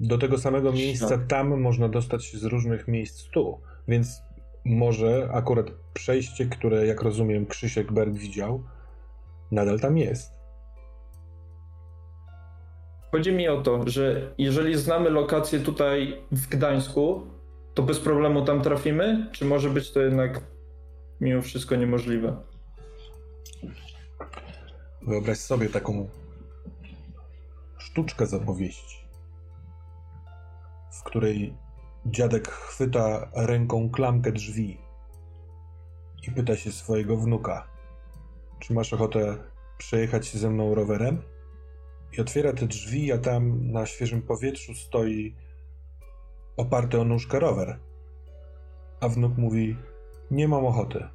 Do 0.00 0.18
tego 0.18 0.38
samego 0.38 0.72
miejsca 0.72 1.18
tam 1.18 1.60
można 1.60 1.88
dostać 1.88 2.24
się 2.24 2.38
z 2.38 2.44
różnych 2.44 2.88
miejsc 2.88 3.28
tu, 3.30 3.60
więc 3.88 4.22
może 4.64 5.28
akurat 5.32 5.70
przejście, 5.94 6.46
które 6.46 6.86
jak 6.86 7.02
rozumiem 7.02 7.46
Krzysiek 7.46 7.92
Berg 7.92 8.12
widział, 8.12 8.62
nadal 9.50 9.80
tam 9.80 9.98
jest. 9.98 10.32
Chodzi 13.12 13.32
mi 13.32 13.48
o 13.48 13.62
to, 13.62 13.88
że 13.88 14.34
jeżeli 14.38 14.78
znamy 14.78 15.10
lokację 15.10 15.60
tutaj 15.60 16.22
w 16.32 16.48
Gdańsku, 16.48 17.26
to 17.74 17.82
bez 17.82 18.00
problemu 18.00 18.44
tam 18.44 18.62
trafimy? 18.62 19.28
Czy 19.32 19.44
może 19.44 19.70
być 19.70 19.90
to 19.90 20.00
jednak 20.00 20.40
mimo 21.20 21.42
wszystko 21.42 21.76
niemożliwe? 21.76 22.36
Wyobraź 25.02 25.38
sobie 25.38 25.68
taką 25.68 26.08
sztuczkę 27.78 28.26
z 28.26 28.34
opowieści 28.34 29.07
w 30.90 31.02
której 31.02 31.54
dziadek 32.06 32.48
chwyta 32.48 33.30
ręką 33.34 33.90
klamkę 33.90 34.32
drzwi 34.32 34.78
i 36.28 36.30
pyta 36.30 36.56
się 36.56 36.72
swojego 36.72 37.16
wnuka, 37.16 37.68
czy 38.58 38.74
masz 38.74 38.92
ochotę 38.92 39.36
przejechać 39.78 40.26
się 40.26 40.38
ze 40.38 40.50
mną 40.50 40.74
rowerem? 40.74 41.22
I 42.12 42.20
otwiera 42.20 42.52
te 42.52 42.66
drzwi, 42.66 43.12
a 43.12 43.18
tam 43.18 43.72
na 43.72 43.86
świeżym 43.86 44.22
powietrzu 44.22 44.74
stoi 44.74 45.34
oparty 46.56 47.00
o 47.00 47.04
nóżkę 47.04 47.38
rower. 47.38 47.78
A 49.00 49.08
wnuk 49.08 49.36
mówi, 49.36 49.76
nie 50.30 50.48
mam 50.48 50.66
ochoty. 50.66 51.08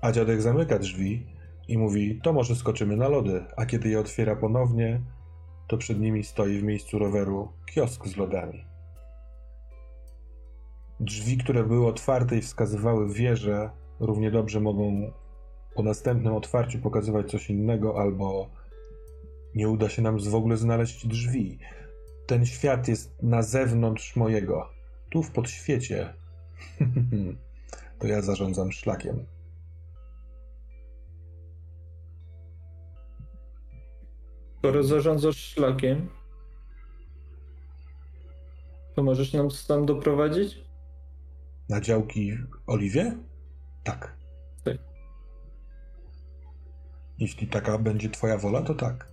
A 0.00 0.12
dziadek 0.12 0.42
zamyka 0.42 0.78
drzwi 0.78 1.26
i 1.68 1.78
mówi, 1.78 2.20
to 2.22 2.32
może 2.32 2.56
skoczymy 2.56 2.96
na 2.96 3.08
lody. 3.08 3.44
A 3.56 3.66
kiedy 3.66 3.88
je 3.88 4.00
otwiera 4.00 4.36
ponownie, 4.36 5.00
to 5.68 5.78
przed 5.78 6.00
nimi 6.00 6.24
stoi 6.24 6.58
w 6.58 6.62
miejscu 6.62 6.98
roweru 6.98 7.52
kiosk 7.74 8.06
z 8.06 8.16
lodami. 8.16 8.71
Drzwi, 11.02 11.36
które 11.36 11.64
były 11.64 11.86
otwarte 11.86 12.36
i 12.36 12.40
wskazywały 12.40 13.14
wieżę, 13.14 13.70
równie 14.00 14.30
dobrze 14.30 14.60
mogą 14.60 15.12
po 15.74 15.82
następnym 15.82 16.34
otwarciu 16.34 16.78
pokazywać 16.78 17.30
coś 17.30 17.50
innego, 17.50 18.00
albo 18.00 18.50
nie 19.54 19.68
uda 19.68 19.88
się 19.88 20.02
nam 20.02 20.18
w 20.18 20.34
ogóle 20.34 20.56
znaleźć 20.56 21.06
drzwi. 21.06 21.58
Ten 22.26 22.46
świat 22.46 22.88
jest 22.88 23.22
na 23.22 23.42
zewnątrz 23.42 24.16
mojego. 24.16 24.68
Tu 25.10 25.22
w 25.22 25.30
podświecie. 25.30 26.14
to 27.98 28.06
ja 28.06 28.22
zarządzam 28.22 28.72
szlakiem. 28.72 29.26
Skoro 34.58 34.82
zarządzasz 34.82 35.36
szlakiem, 35.36 36.08
to 38.94 39.02
możesz 39.02 39.32
nam 39.32 39.48
tam 39.68 39.86
doprowadzić? 39.86 40.71
Na 41.72 41.80
działki 41.80 42.38
Oliwie? 42.66 43.18
Tak. 43.84 44.16
tak. 44.64 44.76
Jeśli 47.18 47.46
taka 47.46 47.78
będzie 47.78 48.10
twoja 48.10 48.38
wola, 48.38 48.62
to 48.62 48.74
tak. 48.74 49.08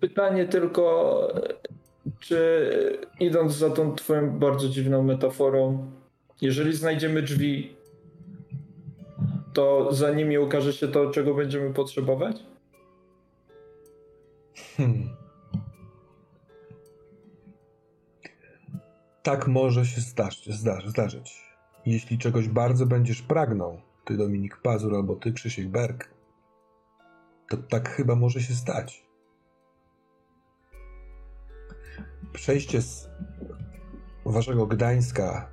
Pytanie 0.00 0.48
tylko, 0.48 1.20
czy 2.18 2.98
idąc 3.20 3.52
za 3.54 3.70
tą 3.70 3.94
twoją 3.94 4.38
bardzo 4.38 4.68
dziwną 4.68 5.02
metaforą, 5.02 5.90
jeżeli 6.40 6.76
znajdziemy 6.76 7.22
drzwi, 7.22 7.76
to 9.52 9.92
za 9.92 10.14
nimi 10.14 10.38
ukaże 10.38 10.72
się 10.72 10.88
to, 10.88 11.10
czego 11.10 11.34
będziemy 11.34 11.74
potrzebować? 11.74 12.36
Hmm. 14.76 15.19
Tak 19.30 19.48
może 19.48 19.86
się 19.86 20.00
zdarzyć, 20.00 20.54
zdarzyć. 20.86 21.56
Jeśli 21.86 22.18
czegoś 22.18 22.48
bardzo 22.48 22.86
będziesz 22.86 23.22
pragnął, 23.22 23.80
ty 24.04 24.16
Dominik 24.16 24.56
Pazur 24.56 24.94
albo 24.94 25.16
ty 25.16 25.32
Krzysiek 25.32 25.68
Berg, 25.68 26.14
to 27.48 27.56
tak 27.56 27.88
chyba 27.88 28.14
może 28.14 28.40
się 28.40 28.54
stać. 28.54 29.06
przejście 32.32 32.82
z 32.82 33.10
waszego 34.24 34.66
Gdańska 34.66 35.50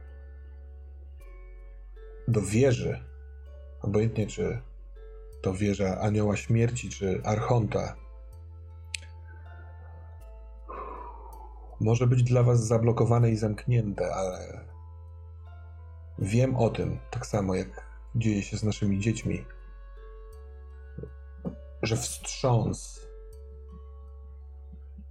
do 2.27 2.41
wieży, 2.41 3.03
obojętnie 3.81 4.27
czy 4.27 4.61
to 5.41 5.53
wieża 5.53 5.99
Anioła 5.99 6.35
Śmierci, 6.35 6.89
czy 6.89 7.21
Archonta, 7.23 7.95
może 11.79 12.07
być 12.07 12.23
dla 12.23 12.43
was 12.43 12.67
zablokowane 12.67 13.31
i 13.31 13.35
zamknięte, 13.35 14.15
ale 14.15 14.65
wiem 16.19 16.55
o 16.55 16.69
tym, 16.69 16.99
tak 17.11 17.25
samo 17.25 17.55
jak 17.55 17.87
dzieje 18.15 18.41
się 18.41 18.57
z 18.57 18.63
naszymi 18.63 18.99
dziećmi, 18.99 19.45
że 21.81 21.97
wstrząs, 21.97 23.07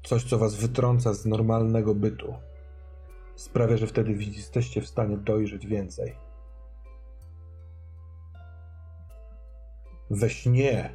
coś, 0.02 0.24
co 0.24 0.38
was 0.38 0.54
wytrąca 0.54 1.14
z 1.14 1.26
normalnego 1.26 1.94
bytu, 1.94 2.34
sprawia, 3.34 3.76
że 3.76 3.86
wtedy 3.86 4.12
jesteście 4.12 4.80
w 4.80 4.86
stanie 4.86 5.16
dojrzeć 5.16 5.66
więcej. 5.66 6.16
We 10.10 10.30
śnie, 10.30 10.92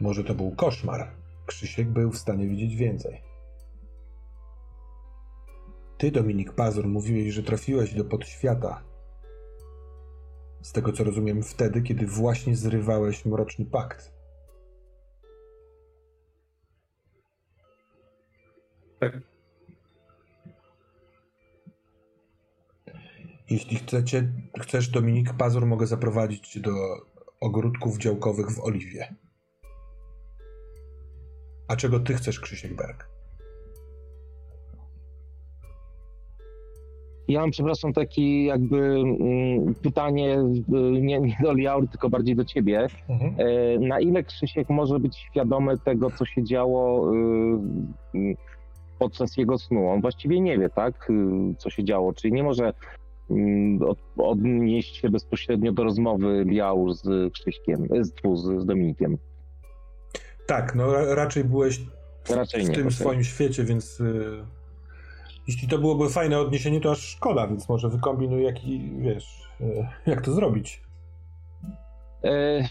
może 0.00 0.24
to 0.24 0.34
był 0.34 0.50
koszmar, 0.56 1.10
Krzysiek 1.46 1.88
był 1.88 2.10
w 2.10 2.18
stanie 2.18 2.46
widzieć 2.46 2.76
więcej. 2.76 3.33
Ty, 6.04 6.10
Dominik 6.10 6.52
Pazur, 6.52 6.88
mówiłeś, 6.88 7.34
że 7.34 7.42
trafiłeś 7.42 7.94
do 7.94 8.04
podświata. 8.04 8.82
Z 10.62 10.72
tego 10.72 10.92
co 10.92 11.04
rozumiem, 11.04 11.42
wtedy, 11.42 11.82
kiedy 11.82 12.06
właśnie 12.06 12.56
zrywałeś 12.56 13.24
mroczny 13.24 13.66
pakt. 13.66 14.12
Tak. 19.00 19.20
Jeśli 23.50 23.76
chcecie, 23.76 24.32
chcesz, 24.60 24.88
Dominik 24.88 25.32
Pazur, 25.32 25.66
mogę 25.66 25.86
zaprowadzić 25.86 26.48
cię 26.48 26.60
do 26.60 26.72
ogródków 27.40 27.98
działkowych 27.98 28.50
w 28.50 28.60
Oliwie. 28.60 29.14
A 31.68 31.76
czego 31.76 32.00
ty 32.00 32.14
chcesz, 32.14 32.40
Krzysiek 32.40 32.76
Berg? 32.76 33.13
Ja 37.28 37.40
mam, 37.40 37.50
przepraszam, 37.50 37.92
taki 37.92 38.44
jakby 38.44 38.76
mm, 38.76 39.74
pytanie 39.74 40.38
y, 40.38 41.00
nie, 41.00 41.20
nie 41.20 41.36
do 41.42 41.52
Liaur, 41.52 41.88
tylko 41.88 42.10
bardziej 42.10 42.36
do 42.36 42.44
ciebie. 42.44 42.86
Mhm. 43.08 43.34
E, 43.38 43.78
na 43.78 44.00
ile 44.00 44.24
Krzysiek 44.24 44.70
może 44.70 45.00
być 45.00 45.16
świadomy 45.16 45.78
tego, 45.78 46.10
co 46.10 46.24
się 46.24 46.44
działo 46.44 47.12
y, 47.14 48.18
y, 48.18 48.36
podczas 48.98 49.36
jego 49.36 49.58
snu? 49.58 49.88
On 49.88 50.00
właściwie 50.00 50.40
nie 50.40 50.58
wie, 50.58 50.68
tak, 50.68 51.08
co 51.58 51.70
się 51.70 51.84
działo, 51.84 52.12
czyli 52.12 52.32
nie 52.32 52.42
może 52.42 52.72
mm, 53.30 53.78
odnieść 54.16 54.96
się 54.96 55.08
bezpośrednio 55.08 55.72
do 55.72 55.84
rozmowy 55.84 56.44
Liaur 56.46 56.94
z 56.94 57.32
Krzyśkiem, 57.32 57.88
z, 58.00 58.12
z 58.62 58.66
Dominikiem. 58.66 59.18
Tak, 60.46 60.74
no 60.74 61.14
raczej 61.14 61.44
byłeś 61.44 61.80
raczej 62.30 62.64
w 62.64 62.68
nie, 62.68 62.74
tym 62.74 62.90
swoim 62.90 63.24
świecie, 63.24 63.64
więc 63.64 64.02
jeśli 65.46 65.68
to 65.68 65.78
byłoby 65.78 66.10
fajne 66.10 66.38
odniesienie, 66.38 66.80
to 66.80 66.90
aż 66.90 66.98
szkoda, 66.98 67.46
więc 67.46 67.68
może 67.68 67.88
wykombinuj 67.88 68.44
jaki, 68.44 68.92
wiesz, 68.98 69.42
e, 69.60 69.88
jak 70.06 70.24
to 70.24 70.32
zrobić. 70.32 70.82
E... 72.24 72.68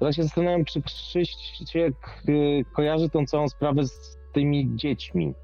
Ja 0.00 0.12
się 0.12 0.22
zastanawiam, 0.22 0.64
czy 0.64 0.82
Krzysiek 0.82 1.94
e, 2.28 2.64
kojarzy 2.64 3.10
tą 3.10 3.26
całą 3.26 3.48
sprawę 3.48 3.84
z 3.84 4.18
tymi 4.32 4.76
dziećmi. 4.76 5.34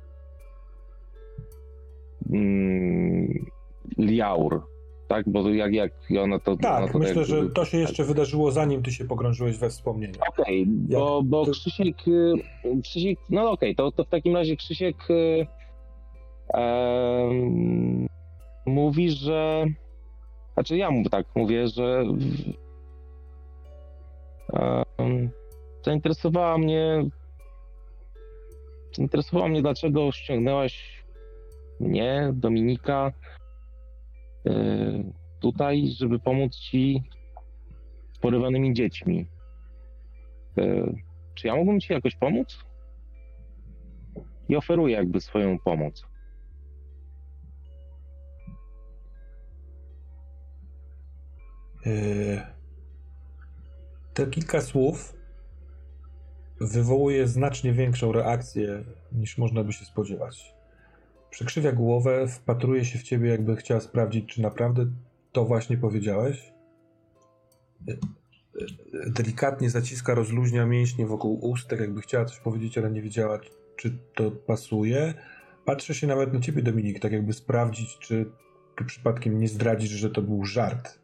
Mm, 2.33 3.47
Liaur 3.99 4.63
tak? 5.11 5.29
Bo 5.29 5.49
jak, 5.49 5.73
jak 5.73 5.93
ona 6.21 6.39
to... 6.39 6.57
Tak, 6.57 6.83
ona 6.83 6.93
to 6.93 6.99
myślę, 6.99 7.25
że 7.25 7.51
to 7.51 7.65
się 7.65 7.79
jeszcze 7.79 8.05
wydarzyło 8.05 8.53
zanim 8.53 8.83
ty 8.83 8.93
się 8.93 9.05
pogrążyłeś 9.05 9.59
we 9.59 9.71
wspomnienia. 9.71 10.19
Okej, 10.29 10.63
okay, 10.63 10.99
bo, 10.99 11.23
bo 11.23 11.47
to... 11.47 11.51
Krzysiek, 11.51 12.09
y, 12.09 12.33
Krzysiek, 12.83 13.19
no 13.31 13.51
okej, 13.51 13.71
okay, 13.71 13.75
to, 13.75 13.93
to 13.93 14.05
w 14.05 14.09
takim 14.09 14.37
razie 14.37 14.57
Krzysiek 14.57 14.97
um, 16.55 18.07
mówi, 18.67 19.11
że... 19.11 19.67
Znaczy 20.55 20.77
ja 20.77 20.91
mu 20.91 21.09
tak 21.09 21.27
mówię, 21.35 21.69
że 21.69 22.05
um, 24.99 25.31
zainteresowała 25.85 26.59
mnie 26.59 27.05
zainteresowała 28.93 29.49
mnie, 29.49 29.63
dlaczego 29.63 30.13
ściągnęłaś 30.13 31.05
mnie, 31.81 32.31
Dominika, 32.35 33.13
tutaj, 35.41 35.87
żeby 35.99 36.19
pomóc 36.19 36.57
ci 36.57 37.03
z 38.13 38.19
porywanymi 38.19 38.75
dziećmi. 38.75 39.29
E, 40.59 40.93
czy 41.35 41.47
ja 41.47 41.57
mógłbym 41.57 41.81
ci 41.81 41.93
jakoś 41.93 42.17
pomóc? 42.17 42.65
I 44.49 44.57
oferuję 44.57 44.95
jakby 44.95 45.21
swoją 45.21 45.59
pomoc. 45.59 46.07
E, 51.87 51.91
te 54.15 54.27
kilka 54.27 54.61
słów 54.61 55.15
wywołuje 56.61 57.27
znacznie 57.29 57.73
większą 57.73 58.13
reakcję 58.13 58.85
niż 59.13 59.39
można 59.39 59.65
by 59.65 59.73
się 59.73 59.85
spodziewać. 59.85 60.60
Przekrzywia 61.31 61.73
głowę, 61.73 62.29
wpatruje 62.29 62.85
się 62.85 62.99
w 62.99 63.03
ciebie, 63.03 63.31
jakby 63.31 63.57
chciała 63.57 63.81
sprawdzić, 63.81 64.35
czy 64.35 64.43
naprawdę 64.43 64.87
to 65.33 65.45
właśnie 65.45 65.77
powiedziałeś. 65.79 66.53
Delikatnie 69.07 69.71
zaciska, 69.71 70.15
rozluźnia 70.15 70.67
mięśnie 70.67 71.07
wokół 71.07 71.51
ust, 71.51 71.69
tak 71.69 71.81
jakby 71.81 72.01
chciała 72.01 72.25
coś 72.25 72.39
powiedzieć, 72.39 72.79
ale 72.79 72.91
nie 72.91 73.03
wiedziała, 73.03 73.41
czy 73.77 73.99
to 74.15 74.31
pasuje. 74.31 75.15
Patrzy 75.65 75.95
się 75.95 76.07
nawet 76.07 76.33
na 76.35 76.41
ciebie, 76.41 76.63
Dominik, 76.63 77.01
tak 77.01 77.13
jakby 77.13 77.33
sprawdzić, 77.33 77.99
czy 77.99 78.31
ty 78.77 78.85
przypadkiem 78.85 79.39
nie 79.39 79.49
zdradzisz, 79.49 79.91
że 79.91 80.11
to 80.11 80.23
był 80.23 80.45
żart. 80.45 80.99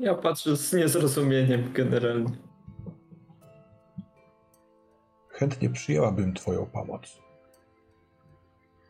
Ja 0.00 0.14
patrzę 0.14 0.56
z 0.56 0.72
niezrozumieniem 0.72 1.72
generalnie. 1.72 2.51
Chętnie 5.42 5.70
przyjęłabym 5.70 6.34
Twoją 6.34 6.66
pomoc. 6.66 7.22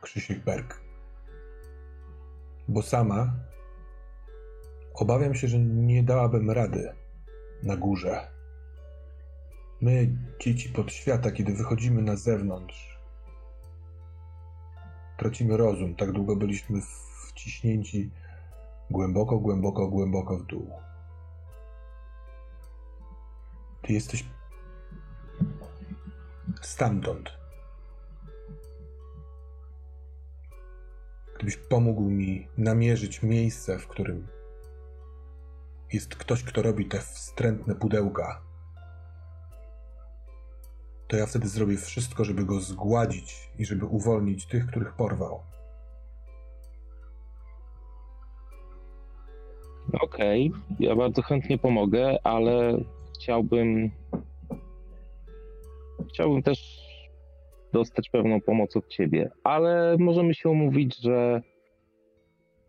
Krzysiek 0.00 0.44
Berg. 0.44 0.80
Bo 2.68 2.82
sama 2.82 3.32
obawiam 4.94 5.34
się, 5.34 5.48
że 5.48 5.58
nie 5.58 6.02
dałabym 6.02 6.50
rady 6.50 6.92
na 7.62 7.76
górze. 7.76 8.30
My, 9.80 10.16
dzieci 10.40 10.68
podświata, 10.68 11.30
kiedy 11.30 11.52
wychodzimy 11.52 12.02
na 12.02 12.16
zewnątrz, 12.16 13.00
tracimy 15.18 15.56
rozum. 15.56 15.94
Tak 15.94 16.12
długo 16.12 16.36
byliśmy 16.36 16.80
wciśnięci 17.28 18.10
głęboko, 18.90 19.38
głęboko, 19.38 19.88
głęboko 19.88 20.38
w 20.38 20.46
dół. 20.46 20.70
Ty 23.82 23.92
jesteś 23.92 24.24
stamtąd. 26.66 27.30
Gdybyś 31.36 31.56
pomógł 31.56 32.02
mi 32.02 32.48
namierzyć 32.58 33.22
miejsce, 33.22 33.78
w 33.78 33.88
którym 33.88 34.28
jest 35.92 36.14
ktoś, 36.14 36.44
kto 36.44 36.62
robi 36.62 36.88
te 36.88 36.98
wstrętne 36.98 37.74
pudełka, 37.74 38.42
to 41.12 41.16
ja 41.16 41.26
wtedy 41.26 41.48
zrobię 41.48 41.76
wszystko, 41.76 42.24
żeby 42.24 42.44
go 42.44 42.60
zgładzić 42.60 43.50
i 43.58 43.66
żeby 43.66 43.86
uwolnić 43.86 44.46
tych, 44.46 44.66
których 44.66 44.92
porwał. 44.92 45.40
Okej, 50.00 50.50
okay. 50.50 50.76
ja 50.80 50.96
bardzo 50.96 51.22
chętnie 51.22 51.58
pomogę, 51.58 52.18
ale 52.24 52.74
chciałbym. 53.14 53.90
Chciałbym 56.12 56.42
też 56.42 56.82
dostać 57.72 58.10
pewną 58.10 58.40
pomoc 58.40 58.76
od 58.76 58.88
ciebie, 58.88 59.30
ale 59.44 59.96
możemy 59.98 60.34
się 60.34 60.48
umówić, 60.48 60.96
że 61.02 61.42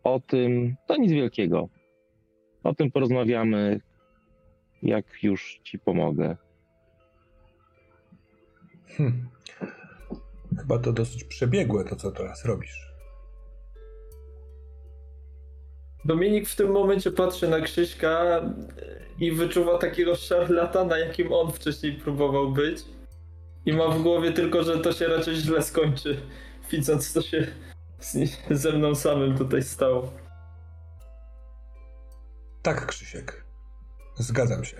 o 0.04 0.20
tym 0.20 0.76
to 0.86 0.96
nic 0.96 1.12
wielkiego. 1.12 1.68
O 2.64 2.74
tym 2.74 2.90
porozmawiamy, 2.90 3.80
jak 4.82 5.22
już 5.22 5.60
ci 5.64 5.78
pomogę. 5.78 6.36
Hmm. 8.88 9.28
Chyba 10.58 10.78
to 10.78 10.92
dosyć 10.92 11.24
przebiegłe 11.24 11.84
to, 11.84 11.96
co 11.96 12.12
teraz 12.12 12.44
robisz. 12.44 12.94
Dominik 16.04 16.48
w 16.48 16.56
tym 16.56 16.70
momencie 16.70 17.10
patrzy 17.10 17.48
na 17.48 17.60
Krzyśka 17.60 18.42
i 19.20 19.32
wyczuwa 19.32 19.78
takiego 19.78 20.16
szarlatana, 20.16 20.98
jakim 20.98 21.32
on 21.32 21.52
wcześniej 21.52 21.92
próbował 21.92 22.52
być. 22.52 22.84
I 23.66 23.72
mam 23.72 23.98
w 23.98 24.02
głowie 24.02 24.32
tylko, 24.32 24.62
że 24.62 24.78
to 24.78 24.92
się 24.92 25.06
raczej 25.06 25.36
źle 25.36 25.62
skończy, 25.62 26.20
widząc 26.70 27.12
co 27.12 27.22
się 27.22 27.46
ze 28.50 28.72
mną 28.72 28.94
samym 28.94 29.38
tutaj 29.38 29.62
stało. 29.62 30.12
Tak, 32.62 32.86
Krzysiek. 32.86 33.44
Zgadzam 34.14 34.64
się. 34.64 34.76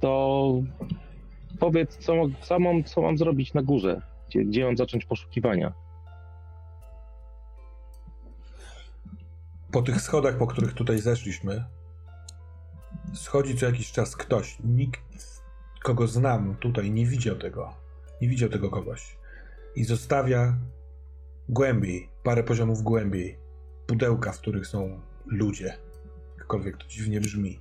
To 0.00 0.62
powiedz, 1.58 1.96
co, 1.96 2.58
mam, 2.58 2.84
co 2.84 3.02
mam 3.02 3.18
zrobić 3.18 3.54
na 3.54 3.62
górze? 3.62 4.02
Gdzie, 4.28 4.44
gdzie 4.44 4.64
mam 4.64 4.76
zacząć 4.76 5.04
poszukiwania? 5.04 5.85
Po 9.72 9.82
tych 9.82 10.00
schodach, 10.00 10.36
po 10.36 10.46
których 10.46 10.74
tutaj 10.74 10.98
zeszliśmy, 10.98 11.64
schodzi 13.14 13.56
co 13.56 13.66
jakiś 13.66 13.92
czas 13.92 14.16
ktoś. 14.16 14.58
Nikt, 14.64 15.00
kogo 15.82 16.06
znam 16.06 16.56
tutaj, 16.56 16.90
nie 16.90 17.06
widział 17.06 17.36
tego. 17.36 17.74
Nie 18.20 18.28
widział 18.28 18.48
tego 18.48 18.70
kogoś. 18.70 19.18
I 19.76 19.84
zostawia 19.84 20.56
głębiej, 21.48 22.08
parę 22.22 22.42
poziomów 22.42 22.82
głębiej, 22.82 23.38
pudełka, 23.86 24.32
w 24.32 24.38
których 24.38 24.66
są 24.66 25.00
ludzie. 25.26 25.78
Jakkolwiek 26.38 26.76
to 26.76 26.86
dziwnie 26.86 27.20
brzmi. 27.20 27.60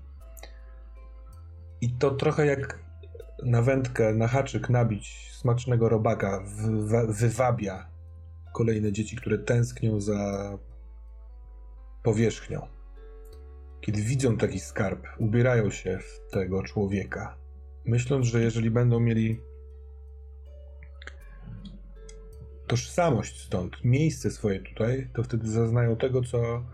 I 1.82 1.90
to 1.90 2.12
trochę 2.12 2.46
jak 2.46 2.80
na 3.44 3.62
wędkę, 3.62 4.14
na 4.14 4.28
haczyk 4.28 4.70
nabić 4.70 5.32
smacznego 5.34 5.90
robaka 5.90 6.44
wywabia 7.08 7.88
kolejne 8.54 8.92
dzieci, 8.92 9.16
które 9.16 9.38
tęsknią 9.38 10.02
za 10.02 10.52
powierzchnią. 12.06 12.68
Kiedy 13.82 14.02
widzą 14.02 14.38
taki 14.38 14.60
skarb, 14.60 15.08
ubierają 15.20 15.70
się 15.70 16.00
w 16.00 16.32
tego 16.32 16.64
człowieka, 16.64 17.38
myśląc, 17.86 18.26
że 18.26 18.42
jeżeli 18.42 18.72
będą 18.72 19.00
mieli 19.00 19.42
tożsamość 22.68 23.42
stąd, 23.42 23.84
miejsce 23.84 24.32
swoje 24.32 24.60
tutaj, 24.60 25.10
to 25.14 25.24
wtedy 25.24 25.48
zaznają 25.48 25.96
tego, 25.96 26.22
co, 26.22 26.66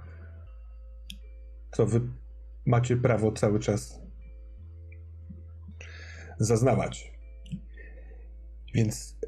co 1.72 1.86
wy 1.86 2.02
macie 2.66 2.98
prawo 2.98 3.32
cały 3.32 3.60
czas 3.60 4.02
zaznawać. 6.40 7.12
Więc 8.74 9.20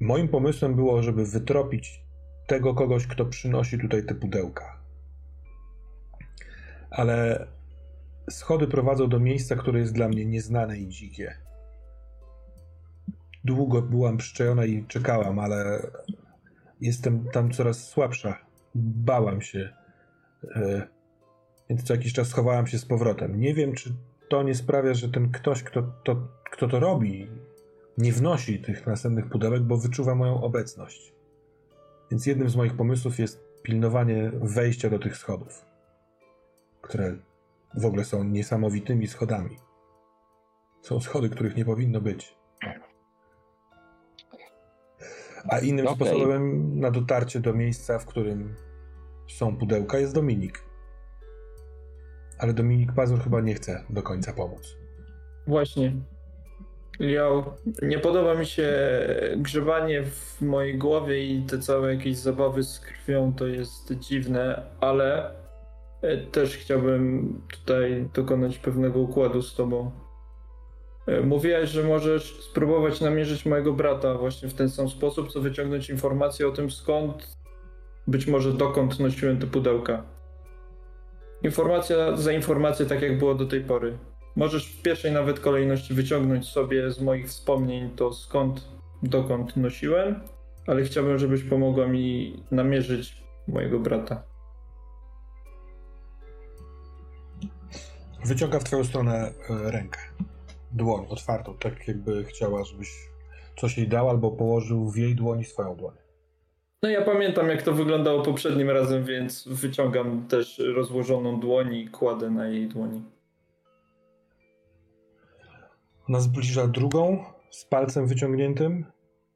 moim 0.00 0.28
pomysłem 0.28 0.74
było, 0.74 1.02
żeby 1.02 1.26
wytropić 1.26 2.04
tego 2.46 2.74
kogoś, 2.74 3.06
kto 3.06 3.26
przynosi 3.26 3.78
tutaj 3.78 4.06
te 4.06 4.14
pudełka. 4.14 4.79
Ale 6.90 7.46
schody 8.30 8.66
prowadzą 8.66 9.08
do 9.08 9.20
miejsca, 9.20 9.56
które 9.56 9.80
jest 9.80 9.92
dla 9.92 10.08
mnie 10.08 10.26
nieznane 10.26 10.78
i 10.78 10.88
dzikie. 10.88 11.36
Długo 13.44 13.82
byłam 13.82 14.16
przyczajona 14.16 14.64
i 14.64 14.84
czekałam, 14.84 15.38
ale 15.38 15.90
jestem 16.80 17.24
tam 17.32 17.50
coraz 17.50 17.88
słabsza. 17.88 18.38
Bałam 18.74 19.40
się. 19.40 19.72
E, 20.56 20.88
więc 21.68 21.82
co 21.82 21.94
jakiś 21.94 22.12
czas 22.12 22.28
schowałam 22.28 22.66
się 22.66 22.78
z 22.78 22.84
powrotem. 22.84 23.40
Nie 23.40 23.54
wiem, 23.54 23.72
czy 23.72 23.94
to 24.28 24.42
nie 24.42 24.54
sprawia, 24.54 24.94
że 24.94 25.08
ten 25.08 25.30
ktoś, 25.30 25.62
kto 25.62 25.82
to, 26.04 26.28
kto 26.50 26.68
to 26.68 26.80
robi, 26.80 27.28
nie 27.98 28.12
wnosi 28.12 28.58
tych 28.58 28.86
następnych 28.86 29.28
pudełek, 29.28 29.62
bo 29.62 29.76
wyczuwa 29.76 30.14
moją 30.14 30.42
obecność. 30.42 31.12
Więc 32.10 32.26
jednym 32.26 32.50
z 32.50 32.56
moich 32.56 32.76
pomysłów 32.76 33.18
jest 33.18 33.44
pilnowanie 33.62 34.32
wejścia 34.42 34.90
do 34.90 34.98
tych 34.98 35.16
schodów, 35.16 35.64
które 36.82 37.16
w 37.74 37.84
ogóle 37.84 38.04
są 38.04 38.24
niesamowitymi 38.24 39.06
schodami. 39.06 39.56
Są 40.82 41.00
schody, 41.00 41.28
których 41.28 41.56
nie 41.56 41.64
powinno 41.64 42.00
być. 42.00 42.36
A 45.48 45.58
innym 45.58 45.86
okay. 45.86 45.96
sposobem 45.96 46.74
na 46.80 46.90
dotarcie 46.90 47.40
do 47.40 47.54
miejsca, 47.54 47.98
w 47.98 48.06
którym 48.06 48.54
są 49.28 49.56
pudełka, 49.56 49.98
jest 49.98 50.14
Dominik. 50.14 50.64
Ale 52.38 52.52
Dominik 52.52 52.92
Pazur 52.92 53.20
chyba 53.20 53.40
nie 53.40 53.54
chce 53.54 53.84
do 53.90 54.02
końca 54.02 54.32
pomóc. 54.32 54.76
Właśnie. 55.46 55.96
Ja, 57.00 57.28
nie 57.82 57.98
podoba 57.98 58.34
mi 58.34 58.46
się 58.46 58.68
grzebanie 59.36 60.02
w 60.04 60.42
mojej 60.42 60.78
głowie 60.78 61.24
i 61.26 61.42
te 61.42 61.58
całe 61.58 61.94
jakieś 61.94 62.16
zabawy 62.16 62.62
z 62.62 62.80
krwią, 62.80 63.32
to 63.34 63.46
jest 63.46 63.92
dziwne, 63.92 64.62
ale 64.80 65.34
też 66.32 66.56
chciałbym 66.56 67.32
tutaj 67.50 68.08
dokonać 68.14 68.58
pewnego 68.58 69.00
układu 69.00 69.42
z 69.42 69.54
tobą. 69.54 69.90
E, 71.06 71.20
mówiłeś, 71.20 71.70
że 71.70 71.82
możesz 71.82 72.40
spróbować 72.40 73.00
namierzyć 73.00 73.46
mojego 73.46 73.72
brata 73.72 74.14
właśnie 74.14 74.48
w 74.48 74.54
ten 74.54 74.70
sam 74.70 74.88
sposób, 74.88 75.32
co 75.32 75.40
wyciągnąć 75.40 75.90
informację 75.90 76.48
o 76.48 76.50
tym 76.50 76.70
skąd, 76.70 77.36
być 78.06 78.26
może 78.26 78.52
dokąd 78.52 79.00
nosiłem 79.00 79.38
te 79.38 79.46
pudełka. 79.46 80.02
Informacja 81.42 82.16
za 82.16 82.32
informację, 82.32 82.86
tak 82.86 83.02
jak 83.02 83.18
było 83.18 83.34
do 83.34 83.46
tej 83.46 83.60
pory. 83.60 83.98
Możesz 84.36 84.66
w 84.72 84.82
pierwszej 84.82 85.12
nawet 85.12 85.40
kolejności 85.40 85.94
wyciągnąć 85.94 86.48
sobie 86.48 86.90
z 86.90 87.00
moich 87.00 87.26
wspomnień 87.26 87.90
to 87.90 88.12
skąd, 88.12 88.68
dokąd 89.02 89.56
nosiłem, 89.56 90.20
ale 90.66 90.82
chciałbym, 90.82 91.18
żebyś 91.18 91.42
pomogła 91.42 91.86
mi 91.86 92.36
namierzyć 92.50 93.22
mojego 93.48 93.78
brata. 93.78 94.29
Wyciąga 98.24 98.58
w 98.58 98.64
twoją 98.64 98.84
stronę 98.84 99.32
e, 99.50 99.70
rękę 99.70 100.00
dłoń 100.72 101.06
otwartą, 101.08 101.56
tak 101.58 101.88
jakby 101.88 102.24
chciała, 102.24 102.64
żebyś 102.64 103.10
coś 103.60 103.78
jej 103.78 103.88
dał 103.88 104.10
albo 104.10 104.30
położył 104.30 104.90
w 104.90 104.96
jej 104.96 105.14
dłoni 105.14 105.44
swoją 105.44 105.76
dłoń. 105.76 105.94
No 106.82 106.88
ja 106.88 107.02
pamiętam 107.02 107.48
jak 107.48 107.62
to 107.62 107.72
wyglądało 107.72 108.22
poprzednim 108.22 108.70
razem, 108.70 109.04
więc 109.04 109.48
wyciągam 109.48 110.26
też 110.28 110.62
rozłożoną 110.74 111.40
dłoń 111.40 111.74
i 111.74 111.88
kładę 111.88 112.30
na 112.30 112.48
jej 112.48 112.68
dłoni. 112.68 113.02
Ona 116.08 116.20
zbliża 116.20 116.66
drugą 116.66 117.24
z 117.50 117.64
palcem 117.64 118.06
wyciągniętym. 118.06 118.84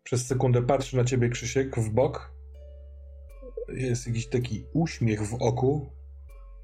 Przez 0.05 0.27
sekundę 0.27 0.63
patrzy 0.63 0.97
na 0.97 1.05
ciebie 1.05 1.29
Krzysiek 1.29 1.77
w 1.77 1.91
bok. 1.91 2.33
Jest 3.69 4.07
jakiś 4.07 4.27
taki 4.27 4.65
uśmiech 4.73 5.23
w 5.23 5.35
oku, 5.43 5.87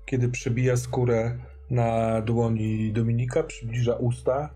kiedy 0.06 0.28
przebija 0.28 0.76
skórę 0.76 1.38
na 1.70 2.20
dłoni 2.22 2.92
Dominika, 2.92 3.42
przybliża 3.42 3.94
usta 3.94 4.50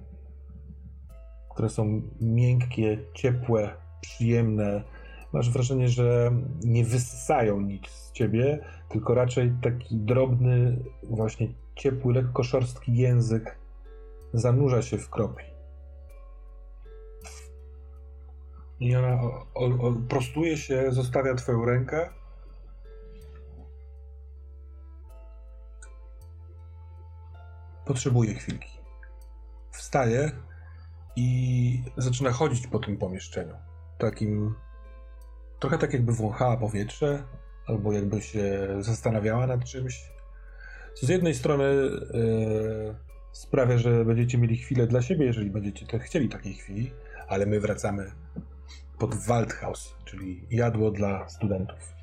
które 1.54 1.68
są 1.68 2.02
miękkie, 2.20 2.98
ciepłe, 3.14 3.74
przyjemne. 4.00 4.82
Masz 5.32 5.50
wrażenie, 5.50 5.88
że 5.88 6.32
nie 6.64 6.84
wysysają 6.84 7.60
nic 7.60 7.88
z 7.88 8.12
ciebie, 8.12 8.58
tylko 8.88 9.14
raczej 9.14 9.52
taki 9.62 9.96
drobny, 9.96 10.78
właśnie 11.02 11.48
ciepły, 11.76 12.14
lekko 12.14 12.42
szorstki 12.42 12.96
język 12.96 13.58
zanurza 14.32 14.82
się 14.82 14.98
w 14.98 15.10
kropli. 15.10 15.44
I 18.80 18.96
ona 18.96 19.22
o, 19.22 19.46
o, 19.54 19.94
prostuje 20.08 20.56
się, 20.56 20.92
zostawia 20.92 21.34
twoją 21.34 21.64
rękę. 21.64 22.08
Potrzebuje 27.86 28.34
chwilki. 28.34 28.78
Wstaje, 29.70 30.32
i 31.16 31.82
zaczyna 31.96 32.30
chodzić 32.30 32.66
po 32.66 32.78
tym 32.78 32.96
pomieszczeniu. 32.96 33.54
Takim. 33.98 34.54
Trochę 35.58 35.78
tak, 35.78 35.92
jakby 35.92 36.12
wąchała 36.12 36.56
powietrze, 36.56 37.22
albo 37.66 37.92
jakby 37.92 38.22
się 38.22 38.68
zastanawiała 38.80 39.46
nad 39.46 39.64
czymś. 39.64 40.10
Co 40.94 41.06
z 41.06 41.08
jednej 41.08 41.34
strony 41.34 41.64
yy, 41.64 42.94
sprawia, 43.32 43.78
że 43.78 44.04
będziecie 44.04 44.38
mieli 44.38 44.56
chwilę 44.56 44.86
dla 44.86 45.02
siebie, 45.02 45.26
jeżeli 45.26 45.50
będziecie 45.50 45.86
te, 45.86 45.98
chcieli 45.98 46.28
takiej 46.28 46.54
chwili, 46.54 46.92
ale 47.28 47.46
my 47.46 47.60
wracamy 47.60 48.12
pod 48.98 49.14
Waldhaus, 49.14 49.94
czyli 50.04 50.46
jadło 50.50 50.90
dla 50.90 51.28
studentów. 51.28 51.94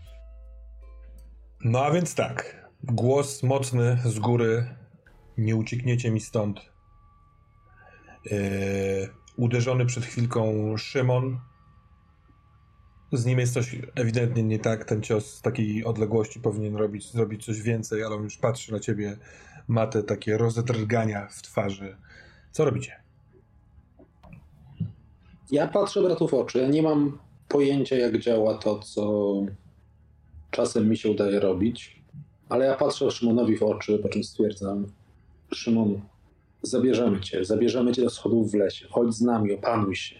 No 1.63 1.85
a 1.85 1.91
więc 1.91 2.15
tak. 2.15 2.67
Głos 2.83 3.43
mocny 3.43 3.97
z 4.05 4.19
góry. 4.19 4.75
Nie 5.37 5.55
uciekniecie 5.55 6.11
mi 6.11 6.19
stąd 6.19 6.71
E, 8.31 8.35
uderzony 9.37 9.85
przed 9.85 10.05
chwilką 10.05 10.77
Szymon. 10.77 11.39
Z 13.11 13.25
nim 13.25 13.39
jest 13.39 13.53
coś 13.53 13.75
ewidentnie 13.95 14.43
nie 14.43 14.59
tak. 14.59 14.85
Ten 14.85 15.01
cios 15.01 15.33
z 15.33 15.41
takiej 15.41 15.85
odległości 15.85 16.39
powinien 16.39 16.75
robić, 16.75 17.11
zrobić 17.11 17.45
coś 17.45 17.61
więcej, 17.61 18.03
ale 18.03 18.15
on 18.15 18.23
już 18.23 18.37
patrzy 18.37 18.71
na 18.71 18.79
ciebie, 18.79 19.17
ma 19.67 19.87
te 19.87 20.03
takie 20.03 20.37
rozedrgania 20.37 21.27
w 21.27 21.41
twarzy. 21.41 21.97
Co 22.51 22.65
robicie? 22.65 23.01
Ja 25.51 25.67
patrzę 25.67 26.01
bratu 26.01 26.27
w 26.27 26.33
oczy. 26.33 26.67
Nie 26.69 26.83
mam 26.83 27.19
pojęcia, 27.47 27.95
jak 27.95 28.19
działa 28.19 28.57
to, 28.57 28.79
co 28.79 29.33
czasem 30.51 30.89
mi 30.89 30.97
się 30.97 31.11
udaje 31.11 31.39
robić. 31.39 32.01
Ale 32.49 32.65
ja 32.65 32.75
patrzę 32.75 33.11
Szymonowi 33.11 33.57
w 33.57 33.63
oczy, 33.63 33.99
po 33.99 34.09
czym 34.09 34.23
stwierdzam, 34.23 34.87
Szymon, 35.53 36.01
zabierzemy 36.61 37.21
cię, 37.21 37.45
zabierzemy 37.45 37.91
cię 37.91 38.01
do 38.01 38.09
schodów 38.09 38.51
w 38.51 38.53
lesie. 38.53 38.87
Chodź 38.89 39.13
z 39.13 39.21
nami, 39.21 39.53
opanuj 39.53 39.95
się. 39.95 40.15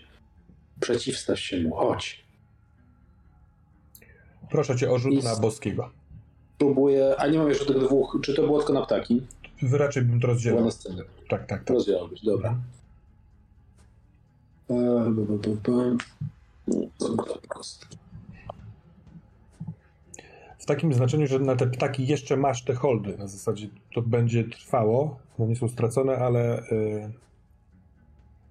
Przeciwstaw 0.80 1.40
się 1.40 1.64
mu, 1.64 1.76
chodź. 1.76 2.26
Proszę 4.50 4.76
cię 4.76 4.92
o 4.92 5.00
rzut 5.00 5.14
I 5.14 5.24
na 5.24 5.36
boskiego. 5.36 5.92
Próbuję, 6.58 7.16
a 7.18 7.28
nie 7.28 7.38
mam 7.38 7.50
jeszcze 7.50 7.66
tych 7.66 7.80
dwóch, 7.80 8.20
czy 8.24 8.34
to 8.34 8.42
było 8.42 8.58
tylko 8.58 8.74
na 8.74 8.82
ptaki? 8.82 9.22
Raczej 9.72 10.04
bym 10.04 10.20
to 10.20 10.28
rozdzielał. 10.28 10.66
na 10.66 10.72
scenę. 10.72 11.04
Tak, 11.30 11.48
tak, 11.48 11.48
tak. 11.48 11.70
Rozdziałbyś, 11.70 12.22
dobra. 12.22 12.50
Mhm. 12.50 12.62
W 17.00 18.01
takim 20.76 20.94
znaczeniu, 20.94 21.28
że 21.28 21.40
na 21.40 21.56
te 21.56 21.68
ptaki 21.68 22.08
jeszcze 22.08 22.38
masz 22.38 22.64
te 22.64 22.74
holdy. 22.74 23.18
Na 23.18 23.28
zasadzie 23.28 23.68
to 23.94 24.02
będzie 24.02 24.44
trwało. 24.44 25.20
No 25.40 25.46
nie 25.46 25.56
są 25.56 25.68
stracone, 25.68 26.18
ale 26.18 26.64
yy, 26.72 27.12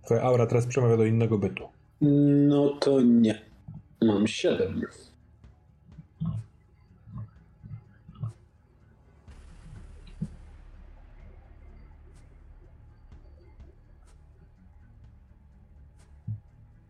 twoja 0.05 0.23
aura 0.23 0.47
teraz 0.47 0.66
przemawia 0.66 0.97
do 0.97 1.05
innego 1.05 1.39
bytu. 1.39 1.68
No 2.49 2.68
to 2.68 3.01
nie. 3.01 3.41
Mam 4.03 4.27
siedem. 4.27 4.83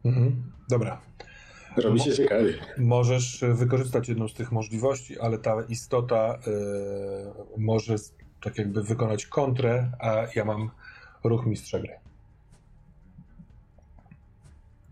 Mhm. 0.04 0.42
Dobra. 0.70 1.09
Robi 1.80 2.00
się 2.00 2.12
ciekawie. 2.12 2.54
Możesz 2.78 3.44
wykorzystać 3.54 4.08
jedną 4.08 4.28
z 4.28 4.34
tych 4.34 4.52
możliwości, 4.52 5.20
ale 5.20 5.38
ta 5.38 5.62
istota 5.68 6.38
y, 6.46 7.60
może 7.60 7.94
tak 8.42 8.58
jakby 8.58 8.82
wykonać 8.82 9.26
kontrę, 9.26 9.92
a 10.00 10.26
ja 10.34 10.44
mam 10.44 10.70
ruch 11.24 11.46
mistrza 11.46 11.78
gry. 11.78 11.94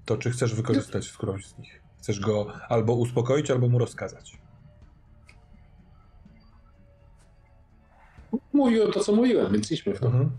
To 0.05 0.16
czy 0.16 0.30
chcesz 0.30 0.55
wykorzystać 0.55 1.09
którąś 1.09 1.47
z 1.47 1.59
nich? 1.59 1.82
Chcesz 1.99 2.20
go 2.20 2.53
albo 2.68 2.95
uspokoić, 2.95 3.51
albo 3.51 3.68
mu 3.68 3.78
rozkazać? 3.78 4.39
Mówiłem 8.53 8.93
to, 8.93 9.01
co 9.01 9.12
mówiłem, 9.12 9.53
więc 9.53 9.72
idźmy 9.72 9.95
w 9.95 10.01
to. 10.01 10.07
Mhm. 10.07 10.30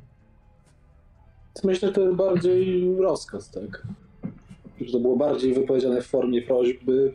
Myślę, 1.64 1.88
że 1.88 1.94
to 1.94 2.14
bardziej 2.14 2.96
rozkaz, 2.98 3.52
tak? 3.52 3.88
Że 4.86 4.92
to 4.92 5.00
było 5.00 5.18
bardziej 5.18 5.54
wypowiedziane 5.54 6.02
w 6.02 6.08
formie 6.08 6.42
prośby 6.42 7.14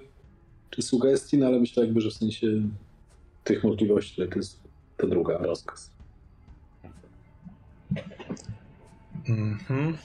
czy 0.70 0.82
sugestii, 0.82 1.38
no 1.38 1.46
ale 1.46 1.60
myślę 1.60 1.84
jakby, 1.84 2.00
że 2.00 2.10
w 2.10 2.14
sensie 2.14 2.46
tych 3.44 3.64
możliwości 3.64 4.16
to 4.16 4.38
jest 4.38 4.60
to 4.96 5.06
druga 5.06 5.38
rozkaz. 5.38 5.90
Mhm. 9.28 9.96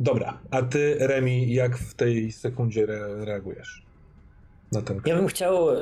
Dobra, 0.00 0.38
a 0.50 0.62
ty, 0.62 0.96
Remi, 1.00 1.54
jak 1.54 1.78
w 1.78 1.94
tej 1.94 2.32
sekundzie 2.32 2.82
re 2.82 3.24
reagujesz? 3.24 3.82
Na 4.72 4.82
ten 4.82 5.00
ja 5.06 5.16
bym 5.16 5.26
chciał, 5.26 5.66
yy, 5.66 5.74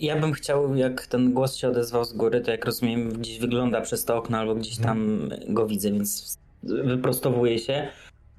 ja 0.00 0.20
bym 0.20 0.32
chciał, 0.32 0.74
jak 0.74 1.06
ten 1.06 1.32
głos 1.32 1.56
się 1.56 1.68
odezwał 1.68 2.04
z 2.04 2.12
góry, 2.12 2.40
to 2.40 2.50
jak 2.50 2.64
rozumiem, 2.64 3.12
gdzieś 3.12 3.38
wygląda 3.38 3.80
przez 3.80 4.04
to 4.04 4.16
okno 4.16 4.38
albo 4.38 4.54
gdzieś 4.54 4.76
tam 4.78 5.28
go 5.48 5.66
widzę, 5.66 5.92
więc 5.92 6.38
wyprostowuję 6.62 7.58
się 7.58 7.88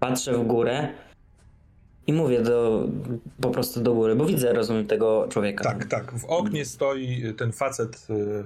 patrzę 0.09 0.37
w 0.37 0.47
górę 0.47 0.87
i 2.07 2.13
mówię 2.13 2.41
do, 2.41 2.87
po 3.41 3.49
prostu 3.49 3.81
do 3.81 3.93
góry, 3.93 4.15
bo 4.15 4.25
widzę, 4.25 4.53
rozumiem 4.53 4.87
tego 4.87 5.27
człowieka. 5.29 5.63
Tak, 5.63 5.85
tak. 5.85 6.19
W 6.19 6.25
oknie 6.25 6.65
stoi 6.65 7.33
ten 7.37 7.51
facet, 7.51 8.07
y, 8.09 8.43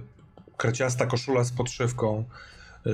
kraciasta 0.57 1.05
koszula 1.05 1.43
z 1.43 1.51
podszywką, 1.51 2.23
y, 2.87 2.91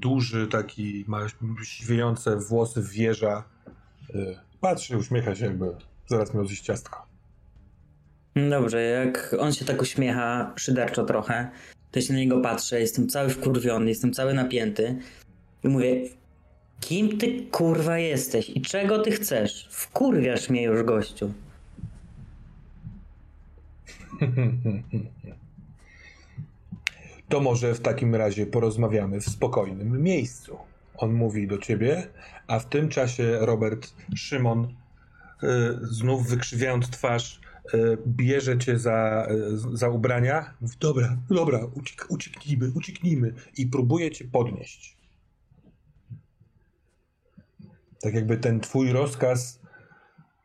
duży 0.00 0.46
taki, 0.46 1.04
ma 1.08 1.20
siwiejące 1.64 2.36
włosy, 2.36 2.82
wieża. 2.82 3.44
Y, 4.14 4.38
patrzy, 4.60 4.98
uśmiecha 4.98 5.34
się 5.34 5.44
jakby 5.44 5.66
zaraz 6.06 6.34
miał 6.34 6.46
zjeść 6.46 6.62
ciastko. 6.62 7.06
Dobrze, 8.50 8.82
jak 8.82 9.36
on 9.38 9.52
się 9.52 9.64
tak 9.64 9.82
uśmiecha 9.82 10.52
szyderczo 10.56 11.04
trochę, 11.04 11.50
to 11.90 12.00
się 12.00 12.12
na 12.12 12.18
niego 12.18 12.40
patrzę, 12.40 12.80
jestem 12.80 13.08
cały 13.08 13.28
wkurwiony, 13.28 13.88
jestem 13.88 14.12
cały 14.12 14.34
napięty 14.34 14.98
i 15.64 15.68
mówię, 15.68 16.17
Kim 16.80 17.18
ty 17.18 17.46
kurwa 17.50 17.98
jesteś 17.98 18.50
i 18.50 18.60
czego 18.60 18.98
ty 18.98 19.10
chcesz? 19.10 19.68
Wkurwiasz 19.70 20.48
mnie 20.50 20.62
już, 20.62 20.82
gościu. 20.82 21.32
To 27.28 27.40
może 27.40 27.74
w 27.74 27.80
takim 27.80 28.14
razie 28.14 28.46
porozmawiamy 28.46 29.20
w 29.20 29.28
spokojnym 29.28 30.02
miejscu. 30.02 30.58
On 30.96 31.12
mówi 31.12 31.46
do 31.46 31.58
ciebie, 31.58 32.08
a 32.46 32.58
w 32.58 32.68
tym 32.68 32.88
czasie 32.88 33.38
Robert 33.40 33.94
Szymon, 34.16 34.64
y, 34.64 35.46
znów 35.82 36.28
wykrzywiając 36.28 36.90
twarz, 36.90 37.40
y, 37.74 37.98
bierze 38.06 38.58
cię 38.58 38.78
za, 38.78 39.28
y, 39.74 39.76
za 39.76 39.88
ubrania. 39.88 40.54
Dobra, 40.80 41.16
dobra, 41.30 41.60
uciek, 41.74 42.06
ucieknijmy, 42.08 42.72
ucieknijmy. 42.74 43.34
I 43.56 43.66
próbuje 43.66 44.10
cię 44.10 44.24
podnieść. 44.24 44.97
Tak 48.00 48.14
jakby 48.14 48.36
ten 48.36 48.60
twój 48.60 48.92
rozkaz, 48.92 49.60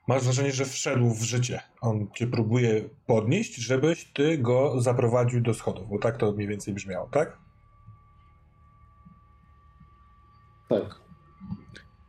masz 0.07 0.23
wrażenie, 0.23 0.51
że 0.51 0.65
wszedł 0.65 1.09
w 1.09 1.23
życie. 1.23 1.61
On 1.81 2.07
cię 2.15 2.27
próbuje 2.27 2.89
podnieść, 3.07 3.55
żebyś 3.55 4.05
ty 4.13 4.37
go 4.37 4.81
zaprowadził 4.81 5.41
do 5.41 5.53
schodów, 5.53 5.89
bo 5.89 5.99
tak 5.99 6.17
to 6.17 6.31
mniej 6.31 6.47
więcej 6.47 6.73
brzmiało, 6.73 7.09
tak? 7.11 7.37
Tak. 10.69 10.99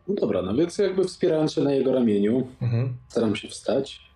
No 0.09 0.15
dobra, 0.15 0.43
no 0.43 0.55
więc 0.55 0.79
jakby 0.79 1.05
wspierając 1.05 1.53
się 1.53 1.63
na 1.63 1.73
jego 1.73 1.93
ramieniu, 1.93 2.49
mhm. 2.63 2.97
staram 3.09 3.37
się 3.37 3.49
wstać. 3.49 4.14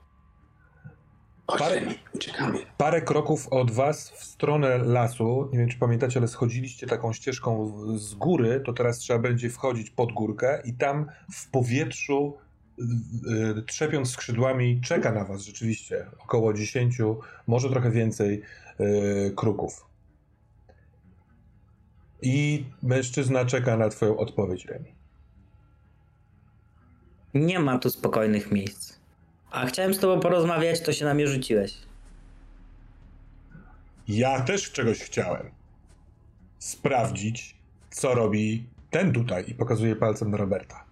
Parę, 1.56 1.80
uciekamy. 2.14 2.58
Parę 2.76 3.02
kroków 3.02 3.48
od 3.48 3.70
was 3.70 4.10
w 4.10 4.24
stronę 4.24 4.78
lasu, 4.78 5.48
nie 5.52 5.58
wiem 5.58 5.68
czy 5.68 5.78
pamiętacie, 5.78 6.20
ale 6.20 6.28
schodziliście 6.28 6.86
taką 6.86 7.12
ścieżką 7.12 7.72
z 7.96 8.14
góry, 8.14 8.62
to 8.66 8.72
teraz 8.72 8.98
trzeba 8.98 9.18
będzie 9.18 9.50
wchodzić 9.50 9.90
pod 9.90 10.12
górkę 10.12 10.62
i 10.64 10.74
tam 10.74 11.06
w 11.32 11.50
powietrzu 11.50 12.36
yy, 12.78 13.62
trzepiąc 13.66 14.10
skrzydłami 14.10 14.80
czeka 14.80 15.12
na 15.12 15.24
was 15.24 15.42
rzeczywiście 15.42 16.06
około 16.18 16.52
10, 16.52 16.98
może 17.46 17.70
trochę 17.70 17.90
więcej 17.90 18.42
yy, 18.78 19.32
kruków. 19.36 19.86
I 22.22 22.64
mężczyzna 22.82 23.44
czeka 23.44 23.76
na 23.76 23.88
twoją 23.88 24.16
odpowiedź, 24.16 24.66
Remi. 24.66 24.94
Nie 27.34 27.58
ma 27.58 27.78
tu 27.78 27.90
spokojnych 27.90 28.52
miejsc. 28.52 28.97
A 29.50 29.66
chciałem 29.66 29.94
z 29.94 29.98
tobą 29.98 30.20
porozmawiać, 30.20 30.80
to 30.80 30.92
się 30.92 31.04
na 31.04 31.14
mnie 31.14 31.28
rzuciłeś. 31.28 31.74
Ja 34.08 34.40
też 34.40 34.72
czegoś 34.72 34.98
chciałem. 34.98 35.50
Sprawdzić, 36.58 37.56
co 37.90 38.14
robi 38.14 38.66
ten 38.90 39.12
tutaj 39.12 39.44
i 39.48 39.54
pokazuje 39.54 39.96
palcem 39.96 40.30
na 40.30 40.36
Roberta. 40.36 40.84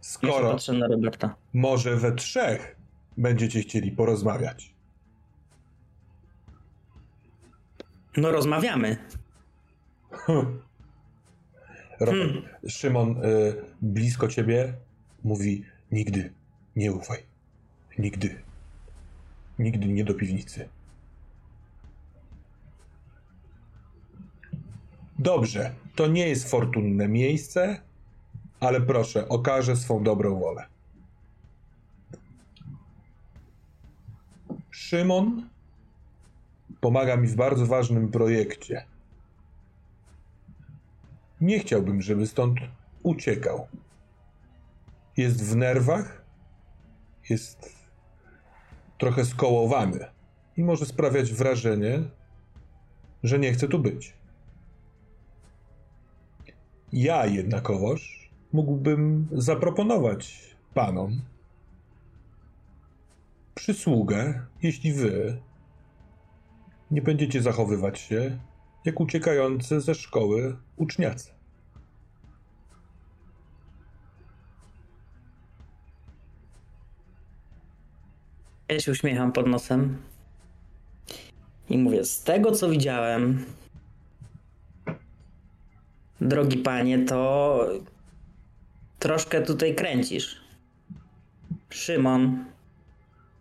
Skoro 0.00 0.50
patrzę 0.50 0.72
na 0.72 0.86
Roberta. 0.86 1.34
może 1.52 1.96
we 1.96 2.12
trzech 2.12 2.76
będziecie 3.16 3.60
chcieli 3.60 3.92
porozmawiać. 3.92 4.74
No 8.16 8.32
rozmawiamy. 8.32 8.96
Robert, 12.00 12.18
hmm. 12.18 12.42
Szymon, 12.68 13.24
y, 13.24 13.54
blisko 13.82 14.28
ciebie, 14.28 14.74
Mówi: 15.26 15.64
Nigdy 15.92 16.32
nie 16.76 16.92
ufaj. 16.92 17.18
Nigdy. 17.98 18.42
Nigdy 19.58 19.88
nie 19.88 20.04
do 20.04 20.14
piwnicy. 20.14 20.68
Dobrze, 25.18 25.74
to 25.94 26.06
nie 26.06 26.28
jest 26.28 26.50
fortunne 26.50 27.08
miejsce, 27.08 27.80
ale 28.60 28.80
proszę, 28.80 29.28
okażę 29.28 29.76
swą 29.76 30.02
dobrą 30.02 30.40
wolę. 30.40 30.66
Szymon 34.70 35.48
pomaga 36.80 37.16
mi 37.16 37.28
w 37.28 37.36
bardzo 37.36 37.66
ważnym 37.66 38.10
projekcie. 38.10 38.84
Nie 41.40 41.58
chciałbym, 41.58 42.02
żeby 42.02 42.26
stąd 42.26 42.58
uciekał 43.02 43.68
jest 45.16 45.44
w 45.44 45.56
nerwach, 45.56 46.24
jest 47.30 47.76
trochę 48.98 49.24
skołowany 49.24 50.04
i 50.56 50.64
może 50.64 50.86
sprawiać 50.86 51.32
wrażenie, 51.32 52.02
że 53.22 53.38
nie 53.38 53.52
chce 53.52 53.68
tu 53.68 53.78
być. 53.78 54.16
Ja 56.92 57.26
jednakowoż 57.26 58.30
mógłbym 58.52 59.28
zaproponować 59.32 60.56
panom 60.74 61.20
przysługę, 63.54 64.46
jeśli 64.62 64.92
wy 64.92 65.40
nie 66.90 67.02
będziecie 67.02 67.42
zachowywać 67.42 67.98
się 67.98 68.38
jak 68.84 69.00
uciekający 69.00 69.80
ze 69.80 69.94
szkoły 69.94 70.56
uczniacy. 70.76 71.35
Ja 78.68 78.80
się 78.80 78.92
uśmiecham 78.92 79.32
pod 79.32 79.46
nosem 79.46 79.96
i 81.70 81.78
mówię, 81.78 82.04
z 82.04 82.22
tego 82.22 82.52
co 82.52 82.68
widziałem, 82.68 83.44
drogi 86.20 86.58
panie, 86.58 87.04
to 87.04 87.60
troszkę 88.98 89.42
tutaj 89.42 89.74
kręcisz. 89.74 90.40
Szymon, 91.70 92.44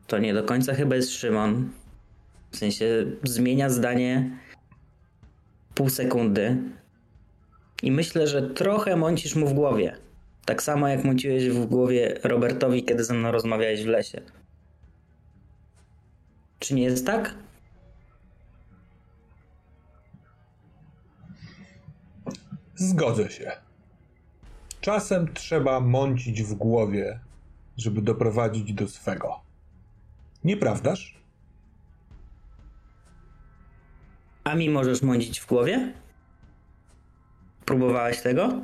to 0.07 0.18
nie 0.18 0.34
do 0.34 0.43
końca 0.43 0.73
chyba 0.73 0.95
jest 0.95 1.11
Szymon. 1.11 1.69
W 2.52 2.57
sensie 2.57 3.06
zmienia 3.23 3.69
zdanie 3.69 4.39
pół 5.76 5.89
sekundy. 5.89 6.57
I 7.84 7.91
myślę, 7.91 8.27
że 8.27 8.41
trochę 8.41 8.95
mącisz 8.95 9.35
mu 9.35 9.47
w 9.47 9.53
głowie. 9.53 9.97
Tak 10.45 10.64
samo 10.64 10.88
jak 10.88 11.03
mąciłeś 11.03 11.49
w 11.49 11.65
głowie 11.65 12.19
Robertowi, 12.23 12.84
kiedy 12.84 13.03
ze 13.03 13.14
mną 13.14 13.31
rozmawiałeś 13.31 13.84
w 13.84 13.88
lesie. 13.88 14.22
Czy 16.60 16.76
nie 16.76 16.84
jest 16.84 17.06
tak? 17.06 17.36
Zgodzę 22.76 23.30
się. 23.30 23.52
Czasem 24.82 25.34
trzeba 25.34 25.80
mącić 25.80 26.44
w 26.44 26.53
głowie, 26.53 27.19
żeby 27.77 28.02
doprowadzić 28.02 28.73
do 28.73 28.88
swego. 28.88 29.41
Nieprawdaż? 30.44 31.15
A 34.44 34.56
mi 34.56 34.69
możesz 34.69 35.02
mącić 35.02 35.40
w 35.40 35.48
głowie? 35.48 35.94
Próbowałeś 37.65 38.22
tego? 38.22 38.61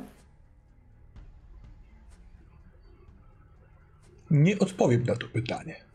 Nie 4.30 4.58
odpowiem 4.58 5.02
na 5.02 5.16
to 5.16 5.28
pytanie. 5.28 5.91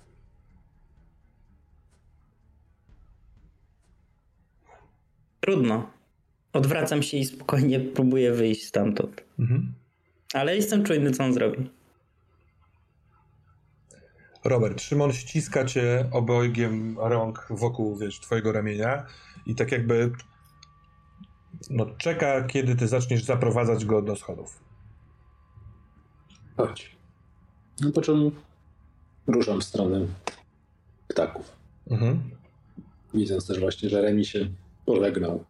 Trudno. 5.47 5.89
Odwracam 6.53 7.03
się 7.03 7.17
i 7.17 7.25
spokojnie 7.25 7.79
próbuję 7.79 8.31
wyjść 8.33 8.67
stamtąd. 8.67 9.23
Mhm. 9.39 9.73
Ale 10.33 10.55
jestem 10.55 10.83
czujny, 10.83 11.11
co 11.11 11.23
on 11.23 11.33
zrobi. 11.33 11.69
Robert, 14.43 14.81
Szymon 14.81 15.13
ściska 15.13 15.65
cię 15.65 16.09
obojgiem 16.11 16.99
rąk 16.99 17.47
wokół, 17.49 17.97
wiesz, 17.97 18.19
twojego 18.19 18.51
ramienia 18.51 19.05
i 19.45 19.55
tak 19.55 19.71
jakby 19.71 20.11
no, 21.69 21.85
czeka, 21.85 22.43
kiedy 22.43 22.75
ty 22.75 22.87
zaczniesz 22.87 23.23
zaprowadzać 23.23 23.85
go 23.85 24.01
do 24.01 24.15
schodów. 24.15 24.63
Chodź. 26.57 26.95
No 27.81 27.91
po 27.91 28.01
czym 28.01 28.31
ruszam 29.27 29.61
w 29.61 29.63
stronę 29.63 30.07
ptaków. 31.07 31.51
Mhm. 31.89 32.31
Widząc 33.13 33.47
też 33.47 33.59
właśnie, 33.59 33.89
że 33.89 34.01
Remi 34.01 34.25
się 34.25 34.49
pożegnał. 34.87 35.45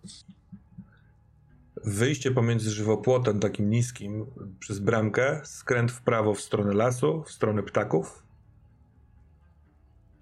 Wyjście 1.86 2.32
pomiędzy 2.32 2.70
żywopłotem 2.72 3.40
takim 3.40 3.70
niskim 3.70 4.26
przez 4.60 4.80
bramkę, 4.80 5.42
skręt 5.44 5.92
w 5.92 6.02
prawo 6.02 6.34
w 6.34 6.42
stronę 6.42 6.74
lasu, 6.74 7.24
w 7.24 7.32
stronę 7.32 7.64
ptaków. 7.64 8.24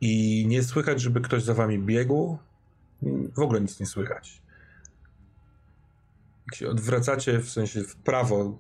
I 0.02 0.46
nie 0.48 0.64
słychać, 0.64 1.02
żeby 1.02 1.22
ktoś 1.22 1.44
za 1.44 1.54
wami 1.54 1.80
biegł. 1.80 2.38
W 3.36 3.40
ogóle 3.40 3.62
nic 3.62 3.80
nie 3.80 3.86
słychać. 3.86 4.42
Jak 6.48 6.56
się 6.56 6.70
odwracacie 6.70 7.40
w 7.40 7.50
sensie 7.50 7.84
w 7.84 7.96
prawo 7.96 8.58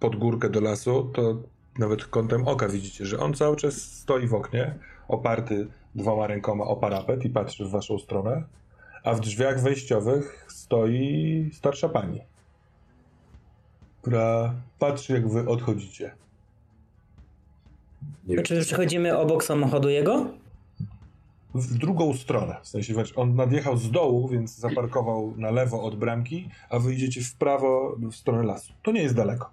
pod 0.00 0.16
górkę 0.16 0.50
do 0.50 0.60
lasu, 0.60 1.10
to 1.14 1.42
nawet 1.78 2.04
kątem 2.04 2.48
oka 2.48 2.68
widzicie, 2.68 3.06
że 3.06 3.18
on 3.18 3.34
cały 3.34 3.56
czas 3.56 3.74
stoi 3.74 4.26
w 4.26 4.34
oknie, 4.34 4.78
oparty 5.08 5.66
dwoma 5.94 6.26
rękoma 6.26 6.64
o 6.64 6.76
parapet 6.76 7.24
i 7.24 7.30
patrzy 7.30 7.64
w 7.64 7.70
waszą 7.70 7.98
stronę, 7.98 8.44
a 9.04 9.14
w 9.14 9.20
drzwiach 9.20 9.62
wejściowych 9.62 10.46
stoi 10.48 11.50
starsza 11.52 11.88
pani, 11.88 12.20
która 14.02 14.54
patrzy, 14.78 15.12
jak 15.12 15.28
wy 15.28 15.48
odchodzicie. 15.48 16.14
Nie 18.26 18.42
Czy 18.42 18.60
przechodzimy 18.60 19.18
obok 19.18 19.44
samochodu 19.44 19.88
jego? 19.88 20.26
w 21.54 21.78
drugą 21.78 22.14
stronę. 22.14 22.56
W 22.62 22.68
sensie 22.68 22.94
on 23.16 23.34
nadjechał 23.34 23.76
z 23.76 23.90
dołu, 23.90 24.28
więc 24.28 24.56
zaparkował 24.56 25.34
na 25.36 25.50
lewo 25.50 25.82
od 25.82 25.96
bramki, 25.96 26.48
a 26.70 26.78
wyjdziecie 26.78 27.20
w 27.20 27.34
prawo 27.34 27.96
w 27.98 28.14
stronę 28.14 28.42
lasu. 28.42 28.72
To 28.82 28.92
nie 28.92 29.02
jest 29.02 29.14
daleko. 29.14 29.50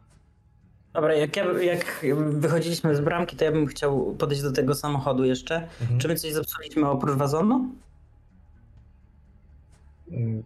Dobra, 0.94 1.14
jak, 1.14 1.36
ja, 1.36 1.46
jak 1.62 2.06
wychodziliśmy 2.30 2.96
z 2.96 3.02
bramki, 3.02 3.36
to 3.36 3.46
ja 3.46 3.52
bym 3.52 3.68
chciał 3.68 4.16
podejść 4.16 4.44
do 4.44 4.52
tego 4.52 4.76
samochodu 4.76 5.24
jeszcze. 5.24 5.68
Mhm. 5.82 6.00
Czy 6.00 6.08
my 6.08 6.16
coś 6.16 6.32
zepsuliśmy 6.32 6.90
oprócz 6.90 7.18
wazonu? 7.18 7.70
Hmm. 10.12 10.44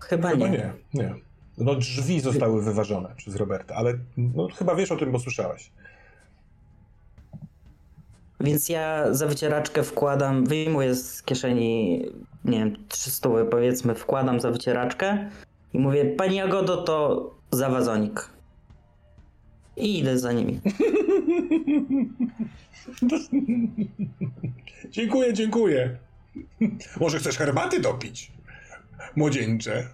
Chyba, 0.00 0.28
chyba 0.28 0.48
nie. 0.48 0.58
nie. 0.58 0.72
Nie, 0.94 1.14
No 1.58 1.74
drzwi 1.74 2.20
zostały 2.20 2.62
wyważone 2.62 3.14
przez 3.16 3.36
Roberta, 3.36 3.74
ale 3.74 3.94
no, 4.16 4.48
chyba 4.48 4.74
wiesz 4.74 4.92
o 4.92 4.96
tym, 4.96 5.12
bo 5.12 5.18
słyszałeś. 5.18 5.70
Więc 8.40 8.68
ja 8.68 9.14
za 9.14 9.26
wycieraczkę 9.26 9.82
wkładam, 9.82 10.46
wyjmuję 10.46 10.94
z 10.94 11.22
kieszeni, 11.22 12.02
nie 12.44 12.58
wiem, 12.58 12.76
300 12.88 13.28
powiedzmy, 13.50 13.94
wkładam 13.94 14.40
za 14.40 14.50
wycieraczkę 14.50 15.30
i 15.72 15.78
mówię, 15.78 16.04
pani 16.04 16.36
Jagodo, 16.36 16.82
to 16.82 17.30
za 17.50 17.68
wazonik. 17.68 18.28
I 19.76 19.98
idę 19.98 20.18
za 20.18 20.32
nimi. 20.32 20.60
dziękuję, 24.90 25.32
dziękuję. 25.32 25.96
Może 27.00 27.18
chcesz 27.18 27.38
herbaty 27.38 27.80
dopić? 27.80 28.32
Młodzieńcze. 29.16 29.88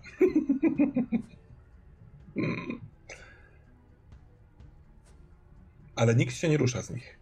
Ale 5.97 6.15
nikt 6.15 6.35
się 6.35 6.49
nie 6.49 6.57
rusza 6.57 6.83
z 6.83 6.91
nich. 6.91 7.19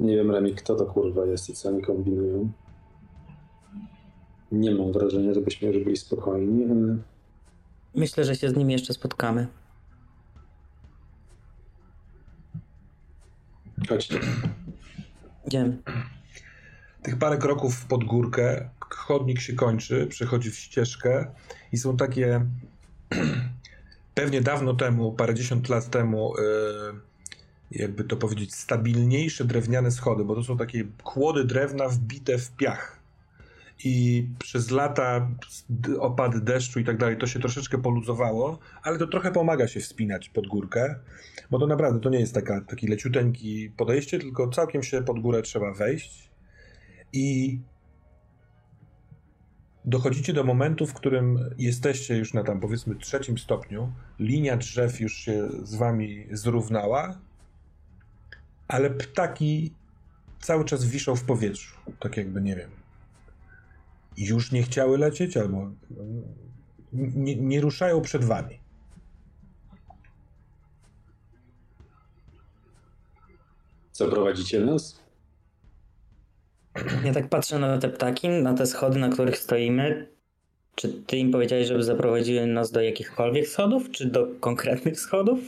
Nie 0.00 0.16
wiem, 0.16 0.30
Remi, 0.30 0.54
kto 0.54 0.76
to 0.76 0.86
kurwa 0.86 1.24
jest 1.24 1.50
i 1.50 1.54
co 1.54 1.68
oni 1.68 1.82
kombinują. 1.82 2.52
Nie 4.52 4.74
mam 4.74 4.92
wrażenia, 4.92 5.34
żebyśmy 5.34 5.68
już 5.68 5.84
byli 5.84 5.96
spokojni, 5.96 6.64
ale... 6.64 6.96
Myślę, 7.94 8.24
że 8.24 8.36
się 8.36 8.50
z 8.50 8.56
nimi 8.56 8.72
jeszcze 8.72 8.92
spotkamy. 8.92 9.46
Chodźcie. 13.88 14.20
Idziemy. 15.46 15.78
Tych 17.02 17.18
parę 17.18 17.36
kroków 17.38 17.86
pod 17.86 18.04
górkę, 18.04 18.70
chodnik 18.90 19.40
się 19.40 19.52
kończy, 19.52 20.06
przechodzi 20.06 20.50
w 20.50 20.58
ścieżkę 20.58 21.26
i 21.72 21.78
są 21.78 21.96
takie 21.96 22.46
pewnie 24.14 24.40
dawno 24.40 24.74
temu, 24.74 25.12
parędziesiąt 25.12 25.68
lat 25.68 25.90
temu, 25.90 26.34
yy, 26.38 27.80
jakby 27.80 28.04
to 28.04 28.16
powiedzieć, 28.16 28.54
stabilniejsze 28.54 29.44
drewniane 29.44 29.90
schody, 29.90 30.24
bo 30.24 30.34
to 30.34 30.44
są 30.44 30.56
takie 30.56 30.84
kłody 31.02 31.44
drewna 31.44 31.88
wbite 31.88 32.38
w 32.38 32.50
piach. 32.50 32.96
I 33.84 34.26
przez 34.38 34.70
lata 34.70 35.28
opady 35.98 36.40
deszczu 36.40 36.80
i 36.80 36.84
tak 36.84 36.96
dalej, 36.96 37.16
to 37.18 37.26
się 37.26 37.40
troszeczkę 37.40 37.78
poluzowało, 37.78 38.58
ale 38.82 38.98
to 38.98 39.06
trochę 39.06 39.32
pomaga 39.32 39.68
się 39.68 39.80
wspinać 39.80 40.28
pod 40.28 40.46
górkę, 40.46 40.94
bo 41.50 41.58
to 41.58 41.66
naprawdę 41.66 42.00
to 42.00 42.10
nie 42.10 42.20
jest 42.20 42.34
taka, 42.34 42.60
taki 42.60 42.86
leciuteńki 42.86 43.70
podejście, 43.76 44.18
tylko 44.18 44.48
całkiem 44.48 44.82
się 44.82 45.02
pod 45.02 45.20
górę 45.20 45.42
trzeba 45.42 45.72
wejść. 45.74 46.28
I 47.12 47.58
dochodzicie 49.86 50.32
do 50.32 50.44
momentu, 50.44 50.86
w 50.86 50.94
którym 50.94 51.54
jesteście 51.58 52.16
już 52.16 52.34
na 52.34 52.44
tam 52.44 52.60
powiedzmy 52.60 52.94
trzecim 52.94 53.38
stopniu, 53.38 53.92
linia 54.18 54.56
drzew 54.56 55.00
już 55.00 55.14
się 55.16 55.48
z 55.62 55.74
wami 55.74 56.26
zrównała, 56.32 57.18
ale 58.68 58.90
ptaki 58.90 59.72
cały 60.40 60.64
czas 60.64 60.84
wiszą 60.84 61.16
w 61.16 61.24
powietrzu. 61.24 61.76
Tak 62.00 62.16
jakby, 62.16 62.42
nie 62.42 62.56
wiem, 62.56 62.70
już 64.16 64.52
nie 64.52 64.62
chciały 64.62 64.98
lecieć, 64.98 65.36
albo 65.36 65.70
nie, 66.92 67.36
nie 67.36 67.60
ruszają 67.60 68.00
przed 68.00 68.24
wami. 68.24 68.58
Zaprowadzicie 73.92 74.60
nas? 74.60 75.05
Ja 77.04 77.12
tak 77.14 77.28
patrzę 77.28 77.58
na 77.58 77.78
te 77.78 77.88
ptaki, 77.88 78.28
na 78.28 78.54
te 78.54 78.66
schody, 78.66 78.98
na 78.98 79.08
których 79.08 79.38
stoimy. 79.38 80.08
Czy 80.74 80.88
ty 80.88 81.16
im 81.16 81.32
powiedziałeś, 81.32 81.68
żeby 81.68 81.82
zaprowadziły 81.82 82.46
nas 82.46 82.70
do 82.70 82.80
jakichkolwiek 82.80 83.48
schodów, 83.48 83.90
czy 83.90 84.06
do 84.06 84.26
konkretnych 84.40 85.00
schodów? 85.00 85.38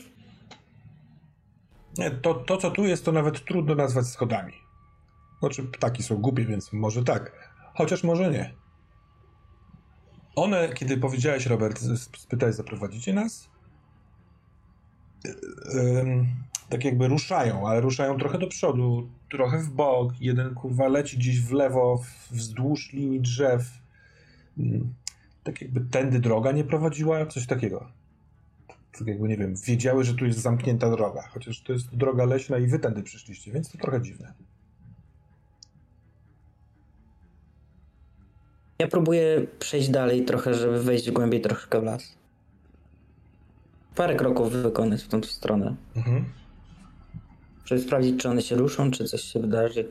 Nie, 1.99 2.11
to, 2.11 2.35
to, 2.35 2.57
co 2.57 2.71
tu 2.71 2.85
jest, 2.85 3.05
to 3.05 3.13
nawet 3.13 3.45
trudno 3.45 3.75
nazwać 3.75 4.07
schodami. 4.07 4.53
Znaczy, 5.41 5.63
ptaki 5.63 6.03
są 6.03 6.17
głupie, 6.17 6.45
więc 6.45 6.73
może 6.73 7.05
tak. 7.05 7.53
Chociaż 7.75 8.05
może 8.05 8.31
nie. 8.31 8.55
One, 10.37 10.69
kiedy 10.75 10.97
powiedziałeś, 10.97 11.47
Robert, 11.47 11.81
spytałeś, 12.17 12.55
zaprowadzicie 12.55 13.13
nas? 13.13 13.51
Tak 16.69 16.85
jakby 16.85 17.09
ruszają, 17.09 17.69
ale 17.69 17.81
ruszają 17.81 18.19
trochę 18.19 18.39
do 18.39 18.47
przodu, 18.47 19.09
trochę 19.31 19.59
w 19.59 19.71
bok. 19.71 20.13
Jeden 20.21 20.55
kurwa 20.55 20.89
leci 20.89 21.17
gdzieś 21.17 21.41
w 21.41 21.53
lewo, 21.53 22.03
wzdłuż 22.31 22.93
linii 22.93 23.21
drzew. 23.21 23.63
Mm, 24.59 24.95
tak 25.45 25.63
jakby 25.63 25.81
tędy 25.81 26.19
droga 26.19 26.53
nie 26.53 26.65
prowadziła, 26.65 27.27
coś 27.27 27.47
takiego. 27.47 27.89
Tak 28.99 29.07
jakby, 29.07 29.29
nie 29.29 29.37
wiem, 29.37 29.55
wiedziały, 29.67 30.05
że 30.05 30.15
tu 30.15 30.27
jest 30.27 30.39
zamknięta 30.39 30.91
droga, 30.91 31.23
chociaż 31.23 31.63
to 31.63 31.73
jest 31.73 31.97
droga 31.97 32.25
leśna 32.25 32.59
i 32.59 32.67
wy 32.67 32.79
tędy 32.79 33.03
przyszliście, 33.03 33.53
więc 33.53 33.73
to 33.73 33.79
trochę 33.79 34.03
dziwne. 34.03 34.35
Ja 38.79 38.89
próbuję 38.89 39.47
przejść 39.59 39.89
dalej 39.89 40.25
trochę, 40.25 40.55
żeby 40.55 40.83
wejść 40.83 41.11
głębiej 41.11 41.41
troszkę 41.41 41.81
w 41.81 41.85
las. 41.85 42.15
Parę 43.95 44.15
kroków 44.15 44.53
wykonać 44.53 45.03
w 45.03 45.09
tą 45.09 45.23
stronę. 45.23 45.77
Mhm. 45.97 46.25
Żeby 47.69 47.81
sprawdzić, 47.81 48.23
czy 48.23 48.29
one 48.29 48.43
się 48.43 48.57
ruszą, 48.57 48.91
czy 48.91 49.05
coś 49.05 49.23
się 49.23 49.41
wydarzy. 49.41 49.89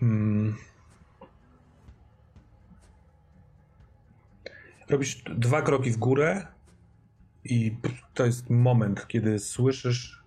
Hmm. 0.00 0.56
Robisz 4.88 5.22
dwa 5.36 5.62
kroki 5.62 5.90
w 5.90 5.96
górę 5.96 6.46
i 7.44 7.76
to 8.14 8.26
jest 8.26 8.50
moment, 8.50 9.06
kiedy 9.06 9.38
słyszysz 9.38 10.22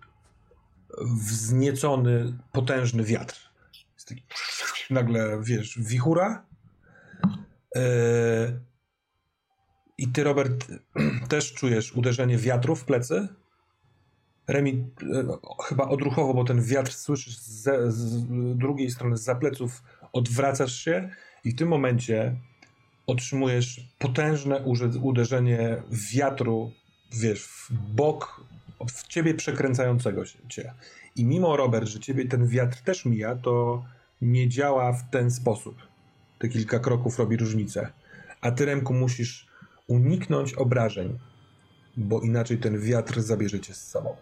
wzniecony, 1.00 2.38
potężny 2.52 3.04
wiatr. 3.04 3.50
Jest 3.94 4.08
taki 4.08 4.22
nagle, 4.94 5.40
wiesz, 5.42 5.78
wichura. 5.78 6.46
Yy, 7.74 8.60
I 9.98 10.08
ty, 10.08 10.24
Robert, 10.24 10.66
też 11.28 11.54
czujesz 11.54 11.92
uderzenie 11.92 12.38
wiatru 12.38 12.76
w 12.76 12.84
plecy. 12.84 13.28
Remi 14.48 14.84
yy, 15.02 15.26
chyba 15.68 15.88
odruchowo, 15.88 16.34
bo 16.34 16.44
ten 16.44 16.62
wiatr 16.62 16.92
słyszysz 16.92 17.38
z, 17.38 17.94
z 17.94 18.26
drugiej 18.56 18.90
strony, 18.90 19.16
z 19.16 19.38
pleców, 19.40 19.82
odwracasz 20.12 20.74
się 20.74 21.10
i 21.44 21.50
w 21.50 21.56
tym 21.56 21.68
momencie 21.68 22.36
otrzymujesz 23.06 23.88
potężne 23.98 24.64
uderzenie 25.02 25.82
wiatru, 25.90 26.72
wiesz, 27.12 27.42
w 27.44 27.72
bok, 27.72 28.40
w 28.88 29.06
ciebie 29.06 29.34
przekręcającego 29.34 30.24
się 30.24 30.38
cię. 30.48 30.74
I 31.16 31.24
mimo, 31.24 31.56
Robert, 31.56 31.88
że 31.88 32.00
ciebie 32.00 32.28
ten 32.28 32.46
wiatr 32.46 32.80
też 32.80 33.04
mija, 33.04 33.36
to 33.36 33.84
nie 34.22 34.48
działa 34.48 34.92
w 34.92 35.10
ten 35.10 35.30
sposób. 35.30 35.76
Te 36.38 36.48
kilka 36.48 36.78
kroków 36.78 37.18
robi 37.18 37.36
różnicę. 37.36 37.92
A 38.40 38.50
ty, 38.50 38.64
Remku, 38.64 38.94
musisz 38.94 39.46
uniknąć 39.86 40.54
obrażeń, 40.54 41.18
bo 41.96 42.20
inaczej 42.20 42.58
ten 42.58 42.80
wiatr 42.80 43.20
zabierze 43.20 43.60
cię 43.60 43.74
z 43.74 43.88
sobą. 43.88 44.16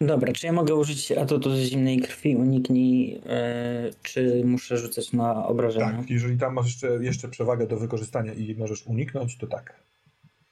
Dobra, 0.00 0.32
czy 0.32 0.46
ja 0.46 0.52
mogę 0.52 0.74
użyć 0.74 1.12
atutu 1.12 1.50
ze 1.56 1.64
zimnej 1.64 2.00
krwi? 2.00 2.36
Uniknij, 2.36 3.10
yy, 3.10 3.20
czy 4.02 4.42
muszę 4.44 4.78
rzucać 4.78 5.12
na 5.12 5.46
obrażenia? 5.46 5.92
Tak, 5.92 6.10
jeżeli 6.10 6.38
tam 6.38 6.54
masz 6.54 6.66
jeszcze, 6.66 6.88
jeszcze 7.04 7.28
przewagę 7.28 7.66
do 7.66 7.76
wykorzystania 7.76 8.32
i 8.32 8.54
możesz 8.58 8.86
uniknąć, 8.86 9.36
to 9.36 9.46
tak. 9.46 9.74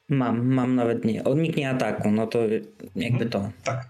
Mam, 0.09 0.47
mam 0.47 0.75
nawet 0.75 1.05
nie. 1.05 1.23
Uniknij 1.23 1.67
ataku, 1.67 2.11
no 2.11 2.27
to 2.27 2.39
jakby 2.97 3.25
mhm. 3.25 3.31
to. 3.31 3.51
Tak. 3.65 3.89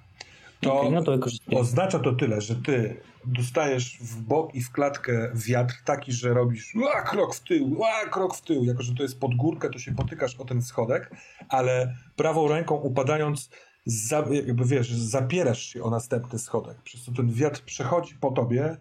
To, 0.60 0.80
okay, 0.80 0.90
no 0.90 1.02
to 1.02 1.18
oznacza 1.56 1.98
to 1.98 2.12
tyle, 2.12 2.40
że 2.40 2.54
ty 2.54 2.96
dostajesz 3.24 3.98
w 4.00 4.22
bok 4.22 4.54
i 4.54 4.62
w 4.62 4.72
klatkę 4.72 5.32
wiatr 5.34 5.74
taki, 5.84 6.12
że 6.12 6.34
robisz 6.34 6.74
ła, 6.74 7.02
krok 7.02 7.34
w 7.34 7.40
tył, 7.40 7.78
ła, 7.78 8.06
krok 8.10 8.36
w 8.36 8.42
tył. 8.42 8.64
Jako, 8.64 8.82
że 8.82 8.94
to 8.94 9.02
jest 9.02 9.20
pod 9.20 9.34
górkę, 9.34 9.70
to 9.70 9.78
się 9.78 9.94
potykasz 9.94 10.36
o 10.36 10.44
ten 10.44 10.62
schodek, 10.62 11.10
ale 11.48 11.94
prawą 12.16 12.48
ręką 12.48 12.74
upadając, 12.74 13.50
za, 13.90 14.24
jakby 14.32 14.64
wiesz, 14.64 14.92
zapierasz 14.92 15.62
się 15.62 15.82
o 15.82 15.90
następny 15.90 16.38
schodek. 16.38 16.82
Przez 16.82 17.04
to 17.04 17.12
ten 17.12 17.32
wiatr 17.32 17.62
przechodzi 17.64 18.14
po 18.14 18.30
tobie 18.30 18.76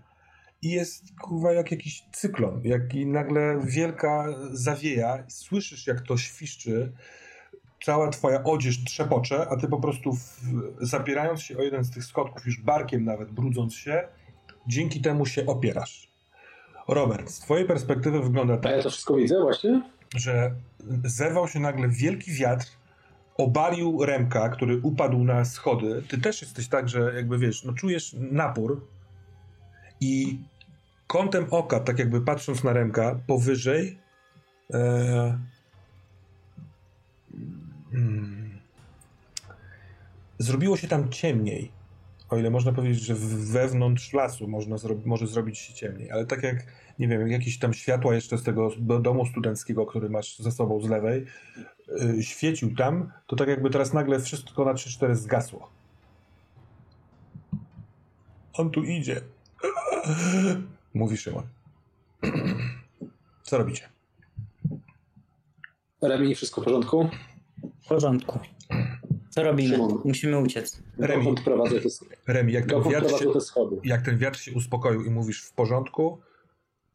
i 0.61 0.69
jest 0.69 1.03
kurwa 1.21 1.53
jak 1.53 1.71
jakiś 1.71 2.03
cyklon, 2.11 2.61
jak 2.63 2.93
i 2.93 3.05
nagle 3.05 3.61
wielka 3.65 4.27
zawieja, 4.51 5.23
słyszysz 5.27 5.87
jak 5.87 6.01
to 6.01 6.17
świszczy, 6.17 6.91
cała 7.83 8.09
twoja 8.09 8.43
odzież 8.43 8.83
trzepocze, 8.83 9.47
a 9.49 9.57
ty 9.57 9.67
po 9.67 9.79
prostu 9.79 10.13
w, 10.13 10.41
zapierając 10.81 11.41
się 11.41 11.57
o 11.57 11.61
jeden 11.61 11.83
z 11.83 11.91
tych 11.91 12.03
schodków, 12.03 12.45
już 12.45 12.61
barkiem 12.61 13.03
nawet 13.03 13.31
brudząc 13.31 13.75
się, 13.75 14.07
dzięki 14.67 15.01
temu 15.01 15.25
się 15.25 15.45
opierasz. 15.45 16.11
Robert, 16.87 17.29
z 17.29 17.39
twojej 17.39 17.67
perspektywy 17.67 18.21
wygląda 18.21 18.57
tak. 18.57 18.71
A 18.71 18.75
ja 18.75 18.83
to 18.83 18.89
wszystko 18.89 19.15
widzę 19.15 19.41
właśnie? 19.41 19.81
Że 20.15 20.51
zerwał 21.03 21.47
się 21.47 21.59
nagle 21.59 21.87
wielki 21.89 22.31
wiatr, 22.31 22.76
obalił 23.37 24.05
Remka, 24.05 24.49
który 24.49 24.79
upadł 24.81 25.23
na 25.23 25.45
schody. 25.45 26.03
Ty 26.07 26.17
też 26.17 26.41
jesteś 26.41 26.67
tak, 26.67 26.89
że 26.89 27.13
jakby 27.15 27.37
wiesz, 27.37 27.63
no 27.63 27.73
czujesz 27.73 28.15
napór 28.31 28.87
i 30.01 30.39
kątem 31.07 31.45
oka, 31.51 31.79
tak 31.79 31.99
jakby 31.99 32.21
patrząc 32.21 32.63
na 32.63 32.73
Remka, 32.73 33.19
powyżej 33.27 33.99
e, 34.73 35.39
hmm, 37.91 38.59
zrobiło 40.39 40.77
się 40.77 40.87
tam 40.87 41.09
ciemniej 41.09 41.77
o 42.29 42.37
ile 42.37 42.49
można 42.49 42.71
powiedzieć, 42.71 43.03
że 43.03 43.15
wewnątrz 43.51 44.13
lasu 44.13 44.47
można 44.47 44.77
zro 44.77 44.95
może 45.05 45.27
zrobić 45.27 45.57
się 45.57 45.73
ciemniej, 45.73 46.11
ale 46.11 46.25
tak 46.25 46.43
jak, 46.43 46.65
nie 46.99 47.07
wiem, 47.07 47.27
jakieś 47.27 47.59
tam 47.59 47.73
światła 47.73 48.15
jeszcze 48.15 48.37
z 48.37 48.43
tego 48.43 48.71
domu 49.01 49.25
studenckiego, 49.25 49.85
który 49.85 50.09
masz 50.09 50.39
ze 50.39 50.51
sobą 50.51 50.81
z 50.81 50.89
lewej, 50.89 51.25
świecił 52.21 52.75
tam, 52.75 53.11
to 53.27 53.35
tak 53.35 53.47
jakby 53.47 53.69
teraz 53.69 53.93
nagle 53.93 54.19
wszystko 54.19 54.65
na 54.65 54.73
3-4 54.73 55.15
zgasło. 55.15 55.69
On 58.53 58.69
tu 58.69 58.83
idzie. 58.83 59.21
Mówi 60.93 61.17
Szymon. 61.17 61.43
Co 63.43 63.57
robicie? 63.57 63.89
Remi, 66.01 66.35
wszystko 66.35 66.61
w 66.61 66.63
porządku? 66.63 67.09
W 67.83 67.87
porządku. 67.87 68.39
Co 69.29 69.43
robimy? 69.43 69.69
Szymon. 69.69 70.01
Musimy 70.05 70.39
uciec. 70.39 70.81
Remi, 70.97 71.35
Remi 72.27 72.53
jak, 72.53 72.65
ten 72.65 72.83
wiatr 72.83 73.19
się, 73.19 73.31
jak 73.83 74.01
ten 74.01 74.17
wiatr 74.17 74.39
się 74.39 74.53
uspokoił 74.53 75.05
i 75.05 75.09
mówisz 75.09 75.41
w 75.41 75.53
porządku, 75.53 76.19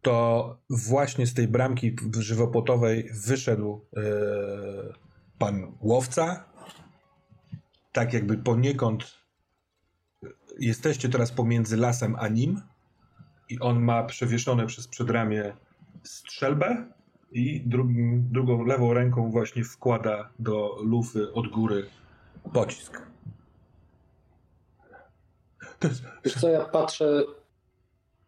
to 0.02 0.58
właśnie 0.70 1.26
z 1.26 1.34
tej 1.34 1.48
bramki 1.48 1.96
żywopłotowej 2.18 3.10
wyszedł 3.26 3.80
yy, 3.92 4.02
pan 5.38 5.72
łowca. 5.80 6.44
Tak 7.92 8.12
jakby 8.12 8.38
poniekąd 8.38 9.18
jesteście 10.58 11.08
teraz 11.08 11.32
pomiędzy 11.32 11.76
lasem 11.76 12.16
a 12.18 12.28
nim 12.28 12.60
i 13.48 13.60
on 13.60 13.80
ma 13.80 14.02
przewieszone 14.02 14.66
przez 14.66 14.88
przedramię 14.88 15.56
strzelbę 16.02 16.86
i 17.32 17.60
drugim, 17.60 18.28
drugą 18.32 18.64
lewą 18.64 18.94
ręką 18.94 19.30
właśnie 19.30 19.64
wkłada 19.64 20.30
do 20.38 20.76
lufy 20.82 21.32
od 21.32 21.48
góry 21.48 21.86
pocisk. 22.52 23.02
Wiesz 26.24 26.34
co, 26.34 26.48
ja 26.48 26.64
patrzę 26.64 27.22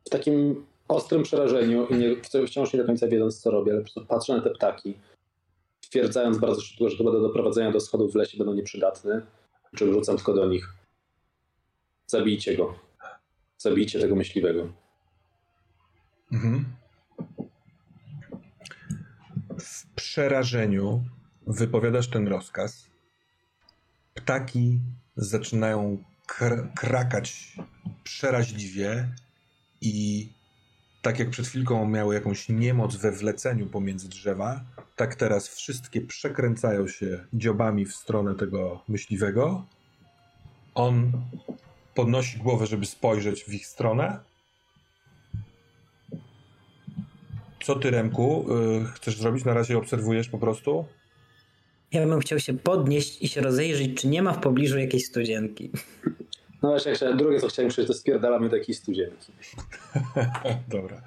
w 0.06 0.10
takim 0.10 0.66
ostrym 0.88 1.22
przerażeniu 1.22 1.86
i 1.86 1.94
nie, 1.94 2.16
wciąż 2.46 2.72
nie 2.72 2.78
do 2.78 2.86
końca 2.86 3.08
wiedząc, 3.08 3.40
co 3.40 3.50
robię, 3.50 3.72
ale 3.72 4.06
patrzę 4.08 4.36
na 4.36 4.42
te 4.42 4.50
ptaki, 4.50 4.98
stwierdzając 5.84 6.38
bardzo 6.38 6.60
szybko, 6.60 6.90
że 6.90 6.96
to 6.96 7.04
będę 7.04 7.20
doprowadzenia 7.20 7.72
do 7.72 7.80
schodów 7.80 8.12
w 8.12 8.14
lesie, 8.14 8.38
będą 8.38 8.54
nieprzydatne, 8.54 9.26
czy 9.76 9.86
wrzucam 9.86 10.16
tylko 10.16 10.34
do 10.34 10.46
nich. 10.46 10.68
Zabijcie 12.06 12.56
go. 12.56 12.74
Zabijcie 13.58 14.00
tego 14.00 14.16
myśliwego. 14.16 14.72
Mhm. 16.32 16.64
W 19.58 19.94
przerażeniu 19.94 21.04
wypowiadasz 21.46 22.08
ten 22.08 22.28
rozkaz 22.28 22.90
ptaki 24.14 24.80
zaczynają 25.16 26.04
kr 26.26 26.68
krakać 26.76 27.56
przeraźliwie 28.04 29.08
i 29.80 30.28
tak 31.04 31.18
jak 31.18 31.30
przed 31.30 31.46
chwilką 31.46 31.88
miały 31.88 32.14
jakąś 32.14 32.48
niemoc 32.48 32.96
we 32.96 33.12
wleceniu 33.12 33.66
pomiędzy 33.66 34.08
drzewa, 34.08 34.64
tak 34.96 35.14
teraz 35.14 35.48
wszystkie 35.48 36.00
przekręcają 36.00 36.88
się 36.88 37.24
dziobami 37.32 37.86
w 37.86 37.94
stronę 37.94 38.34
tego 38.34 38.82
myśliwego. 38.88 39.66
On 40.74 41.12
podnosi 41.94 42.38
głowę, 42.38 42.66
żeby 42.66 42.86
spojrzeć 42.86 43.44
w 43.44 43.54
ich 43.54 43.66
stronę. 43.66 44.18
Co 47.64 47.74
ty, 47.76 47.90
Remku, 47.90 48.46
yy, 48.48 48.86
chcesz 48.86 49.18
zrobić? 49.18 49.44
Na 49.44 49.54
razie 49.54 49.78
obserwujesz 49.78 50.28
po 50.28 50.38
prostu? 50.38 50.84
Ja 51.92 52.06
bym 52.06 52.20
chciał 52.20 52.40
się 52.40 52.54
podnieść 52.54 53.22
i 53.22 53.28
się 53.28 53.40
rozejrzeć, 53.40 54.00
czy 54.00 54.08
nie 54.08 54.22
ma 54.22 54.32
w 54.32 54.40
pobliżu 54.40 54.78
jakiejś 54.78 55.04
studzienki. 55.04 55.70
No 56.64 56.70
właśnie, 56.70 56.92
jak 57.00 57.16
drugie 57.16 57.40
co 57.40 57.48
chciałem 57.48 57.70
przejść, 57.70 57.88
to 57.88 57.94
spierdalamy 57.94 58.48
do 58.48 58.56
jakiejś 58.56 58.78
studzienki. 58.78 59.32
Dobra. 60.68 61.02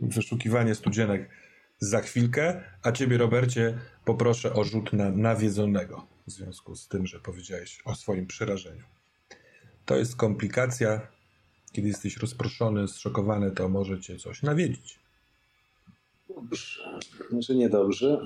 Wyszukiwanie 0.00 0.74
studzienek 0.74 1.30
za 1.78 2.00
chwilkę, 2.00 2.62
a 2.82 2.92
ciebie, 2.92 3.18
Robercie, 3.18 3.78
poproszę 4.04 4.54
o 4.54 4.64
rzut 4.64 4.92
na 4.92 5.10
nawiedzonego 5.10 6.06
w 6.26 6.30
związku 6.30 6.76
z 6.76 6.88
tym, 6.88 7.06
że 7.06 7.20
powiedziałeś 7.20 7.80
o 7.84 7.94
swoim 7.94 8.26
przerażeniu. 8.26 8.84
To 9.86 9.96
jest 9.96 10.16
komplikacja. 10.16 11.00
Kiedy 11.72 11.88
jesteś 11.88 12.16
rozproszony, 12.16 12.88
zszokowany, 12.88 13.50
to 13.50 13.68
może 13.68 14.00
cię 14.00 14.16
coś 14.16 14.42
nawiedzić. 14.42 14.98
Dobrze. 16.28 17.00
Znaczy 17.30 17.54
niedobrze. 17.54 18.24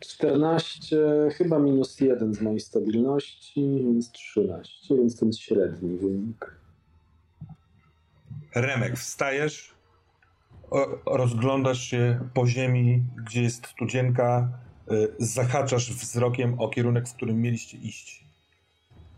14, 0.00 0.96
chyba 1.32 1.58
minus 1.58 2.00
1 2.00 2.34
z 2.34 2.40
mojej 2.40 2.60
stabilności, 2.60 3.84
więc 3.84 4.12
13, 4.12 4.96
więc 4.96 5.20
ten 5.20 5.32
średni 5.32 5.98
wynik. 5.98 6.56
Remek, 8.54 8.96
wstajesz, 8.96 9.74
rozglądasz 11.06 11.80
się 11.80 12.20
po 12.34 12.46
ziemi, 12.46 13.02
gdzie 13.24 13.42
jest 13.42 13.66
studzienka, 13.66 14.48
y, 14.92 15.08
zahaczasz 15.18 15.92
wzrokiem 15.92 16.60
o 16.60 16.68
kierunek, 16.68 17.08
w 17.08 17.14
którym 17.14 17.40
mieliście 17.40 17.78
iść. 17.78 18.24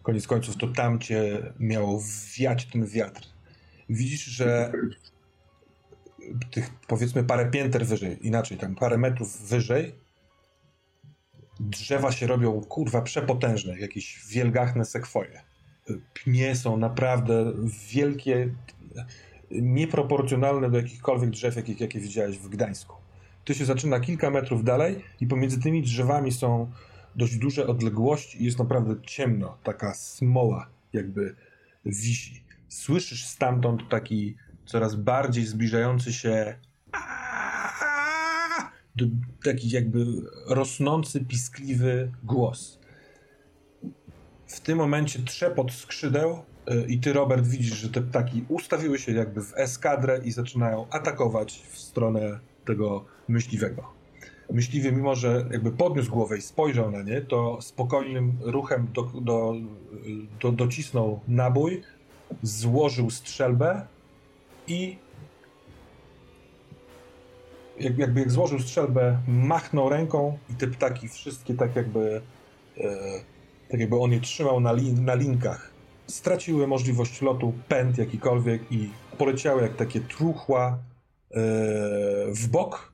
Koniec 0.03 0.27
końców 0.27 0.57
to 0.57 0.67
tam 0.67 0.99
cię 0.99 1.53
miało 1.59 2.03
wiać 2.39 2.67
ten 2.67 2.87
wiatr. 2.87 3.23
Widzisz, 3.89 4.25
że 4.25 4.73
tych 6.51 6.71
powiedzmy 6.89 7.25
parę 7.25 7.51
pięter 7.51 7.87
wyżej, 7.87 8.27
inaczej, 8.27 8.59
tam 8.59 8.75
parę 8.75 8.99
metrów 8.99 9.49
wyżej, 9.49 9.95
drzewa 11.61 12.13
się 12.13 12.27
robią 12.27 12.61
kurwa 12.61 13.03
przepotężne, 13.03 13.79
jakieś 13.79 14.27
wielgachne 14.29 14.85
sekwoje. 14.85 15.41
Pnie 16.15 16.57
są 16.57 16.77
naprawdę 16.77 17.53
wielkie, 17.93 18.49
nieproporcjonalne 19.51 20.71
do 20.71 20.77
jakichkolwiek 20.77 21.31
drzew, 21.31 21.57
jakich, 21.57 21.81
jakie 21.81 22.01
widziałeś 22.01 22.39
w 22.39 22.49
Gdańsku. 22.49 22.97
To 23.45 23.55
się 23.55 23.65
zaczyna 23.65 24.01
kilka 24.01 24.31
metrów 24.31 24.65
dalej 24.65 25.05
i 25.21 25.27
pomiędzy 25.27 25.61
tymi 25.61 25.83
drzewami 25.83 26.33
są 26.33 26.71
dość 27.17 27.37
duże 27.37 27.67
odległości 27.67 28.43
i 28.43 28.45
jest 28.45 28.59
naprawdę 28.59 28.95
ciemno, 29.03 29.59
taka 29.65 29.95
smoła 29.95 30.69
jakby 30.93 31.35
wisi. 31.87 32.43
Słyszysz 32.69 33.27
stamtąd 33.27 33.89
taki 33.89 34.37
coraz 34.67 34.95
bardziej 34.95 35.47
zbliżający 35.47 36.13
się 36.13 36.59
taki 39.45 39.71
jakby 39.71 40.05
rosnący, 40.47 41.25
piskliwy 41.25 42.13
głos. 42.25 42.79
W 44.47 44.61
tym 44.61 44.79
momencie 44.79 45.19
trzepot 45.19 45.73
skrzydeł 45.73 46.43
y, 46.71 46.87
i 46.89 46.99
ty, 46.99 47.13
Robert, 47.13 47.47
widzisz, 47.47 47.77
że 47.77 47.89
te 47.89 48.03
ptaki 48.03 48.45
ustawiły 48.49 48.99
się 48.99 49.13
jakby 49.13 49.43
w 49.43 49.53
eskadrę 49.57 50.21
i 50.25 50.33
zaczynają 50.33 50.87
atakować 50.91 51.63
w 51.71 51.79
stronę 51.79 52.39
tego 52.65 53.05
myśliwego. 53.29 53.93
Myśliwy, 54.53 54.93
mimo 54.93 55.15
że 55.15 55.47
jakby 55.51 55.71
podniósł 55.71 56.11
głowę 56.11 56.39
i 56.39 56.43
spojrzał 56.43 56.91
na 56.91 57.03
nie, 57.03 57.21
to 57.21 57.63
spokojnym 57.63 58.33
ruchem 58.41 58.89
do, 58.95 59.03
do, 59.03 59.55
do, 60.41 60.53
docisnął 60.53 61.21
nabój, 61.29 61.83
złożył 62.43 63.11
strzelbę 63.11 63.87
i 64.67 64.97
jakby 67.81 68.21
jak 68.21 68.31
złożył 68.31 68.61
strzelbę, 68.61 69.19
machnął 69.29 69.89
ręką 69.89 70.39
i 70.51 70.55
te 70.55 70.67
ptaki 70.67 71.09
wszystkie 71.09 71.55
tak 71.55 71.77
jakby 71.77 72.23
e, 72.81 72.91
tak 73.69 73.81
jakby 73.81 73.99
on 73.99 74.13
je 74.13 74.21
trzymał 74.21 74.61
na, 74.61 74.73
lin, 74.73 75.05
na 75.05 75.15
linkach. 75.15 75.71
Straciły 76.07 76.67
możliwość 76.67 77.23
lotu, 77.23 77.53
pęd 77.69 77.99
jakikolwiek 77.99 78.73
i 78.73 78.91
poleciały 79.19 79.63
jak 79.63 79.77
takie 79.77 80.01
truchła 80.01 80.79
e, 81.31 81.41
w 82.33 82.49
bok, 82.51 82.93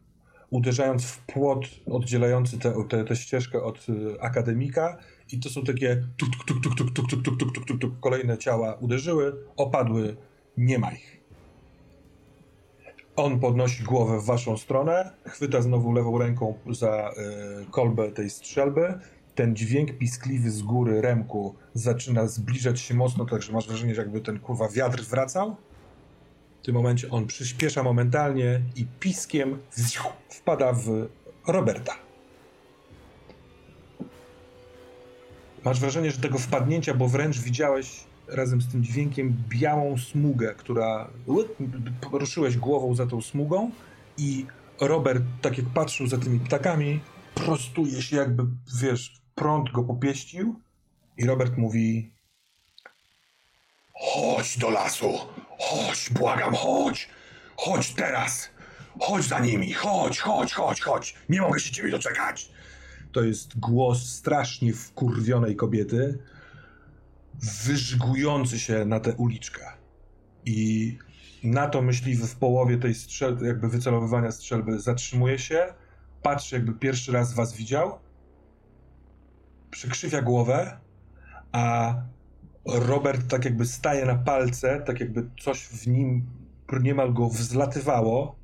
uderzając 0.50 1.04
w 1.04 1.18
płot 1.18 1.64
oddzielający 1.86 2.58
tę 3.08 3.16
ścieżkę 3.16 3.62
od 3.62 3.86
e, 3.88 4.22
akademika 4.22 4.96
i 5.32 5.40
to 5.40 5.48
są 5.50 5.64
takie 5.64 6.04
tuk, 6.16 6.28
tuk, 6.46 6.62
tuk, 6.62 6.74
tuk, 6.76 6.92
tuk, 6.92 7.08
tuk, 7.08 7.22
tuk, 7.22 7.52
tuk, 7.52 7.66
tuk, 7.66 7.80
tuk, 7.80 8.00
kolejne 8.00 8.38
ciała 8.38 8.74
uderzyły, 8.74 9.32
opadły, 9.56 10.16
nie 10.56 10.78
ma 10.78 10.92
ich. 10.92 11.13
On 13.16 13.40
podnosi 13.40 13.82
głowę 13.82 14.20
w 14.20 14.24
waszą 14.24 14.56
stronę, 14.56 15.10
chwyta 15.26 15.62
znowu 15.62 15.92
lewą 15.92 16.18
ręką 16.18 16.54
za 16.70 17.10
y, 17.62 17.70
kolbę 17.70 18.10
tej 18.10 18.30
strzelby. 18.30 18.94
Ten 19.34 19.56
dźwięk 19.56 19.98
piskliwy 19.98 20.50
z 20.50 20.62
góry 20.62 21.00
remku 21.00 21.54
zaczyna 21.74 22.26
zbliżać 22.26 22.80
się 22.80 22.94
mocno, 22.94 23.24
tak 23.24 23.42
że 23.42 23.52
masz 23.52 23.68
wrażenie, 23.68 23.94
że 23.94 24.02
jakby 24.02 24.20
ten 24.20 24.38
kurwa 24.38 24.68
wiatr 24.68 25.02
wracał. 25.02 25.56
W 26.62 26.64
tym 26.64 26.74
momencie 26.74 27.10
on 27.10 27.26
przyspiesza 27.26 27.82
momentalnie 27.82 28.60
i 28.76 28.86
piskiem 29.00 29.58
wpada 30.28 30.72
w 30.72 31.08
Roberta. 31.46 31.94
Masz 35.64 35.80
wrażenie, 35.80 36.10
że 36.10 36.20
tego 36.20 36.38
wpadnięcia, 36.38 36.94
bo 36.94 37.08
wręcz 37.08 37.40
widziałeś 37.40 38.04
razem 38.28 38.62
z 38.62 38.72
tym 38.72 38.84
dźwiękiem 38.84 39.36
białą 39.48 39.98
smugę, 39.98 40.54
która 40.54 41.10
ruszyłeś 42.12 42.56
głową 42.56 42.94
za 42.94 43.06
tą 43.06 43.22
smugą 43.22 43.70
i 44.18 44.46
Robert, 44.80 45.22
tak 45.42 45.58
jak 45.58 45.66
patrzył 45.66 46.06
za 46.06 46.18
tymi 46.18 46.40
ptakami, 46.40 47.00
prostuje 47.34 48.02
się 48.02 48.16
jakby, 48.16 48.42
wiesz, 48.80 49.22
prąd 49.34 49.70
go 49.70 49.84
popieścił 49.84 50.60
i 51.16 51.26
Robert 51.26 51.56
mówi 51.56 52.14
Chodź 53.94 54.58
do 54.58 54.70
lasu, 54.70 55.12
chodź, 55.58 56.10
błagam, 56.10 56.54
chodź, 56.54 57.08
chodź 57.56 57.94
teraz, 57.94 58.48
chodź 59.00 59.24
za 59.24 59.38
nimi, 59.38 59.72
chodź, 59.72 60.18
chodź, 60.18 60.52
chodź, 60.52 60.80
chodź, 60.80 61.14
nie 61.28 61.40
mogę 61.40 61.60
się 61.60 61.72
ciebie 61.72 61.90
doczekać. 61.90 62.50
To 63.12 63.22
jest 63.22 63.58
głos 63.58 64.06
strasznie 64.06 64.72
wkurwionej 64.72 65.56
kobiety, 65.56 66.18
wyżgujący 67.64 68.58
się 68.58 68.84
na 68.84 69.00
tę 69.00 69.14
uliczkę. 69.14 69.66
I 70.44 70.98
na 71.44 71.68
to 71.68 71.82
myśliwy 71.82 72.26
w 72.26 72.36
połowie 72.36 72.78
tej 72.78 72.94
strzelby, 72.94 73.46
jakby 73.46 73.68
wycelowywania 73.68 74.32
strzelby 74.32 74.80
zatrzymuje 74.80 75.38
się, 75.38 75.74
patrzy 76.22 76.56
jakby 76.56 76.72
pierwszy 76.72 77.12
raz 77.12 77.34
was 77.34 77.56
widział, 77.56 77.98
przykrzywia 79.70 80.22
głowę, 80.22 80.80
a 81.52 81.94
Robert 82.66 83.28
tak 83.28 83.44
jakby 83.44 83.66
staje 83.66 84.04
na 84.04 84.14
palce, 84.14 84.82
tak 84.86 85.00
jakby 85.00 85.30
coś 85.40 85.62
w 85.62 85.86
nim 85.86 86.26
niemal 86.82 87.12
go 87.12 87.28
wzlatywało 87.28 88.36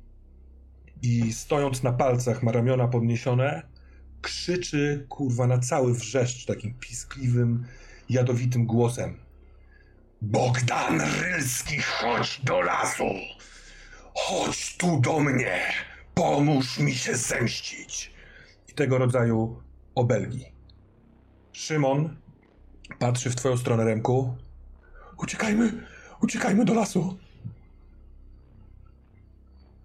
i 1.01 1.33
stojąc 1.33 1.83
na 1.83 1.93
palcach, 1.93 2.43
ma 2.43 2.51
ramiona 2.51 2.87
podniesione, 2.87 3.63
krzyczy 4.21 5.05
kurwa 5.09 5.47
na 5.47 5.59
cały 5.59 5.93
wrzeszcz 5.93 6.45
takim 6.45 6.73
piskliwym, 6.73 7.65
jadowitym 8.11 8.65
głosem. 8.65 9.17
Bogdan 10.21 11.01
Rylski, 11.21 11.81
chodź 11.81 12.41
do 12.43 12.61
lasu! 12.61 13.09
Chodź 14.15 14.77
tu 14.77 14.99
do 14.99 15.19
mnie! 15.19 15.59
Pomóż 16.13 16.79
mi 16.79 16.95
się 16.95 17.15
zemścić! 17.15 18.11
I 18.69 18.73
tego 18.73 18.97
rodzaju 18.97 19.61
obelgi. 19.95 20.45
Szymon 21.51 22.17
patrzy 22.99 23.29
w 23.29 23.35
twoją 23.35 23.57
stronę, 23.57 23.85
Remku. 23.85 24.35
Uciekajmy! 25.17 25.87
Uciekajmy 26.21 26.65
do 26.65 26.73
lasu! 26.73 27.17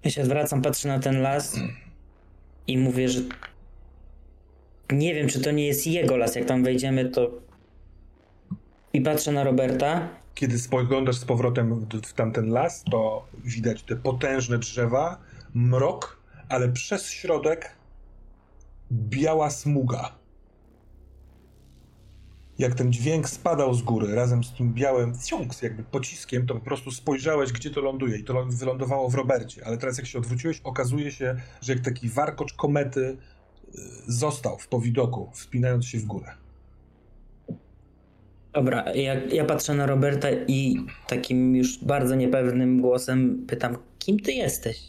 Ja 0.05 0.11
się 0.11 0.23
odwracam, 0.23 0.63
patrzę 0.63 0.89
na 0.89 0.99
ten 0.99 1.23
las 1.23 1.57
i 2.67 2.79
mówię, 2.79 3.09
że 3.09 3.21
nie 4.93 5.15
wiem, 5.15 5.29
czy 5.29 5.41
to 5.41 5.51
nie 5.51 5.67
jest 5.67 5.87
jego 5.87 6.17
las. 6.17 6.37
Jak 6.37 6.45
tam 6.45 6.65
wejdziemy, 6.65 7.11
to 7.11 7.46
i 8.97 9.01
patrzę 9.01 9.33
na 9.33 9.45
Roberta. 9.45 10.09
Kiedy 10.35 10.59
spoglądasz 10.59 11.17
z 11.17 11.25
powrotem 11.25 11.75
w, 11.75 12.01
w 12.07 12.13
tamten 12.13 12.49
las, 12.49 12.85
to 12.91 13.27
widać 13.45 13.83
te 13.83 13.97
potężne 13.97 14.59
drzewa, 14.59 15.19
mrok, 15.55 16.21
ale 16.49 16.69
przez 16.69 17.11
środek 17.11 17.77
biała 18.93 19.51
smuga. 19.51 20.13
Jak 22.59 22.75
ten 22.75 22.93
dźwięk 22.93 23.29
spadał 23.29 23.75
z 23.75 23.83
góry 23.83 24.15
razem 24.15 24.45
z 24.45 24.53
tym 24.53 24.75
białym 24.75 25.15
wciąg, 25.15 25.63
jakby 25.63 25.83
pociskiem, 25.83 26.47
to 26.47 26.55
po 26.55 26.61
prostu 26.61 26.91
spojrzałeś, 26.91 27.53
gdzie 27.53 27.71
to 27.71 27.81
ląduje 27.81 28.19
i 28.19 28.25
to 28.25 28.45
wylądowało 28.45 29.09
w 29.09 29.15
Robercie. 29.15 29.67
Ale 29.67 29.79
teraz 29.79 29.99
jak 29.99 30.07
się 30.07 30.19
odwróciłeś, 30.19 30.61
okazuje 30.65 31.13
się, 31.13 31.37
że 31.61 31.73
jak 31.73 31.83
taki 31.83 32.09
warkocz 32.09 32.53
komety 32.53 33.01
y, 33.01 33.79
został 34.07 34.59
w 34.59 34.69
powidoku, 34.69 35.31
wspinając 35.35 35.87
się 35.87 35.99
w 35.99 36.05
górę. 36.05 36.46
Dobra, 38.57 38.85
ja, 38.95 39.15
ja 39.15 39.45
patrzę 39.45 39.75
na 39.75 39.87
Roberta 39.87 40.29
i 40.49 40.87
takim 41.09 41.57
już 41.57 41.85
bardzo 41.85 42.15
niepewnym 42.15 42.81
głosem 42.81 43.47
pytam, 43.47 43.77
kim 43.99 44.21
ty 44.21 44.33
jesteś? 44.33 44.83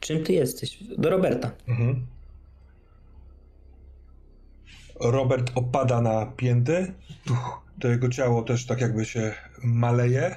Czym 0.00 0.24
ty 0.24 0.32
jesteś? 0.32 0.78
Do 0.98 1.10
Roberta. 1.10 1.50
Mhm. 1.68 2.06
Robert 5.00 5.52
opada 5.54 6.00
na 6.00 6.26
pięty. 6.26 6.92
To 7.80 7.88
jego 7.88 8.08
ciało 8.08 8.42
też 8.42 8.66
tak 8.66 8.80
jakby 8.80 9.04
się 9.04 9.34
maleje. 9.64 10.36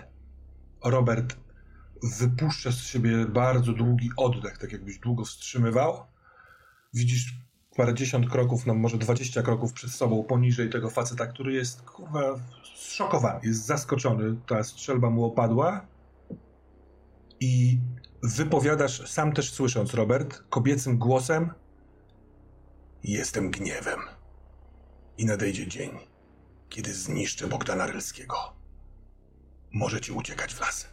Robert 0.84 1.36
wypuszcza 2.20 2.72
z 2.72 2.78
siebie 2.78 3.26
bardzo 3.26 3.74
długi 3.74 4.10
oddech, 4.18 4.58
tak 4.58 4.72
jakbyś 4.72 5.00
długo 5.00 5.26
wstrzymywał. 5.26 6.04
Widzisz 6.94 7.34
parędziesiąt 7.80 8.30
kroków, 8.30 8.66
no 8.66 8.74
może 8.74 8.98
dwadzieścia 8.98 9.42
kroków 9.42 9.74
przed 9.74 9.92
sobą 9.92 10.24
poniżej 10.24 10.70
tego 10.70 10.90
faceta, 10.90 11.28
który 11.28 11.54
jest 11.54 11.82
kurwa 11.82 12.22
zszokowany, 12.76 13.40
jest 13.44 13.66
zaskoczony. 13.66 14.36
Ta 14.48 14.64
strzelba 14.64 15.10
mu 15.10 15.26
opadła 15.26 15.88
i 17.40 17.80
wypowiadasz, 18.24 19.12
sam 19.12 19.32
też 19.32 19.54
słysząc, 19.54 19.94
Robert, 19.94 20.44
kobiecym 20.50 20.98
głosem: 20.98 21.52
Jestem 23.04 23.52
gniewem. 23.52 24.00
I 25.18 25.26
nadejdzie 25.26 25.68
dzień, 25.68 25.92
kiedy 26.70 26.94
zniszczę 26.94 27.48
Bogdana 27.48 27.88
Rylskiego. 27.88 28.36
Możecie 29.74 30.14
uciekać 30.14 30.54
w 30.54 30.62
las. 30.62 30.88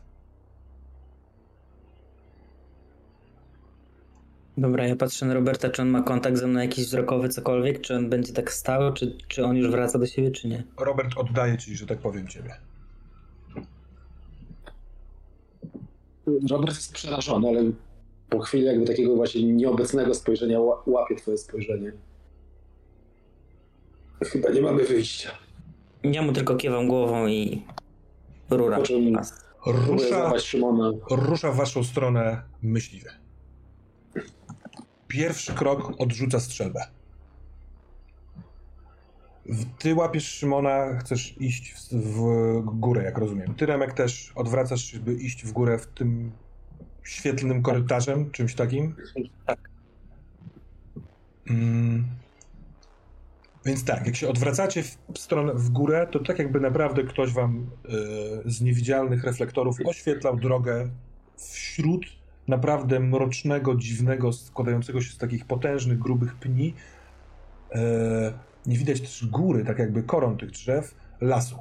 Dobra, 4.59 4.87
ja 4.87 4.97
patrzę 4.97 5.27
na 5.27 5.35
Roberta, 5.35 5.70
czy 5.70 5.83
on 5.83 5.89
ma 5.89 6.03
kontakt 6.03 6.37
ze 6.37 6.47
mną 6.47 6.61
jakiś 6.61 6.87
wzrokowy, 6.87 7.28
cokolwiek, 7.28 7.81
czy 7.81 7.97
on 7.97 8.11
będzie 8.11 8.33
tak 8.33 8.53
stał, 8.53 8.93
czy, 8.93 9.16
czy 9.28 9.45
on 9.45 9.57
już 9.57 9.70
wraca 9.70 9.99
do 9.99 10.07
siebie, 10.07 10.31
czy 10.31 10.49
nie. 10.49 10.65
Robert 10.78 11.11
oddaje 11.16 11.59
ci, 11.59 11.77
że 11.77 11.87
tak 11.87 11.99
powiem, 11.99 12.28
ciebie. 12.28 12.57
Robert 16.51 16.77
jest 16.77 16.93
przerażony, 16.93 17.49
ale 17.49 17.62
po 18.31 18.39
chwili 18.41 18.65
jakby 18.65 18.87
takiego 18.87 19.16
właśnie 19.16 19.43
nieobecnego 19.53 20.15
spojrzenia 20.15 20.59
łapie 20.87 21.16
twoje 21.16 21.39
spojrzenie. 21.39 21.93
Chyba 24.24 24.51
nie 24.51 24.61
mamy 24.62 24.85
wyjścia. 24.85 25.31
Ja 26.03 26.23
mu 26.23 26.33
tylko 26.33 26.57
kiewam 26.57 26.89
głową 26.89 27.27
i 27.27 27.62
rura. 28.51 28.77
Po 28.77 28.83
czym 28.83 29.19
Rusza, 29.66 30.39
Szymona. 30.39 30.93
rusza 31.11 31.53
w 31.53 31.57
waszą 31.57 31.85
stronę 31.85 32.43
myśliwy. 32.62 33.11
Pierwszy 35.16 35.55
krok 35.55 35.93
odrzuca 36.01 36.40
strzelbę. 36.40 36.86
Ty 39.78 39.94
łapiesz 39.94 40.28
Szymona, 40.28 40.98
chcesz 40.98 41.34
iść 41.40 41.74
w, 41.74 41.93
w 41.93 42.62
górę, 42.64 43.05
jak 43.05 43.18
rozumiem. 43.18 43.55
Ty, 43.55 43.66
Remek, 43.66 43.93
też 43.93 44.32
odwracasz 44.34 44.84
się, 44.84 44.98
by 44.98 45.14
iść 45.14 45.44
w 45.44 45.52
górę 45.52 45.78
w 45.78 45.86
tym 45.86 46.32
świetlnym 47.02 47.62
korytarzem, 47.62 48.30
czymś 48.30 48.55
takim? 48.55 48.94
Tak. 49.47 49.70
Mm. 51.51 52.05
Więc 53.64 53.84
tak, 53.84 54.06
jak 54.06 54.16
się 54.16 54.28
odwracacie 54.28 54.82
w 55.14 55.18
stronę 55.18 55.55
w 55.55 55.70
górę, 55.70 56.06
to 56.10 56.18
tak 56.20 56.38
jakby 56.38 56.60
naprawdę 56.60 57.05
ktoś 57.05 57.32
wam 57.32 57.70
y, 58.47 58.51
z 58.51 58.60
niewidzialnych 58.60 59.24
reflektorów 59.24 59.76
oświetlał 59.86 60.36
drogę 60.36 60.90
wśród 61.36 62.06
naprawdę 62.48 63.01
mrocznego, 63.01 63.74
dziwnego, 63.74 64.32
składającego 64.32 65.01
się 65.01 65.12
z 65.12 65.18
takich 65.18 65.44
potężnych, 65.44 65.98
grubych 65.98 66.35
pni. 66.35 66.74
Y, 67.74 67.78
nie 68.66 68.78
widać 68.78 69.01
też 69.01 69.27
góry, 69.27 69.64
tak 69.64 69.78
jakby 69.78 70.02
koron 70.02 70.36
tych 70.36 70.51
drzew, 70.51 70.94
lasu. 71.20 71.59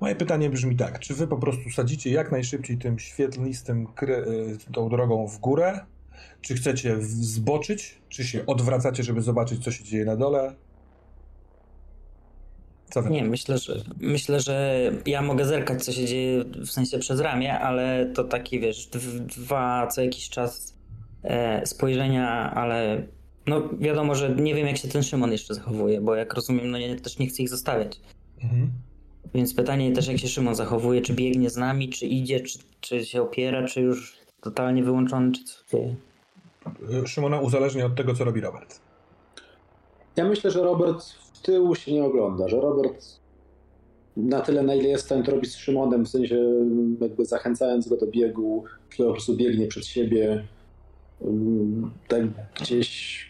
Moje 0.00 0.16
pytanie 0.16 0.50
brzmi 0.50 0.76
tak, 0.76 0.98
czy 0.98 1.14
wy 1.14 1.26
po 1.26 1.36
prostu 1.36 1.70
sadzicie 1.70 2.10
jak 2.10 2.32
najszybciej 2.32 2.78
tym 2.78 2.98
świetlistym 2.98 3.86
y, 4.02 4.72
tą 4.72 4.88
drogą 4.88 5.26
w 5.26 5.38
górę, 5.38 5.80
czy 6.40 6.54
chcecie 6.54 6.96
zboczyć, 7.00 7.98
czy 8.08 8.24
się 8.24 8.46
odwracacie, 8.46 9.02
żeby 9.02 9.22
zobaczyć, 9.22 9.64
co 9.64 9.70
się 9.70 9.84
dzieje 9.84 10.04
na 10.04 10.16
dole? 10.16 10.54
Co 12.92 13.08
nie, 13.08 13.24
myślę 13.24 13.58
że, 13.58 13.82
myślę, 14.00 14.40
że 14.40 14.82
ja 15.06 15.22
mogę 15.22 15.44
zerkać, 15.44 15.84
co 15.84 15.92
się 15.92 16.06
dzieje 16.06 16.44
w 16.44 16.70
sensie 16.70 16.98
przez 16.98 17.20
ramię, 17.20 17.58
ale 17.58 18.06
to 18.14 18.24
taki, 18.24 18.60
wiesz, 18.60 18.88
dwa 19.36 19.86
co 19.86 20.02
jakiś 20.02 20.28
czas 20.28 20.74
e, 21.22 21.66
spojrzenia, 21.66 22.54
ale 22.54 23.06
no 23.46 23.68
wiadomo, 23.78 24.14
że 24.14 24.30
nie 24.30 24.54
wiem, 24.54 24.66
jak 24.66 24.76
się 24.76 24.88
ten 24.88 25.02
Szymon 25.02 25.32
jeszcze 25.32 25.54
zachowuje, 25.54 26.00
bo 26.00 26.14
jak 26.14 26.34
rozumiem, 26.34 26.70
no 26.70 26.78
ja 26.78 26.96
też 26.96 27.18
nie 27.18 27.26
chcę 27.26 27.42
ich 27.42 27.48
zostawiać. 27.48 28.00
Mhm. 28.42 28.70
Więc 29.34 29.54
pytanie 29.54 29.92
też, 29.92 30.08
jak 30.08 30.18
się 30.18 30.28
Szymon 30.28 30.54
zachowuje, 30.54 31.00
czy 31.00 31.12
biegnie 31.12 31.50
z 31.50 31.56
nami, 31.56 31.88
czy 31.88 32.06
idzie, 32.06 32.40
czy, 32.40 32.58
czy 32.80 33.04
się 33.04 33.22
opiera, 33.22 33.66
czy 33.66 33.80
już 33.80 34.16
totalnie 34.40 34.82
wyłączony, 34.82 35.32
czy 35.32 35.44
co 35.44 35.76
dzieje. 35.76 35.96
Szymona 37.06 37.40
uzależnia 37.40 37.86
od 37.86 37.94
tego, 37.94 38.14
co 38.14 38.24
robi 38.24 38.40
Robert. 38.40 38.80
Ja 40.16 40.24
myślę, 40.24 40.50
że 40.50 40.62
Robert 40.62 41.21
w 41.42 41.44
tył 41.44 41.74
się 41.74 41.92
nie 41.92 42.04
ogląda, 42.04 42.48
że 42.48 42.60
Robert 42.60 43.20
na 44.16 44.40
tyle, 44.40 44.62
na 44.62 44.74
ile 44.74 44.88
jest 44.88 45.02
w 45.02 45.06
stanie 45.06 45.22
to 45.22 45.30
robić 45.30 45.52
z 45.52 45.56
Szymonem, 45.56 46.04
w 46.04 46.08
sensie 46.08 46.36
jakby 47.00 47.24
zachęcając 47.24 47.88
go 47.88 47.96
do 47.96 48.06
biegu, 48.06 48.64
który 48.90 49.08
po 49.08 49.12
prostu 49.12 49.36
biegnie 49.36 49.66
przed 49.66 49.86
siebie, 49.86 50.44
mm, 51.22 51.90
tak 52.08 52.22
gdzieś 52.60 53.26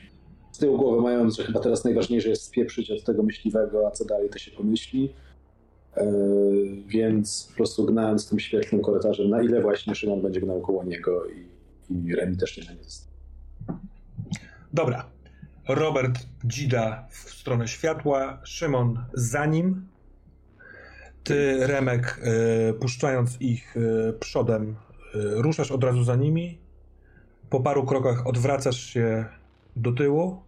z 0.52 0.58
tyłu 0.58 0.78
głowy 0.78 1.02
mając, 1.02 1.36
że 1.36 1.44
chyba 1.44 1.60
teraz 1.60 1.84
najważniejsze 1.84 2.28
jest 2.28 2.42
spieprzyć 2.42 2.90
od 2.90 3.04
tego 3.04 3.22
myśliwego, 3.22 3.86
a 3.86 3.90
co 3.90 4.04
dalej 4.04 4.28
to 4.30 4.38
się 4.38 4.50
pomyśli. 4.50 5.12
E, 5.96 6.12
więc 6.86 7.46
po 7.50 7.56
prostu 7.56 7.84
gnając 7.84 8.28
tym 8.28 8.40
świetlnym 8.40 8.82
korytarzem, 8.82 9.30
na 9.30 9.42
ile 9.42 9.62
właśnie 9.62 9.94
Szymon 9.94 10.22
będzie 10.22 10.40
gnał 10.40 10.60
koło 10.60 10.84
niego 10.84 11.26
i, 11.26 11.46
i 12.08 12.14
Remi 12.14 12.36
też 12.36 12.58
nie 12.58 12.64
będzie. 12.64 12.88
Dobra, 14.72 15.11
Robert 15.68 16.18
dzida 16.44 17.06
w 17.10 17.16
stronę 17.16 17.68
światła, 17.68 18.40
Szymon 18.44 19.04
za 19.14 19.46
nim. 19.46 19.88
Ty, 21.24 21.66
Remek, 21.66 22.20
y, 22.70 22.74
puszczając 22.74 23.40
ich 23.40 23.76
y, 23.76 24.12
przodem, 24.20 24.70
y, 24.70 24.74
ruszasz 25.14 25.70
od 25.70 25.84
razu 25.84 26.04
za 26.04 26.16
nimi. 26.16 26.58
Po 27.50 27.60
paru 27.60 27.84
krokach 27.84 28.26
odwracasz 28.26 28.80
się 28.80 29.24
do 29.76 29.92
tyłu. 29.92 30.42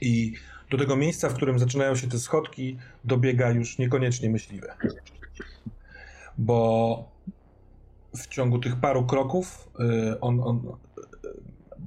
I 0.00 0.34
do 0.70 0.78
tego 0.78 0.96
miejsca, 0.96 1.28
w 1.28 1.34
którym 1.34 1.58
zaczynają 1.58 1.96
się 1.96 2.08
te 2.08 2.18
schodki, 2.18 2.78
dobiega 3.04 3.50
już 3.50 3.78
niekoniecznie 3.78 4.30
myśliwy. 4.30 4.68
Bo 6.38 7.17
w 8.18 8.26
ciągu 8.26 8.58
tych 8.58 8.76
paru 8.76 9.06
kroków 9.06 9.68
y, 9.80 10.20
on, 10.20 10.40
on 10.40 10.56
y, 10.56 11.28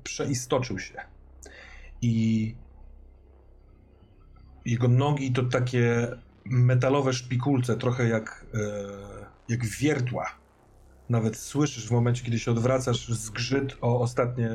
przeistoczył 0.03 0.79
się. 0.79 1.01
I 2.01 2.55
jego 4.65 4.87
nogi 4.87 5.31
to 5.31 5.43
takie 5.43 6.07
metalowe 6.45 7.13
szpikulce, 7.13 7.77
trochę 7.77 8.07
jak, 8.07 8.45
y, 8.53 8.57
jak 9.49 9.65
wiertła. 9.65 10.25
Nawet 11.09 11.37
słyszysz 11.37 11.87
w 11.87 11.91
momencie, 11.91 12.23
kiedy 12.23 12.39
się 12.39 12.51
odwracasz, 12.51 13.07
zgrzyt 13.07 13.77
o 13.81 13.99
ostatnie 13.99 14.49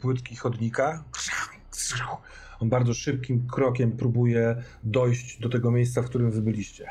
płytki 0.00 0.36
chodnika. 0.36 1.04
On 2.60 2.68
bardzo 2.68 2.94
szybkim 2.94 3.46
krokiem 3.46 3.92
próbuje 3.92 4.62
dojść 4.82 5.40
do 5.40 5.48
tego 5.48 5.70
miejsca, 5.70 6.02
w 6.02 6.04
którym 6.04 6.30
wy 6.30 6.42
byliście. 6.42 6.88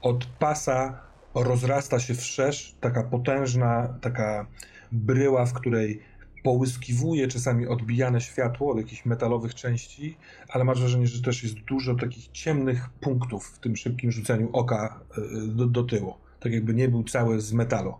Od 0.00 0.26
pasa 0.26 1.09
rozrasta 1.34 2.00
się 2.00 2.14
wszerz 2.14 2.74
taka 2.80 3.02
potężna, 3.02 3.98
taka 4.00 4.46
bryła, 4.92 5.46
w 5.46 5.52
której 5.52 6.02
połyskiwuje 6.42 7.28
czasami 7.28 7.66
odbijane 7.66 8.20
światło 8.20 8.72
od 8.72 8.78
jakichś 8.78 9.04
metalowych 9.04 9.54
części, 9.54 10.16
ale 10.48 10.64
masz 10.64 10.80
wrażenie, 10.80 11.06
że 11.06 11.22
też 11.22 11.42
jest 11.42 11.54
dużo 11.54 11.94
takich 11.94 12.28
ciemnych 12.28 12.88
punktów 13.00 13.46
w 13.46 13.58
tym 13.58 13.76
szybkim 13.76 14.12
rzuceniu 14.12 14.48
oka 14.52 15.00
y, 15.18 15.46
do, 15.46 15.66
do 15.66 15.84
tyłu. 15.84 16.14
Tak 16.40 16.52
jakby 16.52 16.74
nie 16.74 16.88
był 16.88 17.04
cały 17.04 17.40
z 17.40 17.52
metalu. 17.52 17.94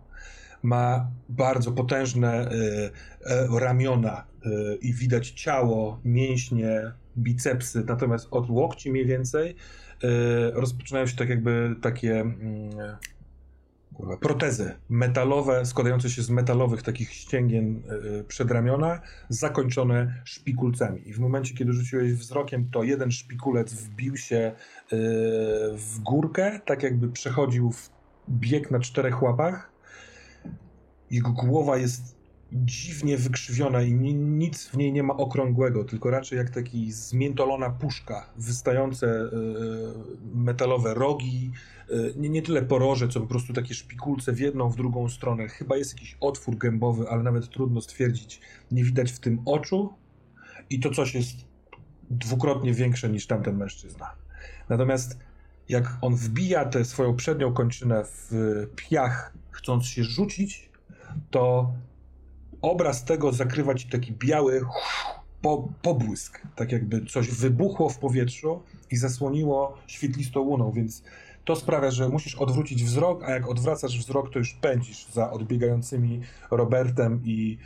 Ma 0.63 1.07
bardzo 1.29 1.71
potężne 1.71 2.51
y, 2.51 2.55
y, 3.55 3.59
ramiona 3.59 4.31
i 4.81 4.93
widać 4.93 5.31
ciało, 5.31 5.99
mięśnie, 6.05 6.91
bicepsy, 7.17 7.83
natomiast 7.87 8.27
od 8.31 8.49
łokci 8.49 8.91
mniej 8.91 9.05
więcej 9.05 9.55
rozpoczynają 10.53 11.07
się 11.07 11.15
tak 11.15 11.29
jakby 11.29 11.75
takie 11.81 12.19
mm, 12.19 12.69
protezy 14.21 14.75
metalowe, 14.89 15.65
składające 15.65 16.09
się 16.09 16.21
z 16.21 16.29
metalowych 16.29 16.83
takich 16.83 17.13
ścięgien 17.13 17.81
e, 18.19 18.23
przedramiona, 18.23 19.01
zakończone 19.29 20.21
szpikulcami. 20.25 21.09
I 21.09 21.13
w 21.13 21.19
momencie, 21.19 21.53
kiedy 21.53 21.73
rzuciłeś 21.73 22.13
wzrokiem, 22.13 22.69
to 22.71 22.83
jeden 22.83 23.11
szpikulec 23.11 23.73
wbił 23.73 24.17
się 24.17 24.37
e, 24.37 24.53
w 25.75 25.99
górkę, 25.99 26.59
tak 26.65 26.83
jakby 26.83 27.09
przechodził 27.09 27.71
w 27.71 27.89
bieg 28.29 28.71
na 28.71 28.79
czterech 28.79 29.23
łapach. 29.23 29.71
Jego 31.11 31.29
głowa 31.29 31.77
jest 31.77 32.20
dziwnie 32.51 33.17
wykrzywiona 33.17 33.81
i 33.81 33.93
nic 34.13 34.67
w 34.67 34.77
niej 34.77 34.93
nie 34.93 35.03
ma 35.03 35.17
okrągłego, 35.17 35.83
tylko 35.83 36.09
raczej 36.09 36.37
jak 36.37 36.49
taki 36.49 36.91
zmiętolona 36.91 37.69
puszka, 37.69 38.29
wystające 38.37 39.07
e, 39.07 39.29
metalowe 40.35 40.93
rogi, 40.93 41.51
e, 41.89 41.93
nie, 42.15 42.29
nie 42.29 42.41
tyle 42.41 42.61
poroże, 42.61 43.07
co 43.07 43.21
po 43.21 43.27
prostu 43.27 43.53
takie 43.53 43.73
szpikulce 43.73 44.33
w 44.33 44.39
jedną, 44.39 44.69
w 44.69 44.75
drugą 44.75 45.09
stronę. 45.09 45.47
Chyba 45.47 45.77
jest 45.77 45.93
jakiś 45.93 46.17
otwór 46.19 46.57
gębowy, 46.57 47.09
ale 47.09 47.23
nawet 47.23 47.49
trudno 47.49 47.81
stwierdzić. 47.81 48.41
Nie 48.71 48.83
widać 48.83 49.11
w 49.11 49.19
tym 49.19 49.41
oczu 49.45 49.93
i 50.69 50.79
to 50.79 50.89
coś 50.89 51.15
jest 51.15 51.35
dwukrotnie 52.09 52.73
większe 52.73 53.09
niż 53.09 53.27
tamten 53.27 53.57
mężczyzna. 53.57 54.11
Natomiast 54.69 55.19
jak 55.69 55.97
on 56.01 56.15
wbija 56.15 56.65
tę 56.65 56.85
swoją 56.85 57.15
przednią 57.15 57.53
kończynę 57.53 58.03
w 58.05 58.31
piach, 58.75 59.33
chcąc 59.51 59.85
się 59.85 60.03
rzucić, 60.03 60.69
to 61.29 61.73
obraz 62.61 63.05
tego 63.05 63.31
zakrywa 63.31 63.75
ci 63.75 63.89
taki 63.89 64.13
biały 64.13 64.61
po, 65.41 65.67
pobłysk, 65.81 66.41
tak 66.55 66.71
jakby 66.71 67.05
coś 67.05 67.29
wybuchło 67.29 67.89
w 67.89 67.97
powietrzu 67.97 68.61
i 68.91 68.97
zasłoniło 68.97 69.77
świetlistą 69.87 70.39
łuną, 70.39 70.71
więc 70.71 71.03
to 71.45 71.55
sprawia, 71.55 71.91
że 71.91 72.09
musisz 72.09 72.35
odwrócić 72.35 72.83
wzrok, 72.83 73.23
a 73.23 73.31
jak 73.31 73.49
odwracasz 73.49 73.99
wzrok, 73.99 74.33
to 74.33 74.39
już 74.39 74.53
pędzisz 74.53 75.07
za 75.13 75.31
odbiegającymi 75.31 76.21
Robertem 76.51 77.21
i 77.25 77.57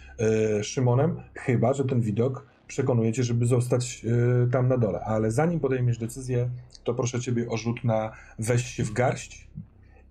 y, 0.59 0.63
Szymonem, 0.63 1.21
chyba, 1.33 1.73
że 1.73 1.85
ten 1.85 2.01
widok 2.01 2.47
przekonuje 2.67 3.13
cię, 3.13 3.23
żeby 3.23 3.45
zostać 3.45 4.05
y, 4.45 4.51
tam 4.51 4.67
na 4.67 4.77
dole. 4.77 4.99
Ale 4.99 5.31
zanim 5.31 5.59
podejmiesz 5.59 5.97
decyzję, 5.97 6.49
to 6.83 6.93
proszę 6.93 7.19
ciebie 7.19 7.49
o 7.49 7.57
rzut 7.57 7.83
na 7.83 8.11
weź 8.39 8.65
się 8.65 8.83
w 8.83 8.93
garść 8.93 9.47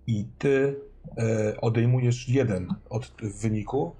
i 0.07 0.25
ty 0.37 0.75
y, 1.49 1.61
odejmujesz 1.61 2.29
jeden 2.29 2.67
od 2.89 3.11
wyniku, 3.21 3.95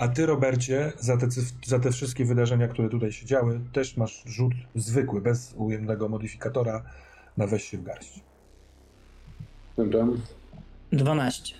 a 0.00 0.08
ty, 0.08 0.26
Robercie, 0.26 0.92
za 0.98 1.16
te, 1.16 1.26
za 1.66 1.78
te 1.78 1.90
wszystkie 1.90 2.24
wydarzenia, 2.24 2.68
które 2.68 2.88
tutaj 2.88 3.12
się 3.12 3.26
działy, 3.26 3.60
też 3.72 3.96
masz 3.96 4.22
rzut 4.26 4.52
zwykły, 4.74 5.20
bez 5.20 5.54
ujemnego 5.56 6.08
modyfikatora 6.08 6.82
na 7.36 7.46
weź 7.46 7.64
się 7.64 7.78
w 7.78 7.82
garść. 7.82 8.20
Dobra. 9.76 10.06
12. 10.92 11.54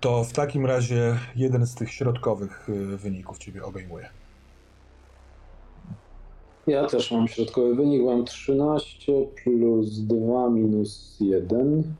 To 0.00 0.24
w 0.24 0.32
takim 0.32 0.66
razie 0.66 1.18
jeden 1.36 1.66
z 1.66 1.74
tych 1.74 1.92
środkowych 1.92 2.68
y, 2.68 2.96
wyników 2.96 3.38
ciebie 3.38 3.64
obejmuje. 3.64 4.08
Ja 6.66 6.86
też 6.86 7.10
mam 7.10 7.28
środkowy 7.28 7.74
wynik, 7.74 8.02
mam 8.02 8.24
13 8.24 9.12
plus 9.44 9.98
2 9.98 10.50
minus 10.50 11.16
1. 11.20 11.94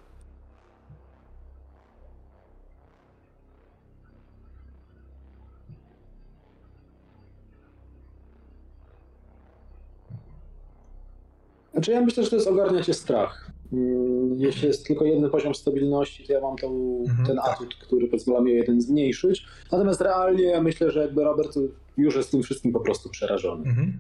Znaczy 11.85 12.01
ja 12.01 12.01
myślę, 12.01 12.25
że 12.25 12.31
to 12.31 12.37
jest 12.37 12.49
ogarniacie 12.49 12.95
strach. 12.95 13.51
Mm, 13.73 14.41
jeśli 14.41 14.69
jest 14.69 14.87
tylko 14.87 15.05
jeden 15.05 15.31
poziom 15.31 15.55
stabilności, 15.55 16.27
to 16.27 16.33
ja 16.33 16.41
mam 16.41 16.57
tą, 16.57 16.99
mhm, 17.09 17.27
ten 17.27 17.37
tak. 17.37 17.49
atut, 17.49 17.75
który 17.75 18.09
pozwala 18.09 18.41
mi 18.41 18.53
jeden 18.53 18.81
zmniejszyć. 18.81 19.47
Natomiast 19.73 20.01
realnie 20.01 20.45
ja 20.45 20.63
myślę, 20.63 20.91
że 20.91 21.01
jakby 21.01 21.25
Robert 21.25 21.59
już 21.97 22.17
jest 22.17 22.31
tym 22.31 22.43
wszystkim 22.43 22.73
po 22.73 22.81
prostu 22.81 23.09
przerażony. 23.09 23.69
Mhm. 23.69 23.99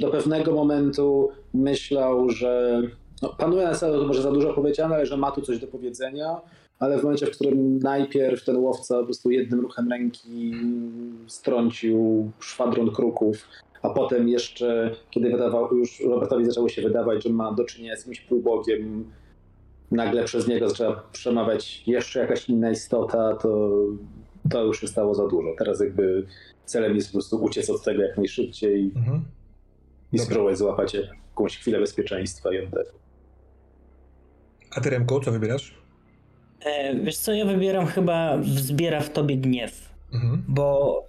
Do 0.00 0.10
pewnego 0.10 0.52
momentu 0.52 1.28
myślał, 1.54 2.30
że 2.30 2.82
no, 3.22 3.28
panuje 3.28 3.64
na 3.64 3.74
celu, 3.74 4.00
to 4.00 4.06
może 4.06 4.22
za 4.22 4.32
dużo 4.32 4.54
powiedziane, 4.54 4.94
ale 4.94 5.06
że 5.06 5.16
ma 5.16 5.30
tu 5.30 5.42
coś 5.42 5.58
do 5.58 5.66
powiedzenia, 5.66 6.40
ale 6.78 6.98
w 6.98 7.02
momencie, 7.02 7.26
w 7.26 7.30
którym 7.30 7.78
najpierw 7.78 8.44
ten 8.44 8.56
łowca 8.56 8.98
po 8.98 9.04
prostu 9.04 9.30
jednym 9.30 9.60
ruchem 9.60 9.88
ręki 9.90 10.52
strącił 11.26 12.30
szwadron 12.38 12.90
kruków, 12.90 13.36
a 13.82 13.90
potem 13.90 14.28
jeszcze, 14.28 14.96
kiedy 15.10 15.30
wydawał, 15.30 15.76
już 15.76 16.00
Robertowi 16.00 16.44
zaczęło 16.44 16.68
się 16.68 16.82
wydawać, 16.82 17.24
że 17.24 17.30
ma 17.30 17.52
do 17.52 17.64
czynienia 17.64 17.96
z 17.96 17.98
jakimś 17.98 18.20
półbogiem, 18.20 19.12
nagle 19.90 20.24
przez 20.24 20.48
niego 20.48 20.68
zaczęła 20.68 21.02
przemawiać 21.12 21.82
jeszcze 21.86 22.20
jakaś 22.20 22.48
inna 22.48 22.70
istota, 22.70 23.36
to, 23.36 23.70
to 24.50 24.64
już 24.64 24.80
się 24.80 24.88
stało 24.88 25.14
za 25.14 25.28
dużo. 25.28 25.54
Teraz 25.58 25.80
jakby 25.80 26.26
celem 26.64 26.94
jest 26.96 27.08
po 27.08 27.12
prostu 27.12 27.44
uciec 27.44 27.70
od 27.70 27.84
tego 27.84 28.02
jak 28.02 28.16
najszybciej 28.16 28.92
mhm. 28.96 29.24
i 30.12 30.18
spróbować 30.18 30.58
złapać 30.58 30.94
jakąś 30.94 31.58
chwilę 31.58 31.80
bezpieczeństwa 31.80 32.52
i 32.52 32.58
oddechu. 32.58 32.98
A 34.70 34.80
ty, 34.80 34.90
Remko, 34.90 35.20
co 35.20 35.32
wybierasz? 35.32 35.74
E, 36.64 36.94
wiesz 36.94 37.16
co, 37.16 37.32
ja 37.32 37.44
wybieram 37.44 37.86
chyba 37.86 38.38
wzbiera 38.38 39.00
w 39.00 39.10
tobie 39.10 39.36
gniew, 39.36 39.94
mhm. 40.12 40.44
bo 40.48 41.07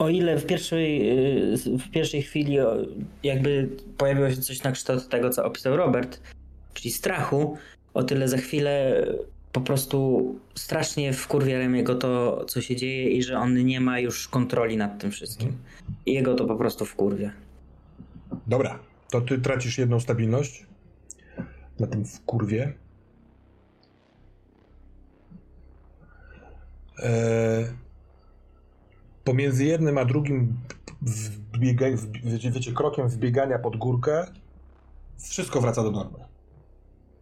o 0.00 0.08
ile 0.08 0.38
w 0.38 0.46
pierwszej, 0.46 1.10
y, 1.54 1.78
w 1.78 1.90
pierwszej 1.90 2.22
chwili 2.22 2.56
jakby 3.22 3.68
pojawiło 3.96 4.30
się 4.30 4.36
coś 4.36 4.62
na 4.62 4.72
kształt 4.72 5.08
tego, 5.08 5.30
co 5.30 5.44
opisał 5.44 5.76
Robert, 5.76 6.20
czyli 6.74 6.90
strachu, 6.90 7.58
o 7.94 8.02
tyle 8.02 8.28
za 8.28 8.36
chwilę 8.36 9.04
po 9.52 9.60
prostu 9.60 10.34
strasznie 10.54 11.12
wkurwia 11.12 11.58
Remiego 11.58 11.94
to, 11.94 12.44
co 12.44 12.60
się 12.60 12.76
dzieje 12.76 13.10
i 13.10 13.22
że 13.22 13.38
on 13.38 13.64
nie 13.64 13.80
ma 13.80 13.98
już 13.98 14.28
kontroli 14.28 14.76
nad 14.76 14.98
tym 14.98 15.10
wszystkim. 15.10 15.56
I 16.06 16.12
jego 16.12 16.34
to 16.34 16.44
po 16.44 16.56
prostu 16.56 16.86
wkurwia. 16.86 17.32
Dobra, 18.46 18.78
to 19.10 19.20
ty 19.20 19.38
tracisz 19.38 19.78
jedną 19.78 20.00
stabilność 20.00 20.66
na 21.80 21.86
tym 21.86 22.04
wkurwie. 22.04 22.72
Eee, 27.02 27.64
pomiędzy 29.24 29.64
jednym 29.64 29.98
a 29.98 30.04
drugim 30.04 30.56
wbiega, 31.52 31.86
wiecie, 32.24 32.50
wiecie, 32.50 32.72
krokiem 32.72 33.08
wbiegania 33.08 33.58
pod 33.58 33.76
górkę 33.76 34.26
wszystko 35.18 35.60
wraca 35.60 35.82
do 35.82 35.90
normy. 35.90 36.18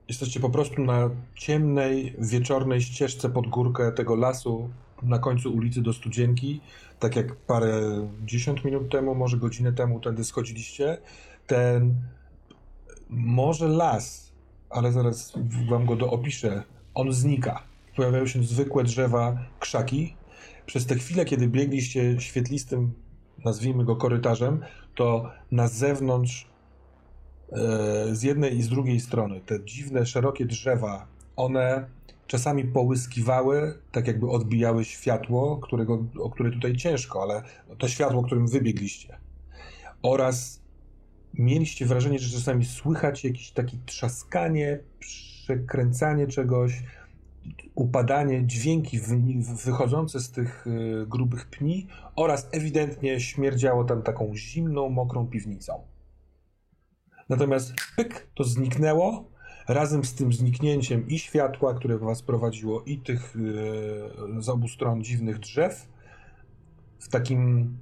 Jesteście 0.09 0.41
po 0.41 0.51
prostu 0.51 0.83
na 0.83 1.11
ciemnej, 1.35 2.15
wieczornej 2.19 2.81
ścieżce 2.83 3.31
pod 3.31 3.47
górkę 3.47 3.93
tego 3.93 4.17
lasu 4.17 4.71
na 5.03 5.19
końcu 5.19 5.55
ulicy 5.55 5.83
do 5.83 5.93
Studzienki. 5.93 6.61
Tak 6.99 7.17
jak 7.17 7.37
parę 7.37 8.09
dziesiąt 8.25 8.65
minut 8.65 8.91
temu, 8.91 9.15
może 9.15 9.37
godzinę 9.37 9.73
temu 9.73 10.01
tędy 10.01 10.25
schodziliście. 10.25 10.99
Ten 11.47 11.95
może 13.11 13.69
las, 13.69 14.33
ale 14.71 14.93
zaraz 14.93 15.33
wam 15.71 15.87
go 15.87 15.97
doopiszę, 15.97 16.63
on 16.95 17.13
znika. 17.13 17.63
Pojawiają 17.97 18.27
się 18.27 18.45
zwykłe 18.45 18.85
drzewa, 18.85 19.39
krzaki, 19.61 20.17
przez 20.69 20.87
te 20.87 20.95
chwilę, 20.95 21.25
kiedy 21.25 21.49
biegliście 21.49 22.21
świetlistym, 22.21 22.93
nazwijmy 23.45 23.85
go 23.85 23.97
korytarzem, 23.97 24.61
to 24.95 25.31
na 25.51 25.69
zewnątrz 25.69 26.47
e, 27.53 27.59
z 28.13 28.23
jednej 28.23 28.57
i 28.57 28.63
z 28.63 28.69
drugiej 28.69 29.01
strony 29.01 29.41
te 29.41 29.65
dziwne, 29.65 30.07
szerokie 30.07 30.47
drzewa, 30.47 31.07
one 31.37 31.87
czasami 32.27 32.65
połyskiwały, 32.65 33.79
tak 33.93 34.07
jakby 34.07 34.31
odbijały 34.31 34.85
światło, 34.85 35.57
którego, 35.57 36.05
o 36.21 36.31
które 36.31 36.51
tutaj 36.51 36.77
ciężko, 36.77 37.23
ale 37.23 37.43
to 37.79 37.89
światło, 37.89 38.23
którym 38.23 38.47
wybiegliście. 38.49 39.19
Oraz 40.03 40.61
mieliście 41.35 41.87
wrażenie, 41.87 42.19
że 42.19 42.39
czasami 42.39 42.65
słychać 42.65 43.25
jakieś 43.25 43.51
takie 43.51 43.77
trzaskanie, 43.87 44.79
przekręcanie 44.99 46.27
czegoś, 46.27 46.83
upadanie, 47.75 48.47
dźwięki 48.47 49.01
wychodzące 49.65 50.21
z 50.21 50.31
tych 50.31 50.67
y, 50.67 51.07
grubych 51.07 51.51
pni 51.51 51.87
oraz 52.17 52.49
ewidentnie 52.53 53.21
śmierdziało 53.21 53.85
tam 53.85 54.03
taką 54.03 54.37
zimną, 54.37 54.89
mokrą 54.89 55.27
piwnicą. 55.27 55.81
Natomiast 57.29 57.75
pyk, 57.97 58.29
to 58.35 58.45
zniknęło. 58.45 59.31
Razem 59.69 60.05
z 60.05 60.15
tym 60.15 60.33
zniknięciem 60.33 61.09
i 61.09 61.19
światła, 61.19 61.75
które 61.75 61.99
was 61.99 62.23
prowadziło, 62.23 62.83
i 62.83 62.99
tych 62.99 63.37
yy, 63.37 64.43
z 64.43 64.49
obu 64.49 64.69
stron 64.69 65.05
dziwnych 65.05 65.39
drzew, 65.39 65.89
w 66.99 67.09
takim 67.09 67.77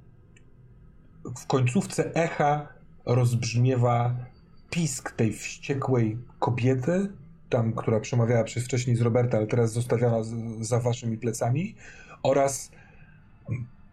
w 1.37 1.47
końcówce 1.47 2.15
echa 2.15 2.67
rozbrzmiewa 3.05 4.15
pisk 4.69 5.11
tej 5.11 5.33
wściekłej 5.33 6.17
kobiety, 6.39 7.09
tam, 7.49 7.73
która 7.73 7.99
przemawiała 7.99 8.43
przez 8.43 8.65
wcześniej 8.65 8.95
z 8.95 9.01
Roberta, 9.01 9.37
ale 9.37 9.47
teraz 9.47 9.73
zostawiona 9.73 10.23
z, 10.23 10.33
za 10.67 10.79
waszymi 10.79 11.17
plecami, 11.17 11.75
oraz 12.23 12.71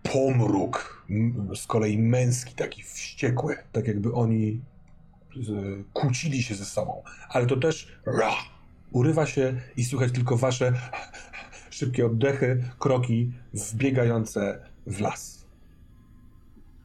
pomruk, 0.02 1.06
z 1.54 1.66
kolei 1.66 1.98
męski, 1.98 2.54
taki 2.54 2.82
wściekły, 2.82 3.56
tak 3.72 3.88
jakby 3.88 4.12
oni 4.12 4.60
kłócili 5.92 6.42
się 6.42 6.54
ze 6.54 6.64
sobą, 6.64 7.02
ale 7.28 7.46
to 7.46 7.56
też 7.56 7.92
ra, 8.06 8.32
urywa 8.92 9.26
się 9.26 9.60
i 9.76 9.84
słychać 9.84 10.12
tylko 10.12 10.36
wasze 10.36 10.72
szybkie 11.70 12.06
oddechy, 12.06 12.64
kroki 12.78 13.32
wbiegające 13.54 14.58
w 14.86 15.00
las. 15.00 15.44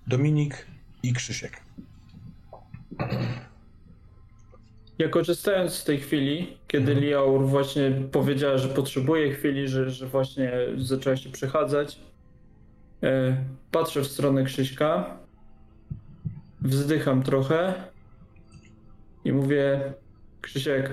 Dominik 0.08 0.66
i 1.04 1.14
Krzysiek. 1.14 1.62
Ja 5.00 5.10
korzystając 5.10 5.74
z 5.74 5.84
tej 5.84 6.00
chwili, 6.00 6.58
kiedy 6.68 6.92
mhm. 6.92 7.06
Liaur 7.06 7.46
właśnie 7.46 7.92
powiedziała, 8.12 8.58
że 8.58 8.70
potrzebuje 8.70 9.32
chwili, 9.32 9.68
że, 9.68 9.90
że 9.90 10.08
właśnie 10.08 10.52
zaczęła 10.78 11.16
się 11.18 11.30
przechadzać, 11.30 12.00
e, 13.04 13.38
patrzę 13.72 14.02
w 14.02 14.08
stronę 14.08 14.44
Krzyśka, 14.44 15.18
wzdycham 16.62 17.24
trochę 17.24 17.74
i 19.26 19.32
mówię, 19.32 19.94
Krzysiek, 20.42 20.92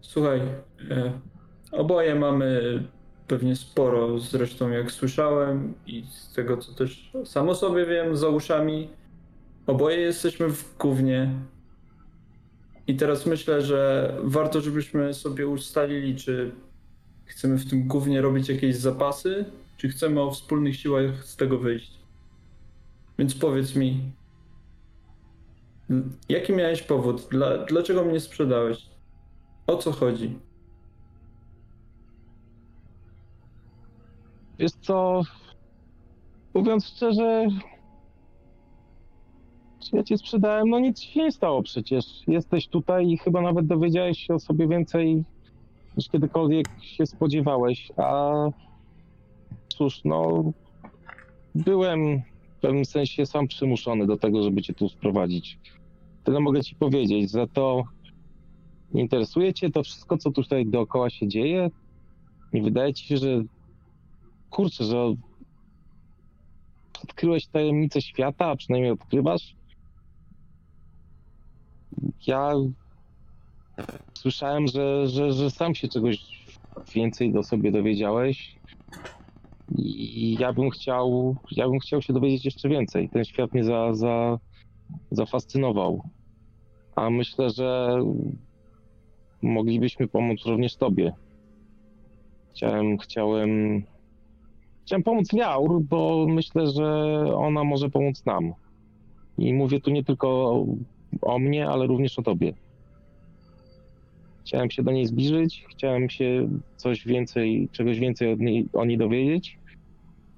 słuchaj, 0.00 0.40
e, 0.90 1.12
oboje 1.72 2.14
mamy 2.14 2.82
pewnie 3.28 3.56
sporo, 3.56 4.18
zresztą 4.18 4.70
jak 4.70 4.92
słyszałem 4.92 5.74
i 5.86 6.04
z 6.10 6.32
tego 6.32 6.56
co 6.56 6.72
też 6.72 7.12
samo 7.24 7.54
sobie 7.54 7.86
wiem 7.86 8.16
za 8.16 8.28
uszami, 8.28 8.88
oboje 9.66 9.96
jesteśmy 9.96 10.48
w 10.48 10.76
gównie. 10.78 11.30
I 12.86 12.96
teraz 12.96 13.26
myślę, 13.26 13.62
że 13.62 14.10
warto, 14.22 14.60
żebyśmy 14.60 15.14
sobie 15.14 15.48
ustalili, 15.48 16.16
czy 16.16 16.52
chcemy 17.24 17.58
w 17.58 17.70
tym 17.70 17.88
głównie 17.88 18.20
robić 18.20 18.48
jakieś 18.48 18.76
zapasy, 18.76 19.44
czy 19.76 19.88
chcemy 19.88 20.20
o 20.20 20.30
wspólnych 20.30 20.76
siłach 20.76 21.24
z 21.24 21.36
tego 21.36 21.58
wyjść. 21.58 21.98
Więc 23.18 23.34
powiedz 23.34 23.76
mi, 23.76 24.12
jaki 26.28 26.52
miałeś 26.52 26.82
powód? 26.82 27.28
Dla, 27.30 27.58
dlaczego 27.58 28.04
mnie 28.04 28.20
sprzedałeś? 28.20 28.86
O 29.66 29.76
co 29.76 29.92
chodzi? 29.92 30.38
Wiesz 34.58 34.72
co, 34.72 35.22
mówiąc 36.54 36.86
szczerze, 36.86 37.46
ja 39.92 40.02
cię 40.02 40.18
sprzedałem, 40.18 40.68
no 40.68 40.78
nic 40.78 41.00
się 41.00 41.20
nie 41.20 41.32
stało 41.32 41.62
przecież. 41.62 42.04
Jesteś 42.26 42.68
tutaj 42.68 43.08
i 43.08 43.18
chyba 43.18 43.40
nawet 43.40 43.66
dowiedziałeś 43.66 44.18
się 44.18 44.34
o 44.34 44.38
sobie 44.38 44.68
więcej 44.68 45.24
niż 45.96 46.08
kiedykolwiek 46.08 46.66
się 46.80 47.06
spodziewałeś, 47.06 47.92
a 47.96 48.32
cóż, 49.68 50.00
no 50.04 50.44
byłem 51.54 52.22
w 52.58 52.60
pewnym 52.60 52.84
sensie 52.84 53.26
sam 53.26 53.48
przymuszony 53.48 54.06
do 54.06 54.16
tego, 54.16 54.42
żeby 54.42 54.62
cię 54.62 54.74
tu 54.74 54.88
sprowadzić. 54.88 55.58
Tyle 56.24 56.40
mogę 56.40 56.62
ci 56.62 56.74
powiedzieć. 56.74 57.30
Za 57.30 57.46
to 57.46 57.84
interesuje 58.94 59.54
cię 59.54 59.70
to 59.70 59.82
wszystko, 59.82 60.18
co 60.18 60.30
tutaj 60.30 60.66
dookoła 60.66 61.10
się 61.10 61.28
dzieje? 61.28 61.70
Nie 62.52 62.62
wydaje 62.62 62.94
ci 62.94 63.06
się, 63.06 63.16
że 63.16 63.42
kurczę, 64.50 64.84
że 64.84 65.14
odkryłeś 67.02 67.46
tajemnicę 67.46 68.02
świata, 68.02 68.46
a 68.46 68.56
przynajmniej 68.56 68.92
odkrywasz? 68.92 69.54
Ja 72.26 72.52
słyszałem, 74.14 74.66
że, 74.66 75.06
że, 75.06 75.32
że 75.32 75.50
sam 75.50 75.74
się 75.74 75.88
czegoś 75.88 76.46
więcej 76.94 77.32
do 77.32 77.42
sobie 77.42 77.72
dowiedziałeś 77.72 78.58
i 79.78 80.36
ja 80.40 80.52
bym 80.52 80.70
chciał, 80.70 81.36
ja 81.50 81.68
bym 81.68 81.78
chciał 81.78 82.02
się 82.02 82.12
dowiedzieć 82.12 82.44
jeszcze 82.44 82.68
więcej. 82.68 83.08
Ten 83.08 83.24
świat 83.24 83.52
mnie 83.52 83.64
za, 83.64 83.94
za, 83.94 84.38
zafascynował. 85.10 86.02
A 86.96 87.10
myślę, 87.10 87.50
że 87.50 87.98
moglibyśmy 89.42 90.08
pomóc 90.08 90.46
również 90.46 90.76
tobie. 90.76 91.12
Chciałem, 92.50 92.98
chciałem, 92.98 93.82
chciałem 94.86 95.02
pomóc 95.02 95.32
Liaur, 95.32 95.82
bo 95.82 96.26
myślę, 96.28 96.66
że 96.66 97.14
ona 97.36 97.64
może 97.64 97.90
pomóc 97.90 98.24
nam. 98.24 98.52
I 99.38 99.54
mówię 99.54 99.80
tu 99.80 99.90
nie 99.90 100.04
tylko 100.04 100.56
o, 101.22 101.38
mnie, 101.38 101.68
ale 101.68 101.86
również 101.86 102.18
o 102.18 102.22
tobie. 102.22 102.52
Chciałem 104.46 104.70
się 104.70 104.82
do 104.82 104.90
niej 104.90 105.06
zbliżyć, 105.06 105.64
chciałem 105.70 106.10
się 106.10 106.48
coś 106.76 107.06
więcej, 107.06 107.68
czegoś 107.72 107.98
więcej 107.98 108.36
niej, 108.38 108.68
o 108.72 108.84
niej 108.84 108.98
dowiedzieć. 108.98 109.58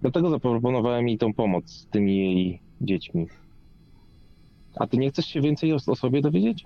Dlatego 0.03 0.31
zaproponowałem 0.31 1.09
jej 1.09 1.19
tą 1.19 1.35
pomoc 1.35 1.71
z 1.71 1.87
tymi 1.87 2.17
jej 2.17 2.61
dziećmi. 2.81 3.27
A 4.77 4.87
ty 4.87 4.97
nie 4.97 5.11
chcesz 5.11 5.27
się 5.27 5.41
więcej 5.41 5.73
o, 5.73 5.77
o 5.87 5.97
sobie 5.97 6.21
dowiedzieć? 6.21 6.65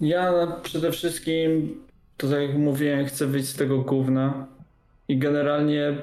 Ja 0.00 0.46
przede 0.62 0.92
wszystkim, 0.92 1.74
to 2.16 2.30
tak 2.30 2.40
jak 2.42 2.58
mówiłem, 2.58 3.06
chcę 3.06 3.26
wyjść 3.26 3.48
z 3.48 3.56
tego 3.56 3.78
gówna. 3.78 4.46
I 5.08 5.18
generalnie 5.18 5.96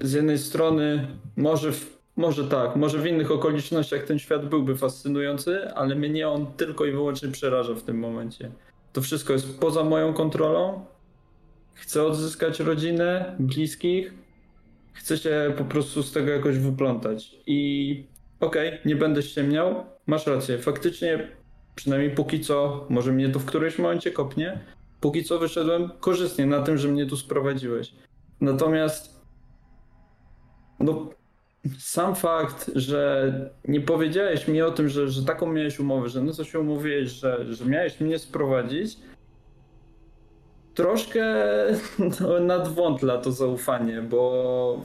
z 0.00 0.12
jednej 0.12 0.38
strony 0.38 1.06
może, 1.36 1.72
w, 1.72 2.01
może 2.16 2.44
tak, 2.44 2.76
może 2.76 2.98
w 2.98 3.06
innych 3.06 3.30
okolicznościach 3.30 4.02
ten 4.02 4.18
świat 4.18 4.48
byłby 4.48 4.76
fascynujący, 4.76 5.70
ale 5.74 5.94
mnie 5.94 6.28
on 6.28 6.46
tylko 6.46 6.84
i 6.84 6.92
wyłącznie 6.92 7.28
przeraża 7.28 7.74
w 7.74 7.82
tym 7.82 7.98
momencie. 7.98 8.50
To 8.92 9.00
wszystko 9.00 9.32
jest 9.32 9.60
poza 9.60 9.84
moją 9.84 10.14
kontrolą. 10.14 10.84
Chcę 11.74 12.02
odzyskać 12.02 12.60
rodzinę, 12.60 13.36
bliskich. 13.38 14.14
Chcę 14.92 15.18
się 15.18 15.54
po 15.58 15.64
prostu 15.64 16.02
z 16.02 16.12
tego 16.12 16.30
jakoś 16.30 16.58
wyplątać. 16.58 17.36
I 17.46 18.04
okej, 18.40 18.68
okay, 18.68 18.80
nie 18.84 18.96
będę 18.96 19.22
ściemniał. 19.22 19.84
Masz 20.06 20.26
rację, 20.26 20.58
faktycznie 20.58 21.28
przynajmniej 21.74 22.10
póki 22.10 22.40
co, 22.40 22.86
może 22.88 23.12
mnie 23.12 23.28
to 23.28 23.38
w 23.38 23.44
którymś 23.44 23.78
momencie 23.78 24.10
kopnie, 24.10 24.60
póki 25.00 25.24
co 25.24 25.38
wyszedłem 25.38 25.90
korzystnie 26.00 26.46
na 26.46 26.62
tym, 26.62 26.78
że 26.78 26.88
mnie 26.88 27.06
tu 27.06 27.16
sprowadziłeś. 27.16 27.92
Natomiast 28.40 29.22
no, 30.80 31.10
sam 31.78 32.14
fakt, 32.14 32.70
że 32.74 33.32
nie 33.68 33.80
powiedziałeś 33.80 34.48
mi 34.48 34.62
o 34.62 34.70
tym, 34.70 34.88
że, 34.88 35.08
że 35.08 35.24
taką 35.24 35.52
miałeś 35.52 35.80
umowę, 35.80 36.08
że 36.08 36.22
no 36.22 36.32
co 36.32 36.44
się 36.44 36.60
umówiłeś, 36.60 37.10
że, 37.10 37.54
że 37.54 37.64
miałeś 37.66 38.00
mnie 38.00 38.18
sprowadzić, 38.18 38.96
troszkę 40.74 41.24
nadwątla 42.40 43.18
to 43.18 43.32
zaufanie, 43.32 44.02
bo 44.02 44.80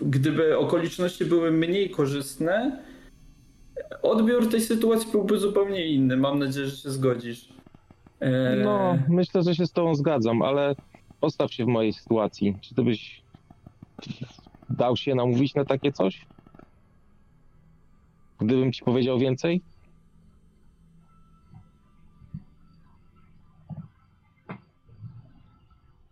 gdyby 0.00 0.58
okoliczności 0.58 1.24
były 1.24 1.50
mniej 1.50 1.90
korzystne, 1.90 2.82
odbiór 4.02 4.50
tej 4.50 4.60
sytuacji 4.60 5.12
byłby 5.12 5.38
zupełnie 5.38 5.86
inny. 5.86 6.16
Mam 6.16 6.38
nadzieję, 6.38 6.66
że 6.66 6.76
się 6.76 6.90
zgodzisz. 6.90 7.48
Eee... 8.20 8.64
No, 8.64 8.98
myślę, 9.08 9.42
że 9.42 9.54
się 9.54 9.66
z 9.66 9.72
tobą 9.72 9.94
zgadzam, 9.94 10.42
ale 10.42 10.74
postaw 11.20 11.52
się 11.52 11.64
w 11.64 11.68
mojej 11.68 11.92
sytuacji. 11.92 12.56
Czy 12.60 12.74
ty 12.74 12.82
byś 12.82 13.22
dał 14.70 14.96
się 14.96 15.14
namówić 15.14 15.54
na 15.54 15.64
takie 15.64 15.92
coś? 15.92 16.26
Gdybym 18.40 18.72
ci 18.72 18.84
powiedział 18.84 19.18
więcej? 19.18 19.62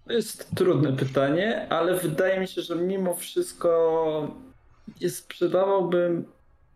To 0.07 0.13
jest 0.13 0.57
trudne 0.57 0.93
pytanie, 0.93 1.67
ale 1.69 1.95
wydaje 1.95 2.41
mi 2.41 2.49
się, 2.49 2.63
że 2.63 2.77
mimo 2.77 3.15
wszystko 3.15 4.35
sprzedawałbym. 5.09 6.25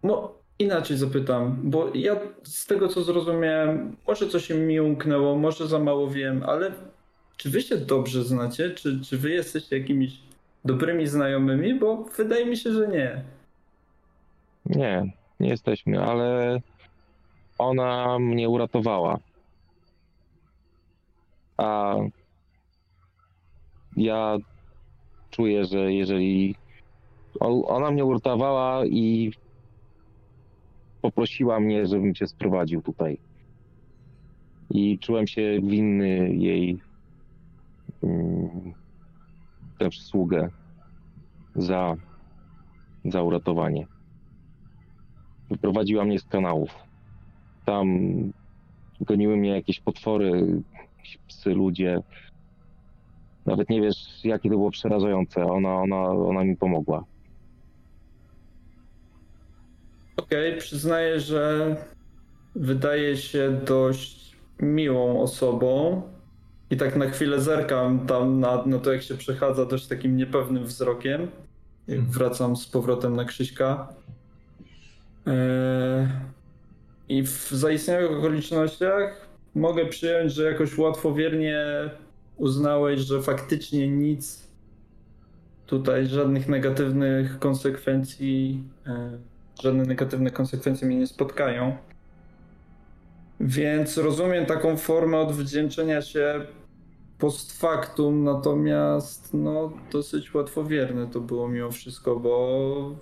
No, 0.03 0.35
inaczej 0.59 0.97
zapytam, 0.97 1.59
bo 1.63 1.91
ja 1.95 2.17
z 2.43 2.67
tego 2.67 2.89
co 2.89 3.03
zrozumiałem, 3.03 3.97
może 4.07 4.29
coś 4.29 4.51
mi 4.51 4.81
umknęło, 4.81 5.37
może 5.37 5.67
za 5.67 5.79
mało 5.79 6.11
wiem, 6.11 6.43
ale 6.47 6.73
czy 7.37 7.51
wy 7.51 7.63
się 7.63 7.77
dobrze 7.77 8.25
znacie? 8.25 8.71
Czy, 8.71 9.01
czy 9.01 9.19
wy 9.19 9.31
jesteście 9.31 9.79
jakimiś 9.79 10.28
dobrymi 10.69 11.07
znajomymi? 11.07 11.75
Bo 11.75 12.05
wydaje 12.17 12.47
mi 12.47 12.57
się, 12.57 12.73
że 12.73 12.89
nie. 12.89 13.23
Nie, 14.67 15.13
nie 15.41 15.49
jesteśmy, 15.49 16.03
ale 16.03 16.61
ona 17.59 18.19
mnie 18.19 18.49
uratowała. 18.49 19.19
A 21.57 21.97
ja 23.97 24.37
czuję, 25.31 25.65
że 25.65 25.93
jeżeli 25.93 26.55
ona 27.67 27.91
mnie 27.91 28.05
uratowała 28.05 28.87
i 28.87 29.33
poprosiła 31.03 31.61
mnie, 31.61 31.87
żebym 31.87 32.15
cię 32.15 32.27
sprowadził 32.27 32.83
tutaj. 32.83 33.19
I 34.71 34.99
czułem 34.99 35.27
się 35.27 35.61
winny 35.63 36.35
jej 36.35 36.81
mm, 38.03 38.75
tę 39.79 39.89
przysługę 39.89 40.51
za, 41.59 41.97
za 43.05 43.23
uratowanie. 43.23 43.87
Wyprowadziła 45.51 46.05
mnie 46.05 46.19
z 46.19 46.25
kanałów. 46.25 46.71
Tam 47.65 47.99
goniły 49.01 49.37
mnie 49.37 49.51
jakieś 49.51 49.81
potwory, 49.81 50.63
psy, 51.29 51.55
ludzie. 51.55 52.01
Nawet 53.47 53.71
nie 53.71 53.81
wiesz, 53.81 54.25
jakie 54.25 54.49
to 54.49 54.55
było 54.57 54.71
przerażające. 54.71 55.45
Ona, 55.45 55.75
ona, 55.75 56.03
ona 56.05 56.45
mi 56.45 56.57
pomogła. 56.57 57.05
Okej, 60.17 60.49
okay, 60.49 60.61
przyznaję, 60.61 61.21
że 61.21 61.77
wydaje 62.55 63.17
się 63.17 63.61
dość 63.67 64.37
miłą 64.61 65.23
osobą. 65.23 66.03
I 66.71 66.77
tak 66.77 66.97
na 66.97 67.07
chwilę 67.07 67.41
zerkam 67.41 68.07
tam 68.07 68.41
na, 68.41 68.67
na 68.67 68.79
to, 68.79 68.93
jak 68.93 69.03
się 69.03 69.15
przechadza 69.15 69.67
dość 69.67 69.87
takim 69.87 70.17
niepewnym 70.17 70.65
wzrokiem. 70.65 71.29
Mhm. 71.89 72.13
wracam 72.13 72.57
z 72.57 72.67
powrotem 72.67 73.17
na 73.17 73.25
Krzyśka. 73.25 73.89
Eee, 75.27 76.09
I 77.09 77.23
w 77.23 77.49
zaistniałych 77.51 78.19
okolicznościach 78.19 79.29
mogę 79.55 79.87
przyjąć, 79.87 80.33
że 80.33 80.45
jakoś 80.45 80.79
łatwowiernie 80.79 81.65
uznałeś, 82.37 83.01
że 83.01 83.23
faktycznie 83.23 83.89
nic 83.89 84.49
tutaj, 85.67 86.07
żadnych 86.07 86.49
negatywnych 86.49 87.39
konsekwencji, 87.39 88.63
e, 88.87 89.19
żadne 89.63 89.85
negatywne 89.85 90.31
konsekwencje 90.31 90.89
mnie 90.89 90.97
nie 90.97 91.07
spotkają. 91.07 91.77
Więc 93.41 93.99
rozumiem 93.99 94.47
taką 94.47 94.77
formę 94.77 95.19
odwdzięczenia 95.19 96.03
się 96.03 96.47
post 97.19 97.61
factum, 97.61 98.25
natomiast 98.25 99.35
no 99.35 99.73
dosyć 99.93 100.35
łatwowierne 100.35 101.07
to 101.07 101.21
było 101.21 101.49
mimo 101.49 101.71
wszystko, 101.71 102.17
bo 102.21 102.97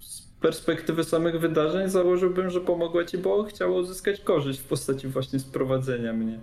z 0.00 0.22
perspektywy 0.22 1.04
samych 1.04 1.40
wydarzeń 1.40 1.88
założyłbym, 1.88 2.50
że 2.50 2.60
pomogła 2.60 3.04
ci, 3.04 3.18
bo 3.18 3.44
chciało 3.44 3.80
uzyskać 3.80 4.20
korzyść 4.20 4.60
w 4.60 4.68
postaci 4.68 5.08
właśnie 5.08 5.38
sprowadzenia 5.38 6.12
mnie. 6.12 6.40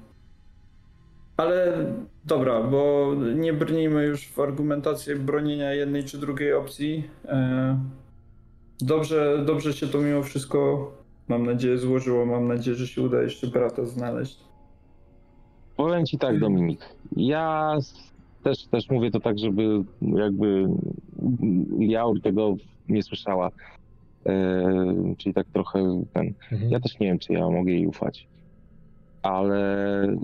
Ale 1.38 1.86
dobra, 2.26 2.64
bo 2.64 3.14
nie 3.36 3.54
brnijmy 3.54 4.06
już 4.06 4.28
w 4.28 4.40
argumentację 4.40 5.16
bronienia 5.16 5.74
jednej 5.74 6.04
czy 6.04 6.18
drugiej 6.18 6.54
opcji. 6.54 7.10
E, 7.26 7.80
dobrze, 8.82 9.44
dobrze 9.46 9.74
się 9.74 9.88
to 9.88 10.02
mimo 10.02 10.24
wszystko, 10.24 10.91
mam 11.28 11.46
nadzieję, 11.46 11.78
złożyło. 11.78 12.26
Mam 12.26 12.48
nadzieję, 12.48 12.78
że 12.78 12.88
się 12.88 13.02
uda 13.02 13.22
jeszcze 13.22 13.48
brata 13.48 13.86
znaleźć. 13.86 14.49
Powiem 15.80 16.06
ci 16.06 16.18
tak, 16.18 16.40
Dominik. 16.40 16.80
Ja 17.16 17.78
też, 18.44 18.66
też 18.66 18.90
mówię 18.90 19.12
to 19.12 19.20
tak, 19.20 19.40
żeby 19.40 19.84
jakby 20.02 20.68
Jaur 21.80 22.22
tego 22.22 22.56
nie 22.90 23.04
słyszała. 23.04 23.52
E, 24.26 24.74
czyli 25.18 25.34
tak 25.34 25.48
trochę 25.48 26.04
ten. 26.14 26.34
Mhm. 26.52 26.72
Ja 26.72 26.80
też 26.80 27.00
nie 27.00 27.08
wiem, 27.08 27.20
czy 27.20 27.34
ja 27.34 27.50
mogę 27.50 27.72
jej 27.72 27.88
ufać. 27.88 28.28
Ale 29.22 30.18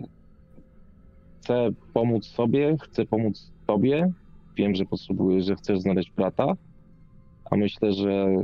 chcę 1.41 1.69
pomóc 1.93 2.25
sobie, 2.25 2.77
chcę 2.81 3.05
pomóc 3.05 3.51
tobie. 3.67 4.11
Wiem, 4.57 4.75
że 4.75 4.85
potrzebujesz, 4.85 5.45
że 5.45 5.55
chcesz 5.55 5.79
znaleźć 5.79 6.11
brata, 6.11 6.53
a 7.51 7.55
myślę, 7.55 7.93
że 7.93 8.35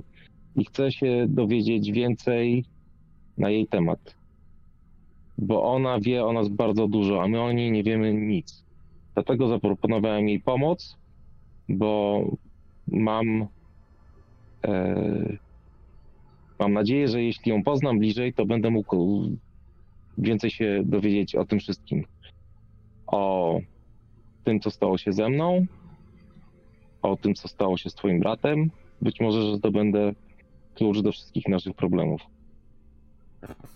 i 0.56 0.66
chcę 0.66 0.92
się 0.92 1.26
dowiedzieć 1.30 1.92
więcej 1.92 2.66
na 3.38 3.50
jej 3.50 3.68
temat. 3.68 4.21
Bo 5.42 5.64
ona 5.64 6.00
wie 6.00 6.26
o 6.26 6.34
nas 6.34 6.50
bardzo 6.50 6.88
dużo, 6.88 7.24
a 7.24 7.28
my 7.28 7.42
o 7.42 7.52
niej 7.52 7.72
nie 7.72 7.84
wiemy 7.84 8.14
nic. 8.14 8.64
Dlatego 9.14 9.48
zaproponowałem 9.48 10.30
jej 10.30 10.40
pomoc, 10.40 10.98
bo 11.70 12.22
mam 12.88 13.48
e, 14.66 15.38
mam 16.60 16.74
nadzieję, 16.74 17.08
że 17.08 17.24
jeśli 17.24 17.52
ją 17.52 17.64
poznam 17.64 18.00
bliżej, 18.00 18.34
to 18.34 18.46
będę 18.46 18.70
mógł 18.70 19.30
więcej 20.18 20.52
się 20.52 20.82
dowiedzieć 20.86 21.36
o 21.36 21.46
tym 21.46 21.60
wszystkim 21.60 22.06
o 23.12 23.60
tym, 24.44 24.60
co 24.60 24.72
stało 24.72 24.98
się 24.98 25.14
ze 25.14 25.30
mną, 25.30 25.66
o 27.02 27.18
tym, 27.18 27.34
co 27.36 27.48
stało 27.48 27.78
się 27.78 27.90
z 27.90 27.96
Twoim 27.96 28.20
bratem. 28.20 28.72
Być 29.02 29.20
może, 29.20 29.52
że 29.52 29.60
to 29.60 29.72
będę 29.72 30.14
klucz 30.76 31.00
do 31.00 31.12
wszystkich 31.12 31.48
naszych 31.48 31.74
problemów. 31.74 32.22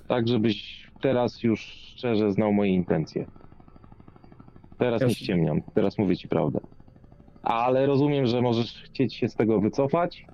Tak, 0.07 0.27
żebyś 0.27 0.87
teraz 1.05 1.43
już 1.43 1.61
szczerze 1.61 2.31
znał 2.31 2.53
moje 2.53 2.71
intencje. 2.71 3.25
Teraz 4.77 5.01
nie 5.01 5.15
ściemniam, 5.15 5.61
teraz 5.73 5.97
mówię 5.97 6.17
Ci 6.17 6.27
prawdę. 6.27 6.59
Ale 7.43 7.85
rozumiem, 7.85 8.25
że 8.25 8.41
możesz 8.41 8.83
chcieć 8.83 9.13
się 9.13 9.29
z 9.29 9.35
tego 9.35 9.59
wycofać 9.59 10.25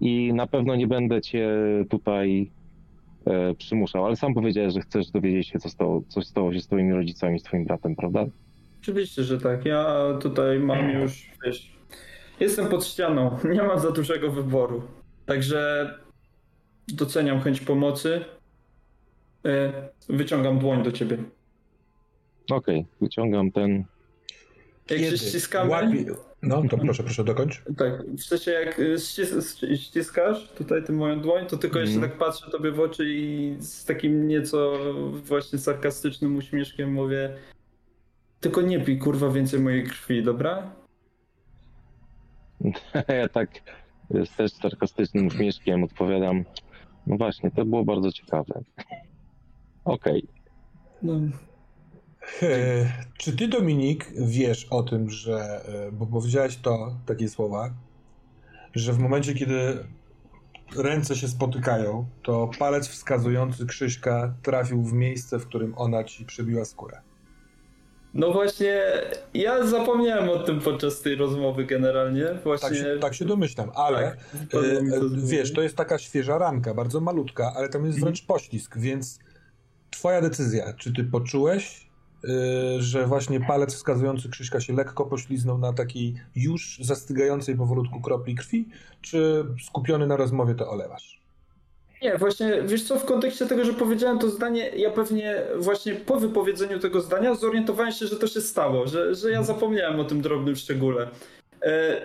i 0.00 0.32
na 0.34 0.46
pewno 0.46 0.76
nie 0.76 0.86
będę 0.86 1.20
Cię 1.20 1.48
tutaj 1.90 2.50
e, 3.26 3.54
przymuszał, 3.54 4.06
ale 4.06 4.16
sam 4.16 4.34
powiedziałeś, 4.34 4.74
że 4.74 4.80
chcesz 4.80 5.10
dowiedzieć 5.10 5.48
się, 5.48 5.58
co 5.58 5.68
stało, 5.68 6.02
co 6.08 6.22
stało 6.22 6.52
się 6.52 6.60
z 6.60 6.66
twoimi 6.66 6.92
rodzicami, 6.92 7.40
z 7.40 7.42
twoim 7.42 7.64
bratem, 7.64 7.96
prawda? 7.96 8.26
Oczywiście, 8.82 9.22
że 9.22 9.40
tak. 9.40 9.64
Ja 9.64 10.04
tutaj 10.20 10.58
mam 10.58 10.90
już, 10.90 11.30
wiesz, 11.44 11.72
jestem 12.40 12.68
pod 12.68 12.84
ścianą, 12.84 13.38
nie 13.54 13.62
mam 13.62 13.78
za 13.78 13.90
dużego 13.90 14.30
wyboru. 14.30 14.82
Także 15.26 15.90
doceniam 16.88 17.40
chęć 17.40 17.60
pomocy. 17.60 18.24
E, 19.46 19.72
wyciągam 20.08 20.58
dłoń 20.58 20.82
do 20.82 20.92
ciebie. 20.92 21.18
Okej, 22.50 22.78
okay, 22.78 22.84
wyciągam 23.00 23.52
ten. 23.52 23.84
Jak 24.90 25.00
się 25.00 25.18
ściskamy. 25.18 25.70
Łapie, 25.70 26.04
no, 26.42 26.62
to 26.70 26.78
proszę, 26.78 27.02
proszę 27.02 27.24
dokończ. 27.24 27.62
Tak, 27.76 28.06
w 28.06 28.22
sensie 28.22 28.50
jak 28.50 28.78
y, 28.78 28.96
ściskasz 29.76 30.48
tutaj 30.48 30.84
tę 30.84 30.92
moją 30.92 31.20
dłoń, 31.20 31.46
to 31.46 31.56
tylko 31.56 31.78
mm. 31.78 31.84
jeszcze 31.84 32.04
mhm. 32.04 32.10
tak 32.10 32.28
patrzę 32.28 32.50
tobie 32.50 32.70
w 32.72 32.80
oczy 32.80 33.04
i 33.08 33.56
z 33.60 33.84
takim 33.84 34.28
nieco 34.28 34.78
właśnie 35.12 35.58
sarkastycznym 35.58 36.36
uśmieszkiem 36.36 36.92
mówię 36.92 37.36
tylko 38.40 38.62
nie 38.62 38.80
pij 38.80 38.98
kurwa 38.98 39.30
więcej 39.30 39.60
mojej 39.60 39.84
krwi, 39.84 40.22
dobra? 40.22 40.70
Ja 43.08 43.28
tak 43.28 43.50
z 44.10 44.36
też 44.36 44.52
sarkastycznym 44.52 45.26
uśmieszkiem 45.26 45.84
odpowiadam 45.84 46.44
no 47.06 47.16
właśnie, 47.16 47.50
to 47.50 47.64
było 47.64 47.84
bardzo 47.84 48.12
ciekawe. 48.12 48.62
Okej. 49.86 50.22
Okay. 50.22 50.28
No. 51.02 51.20
E, 52.42 52.92
czy 53.18 53.36
ty, 53.36 53.48
Dominik, 53.48 54.12
wiesz 54.16 54.66
o 54.70 54.82
tym, 54.82 55.10
że, 55.10 55.64
e, 55.88 55.92
bo 55.92 56.06
powiedziałeś 56.06 56.56
to, 56.56 56.94
takie 57.06 57.28
słowa, 57.28 57.70
że 58.74 58.92
w 58.92 58.98
momencie, 58.98 59.34
kiedy 59.34 59.84
ręce 60.76 61.16
się 61.16 61.28
spotykają, 61.28 62.06
to 62.22 62.50
palec 62.58 62.88
wskazujący 62.88 63.66
Krzyśka 63.66 64.34
trafił 64.42 64.82
w 64.82 64.92
miejsce, 64.92 65.38
w 65.38 65.46
którym 65.46 65.74
ona 65.76 66.04
ci 66.04 66.24
przebiła 66.24 66.64
skórę. 66.64 67.00
No 68.14 68.32
właśnie, 68.32 68.82
ja 69.34 69.66
zapomniałem 69.66 70.28
o 70.28 70.38
tym 70.38 70.60
podczas 70.60 71.00
tej 71.00 71.16
rozmowy 71.16 71.64
generalnie. 71.64 72.26
Właśnie... 72.44 72.68
Tak, 72.68 72.78
się, 72.78 72.98
tak 73.00 73.14
się 73.14 73.24
domyślam, 73.24 73.70
ale 73.74 74.16
tak, 74.32 74.50
to 74.50 74.66
e, 74.66 74.82
wiesz, 75.24 75.52
to 75.52 75.62
jest 75.62 75.76
taka 75.76 75.98
świeża 75.98 76.38
ranka, 76.38 76.74
bardzo 76.74 77.00
malutka, 77.00 77.52
ale 77.56 77.68
tam 77.68 77.86
jest 77.86 78.00
wręcz 78.00 78.26
poślizg, 78.26 78.78
więc 78.78 79.18
twoja 79.90 80.20
decyzja, 80.20 80.72
czy 80.72 80.92
ty 80.92 81.04
poczułeś 81.04 81.86
Y, 82.24 82.82
że 82.82 83.06
właśnie 83.06 83.40
palec 83.40 83.74
wskazujący 83.74 84.28
Krzyśka 84.28 84.60
się 84.60 84.72
lekko 84.72 85.06
pośliznął 85.06 85.58
na 85.58 85.72
takiej 85.72 86.14
już 86.36 86.78
zastygającej 86.82 87.56
powolutku 87.56 88.00
kropli 88.00 88.34
krwi, 88.34 88.68
czy 89.02 89.44
skupiony 89.66 90.06
na 90.06 90.16
rozmowie 90.16 90.54
to 90.54 90.70
olewasz? 90.70 91.20
Nie, 92.02 92.18
właśnie, 92.18 92.62
wiesz 92.62 92.84
co, 92.84 92.98
w 92.98 93.04
kontekście 93.04 93.46
tego, 93.46 93.64
że 93.64 93.72
powiedziałem 93.74 94.18
to 94.18 94.30
zdanie, 94.30 94.68
ja 94.68 94.90
pewnie 94.90 95.42
właśnie 95.58 95.94
po 95.94 96.20
wypowiedzeniu 96.20 96.78
tego 96.78 97.00
zdania 97.00 97.34
zorientowałem 97.34 97.92
się, 97.92 98.06
że 98.06 98.16
to 98.16 98.26
się 98.26 98.40
stało, 98.40 98.86
że, 98.86 99.14
że 99.14 99.30
ja 99.30 99.42
zapomniałem 99.42 100.00
o 100.00 100.04
tym 100.04 100.20
drobnym 100.20 100.56
szczególe. 100.56 101.08
E, 101.62 102.00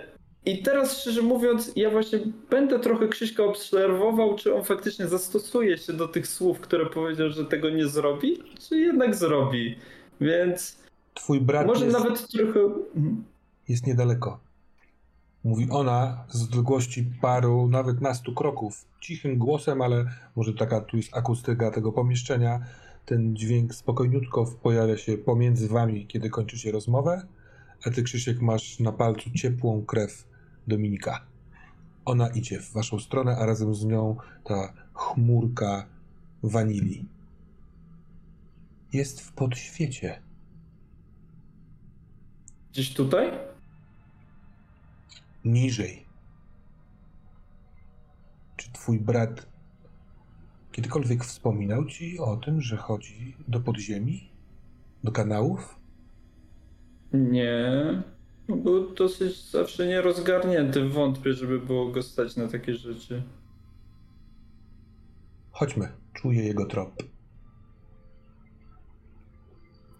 I 0.46 0.62
teraz, 0.62 1.00
szczerze 1.00 1.22
mówiąc, 1.22 1.72
ja 1.76 1.90
właśnie 1.90 2.18
będę 2.50 2.80
trochę 2.80 3.08
Krzyśka 3.08 3.44
obserwował, 3.44 4.36
czy 4.36 4.54
on 4.54 4.64
faktycznie 4.64 5.06
zastosuje 5.06 5.78
się 5.78 5.92
do 5.92 6.08
tych 6.08 6.26
słów, 6.26 6.60
które 6.60 6.86
powiedział, 6.86 7.30
że 7.30 7.44
tego 7.44 7.70
nie 7.70 7.88
zrobi, 7.88 8.38
czy 8.60 8.78
jednak 8.78 9.14
zrobi. 9.14 9.76
Więc. 10.20 10.78
Twój 11.14 11.40
brat. 11.40 11.66
Może 11.66 11.84
jest, 11.84 11.98
nawet 11.98 12.28
trochę. 12.28 12.60
Mhm. 12.60 13.24
Jest 13.68 13.86
niedaleko. 13.86 14.40
Mówi 15.44 15.66
ona 15.70 16.24
z 16.28 16.42
odległości 16.42 17.10
paru, 17.20 17.68
nawet 17.68 18.00
nastu 18.00 18.34
kroków. 18.34 18.84
Cichym 19.00 19.38
głosem, 19.38 19.82
ale 19.82 20.04
może 20.36 20.54
taka 20.54 20.80
tu 20.80 20.96
jest 20.96 21.16
akustyka 21.16 21.70
tego 21.70 21.92
pomieszczenia. 21.92 22.60
Ten 23.06 23.36
dźwięk 23.36 23.74
spokojniutko 23.74 24.46
pojawia 24.62 24.96
się 24.96 25.18
pomiędzy 25.18 25.68
wami, 25.68 26.06
kiedy 26.06 26.30
kończycie 26.30 26.72
rozmowę. 26.72 27.22
A 27.86 27.90
ty, 27.90 28.02
Krzysiek, 28.02 28.40
masz 28.40 28.80
na 28.80 28.92
palcu 28.92 29.30
ciepłą 29.30 29.84
krew 29.84 30.31
Dominika. 30.66 31.26
Ona 32.04 32.28
idzie 32.28 32.60
w 32.60 32.72
waszą 32.72 32.98
stronę, 32.98 33.36
a 33.36 33.46
razem 33.46 33.74
z 33.74 33.84
nią 33.84 34.16
ta 34.44 34.72
chmurka 34.94 35.86
wanilii 36.42 37.08
jest 38.92 39.20
w 39.20 39.32
podświecie. 39.32 40.22
Gdzieś 42.72 42.94
tutaj? 42.94 43.30
Niżej. 45.44 46.06
Czy 48.56 48.72
twój 48.72 49.00
brat 49.00 49.46
kiedykolwiek 50.72 51.24
wspominał 51.24 51.84
ci 51.84 52.18
o 52.18 52.36
tym, 52.36 52.60
że 52.60 52.76
chodzi 52.76 53.36
do 53.48 53.60
podziemi? 53.60 54.30
Do 55.04 55.12
kanałów? 55.12 55.78
Nie. 57.12 58.02
Był 58.48 58.94
dosyć 58.94 59.50
zawsze 59.50 59.86
nierozgarnięty. 59.86 60.88
Wątpię, 60.88 61.32
żeby 61.32 61.58
było 61.58 61.88
go 61.88 62.02
stać 62.02 62.36
na 62.36 62.48
takie 62.48 62.74
rzeczy. 62.74 63.22
Chodźmy. 65.50 65.88
Czuję 66.12 66.44
jego 66.44 66.66
trop. 66.66 67.02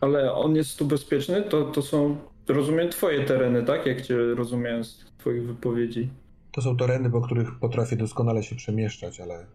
Ale 0.00 0.32
on 0.34 0.56
jest 0.56 0.78
tu 0.78 0.86
bezpieczny? 0.86 1.42
To, 1.42 1.64
to 1.64 1.82
są, 1.82 2.16
rozumiem, 2.48 2.88
twoje 2.88 3.24
tereny, 3.24 3.62
tak? 3.62 3.86
Jak 3.86 4.00
cię 4.00 4.16
rozumiem 4.34 4.84
z 4.84 5.04
twoich 5.18 5.46
wypowiedzi. 5.46 6.10
To 6.52 6.62
są 6.62 6.76
tereny, 6.76 7.10
po 7.10 7.20
których 7.20 7.58
potrafię 7.58 7.96
doskonale 7.96 8.42
się 8.42 8.56
przemieszczać, 8.56 9.20
ale 9.20 9.46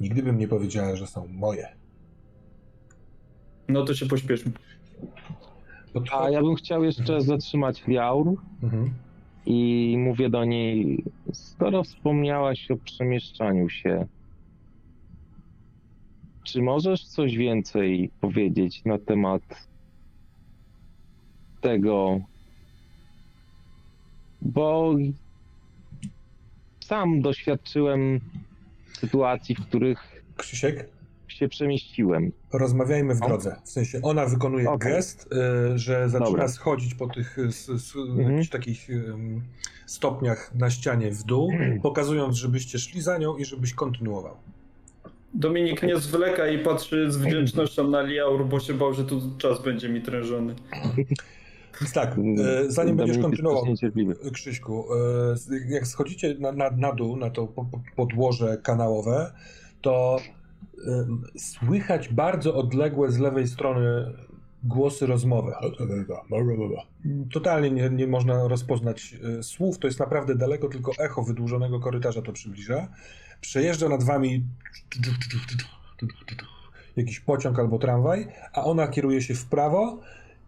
nigdy 0.00 0.22
bym 0.22 0.38
nie 0.38 0.48
powiedziała, 0.48 0.96
że 0.96 1.06
są 1.06 1.26
moje. 1.26 1.76
No 3.68 3.84
to 3.84 3.94
się 3.94 4.06
pośpieszmy. 4.06 4.52
A 6.12 6.30
ja 6.30 6.42
bym 6.42 6.54
chciał 6.54 6.84
jeszcze 6.84 7.02
mhm. 7.02 7.20
zatrzymać 7.20 7.82
Liaur 7.88 8.34
mhm. 8.62 8.90
i 9.46 9.94
mówię 9.98 10.30
do 10.30 10.44
niej, 10.44 11.04
skoro 11.32 11.84
wspomniałaś 11.84 12.70
o 12.70 12.76
przemieszczaniu 12.76 13.68
się, 13.68 14.06
czy 16.44 16.62
możesz 16.62 17.04
coś 17.04 17.36
więcej 17.36 18.10
powiedzieć 18.20 18.84
na 18.84 18.98
temat 18.98 19.42
tego, 21.60 22.20
bo 24.42 24.94
sam 26.80 27.22
doświadczyłem 27.22 28.20
sytuacji, 28.92 29.54
w 29.54 29.66
których 29.66 30.22
Krzysiek? 30.36 30.95
Się 31.36 31.48
przemieściłem. 31.48 32.32
Rozmawiajmy 32.52 33.14
w 33.14 33.20
drodze. 33.20 33.56
W 33.64 33.70
sensie 33.70 34.00
ona 34.02 34.26
wykonuje 34.26 34.70
okay. 34.70 34.92
gest, 34.92 35.28
y, 35.74 35.78
że 35.78 36.08
zaczyna 36.08 36.30
Dobra. 36.30 36.48
schodzić 36.48 36.94
po 36.94 37.06
tych 37.06 37.38
s, 37.38 37.68
s, 37.68 37.96
mhm. 37.96 38.46
takich 38.46 38.90
y, 38.90 39.14
stopniach 39.86 40.54
na 40.54 40.70
ścianie 40.70 41.10
w 41.10 41.24
dół, 41.24 41.52
pokazując, 41.82 42.36
żebyście 42.36 42.78
szli 42.78 43.00
za 43.00 43.18
nią 43.18 43.36
i 43.36 43.44
żebyś 43.44 43.74
kontynuował. 43.74 44.36
Dominik 45.34 45.82
nie 45.82 45.96
zwleka 45.96 46.48
i 46.48 46.58
patrzy 46.58 47.12
z 47.12 47.16
wdzięcznością 47.16 47.90
na 47.90 48.02
Liaur, 48.02 48.46
bo 48.46 48.60
się 48.60 48.74
bał, 48.74 48.94
że 48.94 49.04
tu 49.04 49.20
czas 49.38 49.62
będzie 49.62 49.88
mi 49.88 50.02
trężony. 50.02 50.54
Więc 51.80 51.92
tak, 51.92 52.16
e, 52.18 52.70
zanim 52.70 52.96
będziesz 52.96 53.18
kontynuował, 53.18 53.64
Krzyśku, 54.32 54.84
jak 55.68 55.86
schodzicie 55.86 56.36
na, 56.38 56.52
na, 56.52 56.70
na 56.70 56.92
dół, 56.92 57.16
na 57.16 57.30
to 57.30 57.48
podłoże 57.96 58.58
kanałowe, 58.62 59.32
to 59.80 60.18
słychać 61.36 62.08
bardzo 62.08 62.54
odległe 62.54 63.12
z 63.12 63.18
lewej 63.18 63.48
strony 63.48 64.12
głosy 64.64 65.06
rozmowy. 65.06 65.52
Totalnie 67.32 67.70
nie, 67.70 67.90
nie 67.90 68.06
można 68.06 68.48
rozpoznać 68.48 69.16
e, 69.38 69.42
słów, 69.42 69.78
to 69.78 69.86
jest 69.86 70.00
naprawdę 70.00 70.34
daleko, 70.34 70.68
tylko 70.68 70.92
echo 70.98 71.22
wydłużonego 71.22 71.80
korytarza 71.80 72.22
to 72.22 72.32
przybliża. 72.32 72.88
Przejeżdża 73.40 73.88
nad 73.88 74.04
wami 74.04 74.44
jakiś 76.96 77.20
pociąg 77.20 77.58
albo 77.58 77.78
tramwaj, 77.78 78.28
a 78.52 78.64
ona 78.64 78.88
kieruje 78.88 79.22
się 79.22 79.34
w 79.34 79.44
prawo, 79.46 80.00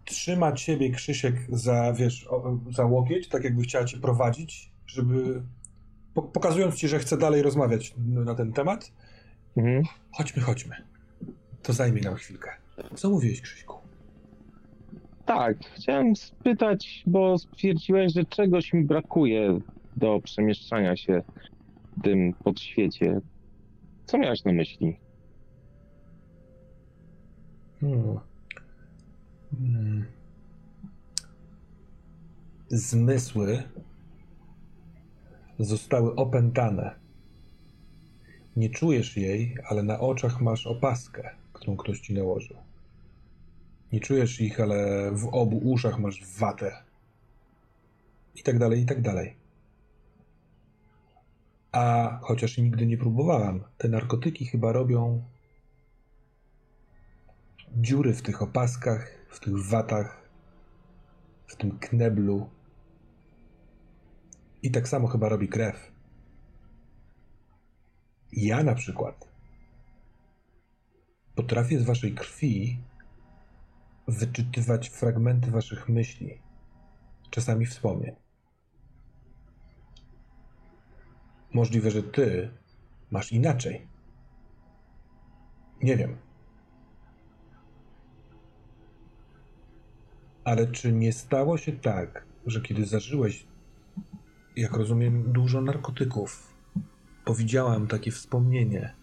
trzyma 0.05 0.51
ciebie 0.51 0.91
Krzysiek 0.91 1.35
za, 1.49 1.93
wiesz, 1.93 2.27
za 2.75 2.85
łokieć, 2.85 3.27
tak 3.27 3.43
jakby 3.43 3.61
chciała 3.61 3.85
cię 3.85 3.97
prowadzić, 3.97 4.71
żeby 4.87 5.41
pokazując 6.33 6.75
ci, 6.75 6.87
że 6.87 6.99
chce 6.99 7.17
dalej 7.17 7.41
rozmawiać 7.41 7.93
na 7.97 8.35
ten 8.35 8.53
temat. 8.53 8.91
Mhm. 9.57 9.83
Chodźmy, 10.11 10.41
chodźmy. 10.41 10.75
To 11.63 11.73
zajmie 11.73 12.01
nam 12.01 12.15
chwilkę. 12.15 12.51
Co 12.95 13.09
mówiłeś, 13.09 13.41
Krzyśku? 13.41 13.75
Tak, 15.25 15.57
chciałem 15.59 16.15
spytać, 16.15 17.03
bo 17.07 17.37
stwierdziłeś, 17.37 18.13
że 18.13 18.25
czegoś 18.25 18.73
mi 18.73 18.83
brakuje 18.83 19.59
do 19.97 20.19
przemieszczania 20.23 20.95
się 20.95 21.23
w 21.97 22.01
tym 22.01 22.33
podświecie. 22.33 23.21
Co 24.05 24.17
miałeś 24.17 24.43
na 24.43 24.51
myśli? 24.51 24.99
Hmm. 27.79 28.19
Hmm. 29.51 30.05
Zmysły 32.67 33.63
zostały 35.59 36.15
opętane. 36.15 36.95
Nie 38.59 38.69
czujesz 38.69 39.17
jej, 39.17 39.57
ale 39.69 39.83
na 39.83 39.99
oczach 39.99 40.41
masz 40.41 40.67
opaskę, 40.67 41.29
którą 41.53 41.77
ktoś 41.77 41.99
ci 41.99 42.13
nałożył. 42.13 42.57
Nie 43.91 43.99
czujesz 43.99 44.41
ich, 44.41 44.59
ale 44.59 45.11
w 45.11 45.29
obu 45.31 45.57
uszach 45.57 45.99
masz 45.99 46.25
watę. 46.37 46.83
I 48.35 48.43
tak 48.43 48.59
dalej, 48.59 48.81
i 48.81 48.85
tak 48.85 49.01
dalej. 49.01 49.35
A 51.71 52.17
chociaż 52.21 52.57
nigdy 52.57 52.85
nie 52.85 52.97
próbowałam, 52.97 53.63
te 53.77 53.89
narkotyki 53.89 54.45
chyba 54.45 54.71
robią 54.71 55.23
dziury 57.77 58.13
w 58.13 58.21
tych 58.21 58.41
opaskach, 58.41 59.11
w 59.29 59.39
tych 59.39 59.65
watach, 59.65 60.29
w 61.47 61.55
tym 61.55 61.79
kneblu. 61.79 62.49
I 64.63 64.71
tak 64.71 64.87
samo 64.87 65.07
chyba 65.07 65.29
robi 65.29 65.47
krew. 65.47 65.98
Ja 68.31 68.63
na 68.63 68.75
przykład 68.75 69.27
potrafię 71.35 71.79
z 71.79 71.85
waszej 71.85 72.13
krwi 72.13 72.79
wyczytywać 74.07 74.89
fragmenty 74.89 75.51
waszych 75.51 75.89
myśli, 75.89 76.41
czasami 77.29 77.65
wspomnień. 77.65 78.15
Możliwe, 81.53 81.91
że 81.91 82.03
ty 82.03 82.49
masz 83.11 83.31
inaczej. 83.31 83.87
Nie 85.83 85.97
wiem. 85.97 86.17
Ale 90.43 90.67
czy 90.67 90.91
nie 90.91 91.13
stało 91.13 91.57
się 91.57 91.71
tak, 91.71 92.25
że 92.45 92.61
kiedy 92.61 92.85
zażyłeś, 92.85 93.47
jak 94.55 94.73
rozumiem, 94.73 95.33
dużo 95.33 95.61
narkotyków, 95.61 96.48
powiedziałam 97.29 97.87
takie 97.87 98.11
wspomnienie, 98.11 98.93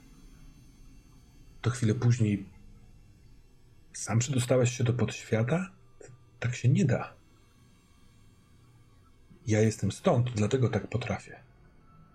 to 1.62 1.70
chwilę 1.70 1.94
później 1.94 2.46
sam 3.92 4.18
przedostałeś 4.18 4.76
się 4.76 4.84
do 4.84 4.92
podświata? 4.92 5.70
Tak 6.40 6.54
się 6.54 6.68
nie 6.68 6.84
da. 6.84 7.14
Ja 9.46 9.60
jestem 9.60 9.92
stąd, 9.92 10.30
dlatego 10.30 10.68
tak 10.68 10.88
potrafię. 10.88 11.40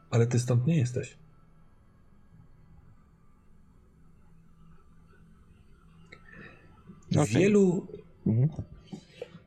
Ale 0.10 0.28
ty 0.28 0.40
stąd 0.40 0.68
nie 0.68 0.78
jesteś. 0.78 1.18
Okay. 7.12 7.26
Wielu 7.26 7.88
mhm. 8.28 8.50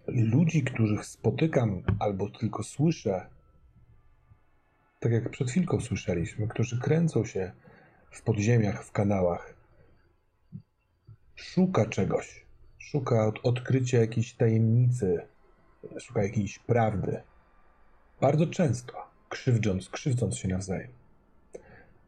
ludzi, 0.08 0.62
których 0.62 1.06
spotykam 1.06 1.82
albo 1.98 2.30
tylko 2.30 2.62
słyszę, 2.62 3.33
tak 5.04 5.12
jak 5.12 5.30
przed 5.30 5.50
chwilką 5.50 5.80
słyszeliśmy, 5.80 6.48
którzy 6.48 6.80
kręcą 6.80 7.24
się 7.24 7.52
w 8.10 8.22
podziemiach, 8.22 8.84
w 8.84 8.92
kanałach, 8.92 9.54
szuka 11.34 11.86
czegoś, 11.86 12.46
szuka 12.78 13.26
od 13.26 13.40
odkrycia 13.42 13.98
jakiejś 13.98 14.34
tajemnicy, 14.34 15.26
szuka 15.98 16.22
jakiejś 16.22 16.58
prawdy. 16.58 17.22
Bardzo 18.20 18.46
często 18.46 18.92
krzywdząc, 19.28 19.88
krzywdząc 19.88 20.36
się 20.36 20.48
nawzajem. 20.48 20.90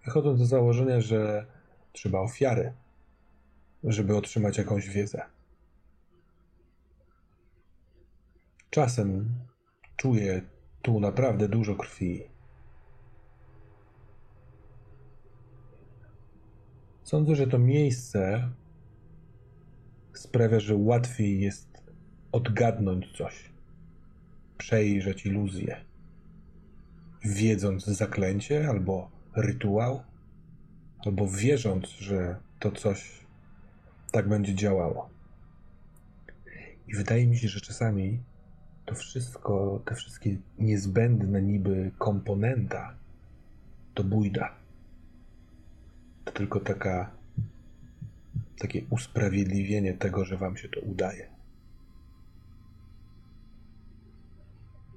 Wychodząc 0.04 0.38
do 0.38 0.46
założenia, 0.46 1.00
że 1.00 1.46
trzeba 1.92 2.20
ofiary, 2.20 2.72
żeby 3.84 4.16
otrzymać 4.16 4.58
jakąś 4.58 4.88
wiedzę. 4.88 5.22
Czasem 8.70 9.28
czuję 9.96 10.42
tu 10.82 11.00
naprawdę 11.00 11.48
dużo 11.48 11.74
krwi. 11.74 12.35
Sądzę, 17.06 17.36
że 17.36 17.46
to 17.46 17.58
miejsce 17.58 18.50
sprawia, 20.12 20.60
że 20.60 20.76
łatwiej 20.76 21.40
jest 21.40 21.82
odgadnąć 22.32 23.16
coś, 23.16 23.50
przejrzeć 24.58 25.26
iluzję, 25.26 25.76
wiedząc 27.24 27.84
zaklęcie 27.84 28.68
albo 28.68 29.10
rytuał, 29.36 30.02
albo 30.98 31.28
wierząc, 31.28 31.88
że 31.88 32.36
to 32.60 32.72
coś 32.72 33.26
tak 34.12 34.28
będzie 34.28 34.54
działało. 34.54 35.10
I 36.88 36.94
wydaje 36.94 37.26
mi 37.26 37.38
się, 37.38 37.48
że 37.48 37.60
czasami 37.60 38.22
to 38.84 38.94
wszystko, 38.94 39.82
te 39.84 39.94
wszystkie 39.94 40.36
niezbędne 40.58 41.42
niby 41.42 41.90
komponenta 41.98 42.94
to 43.94 44.04
bójda. 44.04 44.65
To 46.26 46.32
tylko 46.32 46.60
taka 46.60 47.10
takie 48.58 48.82
usprawiedliwienie 48.90 49.94
tego, 49.94 50.24
że 50.24 50.36
wam 50.36 50.56
się 50.56 50.68
to 50.68 50.80
udaje. 50.80 51.30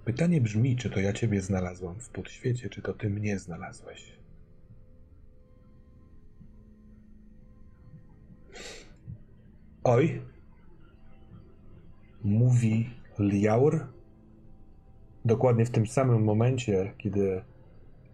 Pytanie 0.05 0.41
brzmi, 0.41 0.75
czy 0.75 0.89
to 0.89 0.99
ja 0.99 1.13
ciebie 1.13 1.41
znalazłam 1.41 1.99
w 1.99 2.09
podświecie, 2.09 2.69
czy 2.69 2.81
to 2.81 2.93
ty 2.93 3.09
mnie 3.09 3.39
znalazłeś. 3.39 4.19
Oj, 9.83 10.21
mówi 12.23 12.89
Liaur, 13.19 13.87
dokładnie 15.25 15.65
w 15.65 15.71
tym 15.71 15.87
samym 15.87 16.23
momencie, 16.23 16.93
kiedy 16.97 17.41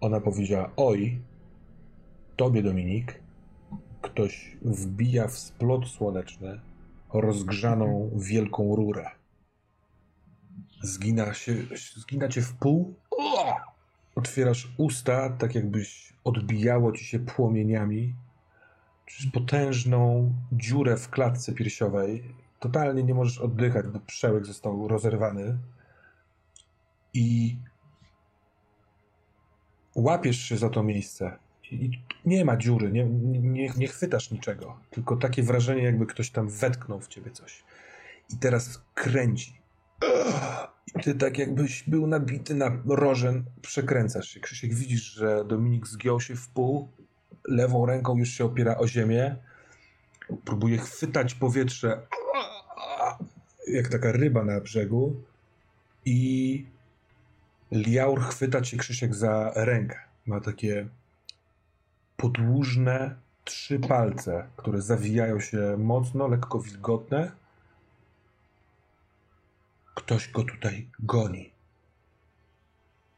Ona 0.02 0.22
powiedziała: 0.22 0.72
Oj, 0.78 1.20
tobie, 2.36 2.64
Dominik, 2.64 3.20
ktoś 4.02 4.58
wbija 4.62 5.28
w 5.28 5.38
splot 5.38 5.88
słoneczny 5.88 6.60
rozgrzaną 7.14 8.12
wielką 8.16 8.76
rurę. 8.76 9.10
Zgina, 10.82 11.34
się, 11.34 11.54
zgina 11.96 12.28
cię 12.28 12.42
w 12.42 12.54
pół. 12.54 12.96
Otwierasz 14.16 14.74
usta, 14.78 15.30
tak 15.30 15.56
jakbyś 15.56 16.14
odbijało 16.24 16.92
ci 16.92 17.06
się 17.06 17.20
płomieniami. 17.20 18.16
Czujesz 19.06 19.32
potężną 19.32 20.34
dziurę 20.52 20.98
w 20.98 21.10
klatce 21.10 21.54
piersiowej. 21.54 22.36
Totalnie 22.60 23.04
nie 23.04 23.14
możesz 23.14 23.38
oddychać, 23.38 23.88
bo 23.88 24.00
przełek 24.00 24.46
został 24.46 24.88
rozerwany. 24.88 25.58
I 27.14 27.58
łapiesz 29.96 30.38
się 30.38 30.58
za 30.58 30.70
to 30.70 30.84
miejsce. 30.84 31.45
I 31.72 32.04
nie 32.26 32.46
ma 32.46 32.58
dziury, 32.58 32.92
nie, 32.92 33.06
nie, 33.06 33.70
nie 33.78 33.88
chwytasz 33.88 34.32
niczego. 34.32 34.80
Tylko 34.90 35.18
takie 35.18 35.44
wrażenie, 35.44 35.84
jakby 35.84 36.06
ktoś 36.06 36.30
tam 36.30 36.50
wetknął 36.50 37.00
w 37.02 37.08
ciebie 37.08 37.32
coś. 37.32 37.64
I 38.34 38.38
teraz 38.38 38.82
kręci. 38.94 39.62
I 40.96 41.00
ty 41.04 41.16
tak 41.16 41.38
jakbyś 41.38 41.84
był 41.84 42.08
nabity 42.08 42.56
na 42.56 42.82
rożen, 42.88 43.46
przekręcasz 43.62 44.28
się. 44.28 44.40
Krzysiek, 44.40 44.74
widzisz, 44.74 45.04
że 45.04 45.46
Dominik 45.46 45.88
zgiął 45.88 46.22
się 46.22 46.36
w 46.36 46.48
pół, 46.48 46.90
lewą 47.48 47.86
ręką 47.86 48.18
już 48.18 48.30
się 48.30 48.46
opiera 48.46 48.78
o 48.78 48.88
ziemię, 48.88 49.36
próbuje 50.46 50.78
chwytać 50.78 51.36
powietrze, 51.36 52.08
jak 53.68 53.88
taka 53.88 54.12
ryba 54.12 54.44
na 54.44 54.62
brzegu 54.62 55.16
i 56.06 56.66
Liaur 57.72 58.22
chwyta 58.22 58.62
cię, 58.62 58.78
Krzysiek, 58.78 59.16
za 59.16 59.52
rękę. 59.56 60.00
Ma 60.26 60.40
takie 60.40 60.88
podłużne 62.18 63.16
trzy 63.44 63.80
palce, 63.80 64.48
które 64.58 64.82
zawijają 64.82 65.40
się 65.40 65.78
mocno, 65.78 66.28
lekko 66.28 66.60
wilgotne. 66.60 67.32
Ktoś 69.96 70.32
go 70.32 70.44
tutaj 70.44 70.90
goni. 71.00 71.52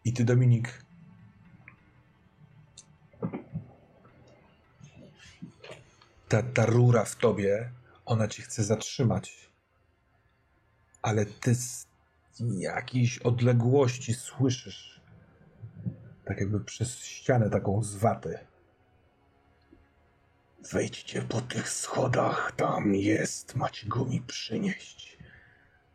I 0.06 0.14
ty, 0.14 0.26
Dominik, 0.26 0.86
ta, 6.28 6.44
ta 6.44 6.66
rura 6.66 7.06
w 7.06 7.16
tobie, 7.16 7.72
ona 8.06 8.28
cię 8.28 8.44
chce 8.44 8.64
zatrzymać. 8.64 9.50
Ale 11.02 11.26
ty 11.26 11.56
z 11.56 11.88
jakiejś 12.58 13.18
odległości 13.20 14.14
słyszysz, 14.14 15.02
tak 16.26 16.40
jakby 16.40 16.60
przez 16.60 17.00
ścianę 17.00 17.50
taką 17.50 17.84
z. 17.84 17.98
Wejdźcie 20.72 21.22
po 21.22 21.42
tych 21.42 21.70
schodach, 21.70 22.52
tam 22.56 22.96
jest, 22.96 23.56
macie 23.56 23.88
go 23.88 24.06
mi 24.06 24.22
przynieść. 24.22 25.18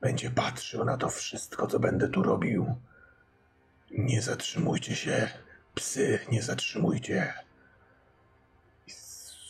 Będzie 0.00 0.30
patrzył 0.30 0.84
na 0.84 0.96
to 0.96 1.08
wszystko, 1.08 1.66
co 1.66 1.78
będę 1.80 2.08
tu 2.08 2.22
robił. 2.22 2.76
Nie 3.90 4.22
zatrzymujcie 4.22 4.96
się, 4.96 5.28
psy, 5.74 6.18
nie 6.30 6.42
zatrzymujcie. 6.42 7.34
I 8.86 8.90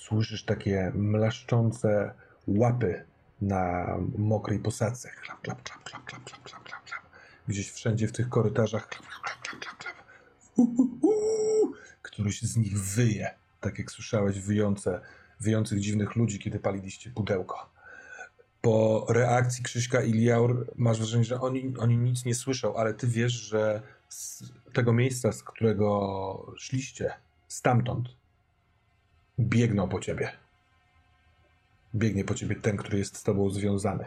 słyszysz 0.06 0.44
takie 0.44 0.92
mlaszczące 0.94 2.14
łapy 2.46 3.04
na 3.40 3.86
mokrej 4.18 4.58
posadzce. 4.58 5.10
Klap, 5.10 5.40
klap, 5.40 5.62
klap, 5.62 5.84
klap, 5.84 6.04
klap, 6.04 6.24
klap, 6.24 6.42
klap, 6.42 6.64
klap, 6.64 6.84
klap. 6.84 7.02
Gdzieś 7.48 7.72
wszędzie 7.72 8.08
w 8.08 8.12
tych 8.12 8.28
korytarzach 8.28 8.88
klap, 8.88 9.06
klap, 9.06 9.42
klap, 9.42 9.60
klap, 9.60 9.76
klap. 9.78 9.96
Któryś 12.02 12.42
z 12.42 12.56
nich 12.56 12.80
wyje, 12.80 13.41
tak 13.62 13.78
jak 13.78 13.90
słyszałeś 13.90 14.40
wyjące, 14.40 15.00
wyjących 15.40 15.80
dziwnych 15.80 16.16
ludzi, 16.16 16.38
kiedy 16.38 16.58
paliliście 16.58 17.10
pudełko. 17.10 17.70
Po 18.60 19.06
reakcji 19.08 19.64
Krzyśka 19.64 20.02
i 20.02 20.12
Liaur 20.12 20.66
masz 20.76 20.98
wrażenie, 20.98 21.24
że 21.24 21.40
oni, 21.40 21.74
oni 21.78 21.96
nic 21.96 22.24
nie 22.24 22.34
słyszą, 22.34 22.76
ale 22.76 22.94
ty 22.94 23.06
wiesz, 23.06 23.32
że 23.32 23.82
z 24.08 24.52
tego 24.72 24.92
miejsca, 24.92 25.32
z 25.32 25.42
którego 25.42 26.54
szliście, 26.56 27.12
stamtąd, 27.48 28.08
biegną 29.40 29.88
po 29.88 30.00
ciebie. 30.00 30.30
Biegnie 31.94 32.24
po 32.24 32.34
ciebie 32.34 32.56
ten, 32.56 32.76
który 32.76 32.98
jest 32.98 33.16
z 33.16 33.22
tobą 33.22 33.50
związany. 33.50 34.04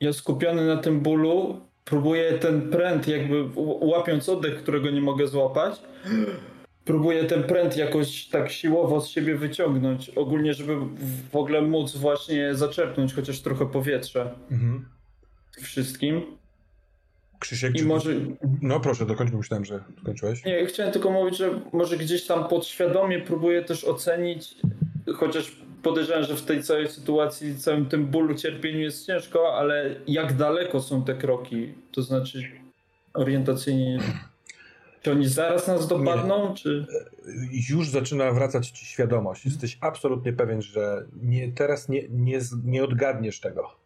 Ja 0.00 0.12
skupiony 0.12 0.66
na 0.66 0.76
tym 0.76 1.00
bólu, 1.00 1.60
próbuję 1.84 2.38
ten 2.38 2.70
pręt, 2.70 3.08
jakby 3.08 3.50
łapiąc 3.80 4.28
oddech, 4.28 4.62
którego 4.62 4.90
nie 4.90 5.00
mogę 5.00 5.26
złapać, 5.26 5.82
próbuję 6.84 7.24
ten 7.24 7.42
pręt 7.42 7.76
jakoś 7.76 8.26
tak 8.26 8.50
siłowo 8.50 9.00
z 9.00 9.08
siebie 9.08 9.36
wyciągnąć. 9.36 10.10
Ogólnie, 10.10 10.54
żeby 10.54 10.76
w 11.32 11.36
ogóle 11.36 11.62
móc 11.62 11.96
właśnie 11.96 12.54
zaczerpnąć 12.54 13.14
chociaż 13.14 13.40
trochę 13.40 13.66
powietrza. 13.66 14.34
Mhm. 14.50 14.88
Wszystkim. 15.60 16.22
Krzysiek, 17.38 17.80
I 17.80 17.84
może... 17.84 18.14
No 18.62 18.80
proszę, 18.80 19.06
dokończ, 19.06 19.30
bo 19.30 19.38
myślałem, 19.38 19.64
że 19.64 19.84
skończyłeś. 20.02 20.44
Nie, 20.44 20.66
chciałem 20.66 20.92
tylko 20.92 21.10
mówić, 21.10 21.36
że 21.36 21.60
może 21.72 21.96
gdzieś 21.96 22.26
tam 22.26 22.48
podświadomie 22.48 23.20
próbuję 23.20 23.64
też 23.64 23.84
ocenić, 23.84 24.54
chociaż 25.16 25.56
podejrzewam, 25.82 26.24
że 26.24 26.36
w 26.36 26.42
tej 26.42 26.62
całej 26.62 26.88
sytuacji, 26.88 27.58
całym 27.58 27.86
tym 27.86 28.06
bólu, 28.06 28.34
cierpieniu 28.34 28.80
jest 28.80 29.06
ciężko, 29.06 29.54
ale 29.54 29.94
jak 30.06 30.36
daleko 30.36 30.80
są 30.80 31.04
te 31.04 31.14
kroki? 31.14 31.74
To 31.92 32.02
znaczy 32.02 32.42
orientacyjnie 33.14 33.98
czy 35.02 35.10
oni 35.10 35.28
zaraz 35.28 35.66
nas 35.66 35.88
dopadną, 35.88 36.48
nie. 36.48 36.54
czy... 36.54 36.86
Już 37.70 37.90
zaczyna 37.90 38.32
wracać 38.32 38.70
ci 38.70 38.86
świadomość. 38.86 39.44
Jesteś 39.44 39.78
absolutnie 39.80 40.32
pewien, 40.32 40.62
że 40.62 41.06
nie, 41.22 41.52
teraz 41.52 41.88
nie, 41.88 42.08
nie, 42.08 42.40
nie 42.64 42.84
odgadniesz 42.84 43.40
tego. 43.40 43.80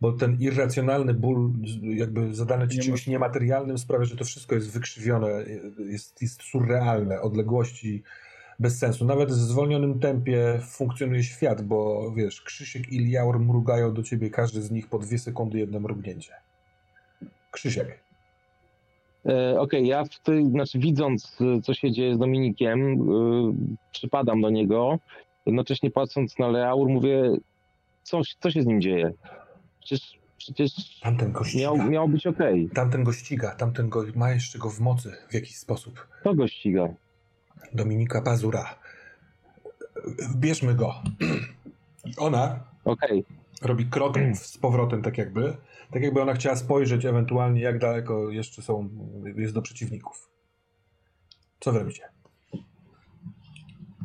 Bo 0.00 0.12
ten 0.12 0.36
irracjonalny 0.40 1.14
ból, 1.14 1.52
jakby 1.82 2.34
zadany 2.34 2.68
ci 2.68 2.76
nie 2.76 2.82
czymś 2.82 3.06
niematerialnym, 3.06 3.78
sprawia, 3.78 4.04
że 4.04 4.16
to 4.16 4.24
wszystko 4.24 4.54
jest 4.54 4.70
wykrzywione, 4.70 5.28
jest, 5.78 6.22
jest 6.22 6.42
surrealne, 6.42 7.20
odległości 7.20 8.02
bez 8.58 8.78
sensu. 8.78 9.04
Nawet 9.04 9.28
w 9.28 9.32
zwolnionym 9.32 10.00
tempie 10.00 10.60
funkcjonuje 10.70 11.22
świat, 11.22 11.62
bo 11.62 12.12
wiesz, 12.16 12.42
Krzysiek 12.42 12.92
i 12.92 12.98
Liaur 12.98 13.40
mrugają 13.40 13.94
do 13.94 14.02
ciebie, 14.02 14.30
każdy 14.30 14.62
z 14.62 14.70
nich 14.70 14.88
po 14.88 14.98
dwie 14.98 15.18
sekundy 15.18 15.58
jedno 15.58 15.80
mrugnięcie. 15.80 16.32
Krzysiek. 17.50 18.03
E, 19.26 19.60
okej, 19.60 19.80
okay, 19.80 19.82
ja 19.82 20.04
w 20.04 20.18
tej, 20.18 20.50
znaczy 20.50 20.78
widząc, 20.78 21.38
e, 21.40 21.60
co 21.60 21.74
się 21.74 21.92
dzieje 21.92 22.14
z 22.14 22.18
Dominikiem, 22.18 22.80
yy, 22.80 23.76
przypadam 23.92 24.40
do 24.40 24.50
niego, 24.50 24.98
jednocześnie 25.46 25.90
patrząc 25.90 26.38
na 26.38 26.48
Leaur, 26.48 26.88
mówię, 26.88 27.36
co, 28.02 28.20
co 28.40 28.50
się 28.50 28.62
z 28.62 28.66
nim 28.66 28.80
dzieje? 28.80 29.12
Przecież, 29.80 30.18
przecież 30.36 31.00
tamten 31.00 31.32
go 31.32 31.40
miał, 31.56 31.76
miał 31.76 32.08
być 32.08 32.26
okej. 32.26 32.64
Okay. 32.64 32.74
Tamten 32.74 33.04
go 33.04 33.12
ściga, 33.12 33.54
tamten 33.54 33.88
go, 33.88 34.04
ma 34.14 34.30
jeszcze 34.30 34.58
go 34.58 34.70
w 34.70 34.80
mocy 34.80 35.12
w 35.30 35.34
jakiś 35.34 35.56
sposób. 35.56 36.08
Kto 36.20 36.34
go 36.34 36.48
ściga? 36.48 36.88
Dominika 37.72 38.22
Pazura. 38.22 38.78
Bierzmy 40.36 40.74
go. 40.74 40.94
Ona 42.18 42.60
okay. 42.84 43.24
robi 43.62 43.86
krok 43.86 44.14
z 44.34 44.58
powrotem, 44.58 45.02
tak 45.02 45.18
jakby, 45.18 45.56
tak 45.94 46.02
jakby 46.02 46.22
ona 46.22 46.34
chciała 46.34 46.56
spojrzeć 46.56 47.04
ewentualnie, 47.04 47.60
jak 47.60 47.78
daleko 47.78 48.30
jeszcze 48.30 48.62
są, 48.62 48.88
jest 49.36 49.54
do 49.54 49.62
przeciwników. 49.62 50.30
Co 51.60 51.72
wy 51.72 51.78
robicie? 51.78 52.02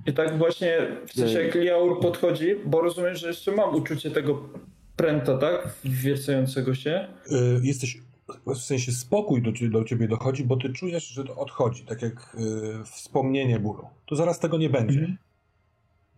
I 0.05 0.13
tak 0.13 0.37
właśnie 0.37 0.97
w 1.07 1.13
sensie 1.13 1.41
jak 1.41 1.55
Liaur 1.55 1.99
podchodzi, 1.99 2.55
bo 2.65 2.81
rozumiem, 2.81 3.15
że 3.15 3.27
jeszcze 3.27 3.51
mam 3.51 3.75
uczucie 3.75 4.11
tego 4.11 4.49
pręta, 4.95 5.37
tak? 5.37 5.75
Wiercającego 5.83 6.75
się. 6.75 7.07
Yy, 7.29 7.59
jesteś, 7.63 7.97
w 8.45 8.57
sensie 8.57 8.91
spokój 8.91 9.41
do, 9.41 9.51
do 9.69 9.83
ciebie 9.83 10.07
dochodzi, 10.07 10.43
bo 10.43 10.57
ty 10.57 10.73
czujesz, 10.73 11.07
że 11.07 11.23
to 11.23 11.35
odchodzi, 11.35 11.85
tak 11.85 12.01
jak 12.01 12.35
yy, 12.39 12.83
wspomnienie 12.85 13.59
bólu. 13.59 13.87
To 14.05 14.15
zaraz 14.15 14.39
tego 14.39 14.57
nie 14.57 14.69
będzie. 14.69 14.99
Mm 14.99 15.11
-hmm. 15.11 15.15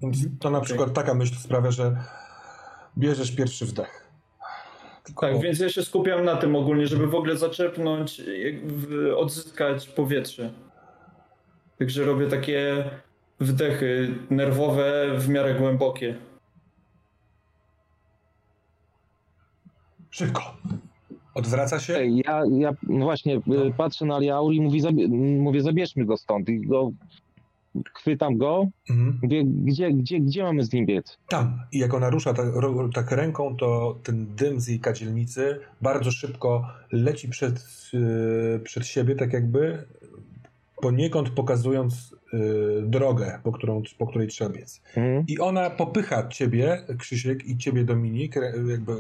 Więc 0.02 0.18
to 0.40 0.50
na 0.50 0.58
okay. 0.58 0.66
przykład 0.66 0.94
taka 0.94 1.14
myśl 1.14 1.36
sprawia, 1.36 1.72
że 1.72 1.98
bierzesz 2.98 3.36
pierwszy 3.36 3.66
wdech. 3.66 4.01
Tylko... 5.04 5.28
Tak, 5.28 5.42
więc 5.42 5.60
ja 5.60 5.70
się 5.70 5.84
skupiam 5.84 6.26
na 6.26 6.36
tym 6.36 6.56
ogólnie, 6.56 6.88
żeby 6.88 7.08
w 7.08 7.16
ogóle 7.16 7.38
zaczerpnąć, 7.38 8.22
odzyskać 9.16 9.88
powietrze. 9.88 10.54
Także 11.80 12.06
robię 12.06 12.28
takie 12.28 12.84
wdechy 13.40 14.16
nerwowe 14.30 15.08
w 15.18 15.30
miarę 15.30 15.54
głębokie. 15.54 16.16
Szybko. 20.10 20.58
Odwraca 21.34 21.80
się? 21.80 22.06
Ja, 22.06 22.44
ja 22.52 22.74
no 22.84 23.06
właśnie 23.06 23.42
no. 23.46 23.56
patrzę 23.78 24.06
na 24.06 24.20
Liaur 24.20 24.54
i 24.54 24.62
mówi, 24.62 24.82
zabie, 24.82 25.08
mówię, 25.08 25.62
zabierzmy 25.62 26.06
go 26.06 26.18
stąd. 26.18 26.50
I 26.50 26.62
go 26.62 26.92
chwytam 27.94 28.38
go, 28.38 28.68
mhm. 28.90 29.20
mówię, 29.24 29.44
gdzie, 29.46 29.92
gdzie, 29.92 30.20
gdzie 30.20 30.44
mamy 30.44 30.64
z 30.64 30.74
nim 30.74 30.86
biec? 30.86 31.18
Tam. 31.28 31.60
I 31.72 31.80
jak 31.80 31.94
ona 31.94 32.10
rusza 32.10 32.34
tak, 32.34 32.46
tak 32.94 33.12
ręką, 33.12 33.56
to 33.56 34.00
ten 34.04 34.36
dym 34.36 34.60
z 34.60 34.68
jej 34.68 34.80
kadzielnicy 34.80 35.60
bardzo 35.82 36.12
szybko 36.12 36.68
leci 36.92 37.30
przed, 37.30 37.66
yy, 37.94 38.60
przed 38.64 38.88
siebie, 38.88 39.16
tak 39.16 39.34
jakby 39.34 39.86
poniekąd 40.82 41.30
pokazując 41.30 42.16
yy, 42.34 42.84
drogę, 42.88 43.40
po, 43.44 43.52
którą, 43.52 43.82
po 43.98 44.08
której 44.08 44.28
trzeba 44.28 44.50
biec. 44.50 44.82
Mhm. 44.96 45.24
I 45.28 45.40
ona 45.40 45.70
popycha 45.70 46.28
ciebie, 46.28 46.82
Krzysiek, 46.98 47.46
i 47.46 47.58
ciebie, 47.58 47.84
Dominik, 47.84 48.36
jakby 48.68 48.94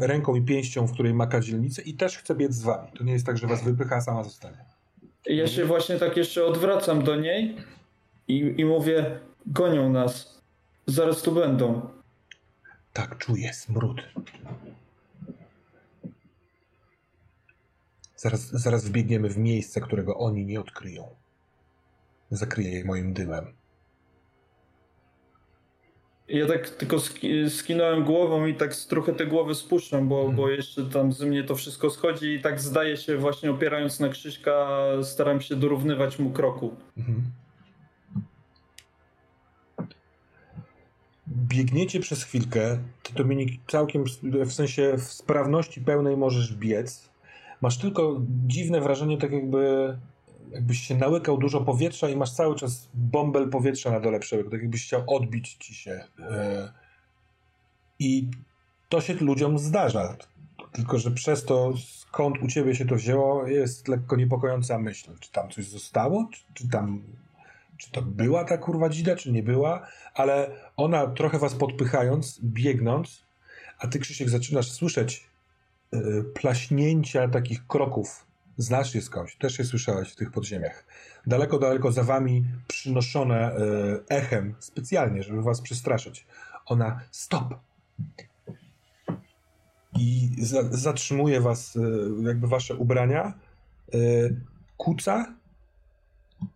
ręką 0.00 0.34
i 0.34 0.42
pięścią, 0.42 0.86
w 0.86 0.92
której 0.92 1.14
ma 1.14 1.26
kadzielnicę 1.26 1.82
i 1.82 1.94
też 1.94 2.18
chce 2.18 2.34
biec 2.34 2.54
z 2.54 2.62
wami. 2.62 2.88
To 2.98 3.04
nie 3.04 3.12
jest 3.12 3.26
tak, 3.26 3.38
że 3.38 3.46
was 3.46 3.64
wypycha, 3.64 3.96
a 3.96 4.00
sama 4.00 4.24
zostanie. 4.24 4.77
Ja 5.26 5.46
się 5.46 5.64
właśnie 5.64 5.98
tak 5.98 6.16
jeszcze 6.16 6.44
odwracam 6.44 7.04
do 7.04 7.16
niej 7.16 7.56
i, 8.28 8.54
i 8.56 8.64
mówię, 8.64 9.20
gonią 9.46 9.90
nas. 9.90 10.40
Zaraz 10.86 11.22
tu 11.22 11.32
będą. 11.32 11.88
Tak, 12.92 13.18
czuję 13.18 13.54
smród. 13.54 14.02
Zaraz, 18.16 18.50
zaraz 18.50 18.84
wbiegniemy 18.84 19.28
w 19.28 19.38
miejsce, 19.38 19.80
którego 19.80 20.16
oni 20.16 20.46
nie 20.46 20.60
odkryją. 20.60 21.08
Zakryję 22.30 22.70
je 22.70 22.84
moim 22.84 23.12
dymem. 23.12 23.57
Ja 26.28 26.46
tak 26.46 26.70
tylko 26.70 26.96
skinąłem 27.48 28.04
głową 28.04 28.46
i 28.46 28.54
tak 28.54 28.76
trochę 28.76 29.12
te 29.12 29.26
głowy 29.26 29.54
spuszczam, 29.54 30.08
bo, 30.08 30.16
hmm. 30.16 30.36
bo 30.36 30.50
jeszcze 30.50 30.84
tam 30.84 31.12
ze 31.12 31.26
mnie 31.26 31.44
to 31.44 31.54
wszystko 31.54 31.90
schodzi 31.90 32.26
i 32.26 32.42
tak 32.42 32.60
zdaje 32.60 32.96
się 32.96 33.16
właśnie 33.16 33.50
opierając 33.50 34.00
na 34.00 34.08
Krzyśka 34.08 34.68
staram 35.02 35.40
się 35.40 35.56
dorównywać 35.56 36.18
mu 36.18 36.30
kroku. 36.30 36.76
Hmm. 36.96 37.22
Biegniecie 41.28 42.00
przez 42.00 42.24
chwilkę, 42.24 42.78
ty 43.02 43.14
Dominik 43.14 43.60
całkiem 43.66 44.04
w 44.22 44.52
sensie 44.52 44.94
w 44.98 45.02
sprawności 45.02 45.80
pełnej 45.80 46.16
możesz 46.16 46.54
biec. 46.54 47.10
Masz 47.60 47.78
tylko 47.78 48.20
dziwne 48.46 48.80
wrażenie, 48.80 49.18
tak 49.18 49.32
jakby 49.32 49.96
jakbyś 50.52 50.80
się 50.80 50.94
nałykał 50.94 51.38
dużo 51.38 51.60
powietrza 51.60 52.08
i 52.08 52.16
masz 52.16 52.32
cały 52.32 52.56
czas 52.56 52.88
bąbel 52.94 53.50
powietrza 53.50 53.90
na 53.90 54.00
dole 54.00 54.20
przełyku, 54.20 54.50
tak 54.50 54.60
jakbyś 54.60 54.86
chciał 54.86 55.02
odbić 55.06 55.54
ci 55.54 55.74
się. 55.74 56.04
E, 56.20 56.72
I 57.98 58.30
to 58.88 59.00
się 59.00 59.14
ludziom 59.14 59.58
zdarza. 59.58 60.16
Tylko, 60.72 60.98
że 60.98 61.10
przez 61.10 61.44
to, 61.44 61.72
skąd 61.76 62.42
u 62.42 62.48
ciebie 62.48 62.74
się 62.74 62.86
to 62.86 62.94
wzięło, 62.94 63.46
jest 63.46 63.88
lekko 63.88 64.16
niepokojąca 64.16 64.78
myśl. 64.78 65.10
Czy 65.20 65.32
tam 65.32 65.50
coś 65.50 65.66
zostało? 65.66 66.28
Czy, 66.32 66.40
czy 66.54 66.68
tam. 66.68 67.02
Czy 67.76 67.90
to 67.90 68.02
była 68.02 68.44
ta 68.44 68.58
kurwa 68.58 68.88
dzida, 68.88 69.16
czy 69.16 69.32
nie 69.32 69.42
była? 69.42 69.86
Ale 70.14 70.50
ona 70.76 71.06
trochę 71.06 71.38
was 71.38 71.54
podpychając, 71.54 72.40
biegnąc, 72.44 73.24
a 73.78 73.86
ty, 73.86 73.98
Krzysiek, 73.98 74.28
zaczynasz 74.28 74.72
słyszeć 74.72 75.26
yy, 75.92 76.24
plaśnięcia 76.34 77.28
takich 77.28 77.66
kroków 77.66 78.27
Znasz 78.58 78.94
je 78.94 79.02
skądś, 79.02 79.36
też 79.36 79.58
je 79.58 79.64
słyszałeś 79.64 80.12
w 80.12 80.16
tych 80.16 80.30
podziemiach. 80.30 80.84
Daleko, 81.26 81.58
daleko 81.58 81.92
za 81.92 82.02
wami 82.02 82.44
przynoszone 82.68 83.36
e, 83.36 83.56
echem, 84.08 84.54
specjalnie, 84.58 85.22
żeby 85.22 85.42
was 85.42 85.60
przestraszyć. 85.60 86.26
Ona 86.66 87.00
stop! 87.10 87.54
I 89.98 90.30
za, 90.38 90.62
zatrzymuje 90.62 91.40
was, 91.40 91.76
e, 91.76 91.80
jakby 92.22 92.48
wasze 92.48 92.74
ubrania, 92.76 93.32
e, 93.94 93.98
kuca 94.76 95.34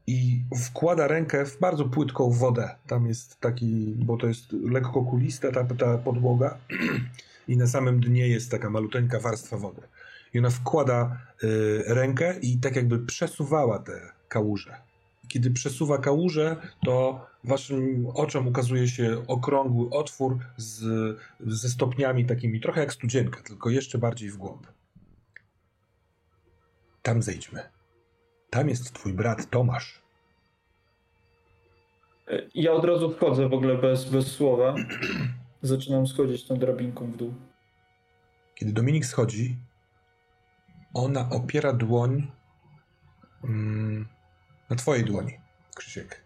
i 0.06 0.44
wkłada 0.64 1.06
rękę 1.06 1.46
w 1.46 1.60
bardzo 1.60 1.84
płytką 1.84 2.30
wodę. 2.30 2.74
Tam 2.86 3.06
jest 3.06 3.40
taki, 3.40 3.94
bo 3.96 4.16
to 4.16 4.26
jest 4.26 4.52
lekko 4.52 5.02
kulista 5.02 5.52
ta, 5.52 5.64
ta 5.64 5.98
podłoga 5.98 6.58
i 7.48 7.56
na 7.56 7.66
samym 7.66 8.00
dnie 8.00 8.28
jest 8.28 8.50
taka 8.50 8.70
maluteńka 8.70 9.20
warstwa 9.20 9.56
wody. 9.56 9.82
I 10.34 10.38
ona 10.38 10.50
wkłada 10.50 11.18
y, 11.44 11.82
rękę 11.86 12.38
i 12.42 12.59
tak 12.59 12.76
jakby 12.76 12.98
przesuwała 12.98 13.78
te 13.78 14.12
kałuże. 14.28 14.76
Kiedy 15.28 15.50
przesuwa 15.50 15.98
kałuże, 15.98 16.56
to 16.84 17.26
waszym 17.44 18.06
oczom 18.14 18.48
ukazuje 18.48 18.88
się 18.88 19.22
okrągły 19.26 19.90
otwór 19.90 20.38
z, 20.56 20.82
ze 21.40 21.68
stopniami 21.68 22.26
takimi, 22.26 22.60
trochę 22.60 22.80
jak 22.80 22.92
studzienka, 22.92 23.42
tylko 23.42 23.70
jeszcze 23.70 23.98
bardziej 23.98 24.30
w 24.30 24.36
głąb. 24.36 24.66
Tam 27.02 27.22
zejdźmy. 27.22 27.62
Tam 28.50 28.68
jest 28.68 28.92
twój 28.92 29.12
brat 29.12 29.50
Tomasz. 29.50 30.02
Ja 32.54 32.72
od 32.72 32.84
razu 32.84 33.10
wchodzę 33.10 33.48
w 33.48 33.52
ogóle 33.54 33.78
bez, 33.78 34.04
bez 34.04 34.26
słowa. 34.26 34.74
Zaczynam 35.62 36.06
schodzić 36.06 36.44
tą 36.44 36.56
drabinką 36.56 37.10
w 37.10 37.16
dół. 37.16 37.34
Kiedy 38.54 38.72
Dominik 38.72 39.06
schodzi, 39.06 39.56
ona 40.94 41.31
opiera 41.31 41.73
dłoń 41.73 42.32
mm, 43.44 44.09
na 44.70 44.77
twojej 44.77 45.05
dłoni, 45.05 45.39
Krzysiek. 45.74 46.23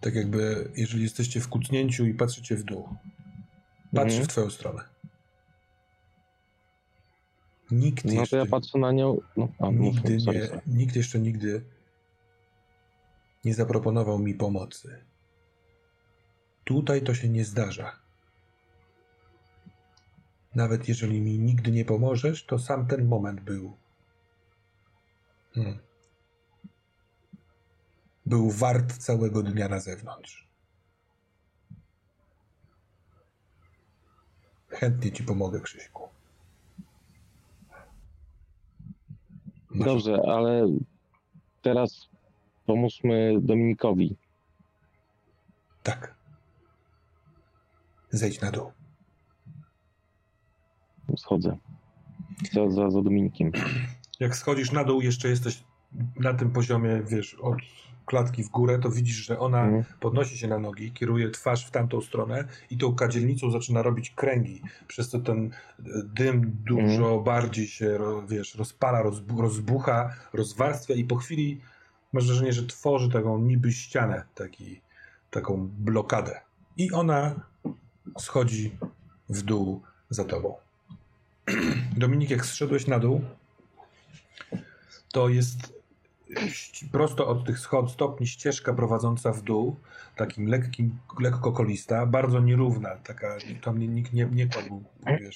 Tak 0.00 0.14
jakby, 0.14 0.70
jeżeli 0.76 1.02
jesteście 1.02 1.40
w 1.40 1.48
kucnięciu 1.48 2.06
i 2.06 2.14
patrzycie 2.14 2.56
w 2.56 2.64
dół. 2.64 2.88
Patrzy 3.94 4.16
mhm. 4.16 4.24
w 4.24 4.28
twoją 4.28 4.50
stronę. 4.50 4.84
Nikt 7.70 8.04
no 8.04 8.12
jeszcze, 8.12 8.36
ja 8.36 8.46
patrzę 8.46 8.78
na 8.78 8.92
nią. 8.92 9.18
No, 9.36 9.48
a, 9.58 9.70
nigdy 9.70 10.20
sorry, 10.20 10.38
nie, 10.38 10.46
sorry. 10.46 10.60
Nikt 10.66 10.96
jeszcze 10.96 11.20
nigdy 11.20 11.64
nie 13.44 13.54
zaproponował 13.54 14.18
mi 14.18 14.34
pomocy. 14.34 15.04
Tutaj 16.64 17.02
to 17.02 17.14
się 17.14 17.28
nie 17.28 17.44
zdarza. 17.44 18.03
Nawet 20.54 20.88
jeżeli 20.88 21.20
mi 21.20 21.38
nigdy 21.38 21.70
nie 21.70 21.84
pomożesz, 21.84 22.44
to 22.44 22.58
sam 22.58 22.86
ten 22.86 23.08
moment 23.08 23.40
był. 23.40 23.76
Hmm. 25.54 25.78
Był 28.26 28.50
wart 28.50 28.96
całego 28.96 29.42
dnia 29.42 29.68
na 29.68 29.80
zewnątrz. 29.80 30.48
Chętnie 34.68 35.12
ci 35.12 35.24
pomogę, 35.24 35.60
Krzyśku. 35.60 36.08
Masz... 39.70 39.86
Dobrze, 39.86 40.22
ale 40.26 40.66
teraz 41.62 42.08
pomóżmy 42.66 43.34
Dominikowi. 43.40 44.16
Tak. 45.82 46.14
Zejdź 48.10 48.40
na 48.40 48.50
dół 48.50 48.72
schodzę. 51.16 51.56
Za, 52.52 52.70
za, 52.70 52.90
za 52.90 53.02
Dominikiem. 53.02 53.52
Jak 54.20 54.36
schodzisz 54.36 54.72
na 54.72 54.84
dół, 54.84 55.00
jeszcze 55.00 55.28
jesteś 55.28 55.64
na 56.16 56.34
tym 56.34 56.50
poziomie, 56.50 57.02
wiesz, 57.06 57.34
od 57.34 57.56
klatki 58.06 58.44
w 58.44 58.48
górę, 58.48 58.78
to 58.78 58.90
widzisz, 58.90 59.16
że 59.16 59.38
ona 59.38 59.64
mhm. 59.64 59.84
podnosi 60.00 60.38
się 60.38 60.48
na 60.48 60.58
nogi, 60.58 60.92
kieruje 60.92 61.30
twarz 61.30 61.66
w 61.66 61.70
tamtą 61.70 62.00
stronę 62.00 62.44
i 62.70 62.78
tą 62.78 62.94
kadzielnicą 62.94 63.50
zaczyna 63.50 63.82
robić 63.82 64.10
kręgi, 64.10 64.62
przez 64.88 65.08
co 65.08 65.18
ten 65.18 65.46
e, 65.46 65.82
dym 66.04 66.56
dużo 66.64 67.04
mhm. 67.04 67.24
bardziej 67.24 67.66
się, 67.66 67.98
wiesz, 68.28 68.54
rozpala, 68.54 69.02
rozbucha, 69.38 70.14
rozwarstwia 70.32 70.94
i 70.94 71.04
po 71.04 71.16
chwili 71.16 71.60
masz 72.12 72.26
wrażenie, 72.26 72.52
że 72.52 72.66
tworzy 72.66 73.10
taką 73.10 73.38
niby 73.38 73.72
ścianę, 73.72 74.24
taki, 74.34 74.80
taką 75.30 75.68
blokadę. 75.78 76.40
I 76.76 76.92
ona 76.92 77.34
schodzi 78.18 78.76
w 79.28 79.42
dół 79.42 79.82
za 80.10 80.24
tobą. 80.24 80.63
Dominik, 81.96 82.30
jak 82.30 82.46
zszedłeś 82.46 82.86
na 82.86 82.98
dół, 82.98 83.20
to 85.12 85.28
jest 85.28 85.74
prosto 86.92 87.28
od 87.28 87.44
tych 87.44 87.58
schod 87.58 87.90
stopni 87.90 88.26
ścieżka 88.26 88.72
prowadząca 88.74 89.32
w 89.32 89.42
dół, 89.42 89.76
takim 90.16 90.46
lekkim, 90.46 90.98
lekko 91.20 91.52
kolista, 91.52 92.06
bardzo 92.06 92.40
nierówna, 92.40 92.96
taka, 92.96 93.36
tam 93.62 93.78
nikt 93.78 94.12
nie, 94.12 94.28
nie 94.32 94.46
kładł, 94.46 94.82
wiesz. 95.20 95.34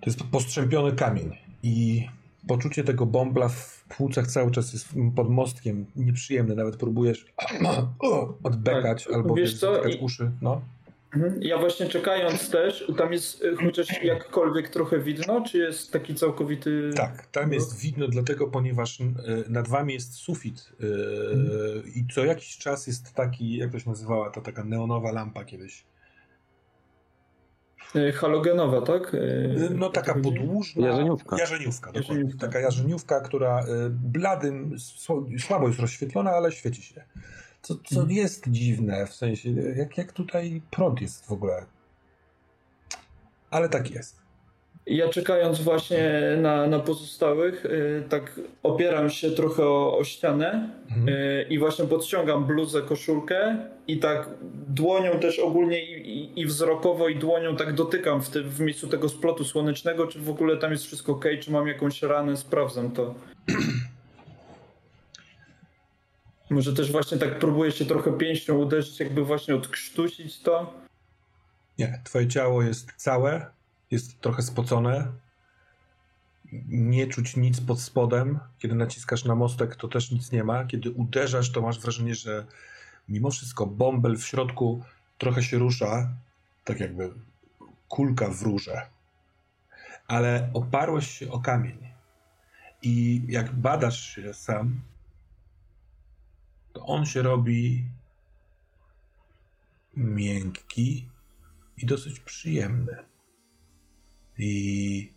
To 0.00 0.06
jest 0.06 0.22
postrzępiony 0.22 0.92
kamień 0.92 1.36
i 1.62 2.06
poczucie 2.48 2.84
tego 2.84 3.06
bąbla 3.06 3.48
w 3.48 3.84
płucach 3.88 4.26
cały 4.26 4.50
czas 4.50 4.72
jest 4.72 4.88
pod 5.16 5.30
mostkiem 5.30 5.86
nieprzyjemne, 5.96 6.54
nawet 6.54 6.76
próbujesz 6.76 7.26
odbekać 8.42 9.04
tak, 9.04 9.14
albo 9.14 9.34
wiesz, 9.34 9.58
co? 9.58 9.82
uszy, 10.00 10.30
no. 10.42 10.60
Mhm. 11.14 11.42
Ja 11.42 11.58
właśnie 11.58 11.86
czekając 11.86 12.50
też, 12.50 12.92
tam 12.98 13.12
jest 13.12 13.44
e, 13.44 13.64
chociaż 13.64 14.02
jakkolwiek 14.02 14.68
trochę 14.68 14.98
widno, 14.98 15.44
czy 15.44 15.58
jest 15.58 15.92
taki 15.92 16.14
całkowity... 16.14 16.90
Tak, 16.96 17.26
tam 17.26 17.52
jest 17.52 17.80
widno 17.80 18.08
dlatego, 18.08 18.48
ponieważ 18.48 19.00
e, 19.00 19.04
nad 19.48 19.68
wami 19.68 19.94
jest 19.94 20.14
sufit 20.14 20.72
e, 20.80 20.84
mhm. 21.32 21.82
i 21.94 22.06
co 22.14 22.24
jakiś 22.24 22.58
czas 22.58 22.86
jest 22.86 23.14
taki, 23.14 23.56
jak 23.56 23.72
to 23.72 23.78
się 23.78 23.90
nazywała, 23.90 24.30
ta 24.30 24.40
taka 24.40 24.64
neonowa 24.64 25.12
lampa 25.12 25.44
kiedyś. 25.44 25.84
Y, 27.96 28.12
halogenowa, 28.12 28.82
tak? 28.82 29.14
Y, 29.14 29.68
no 29.70 29.90
taka 29.90 30.14
podłużna. 30.14 30.86
Jarzeniówka. 30.86 31.38
Jarzeniówka, 31.38 31.92
dokładnie. 31.92 32.34
Taka 32.40 32.60
jarzeniówka, 32.60 33.20
która 33.20 33.64
bladym, 33.90 34.76
słabo 35.38 35.68
jest 35.68 35.80
rozświetlona, 35.80 36.30
ale 36.30 36.52
świeci 36.52 36.82
się. 36.82 37.04
Co, 37.62 37.74
co 37.74 38.00
mhm. 38.00 38.10
jest 38.10 38.48
dziwne, 38.48 39.06
w 39.06 39.14
sensie, 39.14 39.50
jak, 39.76 39.98
jak 39.98 40.12
tutaj 40.12 40.62
prąd 40.70 41.00
jest 41.00 41.26
w 41.26 41.32
ogóle. 41.32 41.66
Ale 43.50 43.68
tak 43.68 43.90
jest. 43.90 44.20
Ja 44.86 45.08
czekając 45.08 45.60
właśnie 45.60 46.20
na, 46.42 46.66
na 46.66 46.78
pozostałych, 46.78 47.64
yy, 47.64 48.04
tak 48.08 48.40
opieram 48.62 49.10
się 49.10 49.30
trochę 49.30 49.66
o, 49.66 49.98
o 49.98 50.04
ścianę 50.04 50.70
mhm. 50.88 51.06
yy, 51.06 51.46
i 51.50 51.58
właśnie 51.58 51.84
podciągam 51.84 52.46
bluzę, 52.46 52.82
koszulkę 52.82 53.56
i 53.86 53.98
tak 53.98 54.28
dłonią 54.68 55.18
też 55.18 55.38
ogólnie 55.38 55.84
i, 55.84 56.18
i, 56.18 56.40
i 56.40 56.46
wzrokowo 56.46 57.08
i 57.08 57.16
dłonią 57.16 57.56
tak 57.56 57.74
dotykam 57.74 58.22
w, 58.22 58.28
ty, 58.28 58.42
w 58.42 58.60
miejscu 58.60 58.88
tego 58.88 59.08
splotu 59.08 59.44
słonecznego, 59.44 60.06
czy 60.06 60.20
w 60.20 60.30
ogóle 60.30 60.56
tam 60.56 60.72
jest 60.72 60.84
wszystko 60.84 61.12
ok, 61.12 61.24
czy 61.40 61.50
mam 61.50 61.68
jakąś 61.68 62.02
ranę, 62.02 62.36
sprawdzam 62.36 62.90
to. 62.90 63.14
Może 66.50 66.72
też 66.72 66.92
właśnie 66.92 67.18
tak 67.18 67.38
próbuję 67.38 67.72
się 67.72 67.84
trochę 67.84 68.12
pięścią 68.12 68.58
uderzyć, 68.58 69.00
jakby 69.00 69.24
właśnie 69.24 69.54
odkrztusić 69.54 70.40
to. 70.42 70.74
Nie, 71.78 72.00
twoje 72.04 72.28
ciało 72.28 72.62
jest 72.62 72.92
całe, 72.96 73.46
jest 73.90 74.20
trochę 74.20 74.42
spocone. 74.42 75.12
Nie 76.68 77.06
czuć 77.06 77.36
nic 77.36 77.60
pod 77.60 77.80
spodem. 77.80 78.38
Kiedy 78.58 78.74
naciskasz 78.74 79.24
na 79.24 79.34
mostek, 79.34 79.76
to 79.76 79.88
też 79.88 80.10
nic 80.10 80.32
nie 80.32 80.44
ma. 80.44 80.64
Kiedy 80.64 80.90
uderzasz, 80.90 81.52
to 81.52 81.60
masz 81.60 81.80
wrażenie, 81.80 82.14
że 82.14 82.46
mimo 83.08 83.30
wszystko 83.30 83.66
bąbel 83.66 84.16
w 84.16 84.26
środku 84.26 84.84
trochę 85.18 85.42
się 85.42 85.58
rusza, 85.58 86.08
tak 86.64 86.80
jakby 86.80 87.10
kulka 87.88 88.28
w 88.28 88.42
rurze. 88.42 88.86
Ale 90.06 90.50
oparłeś 90.54 91.10
się 91.10 91.30
o 91.30 91.40
kamień. 91.40 91.78
I 92.82 93.22
jak 93.28 93.52
badasz 93.52 94.14
się 94.14 94.34
sam, 94.34 94.80
to 96.72 96.86
on 96.86 97.06
się 97.06 97.22
robi 97.22 97.84
miękki 99.96 101.10
i 101.76 101.86
dosyć 101.86 102.20
przyjemny. 102.20 103.04
I 104.38 105.12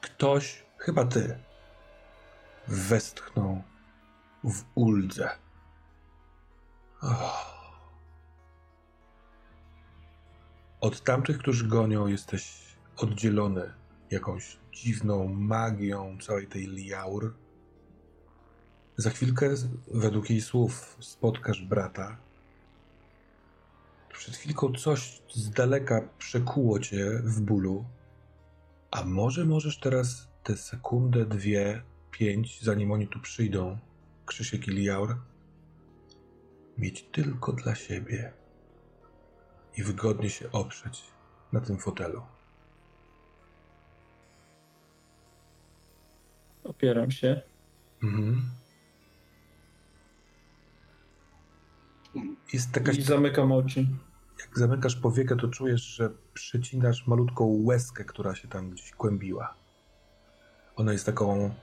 ktoś, 0.00 0.64
chyba 0.78 1.04
ty, 1.04 1.38
westchnął 2.68 3.62
w 4.44 4.64
uldze. 4.74 5.30
Oh. 7.02 7.52
Od 10.80 11.04
tamtych, 11.04 11.38
którzy 11.38 11.68
gonią, 11.68 12.06
jesteś 12.06 12.62
oddzielony 12.96 13.72
jakąś 14.10 14.58
dziwną 14.72 15.28
magią 15.28 16.18
całej 16.20 16.46
tej 16.46 16.66
liaur. 16.66 17.34
Za 18.96 19.10
chwilkę, 19.10 19.54
według 19.94 20.30
jej 20.30 20.40
słów, 20.40 20.96
spotkasz 21.00 21.62
brata, 21.62 22.16
przed 24.12 24.36
chwilką 24.36 24.72
coś 24.72 25.22
z 25.34 25.50
daleka 25.50 26.08
przekuło 26.18 26.78
cię 26.78 27.10
w 27.24 27.40
bólu, 27.40 27.84
a 28.90 29.04
może 29.04 29.44
możesz 29.44 29.78
teraz 29.78 30.28
tę 30.42 30.56
sekundę, 30.56 31.26
dwie, 31.26 31.82
pięć, 32.10 32.62
zanim 32.62 32.92
oni 32.92 33.08
tu 33.08 33.20
przyjdą, 33.20 33.78
Krzysiek 34.26 34.68
i 34.68 34.70
Liaur, 34.70 35.16
mieć 36.78 37.02
tylko 37.02 37.52
dla 37.52 37.74
siebie 37.74 38.32
i 39.76 39.82
wygodnie 39.82 40.30
się 40.30 40.52
oprzeć 40.52 41.02
na 41.52 41.60
tym 41.60 41.78
fotelu. 41.78 42.22
Opieram 46.64 47.10
się. 47.10 47.42
Mhm. 48.02 48.61
Jest 52.52 52.72
taka... 52.72 52.92
I 52.92 53.02
zamykam 53.02 53.52
oczy 53.52 53.86
jak 54.42 54.58
zamykasz 54.58 54.96
powiekę, 54.96 55.36
to 55.36 55.48
czujesz, 55.48 55.82
że 55.82 56.10
przecinasz 56.34 57.06
malutką 57.06 57.62
łezkę, 57.64 58.04
która 58.04 58.34
się 58.34 58.48
tam 58.48 58.70
gdzieś 58.70 58.90
kłębiła. 58.90 59.54
Ona 60.76 60.92
jest 60.92 61.06
taką 61.06 61.54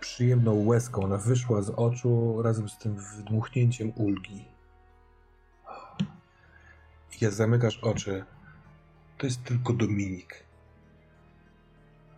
przyjemną 0.00 0.64
łezką. 0.66 1.02
Ona 1.02 1.16
wyszła 1.16 1.62
z 1.62 1.70
oczu 1.70 2.42
razem 2.42 2.68
z 2.68 2.78
tym 2.78 2.96
wdmuchnięciem 2.96 3.92
ulgi. 3.96 4.44
I 7.12 7.24
jak 7.24 7.32
zamykasz 7.32 7.78
oczy, 7.78 8.24
to 9.18 9.26
jest 9.26 9.44
tylko 9.44 9.72
Dominik. 9.72 10.44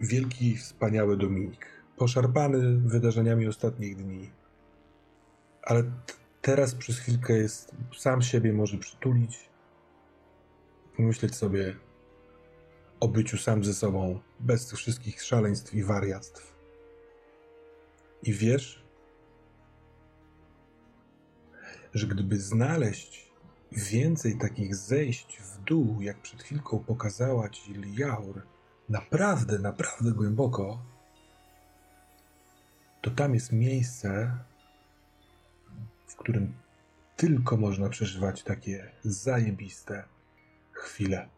Wielki, 0.01 0.56
wspaniały 0.56 1.16
Dominik. 1.16 1.66
Poszarpany 1.97 2.78
wydarzeniami 2.78 3.47
ostatnich 3.47 3.97
dni. 3.97 4.30
Ale 5.62 5.82
teraz 6.42 6.74
przez 6.74 6.98
chwilkę 6.98 7.32
jest 7.32 7.72
sam 7.98 8.22
siebie 8.22 8.52
może 8.52 8.78
przytulić 8.78 9.50
pomyśleć 10.96 11.34
sobie 11.34 11.76
o 13.00 13.08
byciu 13.08 13.38
sam 13.38 13.64
ze 13.64 13.74
sobą, 13.74 14.20
bez 14.40 14.66
tych 14.66 14.78
wszystkich 14.78 15.22
szaleństw 15.22 15.74
i 15.74 15.84
wariactw. 15.84 16.56
I 18.22 18.32
wiesz, 18.32 18.84
że 21.94 22.06
gdyby 22.06 22.38
znaleźć 22.38 23.30
więcej 23.72 24.38
takich 24.38 24.76
zejść 24.76 25.38
w 25.38 25.64
dół, 25.64 26.00
jak 26.00 26.22
przed 26.22 26.42
chwilką 26.42 26.78
pokazała 26.78 27.48
ci 27.48 27.74
Liaur, 27.74 28.42
naprawdę, 28.88 29.58
naprawdę 29.58 30.12
głęboko, 30.12 30.82
to 33.02 33.10
tam 33.10 33.34
jest 33.34 33.52
miejsce, 33.52 34.38
którym 36.20 36.55
tylko 37.16 37.56
można 37.56 37.88
przeżywać 37.88 38.42
takie 38.42 38.90
zajebiste 39.02 40.05
chwilę. 40.72 41.28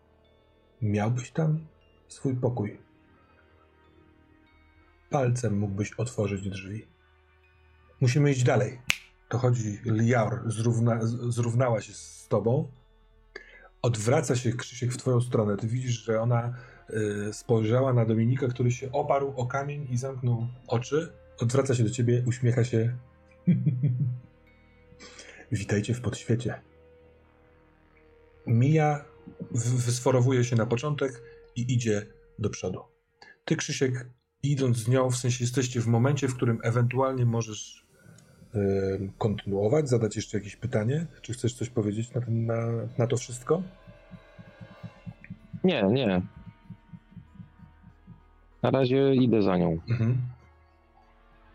Miałbyś 0.83 1.31
tam 1.31 1.67
swój 2.09 2.37
pokój. 2.37 2.81
Palcem 5.11 5.59
mógłbyś 5.59 5.93
otworzyć 5.93 6.51
drzwi. 6.51 6.87
Musimy 8.01 8.31
iść 8.31 8.43
dalej. 8.43 8.81
To 9.29 9.39
chodzi, 9.39 9.79
Liar 9.85 10.43
zrówna, 10.47 10.99
zrównała 11.29 11.81
się 11.81 11.93
z 11.93 12.27
tobą. 12.29 12.71
Odwraca 13.83 14.37
się 14.37 14.53
Krzysiek 14.53 14.93
w 14.93 14.97
twoją 14.97 15.21
stronę. 15.21 15.57
Ty 15.57 15.67
widzisz, 15.67 16.05
że 16.05 16.21
ona 16.21 16.55
y, 17.29 17.33
spojrzała 17.33 17.93
na 17.93 18.05
Dominika, 18.05 18.49
który 18.49 18.71
się 18.71 18.93
oparł 18.93 19.33
o 19.37 19.47
kamień 19.47 19.87
i 19.91 19.97
zamknął 19.97 20.47
oczy. 20.67 21.13
Odwraca 21.39 21.75
się 21.75 21.85
do 21.85 21.91
ciebie, 21.91 22.25
uśmiecha 22.27 22.65
się. 22.65 22.97
Witajcie 25.53 25.95
w 25.95 26.01
podświecie. 26.01 26.61
Mija 28.47 29.05
wysforowuje 29.55 30.45
się 30.45 30.57
na 30.57 30.67
początek 30.67 31.23
i 31.57 31.75
idzie 31.75 32.07
do 32.39 32.51
przodu. 32.51 32.81
Ty, 33.45 33.57
Krzysiek, 33.57 34.07
idąc 34.43 34.77
z 34.77 34.89
nią, 34.89 35.11
w 35.11 35.17
sensie 35.17 35.45
jesteście 35.45 35.81
w 35.81 35.87
momencie, 35.87 36.29
w 36.29 36.37
którym 36.37 36.59
ewentualnie 36.63 37.27
możesz 37.27 37.87
yy, 38.55 39.11
kontynuować, 39.19 39.89
zadać 39.89 40.17
jeszcze 40.17 40.39
jakieś 40.39 40.57
pytanie? 40.57 41.07
Czy 41.23 41.33
chcesz 41.33 41.55
coś 41.55 41.69
powiedzieć 41.69 42.15
na, 42.15 42.21
ten, 42.21 42.47
na, 42.47 42.67
na 42.99 43.07
to 43.07 43.17
wszystko? 43.17 43.63
Nie, 45.65 45.83
nie. 45.83 46.23
Na 48.63 48.71
razie 48.71 49.15
idę 49.15 49.43
za 49.43 49.57
nią. 49.57 49.79
Mhm. 49.89 50.19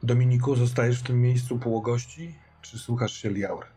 Dominiku, 0.04 0.56
zostajesz 0.56 1.00
w 1.00 1.04
tym 1.04 1.22
miejscu 1.22 1.60
półogości, 1.60 2.36
czy 2.62 2.80
słuchasz 2.80 3.14
się 3.14 3.30
Liaur? 3.30 3.77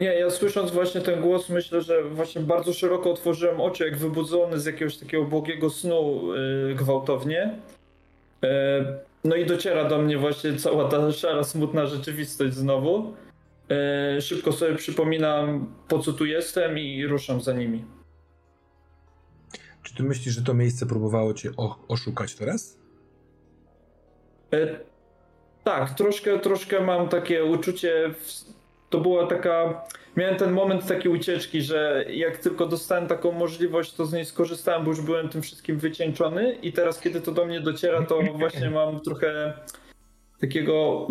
Nie, 0.00 0.14
ja 0.14 0.30
słysząc 0.30 0.70
właśnie 0.70 1.00
ten 1.00 1.20
głos, 1.20 1.48
myślę, 1.48 1.82
że 1.82 2.04
właśnie 2.04 2.40
bardzo 2.40 2.72
szeroko 2.72 3.10
otworzyłem 3.10 3.60
oczy, 3.60 3.84
jak 3.84 3.96
wybudzony 3.96 4.60
z 4.60 4.66
jakiegoś 4.66 4.96
takiego 4.96 5.24
błogiego 5.24 5.70
snu 5.70 6.22
yy, 6.68 6.74
gwałtownie. 6.74 7.58
Yy, 8.42 8.48
no 9.24 9.36
i 9.36 9.46
dociera 9.46 9.84
do 9.84 9.98
mnie 9.98 10.18
właśnie 10.18 10.56
cała 10.56 10.88
ta 10.88 11.12
szara, 11.12 11.44
smutna 11.44 11.86
rzeczywistość 11.86 12.54
znowu. 12.54 13.14
Yy, 14.14 14.20
szybko 14.20 14.52
sobie 14.52 14.74
przypominam, 14.74 15.74
po 15.88 15.98
co 15.98 16.12
tu 16.12 16.26
jestem 16.26 16.78
i 16.78 17.06
ruszam 17.06 17.40
za 17.40 17.52
nimi. 17.52 17.84
Czy 19.82 19.94
ty 19.96 20.02
myślisz, 20.02 20.34
że 20.34 20.42
to 20.42 20.54
miejsce 20.54 20.86
próbowało 20.86 21.34
cię 21.34 21.50
oszukać 21.88 22.34
teraz? 22.34 22.78
Yy, 24.52 24.80
tak, 25.64 25.94
troszkę, 25.94 26.38
troszkę 26.38 26.80
mam 26.80 27.08
takie 27.08 27.44
uczucie 27.44 28.14
w 28.18 28.59
to 28.90 29.00
była 29.00 29.26
taka. 29.26 29.82
Miałem 30.16 30.36
ten 30.36 30.52
moment 30.52 30.86
takiej 30.86 31.12
ucieczki, 31.12 31.62
że 31.62 32.04
jak 32.08 32.38
tylko 32.38 32.66
dostałem 32.66 33.06
taką 33.06 33.32
możliwość, 33.32 33.94
to 33.94 34.06
z 34.06 34.12
niej 34.12 34.24
skorzystałem, 34.24 34.84
bo 34.84 34.90
już 34.90 35.00
byłem 35.00 35.28
tym 35.28 35.42
wszystkim 35.42 35.78
wycieńczony. 35.78 36.52
I 36.52 36.72
teraz, 36.72 37.00
kiedy 37.00 37.20
to 37.20 37.32
do 37.32 37.46
mnie 37.46 37.60
dociera, 37.60 38.02
to 38.06 38.20
właśnie 38.38 38.70
mam 38.70 39.00
trochę 39.00 39.52
takiego 40.40 41.08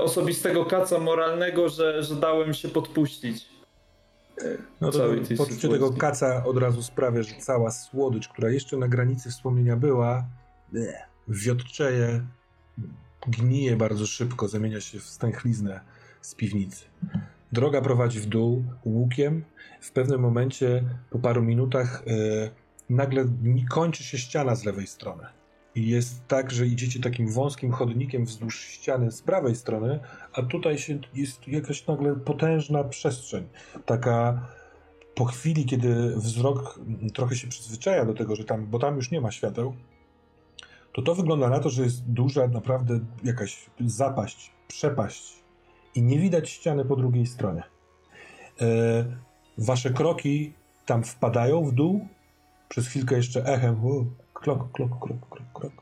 osobistego 0.00 0.64
kaca 0.64 0.98
moralnego, 0.98 1.68
że, 1.68 2.02
że 2.02 2.14
dałem 2.14 2.54
się 2.54 2.68
podpuścić. 2.68 3.48
no 4.80 4.90
to 4.90 4.98
poczucie 5.36 5.68
tego 5.68 5.92
kaca 5.92 6.44
od 6.44 6.58
razu 6.58 6.82
sprawia, 6.82 7.22
że 7.22 7.34
cała 7.40 7.70
słodycz, 7.70 8.28
która 8.28 8.50
jeszcze 8.50 8.76
na 8.76 8.88
granicy 8.88 9.30
wspomnienia 9.30 9.76
była, 9.76 10.24
wiotczeje, 11.28 12.20
gnije 13.26 13.76
bardzo 13.76 14.06
szybko, 14.06 14.48
zamienia 14.48 14.80
się 14.80 14.98
w 14.98 15.04
stęchliznę 15.04 15.80
z 16.20 16.34
piwnicy. 16.34 16.84
Droga 17.52 17.80
prowadzi 17.80 18.20
w 18.20 18.26
dół 18.26 18.64
łukiem. 18.84 19.44
W 19.80 19.92
pewnym 19.92 20.20
momencie, 20.20 20.84
po 21.10 21.18
paru 21.18 21.42
minutach, 21.42 22.02
yy, 22.06 22.50
nagle 22.90 23.24
kończy 23.70 24.04
się 24.04 24.18
ściana 24.18 24.54
z 24.54 24.64
lewej 24.64 24.86
strony. 24.86 25.26
I 25.74 25.88
jest 25.88 26.26
tak, 26.26 26.50
że 26.50 26.66
idziecie 26.66 27.00
takim 27.00 27.32
wąskim 27.32 27.72
chodnikiem 27.72 28.24
wzdłuż 28.24 28.60
ściany 28.60 29.10
z 29.10 29.22
prawej 29.22 29.56
strony, 29.56 30.00
a 30.32 30.42
tutaj 30.42 30.78
się, 30.78 30.98
jest 31.14 31.48
jakaś 31.48 31.86
nagle 31.86 32.16
potężna 32.16 32.84
przestrzeń. 32.84 33.48
Taka 33.86 34.46
po 35.14 35.24
chwili, 35.24 35.64
kiedy 35.64 36.16
wzrok 36.16 36.80
trochę 37.14 37.36
się 37.36 37.48
przyzwyczaja 37.48 38.04
do 38.04 38.14
tego, 38.14 38.36
że 38.36 38.44
tam, 38.44 38.66
bo 38.66 38.78
tam 38.78 38.96
już 38.96 39.10
nie 39.10 39.20
ma 39.20 39.30
świateł, 39.30 39.74
to 40.92 41.02
to 41.02 41.14
wygląda 41.14 41.48
na 41.48 41.58
to, 41.58 41.70
że 41.70 41.82
jest 41.82 42.04
duża 42.04 42.48
naprawdę 42.48 43.00
jakaś 43.24 43.70
zapaść, 43.80 44.52
przepaść 44.68 45.37
i 45.98 46.02
nie 46.02 46.18
widać 46.18 46.50
ściany 46.50 46.84
po 46.84 46.96
drugiej 46.96 47.26
stronie. 47.26 47.62
E, 48.60 49.04
wasze 49.58 49.90
kroki 49.90 50.52
tam 50.86 51.04
wpadają 51.04 51.64
w 51.64 51.72
dół, 51.72 52.08
przez 52.68 52.88
chwilkę 52.88 53.16
jeszcze 53.16 53.44
echem, 53.44 53.84
u, 53.84 54.06
klok, 54.34 54.72
klok, 54.72 54.90
klok, 55.00 55.28
klok, 55.30 55.52
klok, 55.54 55.72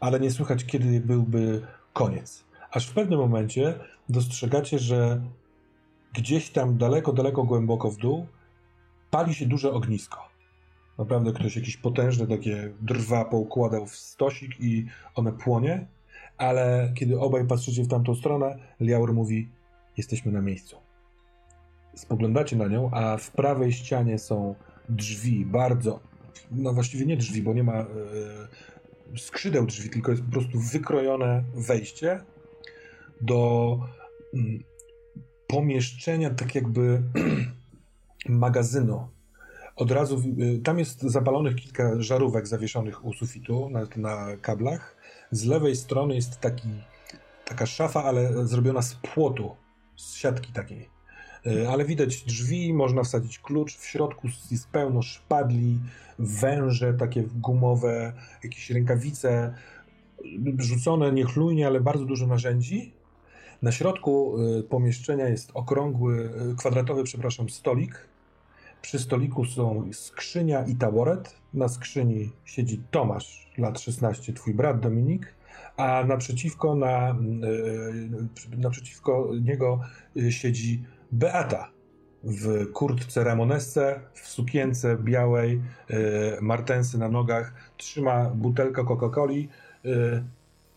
ale 0.00 0.20
nie 0.20 0.30
słychać, 0.30 0.64
kiedy 0.64 1.00
byłby 1.00 1.66
koniec. 1.92 2.44
Aż 2.70 2.86
w 2.86 2.94
pewnym 2.94 3.18
momencie 3.18 3.74
dostrzegacie, 4.08 4.78
że 4.78 5.20
gdzieś 6.12 6.50
tam 6.50 6.78
daleko, 6.78 7.12
daleko 7.12 7.44
głęboko 7.44 7.90
w 7.90 7.96
dół 7.96 8.26
pali 9.10 9.34
się 9.34 9.46
duże 9.46 9.72
ognisko. 9.72 10.28
Naprawdę 10.98 11.32
ktoś 11.32 11.56
jakiś 11.56 11.76
potężny 11.76 12.26
takie 12.26 12.72
drwa 12.80 13.24
poukładał 13.24 13.86
w 13.86 13.96
stosik 13.96 14.60
i 14.60 14.86
one 15.14 15.32
płonie, 15.32 15.86
ale 16.38 16.92
kiedy 16.94 17.20
obaj 17.20 17.46
patrzycie 17.46 17.82
w 17.82 17.88
tamtą 17.88 18.14
stronę, 18.14 18.58
Liaur 18.80 19.14
mówi: 19.14 19.48
Jesteśmy 19.96 20.32
na 20.32 20.40
miejscu. 20.40 20.76
Spoglądacie 21.94 22.56
na 22.56 22.68
nią, 22.68 22.90
a 22.92 23.16
w 23.16 23.30
prawej 23.30 23.72
ścianie 23.72 24.18
są 24.18 24.54
drzwi, 24.88 25.46
bardzo, 25.46 26.00
no 26.50 26.72
właściwie 26.72 27.06
nie 27.06 27.16
drzwi, 27.16 27.42
bo 27.42 27.54
nie 27.54 27.64
ma 27.64 27.74
e, 27.74 27.86
skrzydeł 29.16 29.66
drzwi, 29.66 29.90
tylko 29.90 30.10
jest 30.10 30.22
po 30.22 30.32
prostu 30.32 30.60
wykrojone 30.60 31.44
wejście 31.54 32.20
do 33.20 33.78
mm, 34.34 34.62
pomieszczenia, 35.46 36.30
tak 36.30 36.54
jakby 36.54 37.02
magazynu 38.28 39.08
od 39.78 39.90
razu, 39.90 40.22
y, 40.40 40.58
tam 40.58 40.78
jest 40.78 41.02
zapalonych 41.02 41.56
kilka 41.56 42.02
żarówek 42.02 42.46
zawieszonych 42.46 43.04
u 43.04 43.12
sufitu 43.12 43.70
na, 43.70 43.86
na 43.96 44.36
kablach. 44.36 44.96
Z 45.30 45.44
lewej 45.44 45.76
strony 45.76 46.14
jest 46.14 46.40
taki, 46.40 46.68
taka 47.44 47.66
szafa, 47.66 48.04
ale 48.04 48.46
zrobiona 48.46 48.82
z 48.82 48.94
płotu, 48.94 49.56
z 49.96 50.14
siatki 50.14 50.52
takiej. 50.52 50.88
Y, 51.46 51.68
ale 51.68 51.84
widać 51.84 52.22
drzwi, 52.22 52.74
można 52.74 53.02
wsadzić 53.02 53.38
klucz, 53.38 53.76
w 53.76 53.86
środku 53.86 54.28
jest 54.50 54.68
pełno 54.68 55.02
szpadli, 55.02 55.78
węże 56.18 56.94
takie 56.94 57.22
gumowe, 57.22 58.12
jakieś 58.44 58.70
rękawice, 58.70 59.54
rzucone 60.58 61.12
niechlujnie, 61.12 61.66
ale 61.66 61.80
bardzo 61.80 62.04
dużo 62.04 62.26
narzędzi. 62.26 62.92
Na 63.62 63.72
środku 63.72 64.42
y, 64.58 64.62
pomieszczenia 64.62 65.28
jest 65.28 65.50
okrągły, 65.54 66.30
kwadratowy, 66.56 67.04
przepraszam, 67.04 67.48
stolik 67.48 68.08
przy 68.82 68.98
stoliku 68.98 69.44
są 69.44 69.90
skrzynia 69.92 70.64
i 70.64 70.74
taboret. 70.74 71.34
Na 71.54 71.68
skrzyni 71.68 72.32
siedzi 72.44 72.82
Tomasz, 72.90 73.50
lat 73.58 73.80
16, 73.80 74.32
twój 74.32 74.54
brat 74.54 74.80
Dominik, 74.80 75.34
a 75.76 76.04
naprzeciwko, 76.04 76.74
na, 76.74 77.16
yy, 78.50 78.58
naprzeciwko 78.58 79.30
niego 79.40 79.80
e, 80.16 80.32
siedzi 80.32 80.84
Beata 81.12 81.70
w 82.24 82.72
kurtce 82.72 83.24
ramonesce, 83.24 84.00
w 84.14 84.28
sukience 84.28 84.96
białej, 84.96 85.60
yy, 85.88 85.98
martensy 86.40 86.98
na 86.98 87.08
nogach, 87.08 87.52
trzyma 87.76 88.30
butelkę 88.30 88.84
Coca-Coli. 88.84 89.48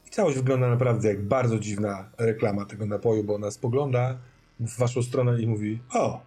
I 0.07 0.10
całość 0.10 0.38
wygląda 0.38 0.69
naprawdę 0.69 1.07
jak 1.07 1.23
bardzo 1.23 1.60
dziwna 1.60 2.10
reklama 2.18 2.65
tego 2.65 2.86
napoju, 2.86 3.23
bo 3.23 3.36
ona 3.36 3.52
spogląda 3.52 4.18
w 4.60 4.78
waszą 4.78 5.03
stronę 5.03 5.41
i 5.41 5.48
mówi: 5.48 5.80
O, 5.94 6.22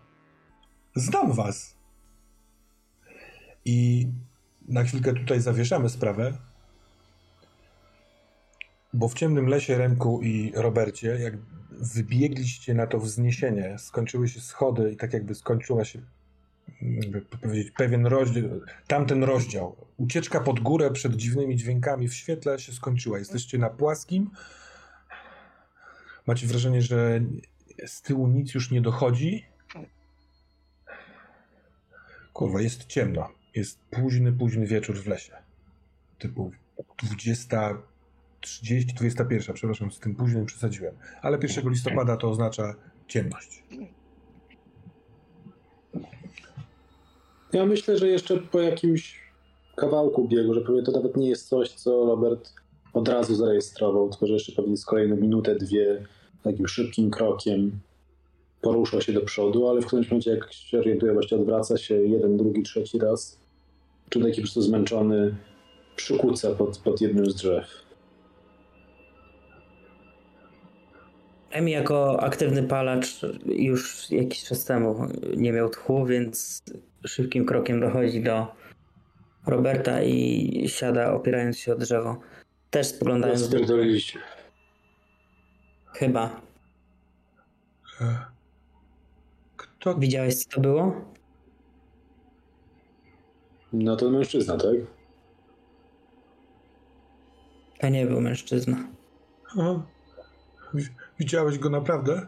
Znam 0.95 1.33
was. 1.33 1.77
I 3.65 4.09
na 4.69 4.85
chwilkę 4.85 5.15
tutaj 5.15 5.41
zawieszamy 5.41 5.89
sprawę, 5.89 6.39
bo 8.93 9.09
w 9.09 9.15
ciemnym 9.15 9.47
lesie 9.47 9.79
Remku 9.79 10.23
i 10.23 10.53
Robercie, 10.55 11.09
jak 11.09 11.35
wybiegliście 11.71 12.75
na 12.75 12.87
to 12.87 12.99
wzniesienie, 12.99 13.79
skończyły 13.79 14.29
się 14.29 14.41
schody 14.41 14.93
i 14.93 14.97
tak 14.97 15.12
jakby 15.12 15.35
skończyła 15.35 15.85
się 15.85 16.03
jakby 16.83 17.21
powiedzieć, 17.21 17.71
pewien 17.71 18.07
rozdział, 18.07 18.45
tamten 18.87 19.25
rozdział. 19.25 19.77
Ucieczka 19.97 20.41
pod 20.41 20.61
górę 20.61 20.91
przed 20.91 21.16
dziwnymi 21.16 21.57
dźwiękami 21.57 22.09
w 22.09 22.15
świetle 22.15 22.59
się 22.59 22.73
skończyła. 22.73 23.19
Jesteście 23.19 23.59
na 23.59 23.71
płaskim. 23.71 24.31
Macie 26.27 26.47
wrażenie, 26.47 26.83
że 26.83 27.21
z 27.87 28.03
tyłu 28.03 28.29
nic 28.29 28.55
już 28.55 28.71
nie 28.71 28.81
dochodzi 28.81 29.54
Kurwa, 32.35 32.61
jest 32.61 32.86
ciemno. 32.86 33.28
Jest 33.55 33.78
późny, 33.90 34.32
późny 34.32 34.66
wieczór 34.66 34.97
w 34.97 35.06
lesie. 35.06 35.32
Typu 36.19 36.51
20, 37.02 37.78
30, 38.40 38.94
21, 38.94 39.55
przepraszam, 39.55 39.93
z 39.93 40.01
tym 40.01 40.15
późnym 40.15 40.47
przesadziłem. 40.47 40.94
Ale 41.23 41.39
1 41.43 41.70
listopada 41.70 42.16
to 42.16 42.31
oznacza 42.31 42.74
ciemność. 43.09 43.62
Ja 47.52 47.66
myślę, 47.66 47.98
że 47.98 48.09
jeszcze 48.09 48.36
po 48.36 48.61
jakimś 48.61 49.20
kawałku 49.77 50.28
biegu, 50.28 50.55
że 50.55 50.61
pewnie 50.61 50.82
to 50.82 50.93
nawet 50.93 51.16
nie 51.16 51.28
jest 51.28 51.48
coś, 51.48 51.70
co 51.70 52.06
Robert 52.06 52.52
od 52.93 53.09
razu 53.09 53.35
zarejestrował, 53.35 54.11
tylko 54.11 54.27
że 54.27 54.32
jeszcze 54.32 54.52
pewnie 54.52 54.77
z 54.77 54.85
kolejną 54.85 55.16
minutę, 55.16 55.55
dwie 55.55 56.06
takim 56.43 56.69
szybkim 56.69 57.11
krokiem 57.11 57.81
porusza 58.65 59.01
się 59.01 59.12
do 59.12 59.20
przodu, 59.20 59.69
ale 59.69 59.81
w 59.81 59.86
którymś 59.86 60.11
momencie, 60.11 60.31
jak 60.31 60.53
się 60.53 60.78
orientuje, 60.78 61.12
właśnie 61.12 61.39
odwraca 61.39 61.77
się 61.77 61.95
jeden, 61.95 62.36
drugi, 62.36 62.62
trzeci 62.62 62.99
raz, 62.99 63.41
czy 64.09 64.20
taki 64.20 64.35
po 64.35 64.41
prostu 64.41 64.62
zmęczony 64.62 65.36
przykuca 65.97 66.55
pod, 66.55 66.78
pod 66.78 67.01
jednym 67.01 67.31
z 67.31 67.35
drzew. 67.35 67.85
Emi 71.51 71.73
jako 71.73 72.23
aktywny 72.23 72.62
palacz 72.62 73.20
już 73.47 74.11
jakiś 74.11 74.45
czas 74.45 74.65
temu 74.65 75.07
nie 75.36 75.53
miał 75.53 75.70
tchu, 75.70 76.07
więc 76.07 76.62
szybkim 77.07 77.47
krokiem 77.47 77.81
dochodzi 77.81 78.23
do 78.23 78.47
Roberta 79.47 80.03
i 80.03 80.65
siada 80.69 81.12
opierając 81.12 81.59
się 81.59 81.73
o 81.73 81.77
drzewo. 81.77 82.20
Też 82.70 82.86
spoglądając... 82.86 83.45
Spierdoliliście. 83.45 84.19
Chyba. 85.93 86.41
To... 89.85 89.94
Widziałeś, 89.94 90.35
co 90.35 90.51
to 90.51 90.61
było? 90.61 91.05
No 93.73 93.97
to 93.97 94.11
mężczyzna, 94.11 94.56
tak? 94.56 94.77
To 97.81 97.89
nie 97.89 98.06
był 98.06 98.20
mężczyzna. 98.20 98.89
A, 99.59 99.81
widziałeś 101.19 101.59
go 101.59 101.70
naprawdę? 101.70 102.27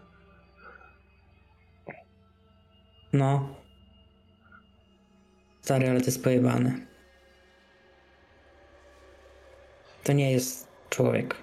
No. 3.12 3.54
Stary, 5.60 5.90
ale 5.90 6.00
to 6.00 6.06
jest 6.06 6.24
pojebane. 6.24 6.86
To 10.04 10.12
nie 10.12 10.32
jest 10.32 10.68
człowiek. 10.90 11.36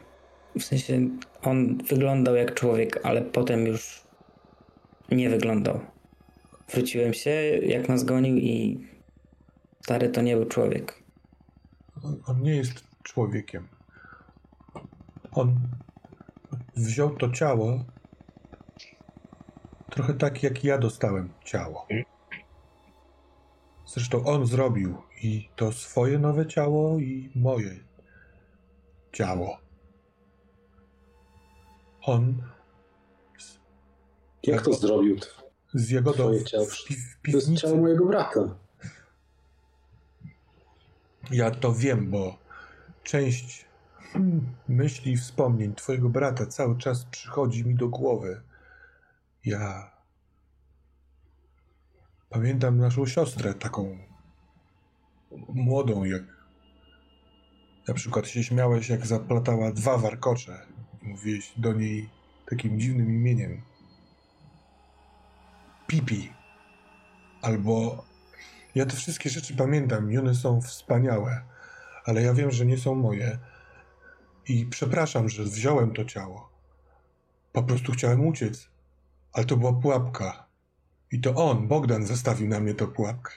W 0.55 0.63
sensie 0.63 1.09
on 1.41 1.77
wyglądał 1.77 2.35
jak 2.35 2.53
człowiek, 2.53 2.99
ale 3.03 3.21
potem 3.21 3.67
już 3.67 4.03
nie 5.11 5.29
wyglądał. 5.29 5.92
Wróciłem 6.69 7.13
się, 7.13 7.29
jak 7.61 7.89
nas 7.89 8.03
gonił 8.03 8.37
i 8.37 8.87
stary 9.81 10.09
to 10.09 10.21
nie 10.21 10.35
był 10.35 10.45
człowiek. 10.45 11.03
On, 12.03 12.21
on 12.25 12.41
nie 12.41 12.55
jest 12.55 12.83
człowiekiem. 13.03 13.67
On 15.31 15.59
wziął 16.75 17.15
to 17.15 17.31
ciało 17.31 17.85
trochę 19.93 20.13
tak, 20.13 20.43
jak 20.43 20.63
ja 20.63 20.77
dostałem 20.77 21.29
ciało. 21.43 21.87
Zresztą 23.85 24.25
on 24.25 24.45
zrobił 24.45 24.97
i 25.23 25.49
to 25.55 25.71
swoje 25.71 26.19
nowe 26.19 26.47
ciało, 26.47 26.99
i 26.99 27.29
moje 27.35 27.79
ciało. 29.11 29.57
On. 32.01 32.43
Jak 34.43 34.61
to 34.61 34.73
zrobił? 34.73 35.17
Z 35.73 35.89
Jagodą 35.89 36.31
Twoje 36.45 36.65
w, 36.65 36.83
pi- 37.21 37.31
To 37.31 37.37
jest 37.37 37.53
ciało 37.53 37.77
mojego 37.77 38.05
brata. 38.05 38.39
Ja 41.31 41.51
to 41.51 41.73
wiem, 41.73 42.11
bo 42.11 42.37
część 43.03 43.65
myśli 44.67 45.11
i 45.11 45.17
wspomnień 45.17 45.75
twojego 45.75 46.09
brata 46.09 46.45
cały 46.45 46.77
czas 46.77 47.05
przychodzi 47.05 47.65
mi 47.65 47.75
do 47.75 47.89
głowy. 47.89 48.41
Ja 49.45 49.91
pamiętam 52.29 52.77
naszą 52.77 53.05
siostrę, 53.05 53.53
taką 53.53 53.97
młodą, 55.49 56.03
jak 56.03 56.23
na 57.87 57.93
przykład 57.93 58.27
się 58.27 58.43
śmiałeś, 58.43 58.89
jak 58.89 59.05
zaplatała 59.05 59.71
dwa 59.71 59.97
warkocze. 59.97 60.59
Mówiłeś 61.01 61.53
do 61.57 61.73
niej 61.73 62.09
takim 62.49 62.79
dziwnym 62.79 63.09
imieniem. 63.11 63.61
Pipi. 65.87 66.33
Albo 67.41 68.05
ja 68.75 68.85
te 68.85 68.95
wszystkie 68.95 69.29
rzeczy 69.29 69.55
pamiętam 69.55 70.11
i 70.11 70.17
one 70.17 70.35
są 70.35 70.61
wspaniałe, 70.61 71.41
ale 72.05 72.21
ja 72.21 72.33
wiem, 72.33 72.51
że 72.51 72.65
nie 72.65 72.77
są 72.77 72.95
moje. 72.95 73.39
I 74.47 74.65
przepraszam, 74.65 75.29
że 75.29 75.43
wziąłem 75.43 75.93
to 75.93 76.05
ciało. 76.05 76.49
Po 77.53 77.63
prostu 77.63 77.91
chciałem 77.91 78.27
uciec, 78.27 78.69
ale 79.33 79.45
to 79.45 79.57
była 79.57 79.73
pułapka. 79.73 80.45
I 81.11 81.21
to 81.21 81.35
on, 81.35 81.67
Bogdan, 81.67 82.05
zastawił 82.05 82.47
na 82.47 82.59
mnie 82.59 82.73
tę 82.73 82.87
pułapkę. 82.87 83.31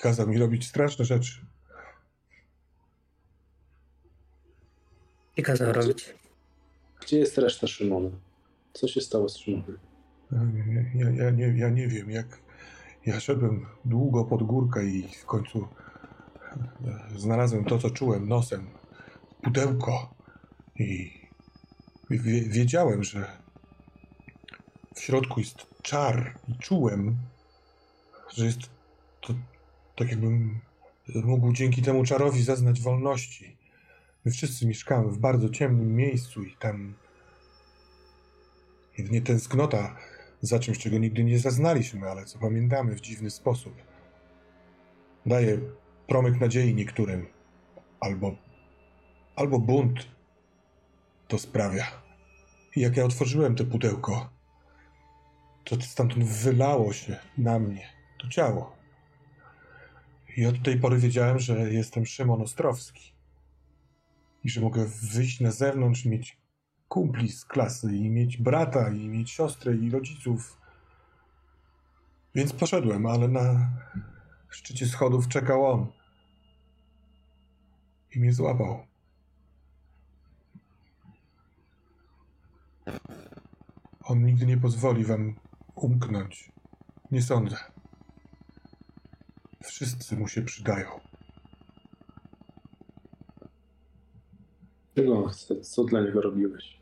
Kazał 0.00 0.26
mi 0.26 0.38
robić 0.38 0.68
straszne 0.68 1.04
rzeczy. 1.04 1.46
I 5.36 5.42
kazał 5.42 5.72
robić. 5.72 6.14
Gdzie 7.00 7.18
jest 7.18 7.38
reszta 7.38 7.66
Szymona? 7.66 8.10
Co 8.74 8.88
się 8.88 9.00
stało 9.00 9.28
z 9.28 9.36
Szymonem? 9.36 9.78
Ja, 10.94 11.10
ja, 11.10 11.30
nie, 11.30 11.46
ja 11.46 11.68
nie 11.68 11.88
wiem, 11.88 12.10
jak 12.10 12.38
ja 13.06 13.20
szedłem 13.20 13.66
długo 13.84 14.24
pod 14.24 14.42
górkę 14.42 14.84
i 14.84 15.08
w 15.08 15.26
końcu 15.26 15.68
e, 16.86 17.18
znalazłem 17.18 17.64
to, 17.64 17.78
co 17.78 17.90
czułem 17.90 18.28
nosem. 18.28 18.66
Pudełko. 19.42 20.14
I 20.78 21.12
wie, 22.10 22.42
wiedziałem, 22.42 23.04
że 23.04 23.26
w 24.94 25.00
środku 25.00 25.40
jest 25.40 25.56
czar 25.82 26.38
i 26.48 26.58
czułem, 26.58 27.16
że 28.34 28.46
jest 28.46 28.60
to 29.20 29.34
tak 29.96 30.10
jakbym 30.10 30.60
mógł 31.14 31.52
dzięki 31.52 31.82
temu 31.82 32.04
czarowi 32.04 32.42
zaznać 32.42 32.80
wolności. 32.80 33.56
My 34.24 34.32
wszyscy 34.32 34.66
mieszkamy 34.66 35.08
w 35.08 35.18
bardzo 35.18 35.48
ciemnym 35.48 35.96
miejscu 35.96 36.42
i 36.42 36.56
tam 36.56 36.94
jedynie 38.98 39.22
tęsknota 39.22 39.96
za 40.40 40.58
czymś, 40.58 40.78
czego 40.78 40.98
nigdy 40.98 41.24
nie 41.24 41.38
zaznaliśmy, 41.38 42.10
ale 42.10 42.24
co 42.24 42.38
pamiętamy 42.38 42.94
w 42.94 43.00
dziwny 43.00 43.30
sposób. 43.30 43.74
Daje 45.26 45.58
promyk 46.06 46.40
nadziei 46.40 46.74
niektórym, 46.74 47.26
albo, 48.00 48.36
albo 49.36 49.58
bunt 49.58 50.06
to 51.28 51.38
sprawia. 51.38 51.86
I 52.76 52.80
jak 52.80 52.96
ja 52.96 53.04
otworzyłem 53.04 53.54
to 53.54 53.64
pudełko, 53.64 54.30
to 55.64 55.80
stamtąd 55.80 56.24
wylało 56.24 56.92
się 56.92 57.16
na 57.38 57.58
mnie 57.58 57.94
to 58.24 58.28
ciało. 58.28 58.76
I 60.36 60.46
od 60.46 60.62
tej 60.62 60.80
pory 60.80 60.98
wiedziałem, 60.98 61.38
że 61.38 61.72
jestem 61.72 62.06
Szymon 62.06 62.42
Ostrowski. 62.42 63.14
I 64.44 64.50
że 64.50 64.60
mogę 64.60 64.86
wyjść 64.86 65.40
na 65.40 65.50
zewnątrz, 65.50 66.04
mieć 66.04 66.38
kumpli 66.88 67.28
z 67.28 67.44
klasy 67.44 67.96
i 67.96 68.10
mieć 68.10 68.36
brata 68.36 68.90
i 68.90 69.08
mieć 69.08 69.30
siostrę 69.30 69.76
i 69.76 69.90
rodziców. 69.90 70.58
Więc 72.34 72.52
poszedłem, 72.52 73.06
ale 73.06 73.28
na 73.28 73.70
szczycie 74.48 74.86
schodów 74.86 75.28
czekał 75.28 75.66
on. 75.66 75.86
I 78.14 78.20
mnie 78.20 78.32
złapał. 78.32 78.86
On 84.04 84.24
nigdy 84.24 84.46
nie 84.46 84.56
pozwoli 84.56 85.04
wam 85.04 85.34
umknąć. 85.74 86.52
Nie 87.10 87.22
sądzę. 87.22 87.56
Wszyscy 89.64 90.16
mu 90.16 90.28
się 90.28 90.42
przydają. 90.42 91.13
Czego 94.94 95.24
on 95.24 95.30
chce? 95.30 95.60
Co 95.60 95.84
dla 95.84 96.00
niego 96.00 96.20
robiłeś? 96.20 96.80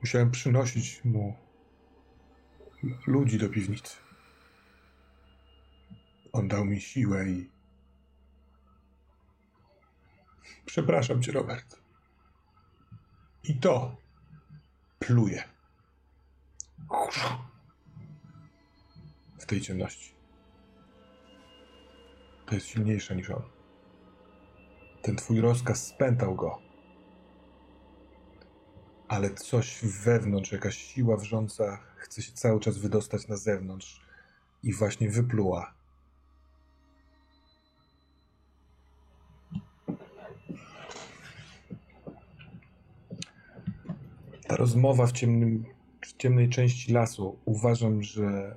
Musiałem 0.00 0.30
przynosić 0.30 1.04
mu 1.04 1.34
ludzi 3.06 3.38
do 3.38 3.48
piwnicy. 3.48 3.96
On 6.32 6.48
dał 6.48 6.64
mi 6.64 6.80
siłę 6.80 7.28
i. 7.28 7.50
Przepraszam 10.66 11.22
cię, 11.22 11.32
Robert. 11.32 11.80
I 13.44 13.54
to 13.56 13.96
pluje. 14.98 15.44
W 19.38 19.46
tej 19.46 19.60
ciemności. 19.60 20.14
To 22.46 22.54
jest 22.54 22.66
silniejsze 22.66 23.16
niż 23.16 23.30
on. 23.30 23.42
Ten 25.02 25.16
twój 25.16 25.40
rozkaz 25.40 25.86
spętał 25.86 26.34
go. 26.34 26.58
Ale 29.08 29.30
coś 29.34 29.78
wewnątrz, 30.04 30.52
jakaś 30.52 30.76
siła 30.76 31.16
wrząca 31.16 31.78
chce 31.96 32.22
się 32.22 32.32
cały 32.32 32.60
czas 32.60 32.78
wydostać 32.78 33.28
na 33.28 33.36
zewnątrz 33.36 34.00
i 34.62 34.72
właśnie 34.72 35.10
wypluła. 35.10 35.74
Ta 44.48 44.56
rozmowa 44.56 45.06
w, 45.06 45.12
ciemnym, 45.12 45.64
w 46.00 46.16
ciemnej 46.16 46.48
części 46.48 46.92
lasu 46.92 47.38
uważam, 47.44 48.02
że 48.02 48.56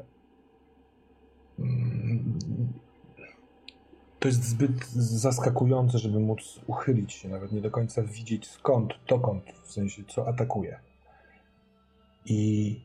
to 4.20 4.28
jest 4.28 4.44
zbyt 4.44 4.88
zaskakujące, 4.96 6.00
żeby 6.00 6.20
móc 6.20 6.60
uchylić 6.68 7.14
się, 7.14 7.30
nawet 7.30 7.52
nie 7.52 7.62
do 7.62 7.72
końca 7.72 8.04
widzieć 8.04 8.48
skąd, 8.48 8.94
dokąd, 9.08 9.44
w 9.64 9.72
sensie 9.72 10.04
co 10.08 10.28
atakuje. 10.28 10.80
I 12.26 12.82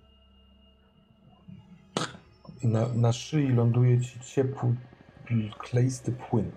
na, 2.62 2.88
na 2.88 3.12
szyi 3.12 3.48
ląduje 3.48 4.00
ci 4.00 4.20
ciepły, 4.20 4.76
kleisty 5.58 6.12
płyn. 6.12 6.52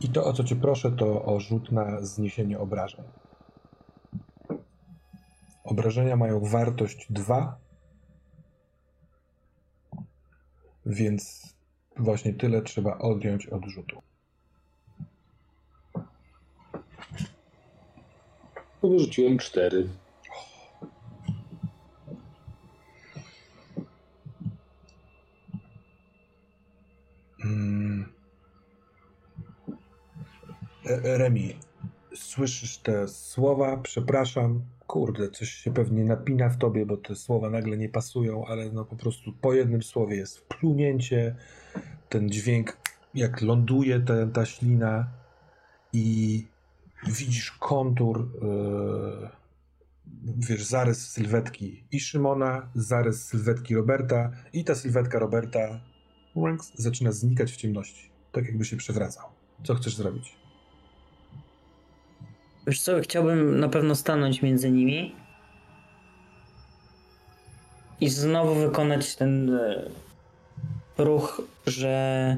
I 0.00 0.08
to, 0.08 0.24
o 0.24 0.32
co 0.32 0.44
cię 0.44 0.56
proszę, 0.56 0.92
to 0.92 1.24
o 1.24 1.40
rzut 1.40 1.72
na 1.72 2.00
zniesienie 2.00 2.58
obrażeń. 2.58 3.04
Obrażenia 5.64 6.16
mają 6.16 6.40
wartość 6.40 7.06
2, 7.10 7.58
więc 10.86 11.53
właśnie 11.96 12.34
tyle 12.34 12.62
trzeba 12.62 12.98
odjąć 12.98 13.46
od 13.46 13.64
rzutu. 13.64 14.02
No, 18.82 18.88
Wyrzuciłem 18.90 19.38
cztery. 19.38 19.88
Mm. 27.44 28.12
E- 30.86 31.18
Remi, 31.18 31.54
słyszysz 32.14 32.78
te 32.78 33.08
słowa? 33.08 33.76
Przepraszam. 33.76 34.62
Kurde, 34.86 35.30
coś 35.30 35.48
się 35.48 35.72
pewnie 35.72 36.04
napina 36.04 36.48
w 36.48 36.58
tobie, 36.58 36.86
bo 36.86 36.96
te 36.96 37.14
słowa 37.14 37.50
nagle 37.50 37.76
nie 37.76 37.88
pasują, 37.88 38.46
ale 38.46 38.72
no 38.72 38.84
po 38.84 38.96
prostu 38.96 39.32
po 39.32 39.54
jednym 39.54 39.82
słowie 39.82 40.16
jest 40.16 40.38
wplunięcie, 40.38 41.36
ten 42.14 42.30
dźwięk, 42.30 42.76
jak 43.14 43.42
ląduje 43.42 44.00
ta, 44.00 44.26
ta 44.26 44.46
ślina 44.46 45.06
i 45.92 46.46
widzisz 47.06 47.50
kontur, 47.50 48.28
yy, 48.42 49.28
wiesz, 50.36 50.64
zarys 50.64 51.10
sylwetki 51.10 51.84
i 51.92 52.00
Szymona, 52.00 52.68
zarys 52.74 53.24
sylwetki 53.24 53.74
Roberta 53.74 54.30
i 54.52 54.64
ta 54.64 54.74
sylwetka 54.74 55.18
Roberta 55.18 55.80
Ranks 56.36 56.72
zaczyna 56.74 57.12
znikać 57.12 57.52
w 57.52 57.56
ciemności. 57.56 58.10
Tak 58.32 58.44
jakby 58.44 58.64
się 58.64 58.76
przewracał. 58.76 59.28
Co 59.64 59.74
chcesz 59.74 59.96
zrobić? 59.96 60.36
Wiesz 62.66 62.80
co, 62.80 63.00
chciałbym 63.00 63.60
na 63.60 63.68
pewno 63.68 63.94
stanąć 63.94 64.42
między 64.42 64.70
nimi 64.70 65.14
i 68.00 68.08
znowu 68.08 68.54
wykonać 68.54 69.16
ten 69.16 69.54
e, 69.54 69.90
ruch, 70.98 71.42
że 71.66 72.36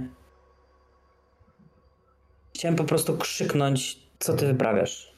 chciałem 2.54 2.76
po 2.76 2.84
prostu 2.84 3.16
krzyknąć, 3.16 3.98
co 4.18 4.32
ty 4.34 4.46
wyprawiasz 4.46 5.12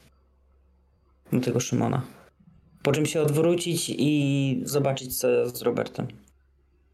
do 1.32 1.40
tego 1.40 1.60
Szymona. 1.60 2.02
Po 2.82 2.92
czym 2.92 3.06
się 3.06 3.22
odwrócić 3.22 3.94
i 3.98 4.62
zobaczyć, 4.64 5.18
co 5.18 5.50
z 5.50 5.62
Robertem. 5.62 6.06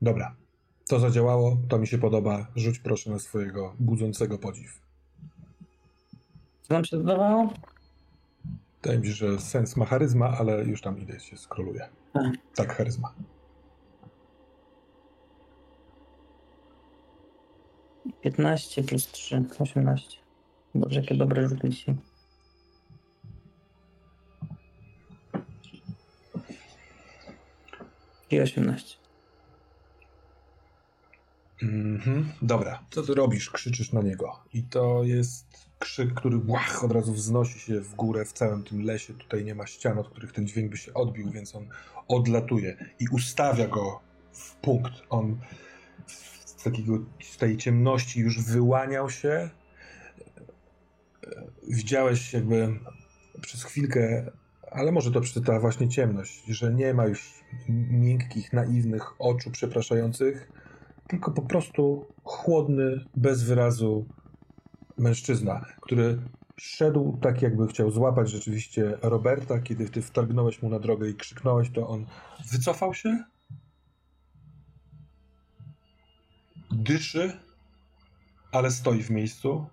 Dobra. 0.02 0.34
To 0.88 1.00
zadziałało, 1.00 1.56
to 1.68 1.78
mi 1.78 1.86
się 1.86 1.98
podoba. 1.98 2.46
Rzuć 2.56 2.78
proszę 2.78 3.10
na 3.10 3.18
swojego 3.18 3.74
budzącego 3.78 4.38
podziw. 4.38 4.80
Co 6.62 6.74
nam 6.74 6.84
się 6.84 6.96
dodawało? 6.96 7.52
Wydaje 8.82 8.98
mi 8.98 9.06
się, 9.06 9.12
że 9.12 9.38
sens 9.38 9.76
ma 9.76 9.84
charyzma, 9.84 10.28
ale 10.38 10.64
już 10.64 10.80
tam 10.80 10.98
idę 10.98 11.20
się 11.20 11.36
skroluje. 11.36 11.88
Tak. 12.12 12.32
Tak, 12.54 12.76
charyzma. 12.76 13.14
15 18.22 18.82
plus 18.82 19.06
3, 19.06 19.44
18. 19.58 20.16
Boże, 20.74 21.00
jakie 21.00 21.14
dobre 21.14 21.48
rzuty 21.48 21.68
dzisiaj. 21.68 21.94
I 28.30 28.40
18. 28.40 28.96
Mhm. 31.62 32.32
Dobra, 32.42 32.82
co 32.90 33.02
ty 33.02 33.14
robisz? 33.14 33.50
Krzyczysz 33.50 33.92
na 33.92 34.02
niego. 34.02 34.40
I 34.52 34.62
to 34.62 35.04
jest 35.04 35.46
krzyk, 35.78 36.14
który 36.14 36.38
błach 36.38 36.84
od 36.84 36.92
razu 36.92 37.12
wznosi 37.12 37.58
się 37.58 37.80
w 37.80 37.94
górę 37.94 38.24
w 38.24 38.32
całym 38.32 38.64
tym 38.64 38.82
lesie. 38.82 39.14
Tutaj 39.14 39.44
nie 39.44 39.54
ma 39.54 39.66
ścian, 39.66 39.98
od 39.98 40.08
których 40.08 40.32
ten 40.32 40.46
dźwięk 40.46 40.70
by 40.70 40.76
się 40.76 40.94
odbił, 40.94 41.30
więc 41.30 41.54
on 41.54 41.68
odlatuje 42.08 42.76
i 42.98 43.08
ustawia 43.08 43.68
go 43.68 44.00
w 44.32 44.54
punkt. 44.56 44.92
On 45.10 45.40
takiego, 46.64 46.98
z 47.22 47.36
tej 47.36 47.56
ciemności 47.56 48.20
już 48.20 48.42
wyłaniał 48.42 49.10
się. 49.10 49.50
Widziałeś 51.68 52.32
jakby 52.32 52.80
przez 53.40 53.64
chwilkę, 53.64 54.30
ale 54.70 54.92
może 54.92 55.10
to 55.10 55.20
ta 55.46 55.60
właśnie 55.60 55.88
ciemność, 55.88 56.44
że 56.48 56.74
nie 56.74 56.94
ma 56.94 57.06
już 57.06 57.44
miękkich, 57.90 58.52
naiwnych 58.52 59.20
oczu 59.20 59.50
przepraszających, 59.50 60.48
tylko 61.08 61.30
po 61.30 61.42
prostu 61.42 62.06
chłodny, 62.24 63.04
bez 63.16 63.42
wyrazu 63.42 64.06
mężczyzna, 64.98 65.66
który 65.80 66.18
szedł 66.56 67.18
tak, 67.22 67.42
jakby 67.42 67.66
chciał 67.66 67.90
złapać 67.90 68.30
rzeczywiście 68.30 68.98
Roberta. 69.02 69.58
Kiedy 69.58 69.88
ty 69.88 70.02
wtargnąłeś 70.02 70.62
mu 70.62 70.68
na 70.68 70.78
drogę 70.78 71.08
i 71.08 71.14
krzyknąłeś, 71.14 71.70
to 71.70 71.88
on 71.88 72.06
wycofał 72.52 72.94
się, 72.94 73.24
dyszy, 76.74 77.32
ale 78.52 78.70
stoi 78.70 79.02
w 79.02 79.10
miejscu. 79.10 79.66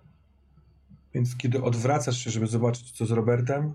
Więc 1.14 1.36
kiedy 1.36 1.62
odwracasz 1.62 2.18
się, 2.18 2.30
żeby 2.30 2.46
zobaczyć, 2.46 2.90
co 2.90 3.06
z 3.06 3.10
Robertem, 3.10 3.74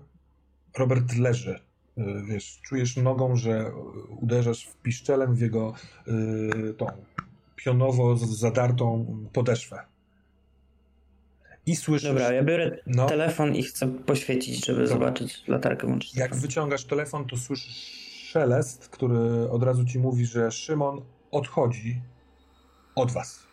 Robert 0.78 1.16
leży. 1.16 1.60
Y, 1.98 2.02
wiesz, 2.28 2.60
czujesz 2.62 2.96
nogą, 2.96 3.36
że 3.36 3.72
uderzasz 4.08 4.66
w 4.66 4.76
piszczelem 4.76 5.34
w 5.34 5.40
jego 5.40 5.74
yy, 6.06 6.74
tą 6.74 6.86
pionowo 7.56 8.16
zadartą 8.16 9.06
podeszwę. 9.32 9.80
I 11.66 11.76
słyszysz... 11.76 12.08
Dobra, 12.08 12.32
ja 12.32 12.44
biorę 12.44 12.78
no, 12.86 13.06
telefon 13.06 13.54
i 13.54 13.62
chcę 13.62 13.88
poświecić, 13.88 14.66
żeby 14.66 14.78
dobra. 14.78 14.94
zobaczyć 14.94 15.48
latarkę 15.48 15.86
włączyć. 15.86 16.16
Jak 16.16 16.36
wyciągasz 16.36 16.84
telefon, 16.84 17.24
to 17.24 17.36
słyszysz 17.36 18.08
szelest, 18.28 18.88
który 18.88 19.50
od 19.50 19.62
razu 19.62 19.84
ci 19.84 19.98
mówi, 19.98 20.26
że 20.26 20.50
Szymon 20.50 21.00
odchodzi 21.30 22.00
od 23.00 23.12
was. 23.12 23.46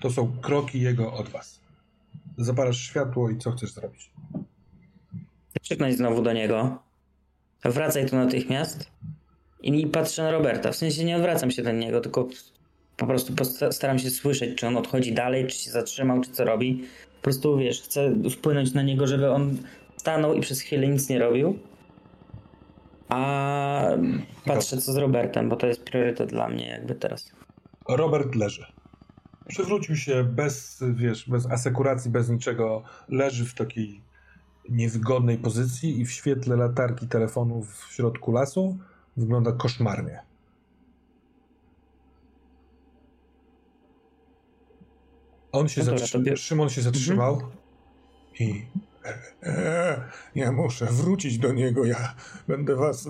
To 0.00 0.10
są 0.10 0.36
kroki 0.42 0.80
jego 0.80 1.12
od 1.12 1.28
was. 1.28 1.60
Zapalasz 2.38 2.78
światło 2.78 3.30
i 3.30 3.38
co 3.38 3.50
chcesz 3.50 3.72
zrobić? 3.72 4.10
Krzyknąć 5.62 5.96
znowu 5.96 6.22
do 6.22 6.32
niego. 6.32 6.78
Wracaj 7.64 8.08
tu 8.10 8.16
natychmiast. 8.16 8.90
I 9.62 9.86
patrzę 9.86 10.22
na 10.22 10.30
Roberta. 10.30 10.72
W 10.72 10.76
sensie 10.76 11.04
nie 11.04 11.16
odwracam 11.16 11.50
się 11.50 11.62
do 11.62 11.72
niego, 11.72 12.00
tylko 12.00 12.28
po 12.96 13.06
prostu 13.06 13.32
staram 13.70 13.98
się 13.98 14.10
słyszeć, 14.10 14.58
czy 14.58 14.66
on 14.66 14.76
odchodzi 14.76 15.14
dalej, 15.14 15.46
czy 15.46 15.58
się 15.58 15.70
zatrzymał, 15.70 16.20
czy 16.20 16.30
co 16.30 16.44
robi. 16.44 16.84
Po 17.16 17.22
prostu 17.22 17.58
wiesz, 17.58 17.82
chcę 17.82 18.14
wpłynąć 18.30 18.74
na 18.74 18.82
niego, 18.82 19.06
żeby 19.06 19.30
on 19.30 19.58
stanął 19.96 20.34
i 20.34 20.40
przez 20.40 20.60
chwilę 20.60 20.88
nic 20.88 21.08
nie 21.08 21.18
robił. 21.18 21.58
A 23.08 23.88
patrzę 24.44 24.76
co 24.76 24.92
z 24.92 24.96
Robertem, 24.96 25.48
bo 25.48 25.56
to 25.56 25.66
jest 25.66 25.84
priorytet 25.84 26.30
dla 26.30 26.48
mnie 26.48 26.68
jakby 26.68 26.94
teraz. 26.94 27.32
Robert 27.88 28.34
leży. 28.34 28.66
Przewrócił 29.48 29.96
się 29.96 30.24
bez, 30.24 30.84
wiesz, 30.94 31.28
bez 31.28 31.46
asekuracji, 31.46 32.10
bez 32.10 32.28
niczego. 32.28 32.82
Leży 33.08 33.46
w 33.46 33.54
takiej 33.54 34.02
niewygodnej 34.68 35.38
pozycji 35.38 36.00
i 36.00 36.06
w 36.06 36.12
świetle 36.12 36.56
latarki 36.56 37.08
telefonu 37.08 37.62
w 37.62 37.92
środku 37.92 38.32
lasu 38.32 38.78
wygląda 39.16 39.52
koszmarnie. 39.52 40.22
On 45.52 45.68
się 45.68 45.84
no 45.84 45.98
zatrzymał, 45.98 46.36
Szymon 46.36 46.68
się 46.68 46.82
zatrzymał 46.82 47.34
mhm. 47.34 47.52
i 48.40 48.66
ja 50.34 50.52
muszę 50.52 50.86
wrócić 50.86 51.38
do 51.38 51.52
niego, 51.52 51.84
ja 51.84 52.14
będę 52.48 52.76
was 52.76 53.08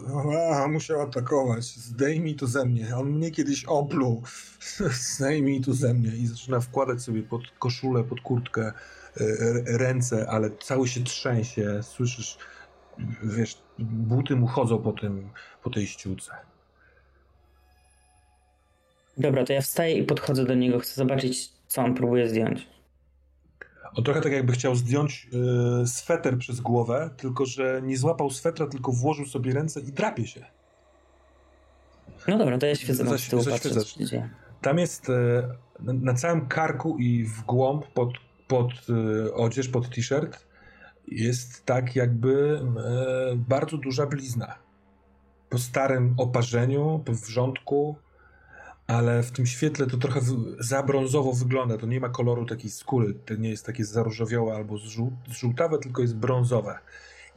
a, 0.52 0.68
musiał 0.68 1.00
atakować, 1.00 1.65
zdejmij 1.65 2.34
to 2.34 2.47
ze 2.47 2.65
mnie, 2.65 2.97
on 2.97 3.10
mnie 3.10 3.31
kiedyś 3.31 3.65
opluł, 3.65 4.23
zdejmij 5.16 5.60
to 5.60 5.75
ze 5.75 5.94
mnie. 5.94 6.16
I 6.16 6.26
zaczyna 6.26 6.60
wkładać 6.60 7.02
sobie 7.02 7.23
pod 7.23 7.42
koszulę, 7.58 8.05
pod 8.05 8.20
kurtkę 8.20 8.62
e, 8.66 8.73
ręce, 9.78 10.31
ale 10.31 10.50
cały 10.50 10.89
się 10.89 11.05
trzęsie, 11.05 11.83
słyszysz, 11.83 12.39
wiesz, 13.23 13.58
buty 13.78 14.36
mu 14.36 14.47
chodzą 14.47 14.78
po 14.78 14.92
tym, 14.92 15.31
po 15.62 15.70
tej 15.70 15.86
ściółce. 15.86 16.33
Dobra, 19.16 19.44
to 19.44 19.52
ja 19.52 19.60
wstaję 19.60 19.99
i 19.99 20.05
podchodzę 20.05 20.44
do 20.44 20.55
niego, 20.55 20.78
chcę 20.78 20.94
zobaczyć, 20.94 21.52
co 21.68 21.83
on 21.83 21.94
próbuje 21.94 22.28
zdjąć. 22.28 22.75
On 23.94 24.05
trochę 24.05 24.20
tak 24.20 24.32
jakby 24.32 24.52
chciał 24.52 24.74
zdjąć 24.74 25.28
yy, 25.32 25.86
sweter 25.86 26.39
przez 26.39 26.60
głowę, 26.60 27.10
tylko 27.16 27.47
że 27.47 27.81
nie 27.84 27.98
złapał 27.98 28.31
swetra, 28.31 28.66
tylko 28.66 28.92
włożył 28.92 29.26
sobie 29.26 29.52
ręce 29.52 29.81
i 29.81 29.92
drapie 29.92 30.26
się. 30.26 30.47
No 32.28 32.39
dobra, 32.39 32.58
to 32.58 32.66
ja 32.66 32.74
świecę 32.74 33.05
tyłu, 33.31 33.44
patrzę, 33.44 33.70
Tam 34.62 34.78
jest 34.78 35.08
yy, 35.08 35.94
na 35.94 36.15
całym 36.15 36.47
karku 36.47 36.98
i 36.98 37.24
w 37.24 37.42
głąb 37.42 37.86
pod, 37.86 38.10
pod 38.48 38.89
yy, 38.89 39.34
odzież, 39.34 39.68
pod 39.68 39.90
t-shirt 39.90 40.47
jest 41.08 41.65
tak 41.65 41.97
jakby 41.97 42.60
bardzo 43.36 43.76
duża 43.76 44.06
blizna. 44.06 44.55
Po 45.48 45.58
starym 45.58 46.15
oparzeniu, 46.18 47.02
po 47.05 47.12
wrzątku, 47.12 47.97
ale 48.86 49.23
w 49.23 49.32
tym 49.32 49.47
świetle 49.47 49.86
to 49.86 49.97
trochę 49.97 50.20
za 50.58 50.82
brązowo 50.82 51.32
wygląda. 51.32 51.78
To 51.78 51.86
nie 51.86 52.00
ma 52.00 52.08
koloru 52.08 52.47
takiej 52.47 52.70
skóry. 52.70 53.15
To 53.15 53.34
nie 53.34 53.48
jest 53.48 53.66
takie 53.66 53.84
zaróżowiałe 53.84 54.55
albo 54.55 54.76
żółtawe, 55.31 55.78
tylko 55.78 56.02
jest 56.02 56.16
brązowe. 56.16 56.78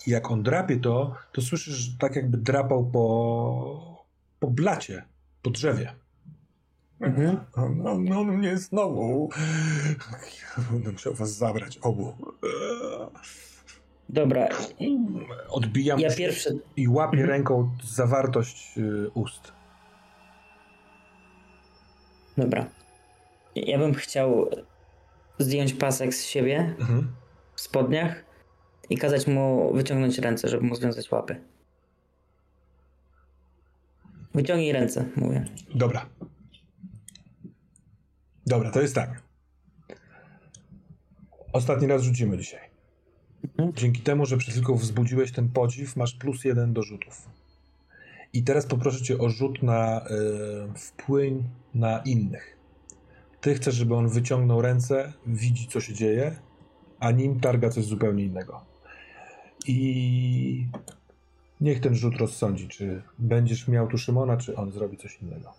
I 0.08 0.12
jak 0.12 0.32
on 0.32 0.44
drapie 0.44 0.78
to, 0.78 1.16
to 1.32 1.42
słyszysz 1.42 1.98
tak 2.00 2.16
jakby 2.16 2.38
drapał 2.38 2.86
po, 2.86 4.06
po 4.40 4.48
blacie, 4.48 5.04
po 5.42 5.50
drzewie. 5.50 5.96
Mhm. 7.00 7.40
No, 7.58 7.70
no, 7.70 7.98
no 7.98 8.24
mnie 8.24 8.58
znowu. 8.58 9.30
Ja 10.58 10.64
będę 10.72 10.92
musiał 10.92 11.14
was 11.14 11.36
zabrać 11.36 11.78
obu. 11.78 12.14
Dobra. 14.10 14.50
Odbijam 15.50 16.00
ja 16.00 16.16
pierwszy... 16.16 16.60
i 16.76 16.88
łapię 16.88 17.18
mhm. 17.18 17.30
ręką 17.30 17.70
zawartość 17.84 18.78
y, 18.78 19.10
ust. 19.14 19.59
Dobra. 22.40 22.70
Ja 23.56 23.78
bym 23.78 23.94
chciał 23.94 24.50
zdjąć 25.40 25.74
pasek 25.74 26.14
z 26.14 26.26
siebie 26.26 26.76
mhm. 26.80 27.12
w 27.56 27.62
spodniach 27.62 28.26
i 28.90 28.98
kazać 28.98 29.28
mu 29.28 29.74
wyciągnąć 29.74 30.18
ręce, 30.18 30.48
żeby 30.48 30.64
mu 30.64 30.76
związać 30.76 31.12
łapy. 31.12 31.42
Wyciągnij 34.34 34.72
ręce, 34.72 35.06
mówię. 35.16 35.46
Dobra. 35.76 36.06
Dobra, 38.46 38.72
to 38.72 38.82
jest 38.82 38.96
tak. 38.96 39.22
Ostatni 41.54 41.88
raz 41.88 42.02
rzucimy 42.02 42.38
dzisiaj. 42.38 42.70
Mhm. 43.44 43.74
Dzięki 43.74 44.02
temu, 44.02 44.26
że 44.26 44.38
przed 44.38 44.54
chwilką 44.54 44.76
wzbudziłeś 44.76 45.32
ten 45.32 45.50
podziw, 45.50 45.96
masz 45.96 46.14
plus 46.14 46.46
jeden 46.46 46.74
do 46.74 46.84
rzutów. 46.84 47.30
I 48.34 48.44
teraz 48.44 48.66
poproszę 48.66 49.02
cię 49.02 49.18
o 49.18 49.30
rzut 49.30 49.64
na 49.64 50.02
y, 50.02 50.80
wpływ 50.80 51.34
na 51.74 52.00
innych. 52.00 52.58
Ty 53.42 53.54
chcesz, 53.56 53.76
żeby 53.76 53.96
on 53.96 54.10
wyciągnął 54.10 54.62
ręce, 54.62 55.14
widzi 55.26 55.68
co 55.68 55.82
się 55.82 55.94
dzieje, 55.94 56.36
a 57.00 57.12
nim 57.12 57.40
targa 57.40 57.70
coś 57.70 57.86
zupełnie 57.86 58.24
innego. 58.24 58.66
I 59.68 60.68
niech 61.62 61.80
ten 61.80 61.96
rzut 61.96 62.18
rozsądzi, 62.18 62.68
czy 62.68 63.02
będziesz 63.20 63.68
miał 63.68 63.88
tu 63.88 63.98
Szymona, 63.98 64.38
czy 64.38 64.56
on 64.56 64.72
zrobi 64.72 64.98
coś 64.98 65.22
innego. 65.22 65.54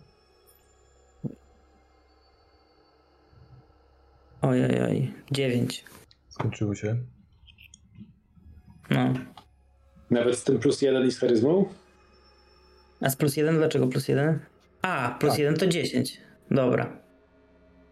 Ojej, 4.41 4.81
oj, 4.81 5.13
dziewięć. 5.31 5.85
skończyły 6.29 6.75
się. 6.75 6.97
No. 8.89 9.13
Nawet 10.09 10.37
z 10.37 10.43
tym 10.43 10.59
plus 10.59 10.81
jeden 10.81 11.07
i 11.07 11.11
z 11.11 11.19
charyzmą? 11.19 11.65
A 13.01 13.09
z 13.09 13.15
plus 13.15 13.37
jeden 13.37 13.57
dlaczego 13.57 13.87
plus 13.87 14.07
jeden? 14.07 14.39
A, 14.81 15.15
plus 15.19 15.31
Tak. 15.31 15.39
jeden 15.39 15.55
to 15.57 15.67
10. 15.67 16.17
Dobra. 16.51 16.97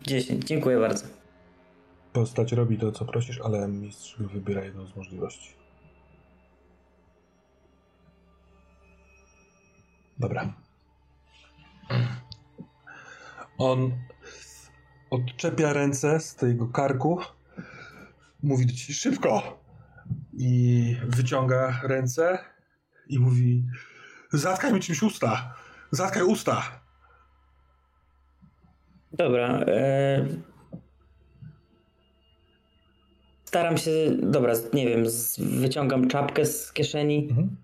10, 0.01 0.45
dziękuję 0.45 0.79
bardzo. 0.79 1.05
Postać 2.13 2.51
robi 2.51 2.77
to, 2.77 2.91
co 2.91 3.05
prosisz, 3.05 3.41
ale 3.41 3.67
mistrz 3.67 4.17
wybiera 4.19 4.63
jedną 4.63 4.85
z 4.87 4.95
możliwości. 4.95 5.53
Dobra. 10.19 10.53
On 13.57 13.91
odczepia 15.09 15.73
ręce 15.73 16.19
z 16.19 16.35
tego 16.35 16.67
karku, 16.67 17.19
mówi 18.43 18.65
do 18.65 18.73
ci 18.73 18.93
szybko 18.93 19.63
i 20.33 20.95
wyciąga 21.07 21.81
ręce 21.83 22.39
i 23.07 23.19
mówi 23.19 23.63
zatkaj 24.31 24.73
mi 24.73 24.79
czymś 24.79 25.03
usta, 25.03 25.55
zatkaj 25.91 26.23
usta. 26.23 26.81
Dobra. 29.13 29.47
E... 29.47 30.25
Staram 33.45 33.77
się. 33.77 33.91
Dobra, 34.21 34.53
nie 34.73 34.87
wiem, 34.87 35.05
wyciągam 35.39 36.07
czapkę 36.07 36.45
z 36.45 36.73
kieszeni. 36.73 37.27
Mhm. 37.29 37.55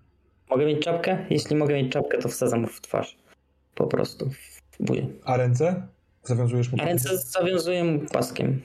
Mogę 0.50 0.66
mieć 0.66 0.84
czapkę? 0.84 1.26
Jeśli 1.30 1.56
mogę 1.56 1.74
mieć 1.74 1.92
czapkę, 1.92 2.18
to 2.18 2.28
wsadzam 2.28 2.66
w 2.66 2.80
twarz. 2.80 3.16
Po 3.74 3.86
prostu. 3.86 4.30
Buję. 4.80 5.06
A 5.24 5.36
ręce? 5.36 5.86
Zawiązujesz 6.22 6.72
mu 6.72 6.78
A 6.80 6.84
ręce 6.84 7.18
zawiązuję 7.18 7.84
mu 7.84 8.00
paskiem. 8.00 8.62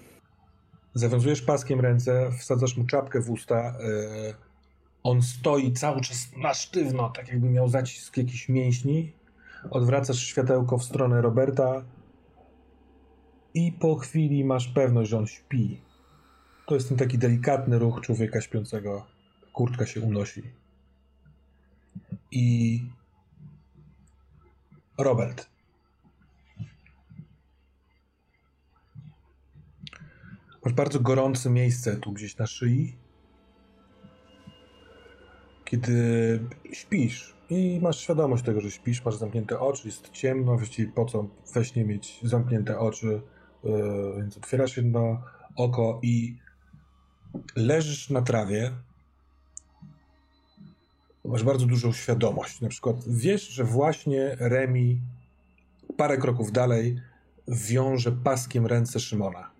Zawiązujesz 0.94 1.42
paskiem 1.42 1.80
ręce, 1.80 2.32
wsadzasz 2.40 2.78
mu 2.78 2.86
czapkę 2.86 3.22
w 3.22 3.32
usta. 3.32 3.74
Yy, 3.80 4.34
on 5.04 5.22
stoi 5.22 5.74
cały 5.74 6.02
czas 6.02 6.32
na 6.38 6.54
sztywno, 6.54 7.10
tak 7.10 7.28
jakby 7.28 7.50
miał 7.50 7.70
zacisk 7.70 8.18
jakichś 8.18 8.50
mięśni. 8.50 9.14
Odwracasz 9.70 10.20
światełko 10.20 10.78
w 10.78 10.84
stronę 10.84 11.22
Roberta 11.22 11.84
i 13.54 13.72
po 13.72 13.96
chwili 13.96 14.44
masz 14.44 14.68
pewność, 14.68 15.10
że 15.10 15.18
on 15.18 15.28
śpi. 15.28 15.82
To 16.68 16.76
jest 16.76 16.90
ten 16.90 16.98
taki 16.98 17.18
delikatny 17.18 17.80
ruch 17.80 18.02
człowieka 18.02 18.42
śpiącego. 18.42 19.06
Kurtka 19.54 19.86
się 19.86 20.02
unosi. 20.02 20.44
I 22.32 22.80
Robert. 24.98 25.50
Masz 30.66 30.74
bardzo 30.74 31.00
gorące 31.00 31.50
miejsce 31.50 31.98
tu 31.98 32.12
gdzieś 32.12 32.38
na 32.38 32.48
szyi. 32.48 33.01
Kiedy 35.72 36.40
śpisz 36.72 37.36
i 37.50 37.80
masz 37.82 38.00
świadomość 38.00 38.44
tego, 38.44 38.62
że 38.62 38.72
śpisz, 38.72 39.06
masz 39.06 39.16
zamknięte 39.16 39.60
oczy, 39.60 39.88
jest 39.88 40.10
ciemno, 40.10 40.58
właściwie 40.58 40.92
po 40.92 41.06
co 41.06 41.28
we 41.54 41.66
śnie 41.66 41.86
mieć 41.86 42.20
zamknięte 42.24 42.80
oczy, 42.80 43.22
yy, 43.64 43.74
więc 44.18 44.38
otwierasz 44.38 44.78
jedno 44.78 45.22
oko 45.56 46.00
i 46.04 46.38
leżysz 47.56 48.10
na 48.10 48.22
trawie. 48.22 48.72
Masz 51.26 51.44
bardzo 51.44 51.66
dużą 51.66 51.94
świadomość. 51.94 52.62
Na 52.62 52.70
przykład 52.70 52.96
wiesz, 53.08 53.50
że 53.50 53.64
właśnie 53.64 54.36
Remi 54.40 55.02
parę 55.98 56.18
kroków 56.18 56.52
dalej 56.52 57.02
wiąże 57.48 58.12
paskiem 58.12 58.66
ręce 58.66 59.00
Szymona 59.00 59.52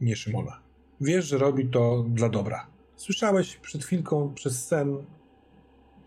nie 0.00 0.16
Szymona. 0.16 0.60
Wiesz, 1.00 1.26
że 1.26 1.38
robi 1.38 1.68
to 1.68 2.04
dla 2.08 2.28
dobra. 2.28 2.66
Słyszałeś 2.96 3.56
przed 3.56 3.84
chwilką 3.84 4.34
przez 4.34 4.66
sen, 4.66 4.96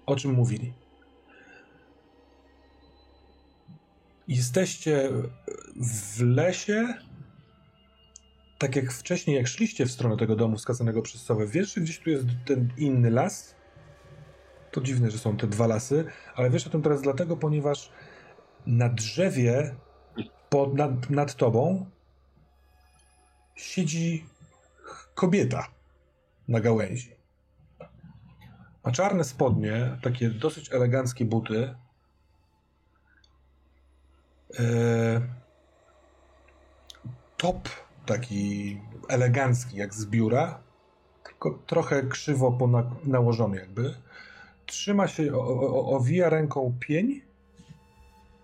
o 0.06 0.16
czym 0.16 0.34
mówili. 0.34 0.74
Jesteście 4.28 5.10
w 5.76 6.22
lesie, 6.22 6.94
tak 8.58 8.76
jak 8.76 8.92
wcześniej, 8.92 9.36
jak 9.36 9.48
szliście 9.48 9.86
w 9.86 9.92
stronę 9.92 10.18
tego 10.18 10.36
domu 10.36 10.58
skazanego 10.58 11.02
przez 11.02 11.22
sowę. 11.22 11.48
Wiesz, 11.48 11.80
gdzieś 11.80 12.00
tu 12.00 12.10
jest 12.10 12.26
ten 12.46 12.70
inny 12.78 13.10
las? 13.10 13.56
To 14.72 14.82
dziwne, 14.82 15.12
że 15.12 15.18
są 15.18 15.38
te 15.38 15.48
dwa 15.48 15.68
lasy, 15.68 16.06
ale 16.36 16.50
wiesz 16.50 16.68
o 16.68 16.70
tym 16.70 16.82
teraz 16.82 17.02
dlatego, 17.02 17.38
ponieważ 17.38 17.92
na 18.66 18.90
drzewie 18.90 19.76
pod, 20.50 20.74
nad, 20.74 21.10
nad 21.10 21.36
tobą 21.36 21.86
siedzi 23.56 24.26
kobieta 25.16 25.68
na 26.48 26.60
gałęzi. 26.60 27.16
Ma 28.84 28.92
czarne 28.92 29.24
spodnie, 29.24 29.98
takie 30.02 30.30
dosyć 30.30 30.74
eleganckie 30.74 31.26
buty. 31.26 31.76
Eee, 34.60 35.22
top 37.38 37.70
taki 38.06 38.82
elegancki, 39.10 39.78
jak 39.78 39.94
z 39.94 40.06
biura, 40.06 40.60
tylko 41.24 41.60
trochę 41.68 42.04
krzywo 42.04 42.58
nałożony 43.04 43.58
jakby. 43.58 43.96
Trzyma 44.66 45.08
się, 45.08 45.36
owija 45.72 46.30
ręką 46.30 46.78
pień, 46.80 47.22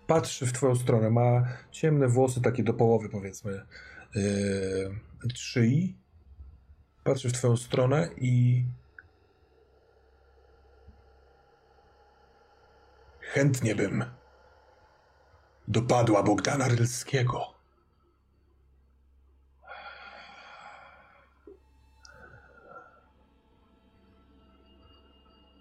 patrzy 0.06 0.46
w 0.46 0.52
twoją 0.52 0.76
stronę. 0.76 1.10
Ma 1.10 1.46
ciemne 1.70 2.08
włosy, 2.08 2.40
takie 2.40 2.62
do 2.64 2.74
połowy 2.74 3.08
powiedzmy 3.08 3.62
yy, 4.14 5.32
szyi, 5.34 5.96
patrzy 7.04 7.28
w 7.28 7.32
twoją 7.32 7.56
stronę 7.56 8.08
i 8.16 8.64
chętnie 13.32 13.74
bym 13.74 14.04
dopadła 15.68 16.22
Bogdana 16.22 16.68
Rylskiego. 16.68 17.54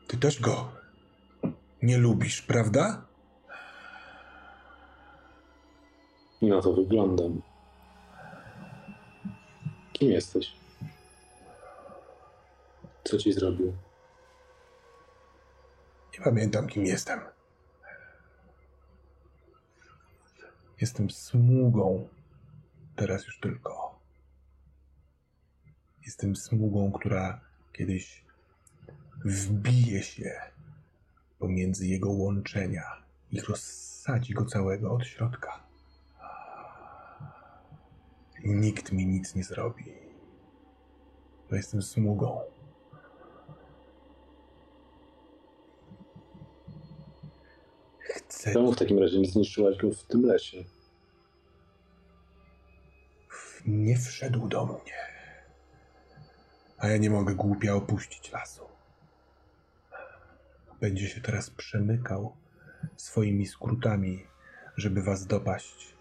Ty 0.07 0.17
też 0.17 0.41
go 0.41 0.71
nie 1.81 1.97
lubisz, 1.97 2.41
prawda? 2.41 3.05
I 6.41 6.47
na 6.47 6.61
to 6.61 6.73
wyglądam. 6.73 7.41
Kim 9.93 10.11
jesteś? 10.11 10.53
Co 13.03 13.17
ci 13.17 13.33
zrobił? 13.33 13.73
Nie 16.13 16.25
pamiętam, 16.25 16.67
kim 16.67 16.85
jestem. 16.85 17.28
Jestem 20.81 21.09
sługą. 21.09 22.07
Teraz 22.95 23.25
już 23.25 23.39
tylko. 23.39 23.99
Jestem 26.05 26.35
sługą, 26.35 26.91
która 26.91 27.41
kiedyś 27.73 28.25
wbije 29.25 30.03
się 30.03 30.41
pomiędzy 31.39 31.87
jego 31.87 32.11
łączenia 32.11 32.83
i 33.31 33.41
rozsadzi 33.41 34.33
go 34.33 34.45
całego 34.45 34.91
od 34.91 35.05
środka. 35.05 35.63
Nikt 38.43 38.91
mi 38.91 39.05
nic 39.05 39.35
nie 39.35 39.43
zrobi. 39.43 39.93
Bo 41.49 41.55
jestem 41.55 41.81
sługą. 41.81 42.39
Chcę 47.99 48.28
Czemu 48.43 48.71
w 48.71 48.77
takim 48.77 48.99
razie 48.99 49.19
nie 49.19 49.27
zniszczyłaś 49.27 49.77
go 49.77 49.91
w 49.91 50.03
tym 50.03 50.25
lesie? 50.25 50.63
nie 53.65 53.97
wszedł 53.97 54.47
do 54.47 54.65
mnie. 54.65 54.93
A 56.77 56.87
ja 56.87 56.97
nie 56.97 57.09
mogę 57.09 57.35
głupia 57.35 57.73
opuścić 57.73 58.31
lasu. 58.31 58.65
Będzie 60.81 61.07
się 61.07 61.21
teraz 61.21 61.49
przemykał 61.49 62.35
swoimi 62.97 63.45
skrótami, 63.47 64.27
żeby 64.77 65.01
was 65.01 65.25
dopaść. 65.25 65.93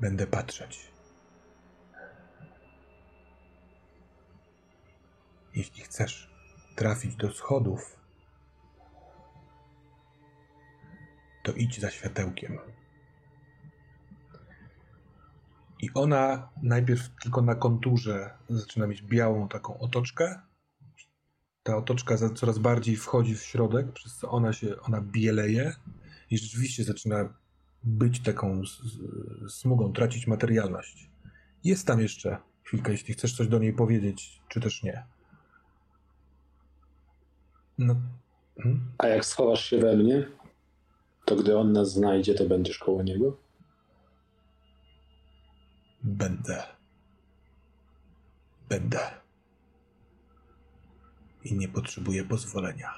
Będę 0.00 0.26
patrzeć. 0.26 0.97
Jeśli 5.58 5.82
chcesz 5.82 6.30
trafić 6.76 7.16
do 7.16 7.32
schodów, 7.32 8.00
to 11.44 11.52
idź 11.52 11.80
za 11.80 11.90
światełkiem. 11.90 12.58
I 15.80 15.90
ona 15.94 16.50
najpierw 16.62 17.10
tylko 17.22 17.42
na 17.42 17.54
konturze 17.54 18.38
zaczyna 18.48 18.86
mieć 18.86 19.02
białą 19.02 19.48
taką 19.48 19.78
otoczkę. 19.78 20.40
Ta 21.62 21.76
otoczka 21.76 22.16
coraz 22.34 22.58
bardziej 22.58 22.96
wchodzi 22.96 23.36
w 23.36 23.42
środek, 23.42 23.92
przez 23.92 24.16
co 24.16 24.30
ona 24.30 24.52
się 24.52 24.80
ona 24.80 25.00
bieleje 25.00 25.74
i 26.30 26.38
rzeczywiście 26.38 26.84
zaczyna 26.84 27.34
być 27.84 28.20
taką 28.22 28.62
smugą, 29.48 29.92
tracić 29.92 30.26
materialność. 30.26 31.10
Jest 31.64 31.86
tam 31.86 32.00
jeszcze 32.00 32.38
chwilkę, 32.62 32.92
jeśli 32.92 33.14
chcesz 33.14 33.36
coś 33.36 33.48
do 33.48 33.58
niej 33.58 33.72
powiedzieć, 33.72 34.40
czy 34.48 34.60
też 34.60 34.82
nie. 34.82 35.17
No. 37.78 37.96
Hmm? 38.62 38.80
A 38.98 39.06
jak 39.06 39.24
schowasz 39.24 39.64
się 39.64 39.78
we 39.78 39.96
mnie, 39.96 40.26
to 41.24 41.36
gdy 41.36 41.58
on 41.58 41.72
nas 41.72 41.92
znajdzie, 41.92 42.34
to 42.34 42.44
będziesz 42.44 42.78
koło 42.78 43.02
niego? 43.02 43.36
Będę. 46.02 46.62
Będę. 48.68 48.98
I 51.44 51.54
nie 51.54 51.68
potrzebuję 51.68 52.24
pozwolenia. 52.24 52.94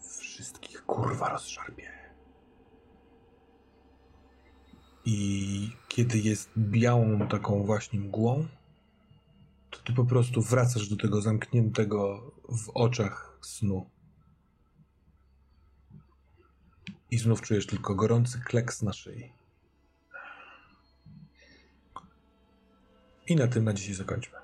Wszystkich 0.00 0.86
kurwa 0.86 1.28
rozszarpię. 1.28 1.90
I 5.04 5.70
kiedy 5.88 6.18
jest 6.18 6.50
białą 6.56 7.28
taką 7.28 7.64
właśnie 7.64 8.00
mgłą, 8.00 8.46
to 9.70 9.78
ty 9.78 9.92
po 9.92 10.04
prostu 10.04 10.42
wracasz 10.42 10.88
do 10.88 10.96
tego 10.96 11.20
zamkniętego 11.20 12.32
w 12.52 12.70
oczach 12.74 13.38
snu. 13.42 13.90
I 17.10 17.18
znów 17.18 17.42
czujesz 17.42 17.66
tylko 17.66 17.94
gorący 17.94 18.40
kleks 18.40 18.82
na 18.82 18.92
szyi. 18.92 19.32
I 23.26 23.36
na 23.36 23.48
tym 23.48 23.64
na 23.64 23.72
dzisiaj 23.72 23.94
zakończmy. 23.94 24.38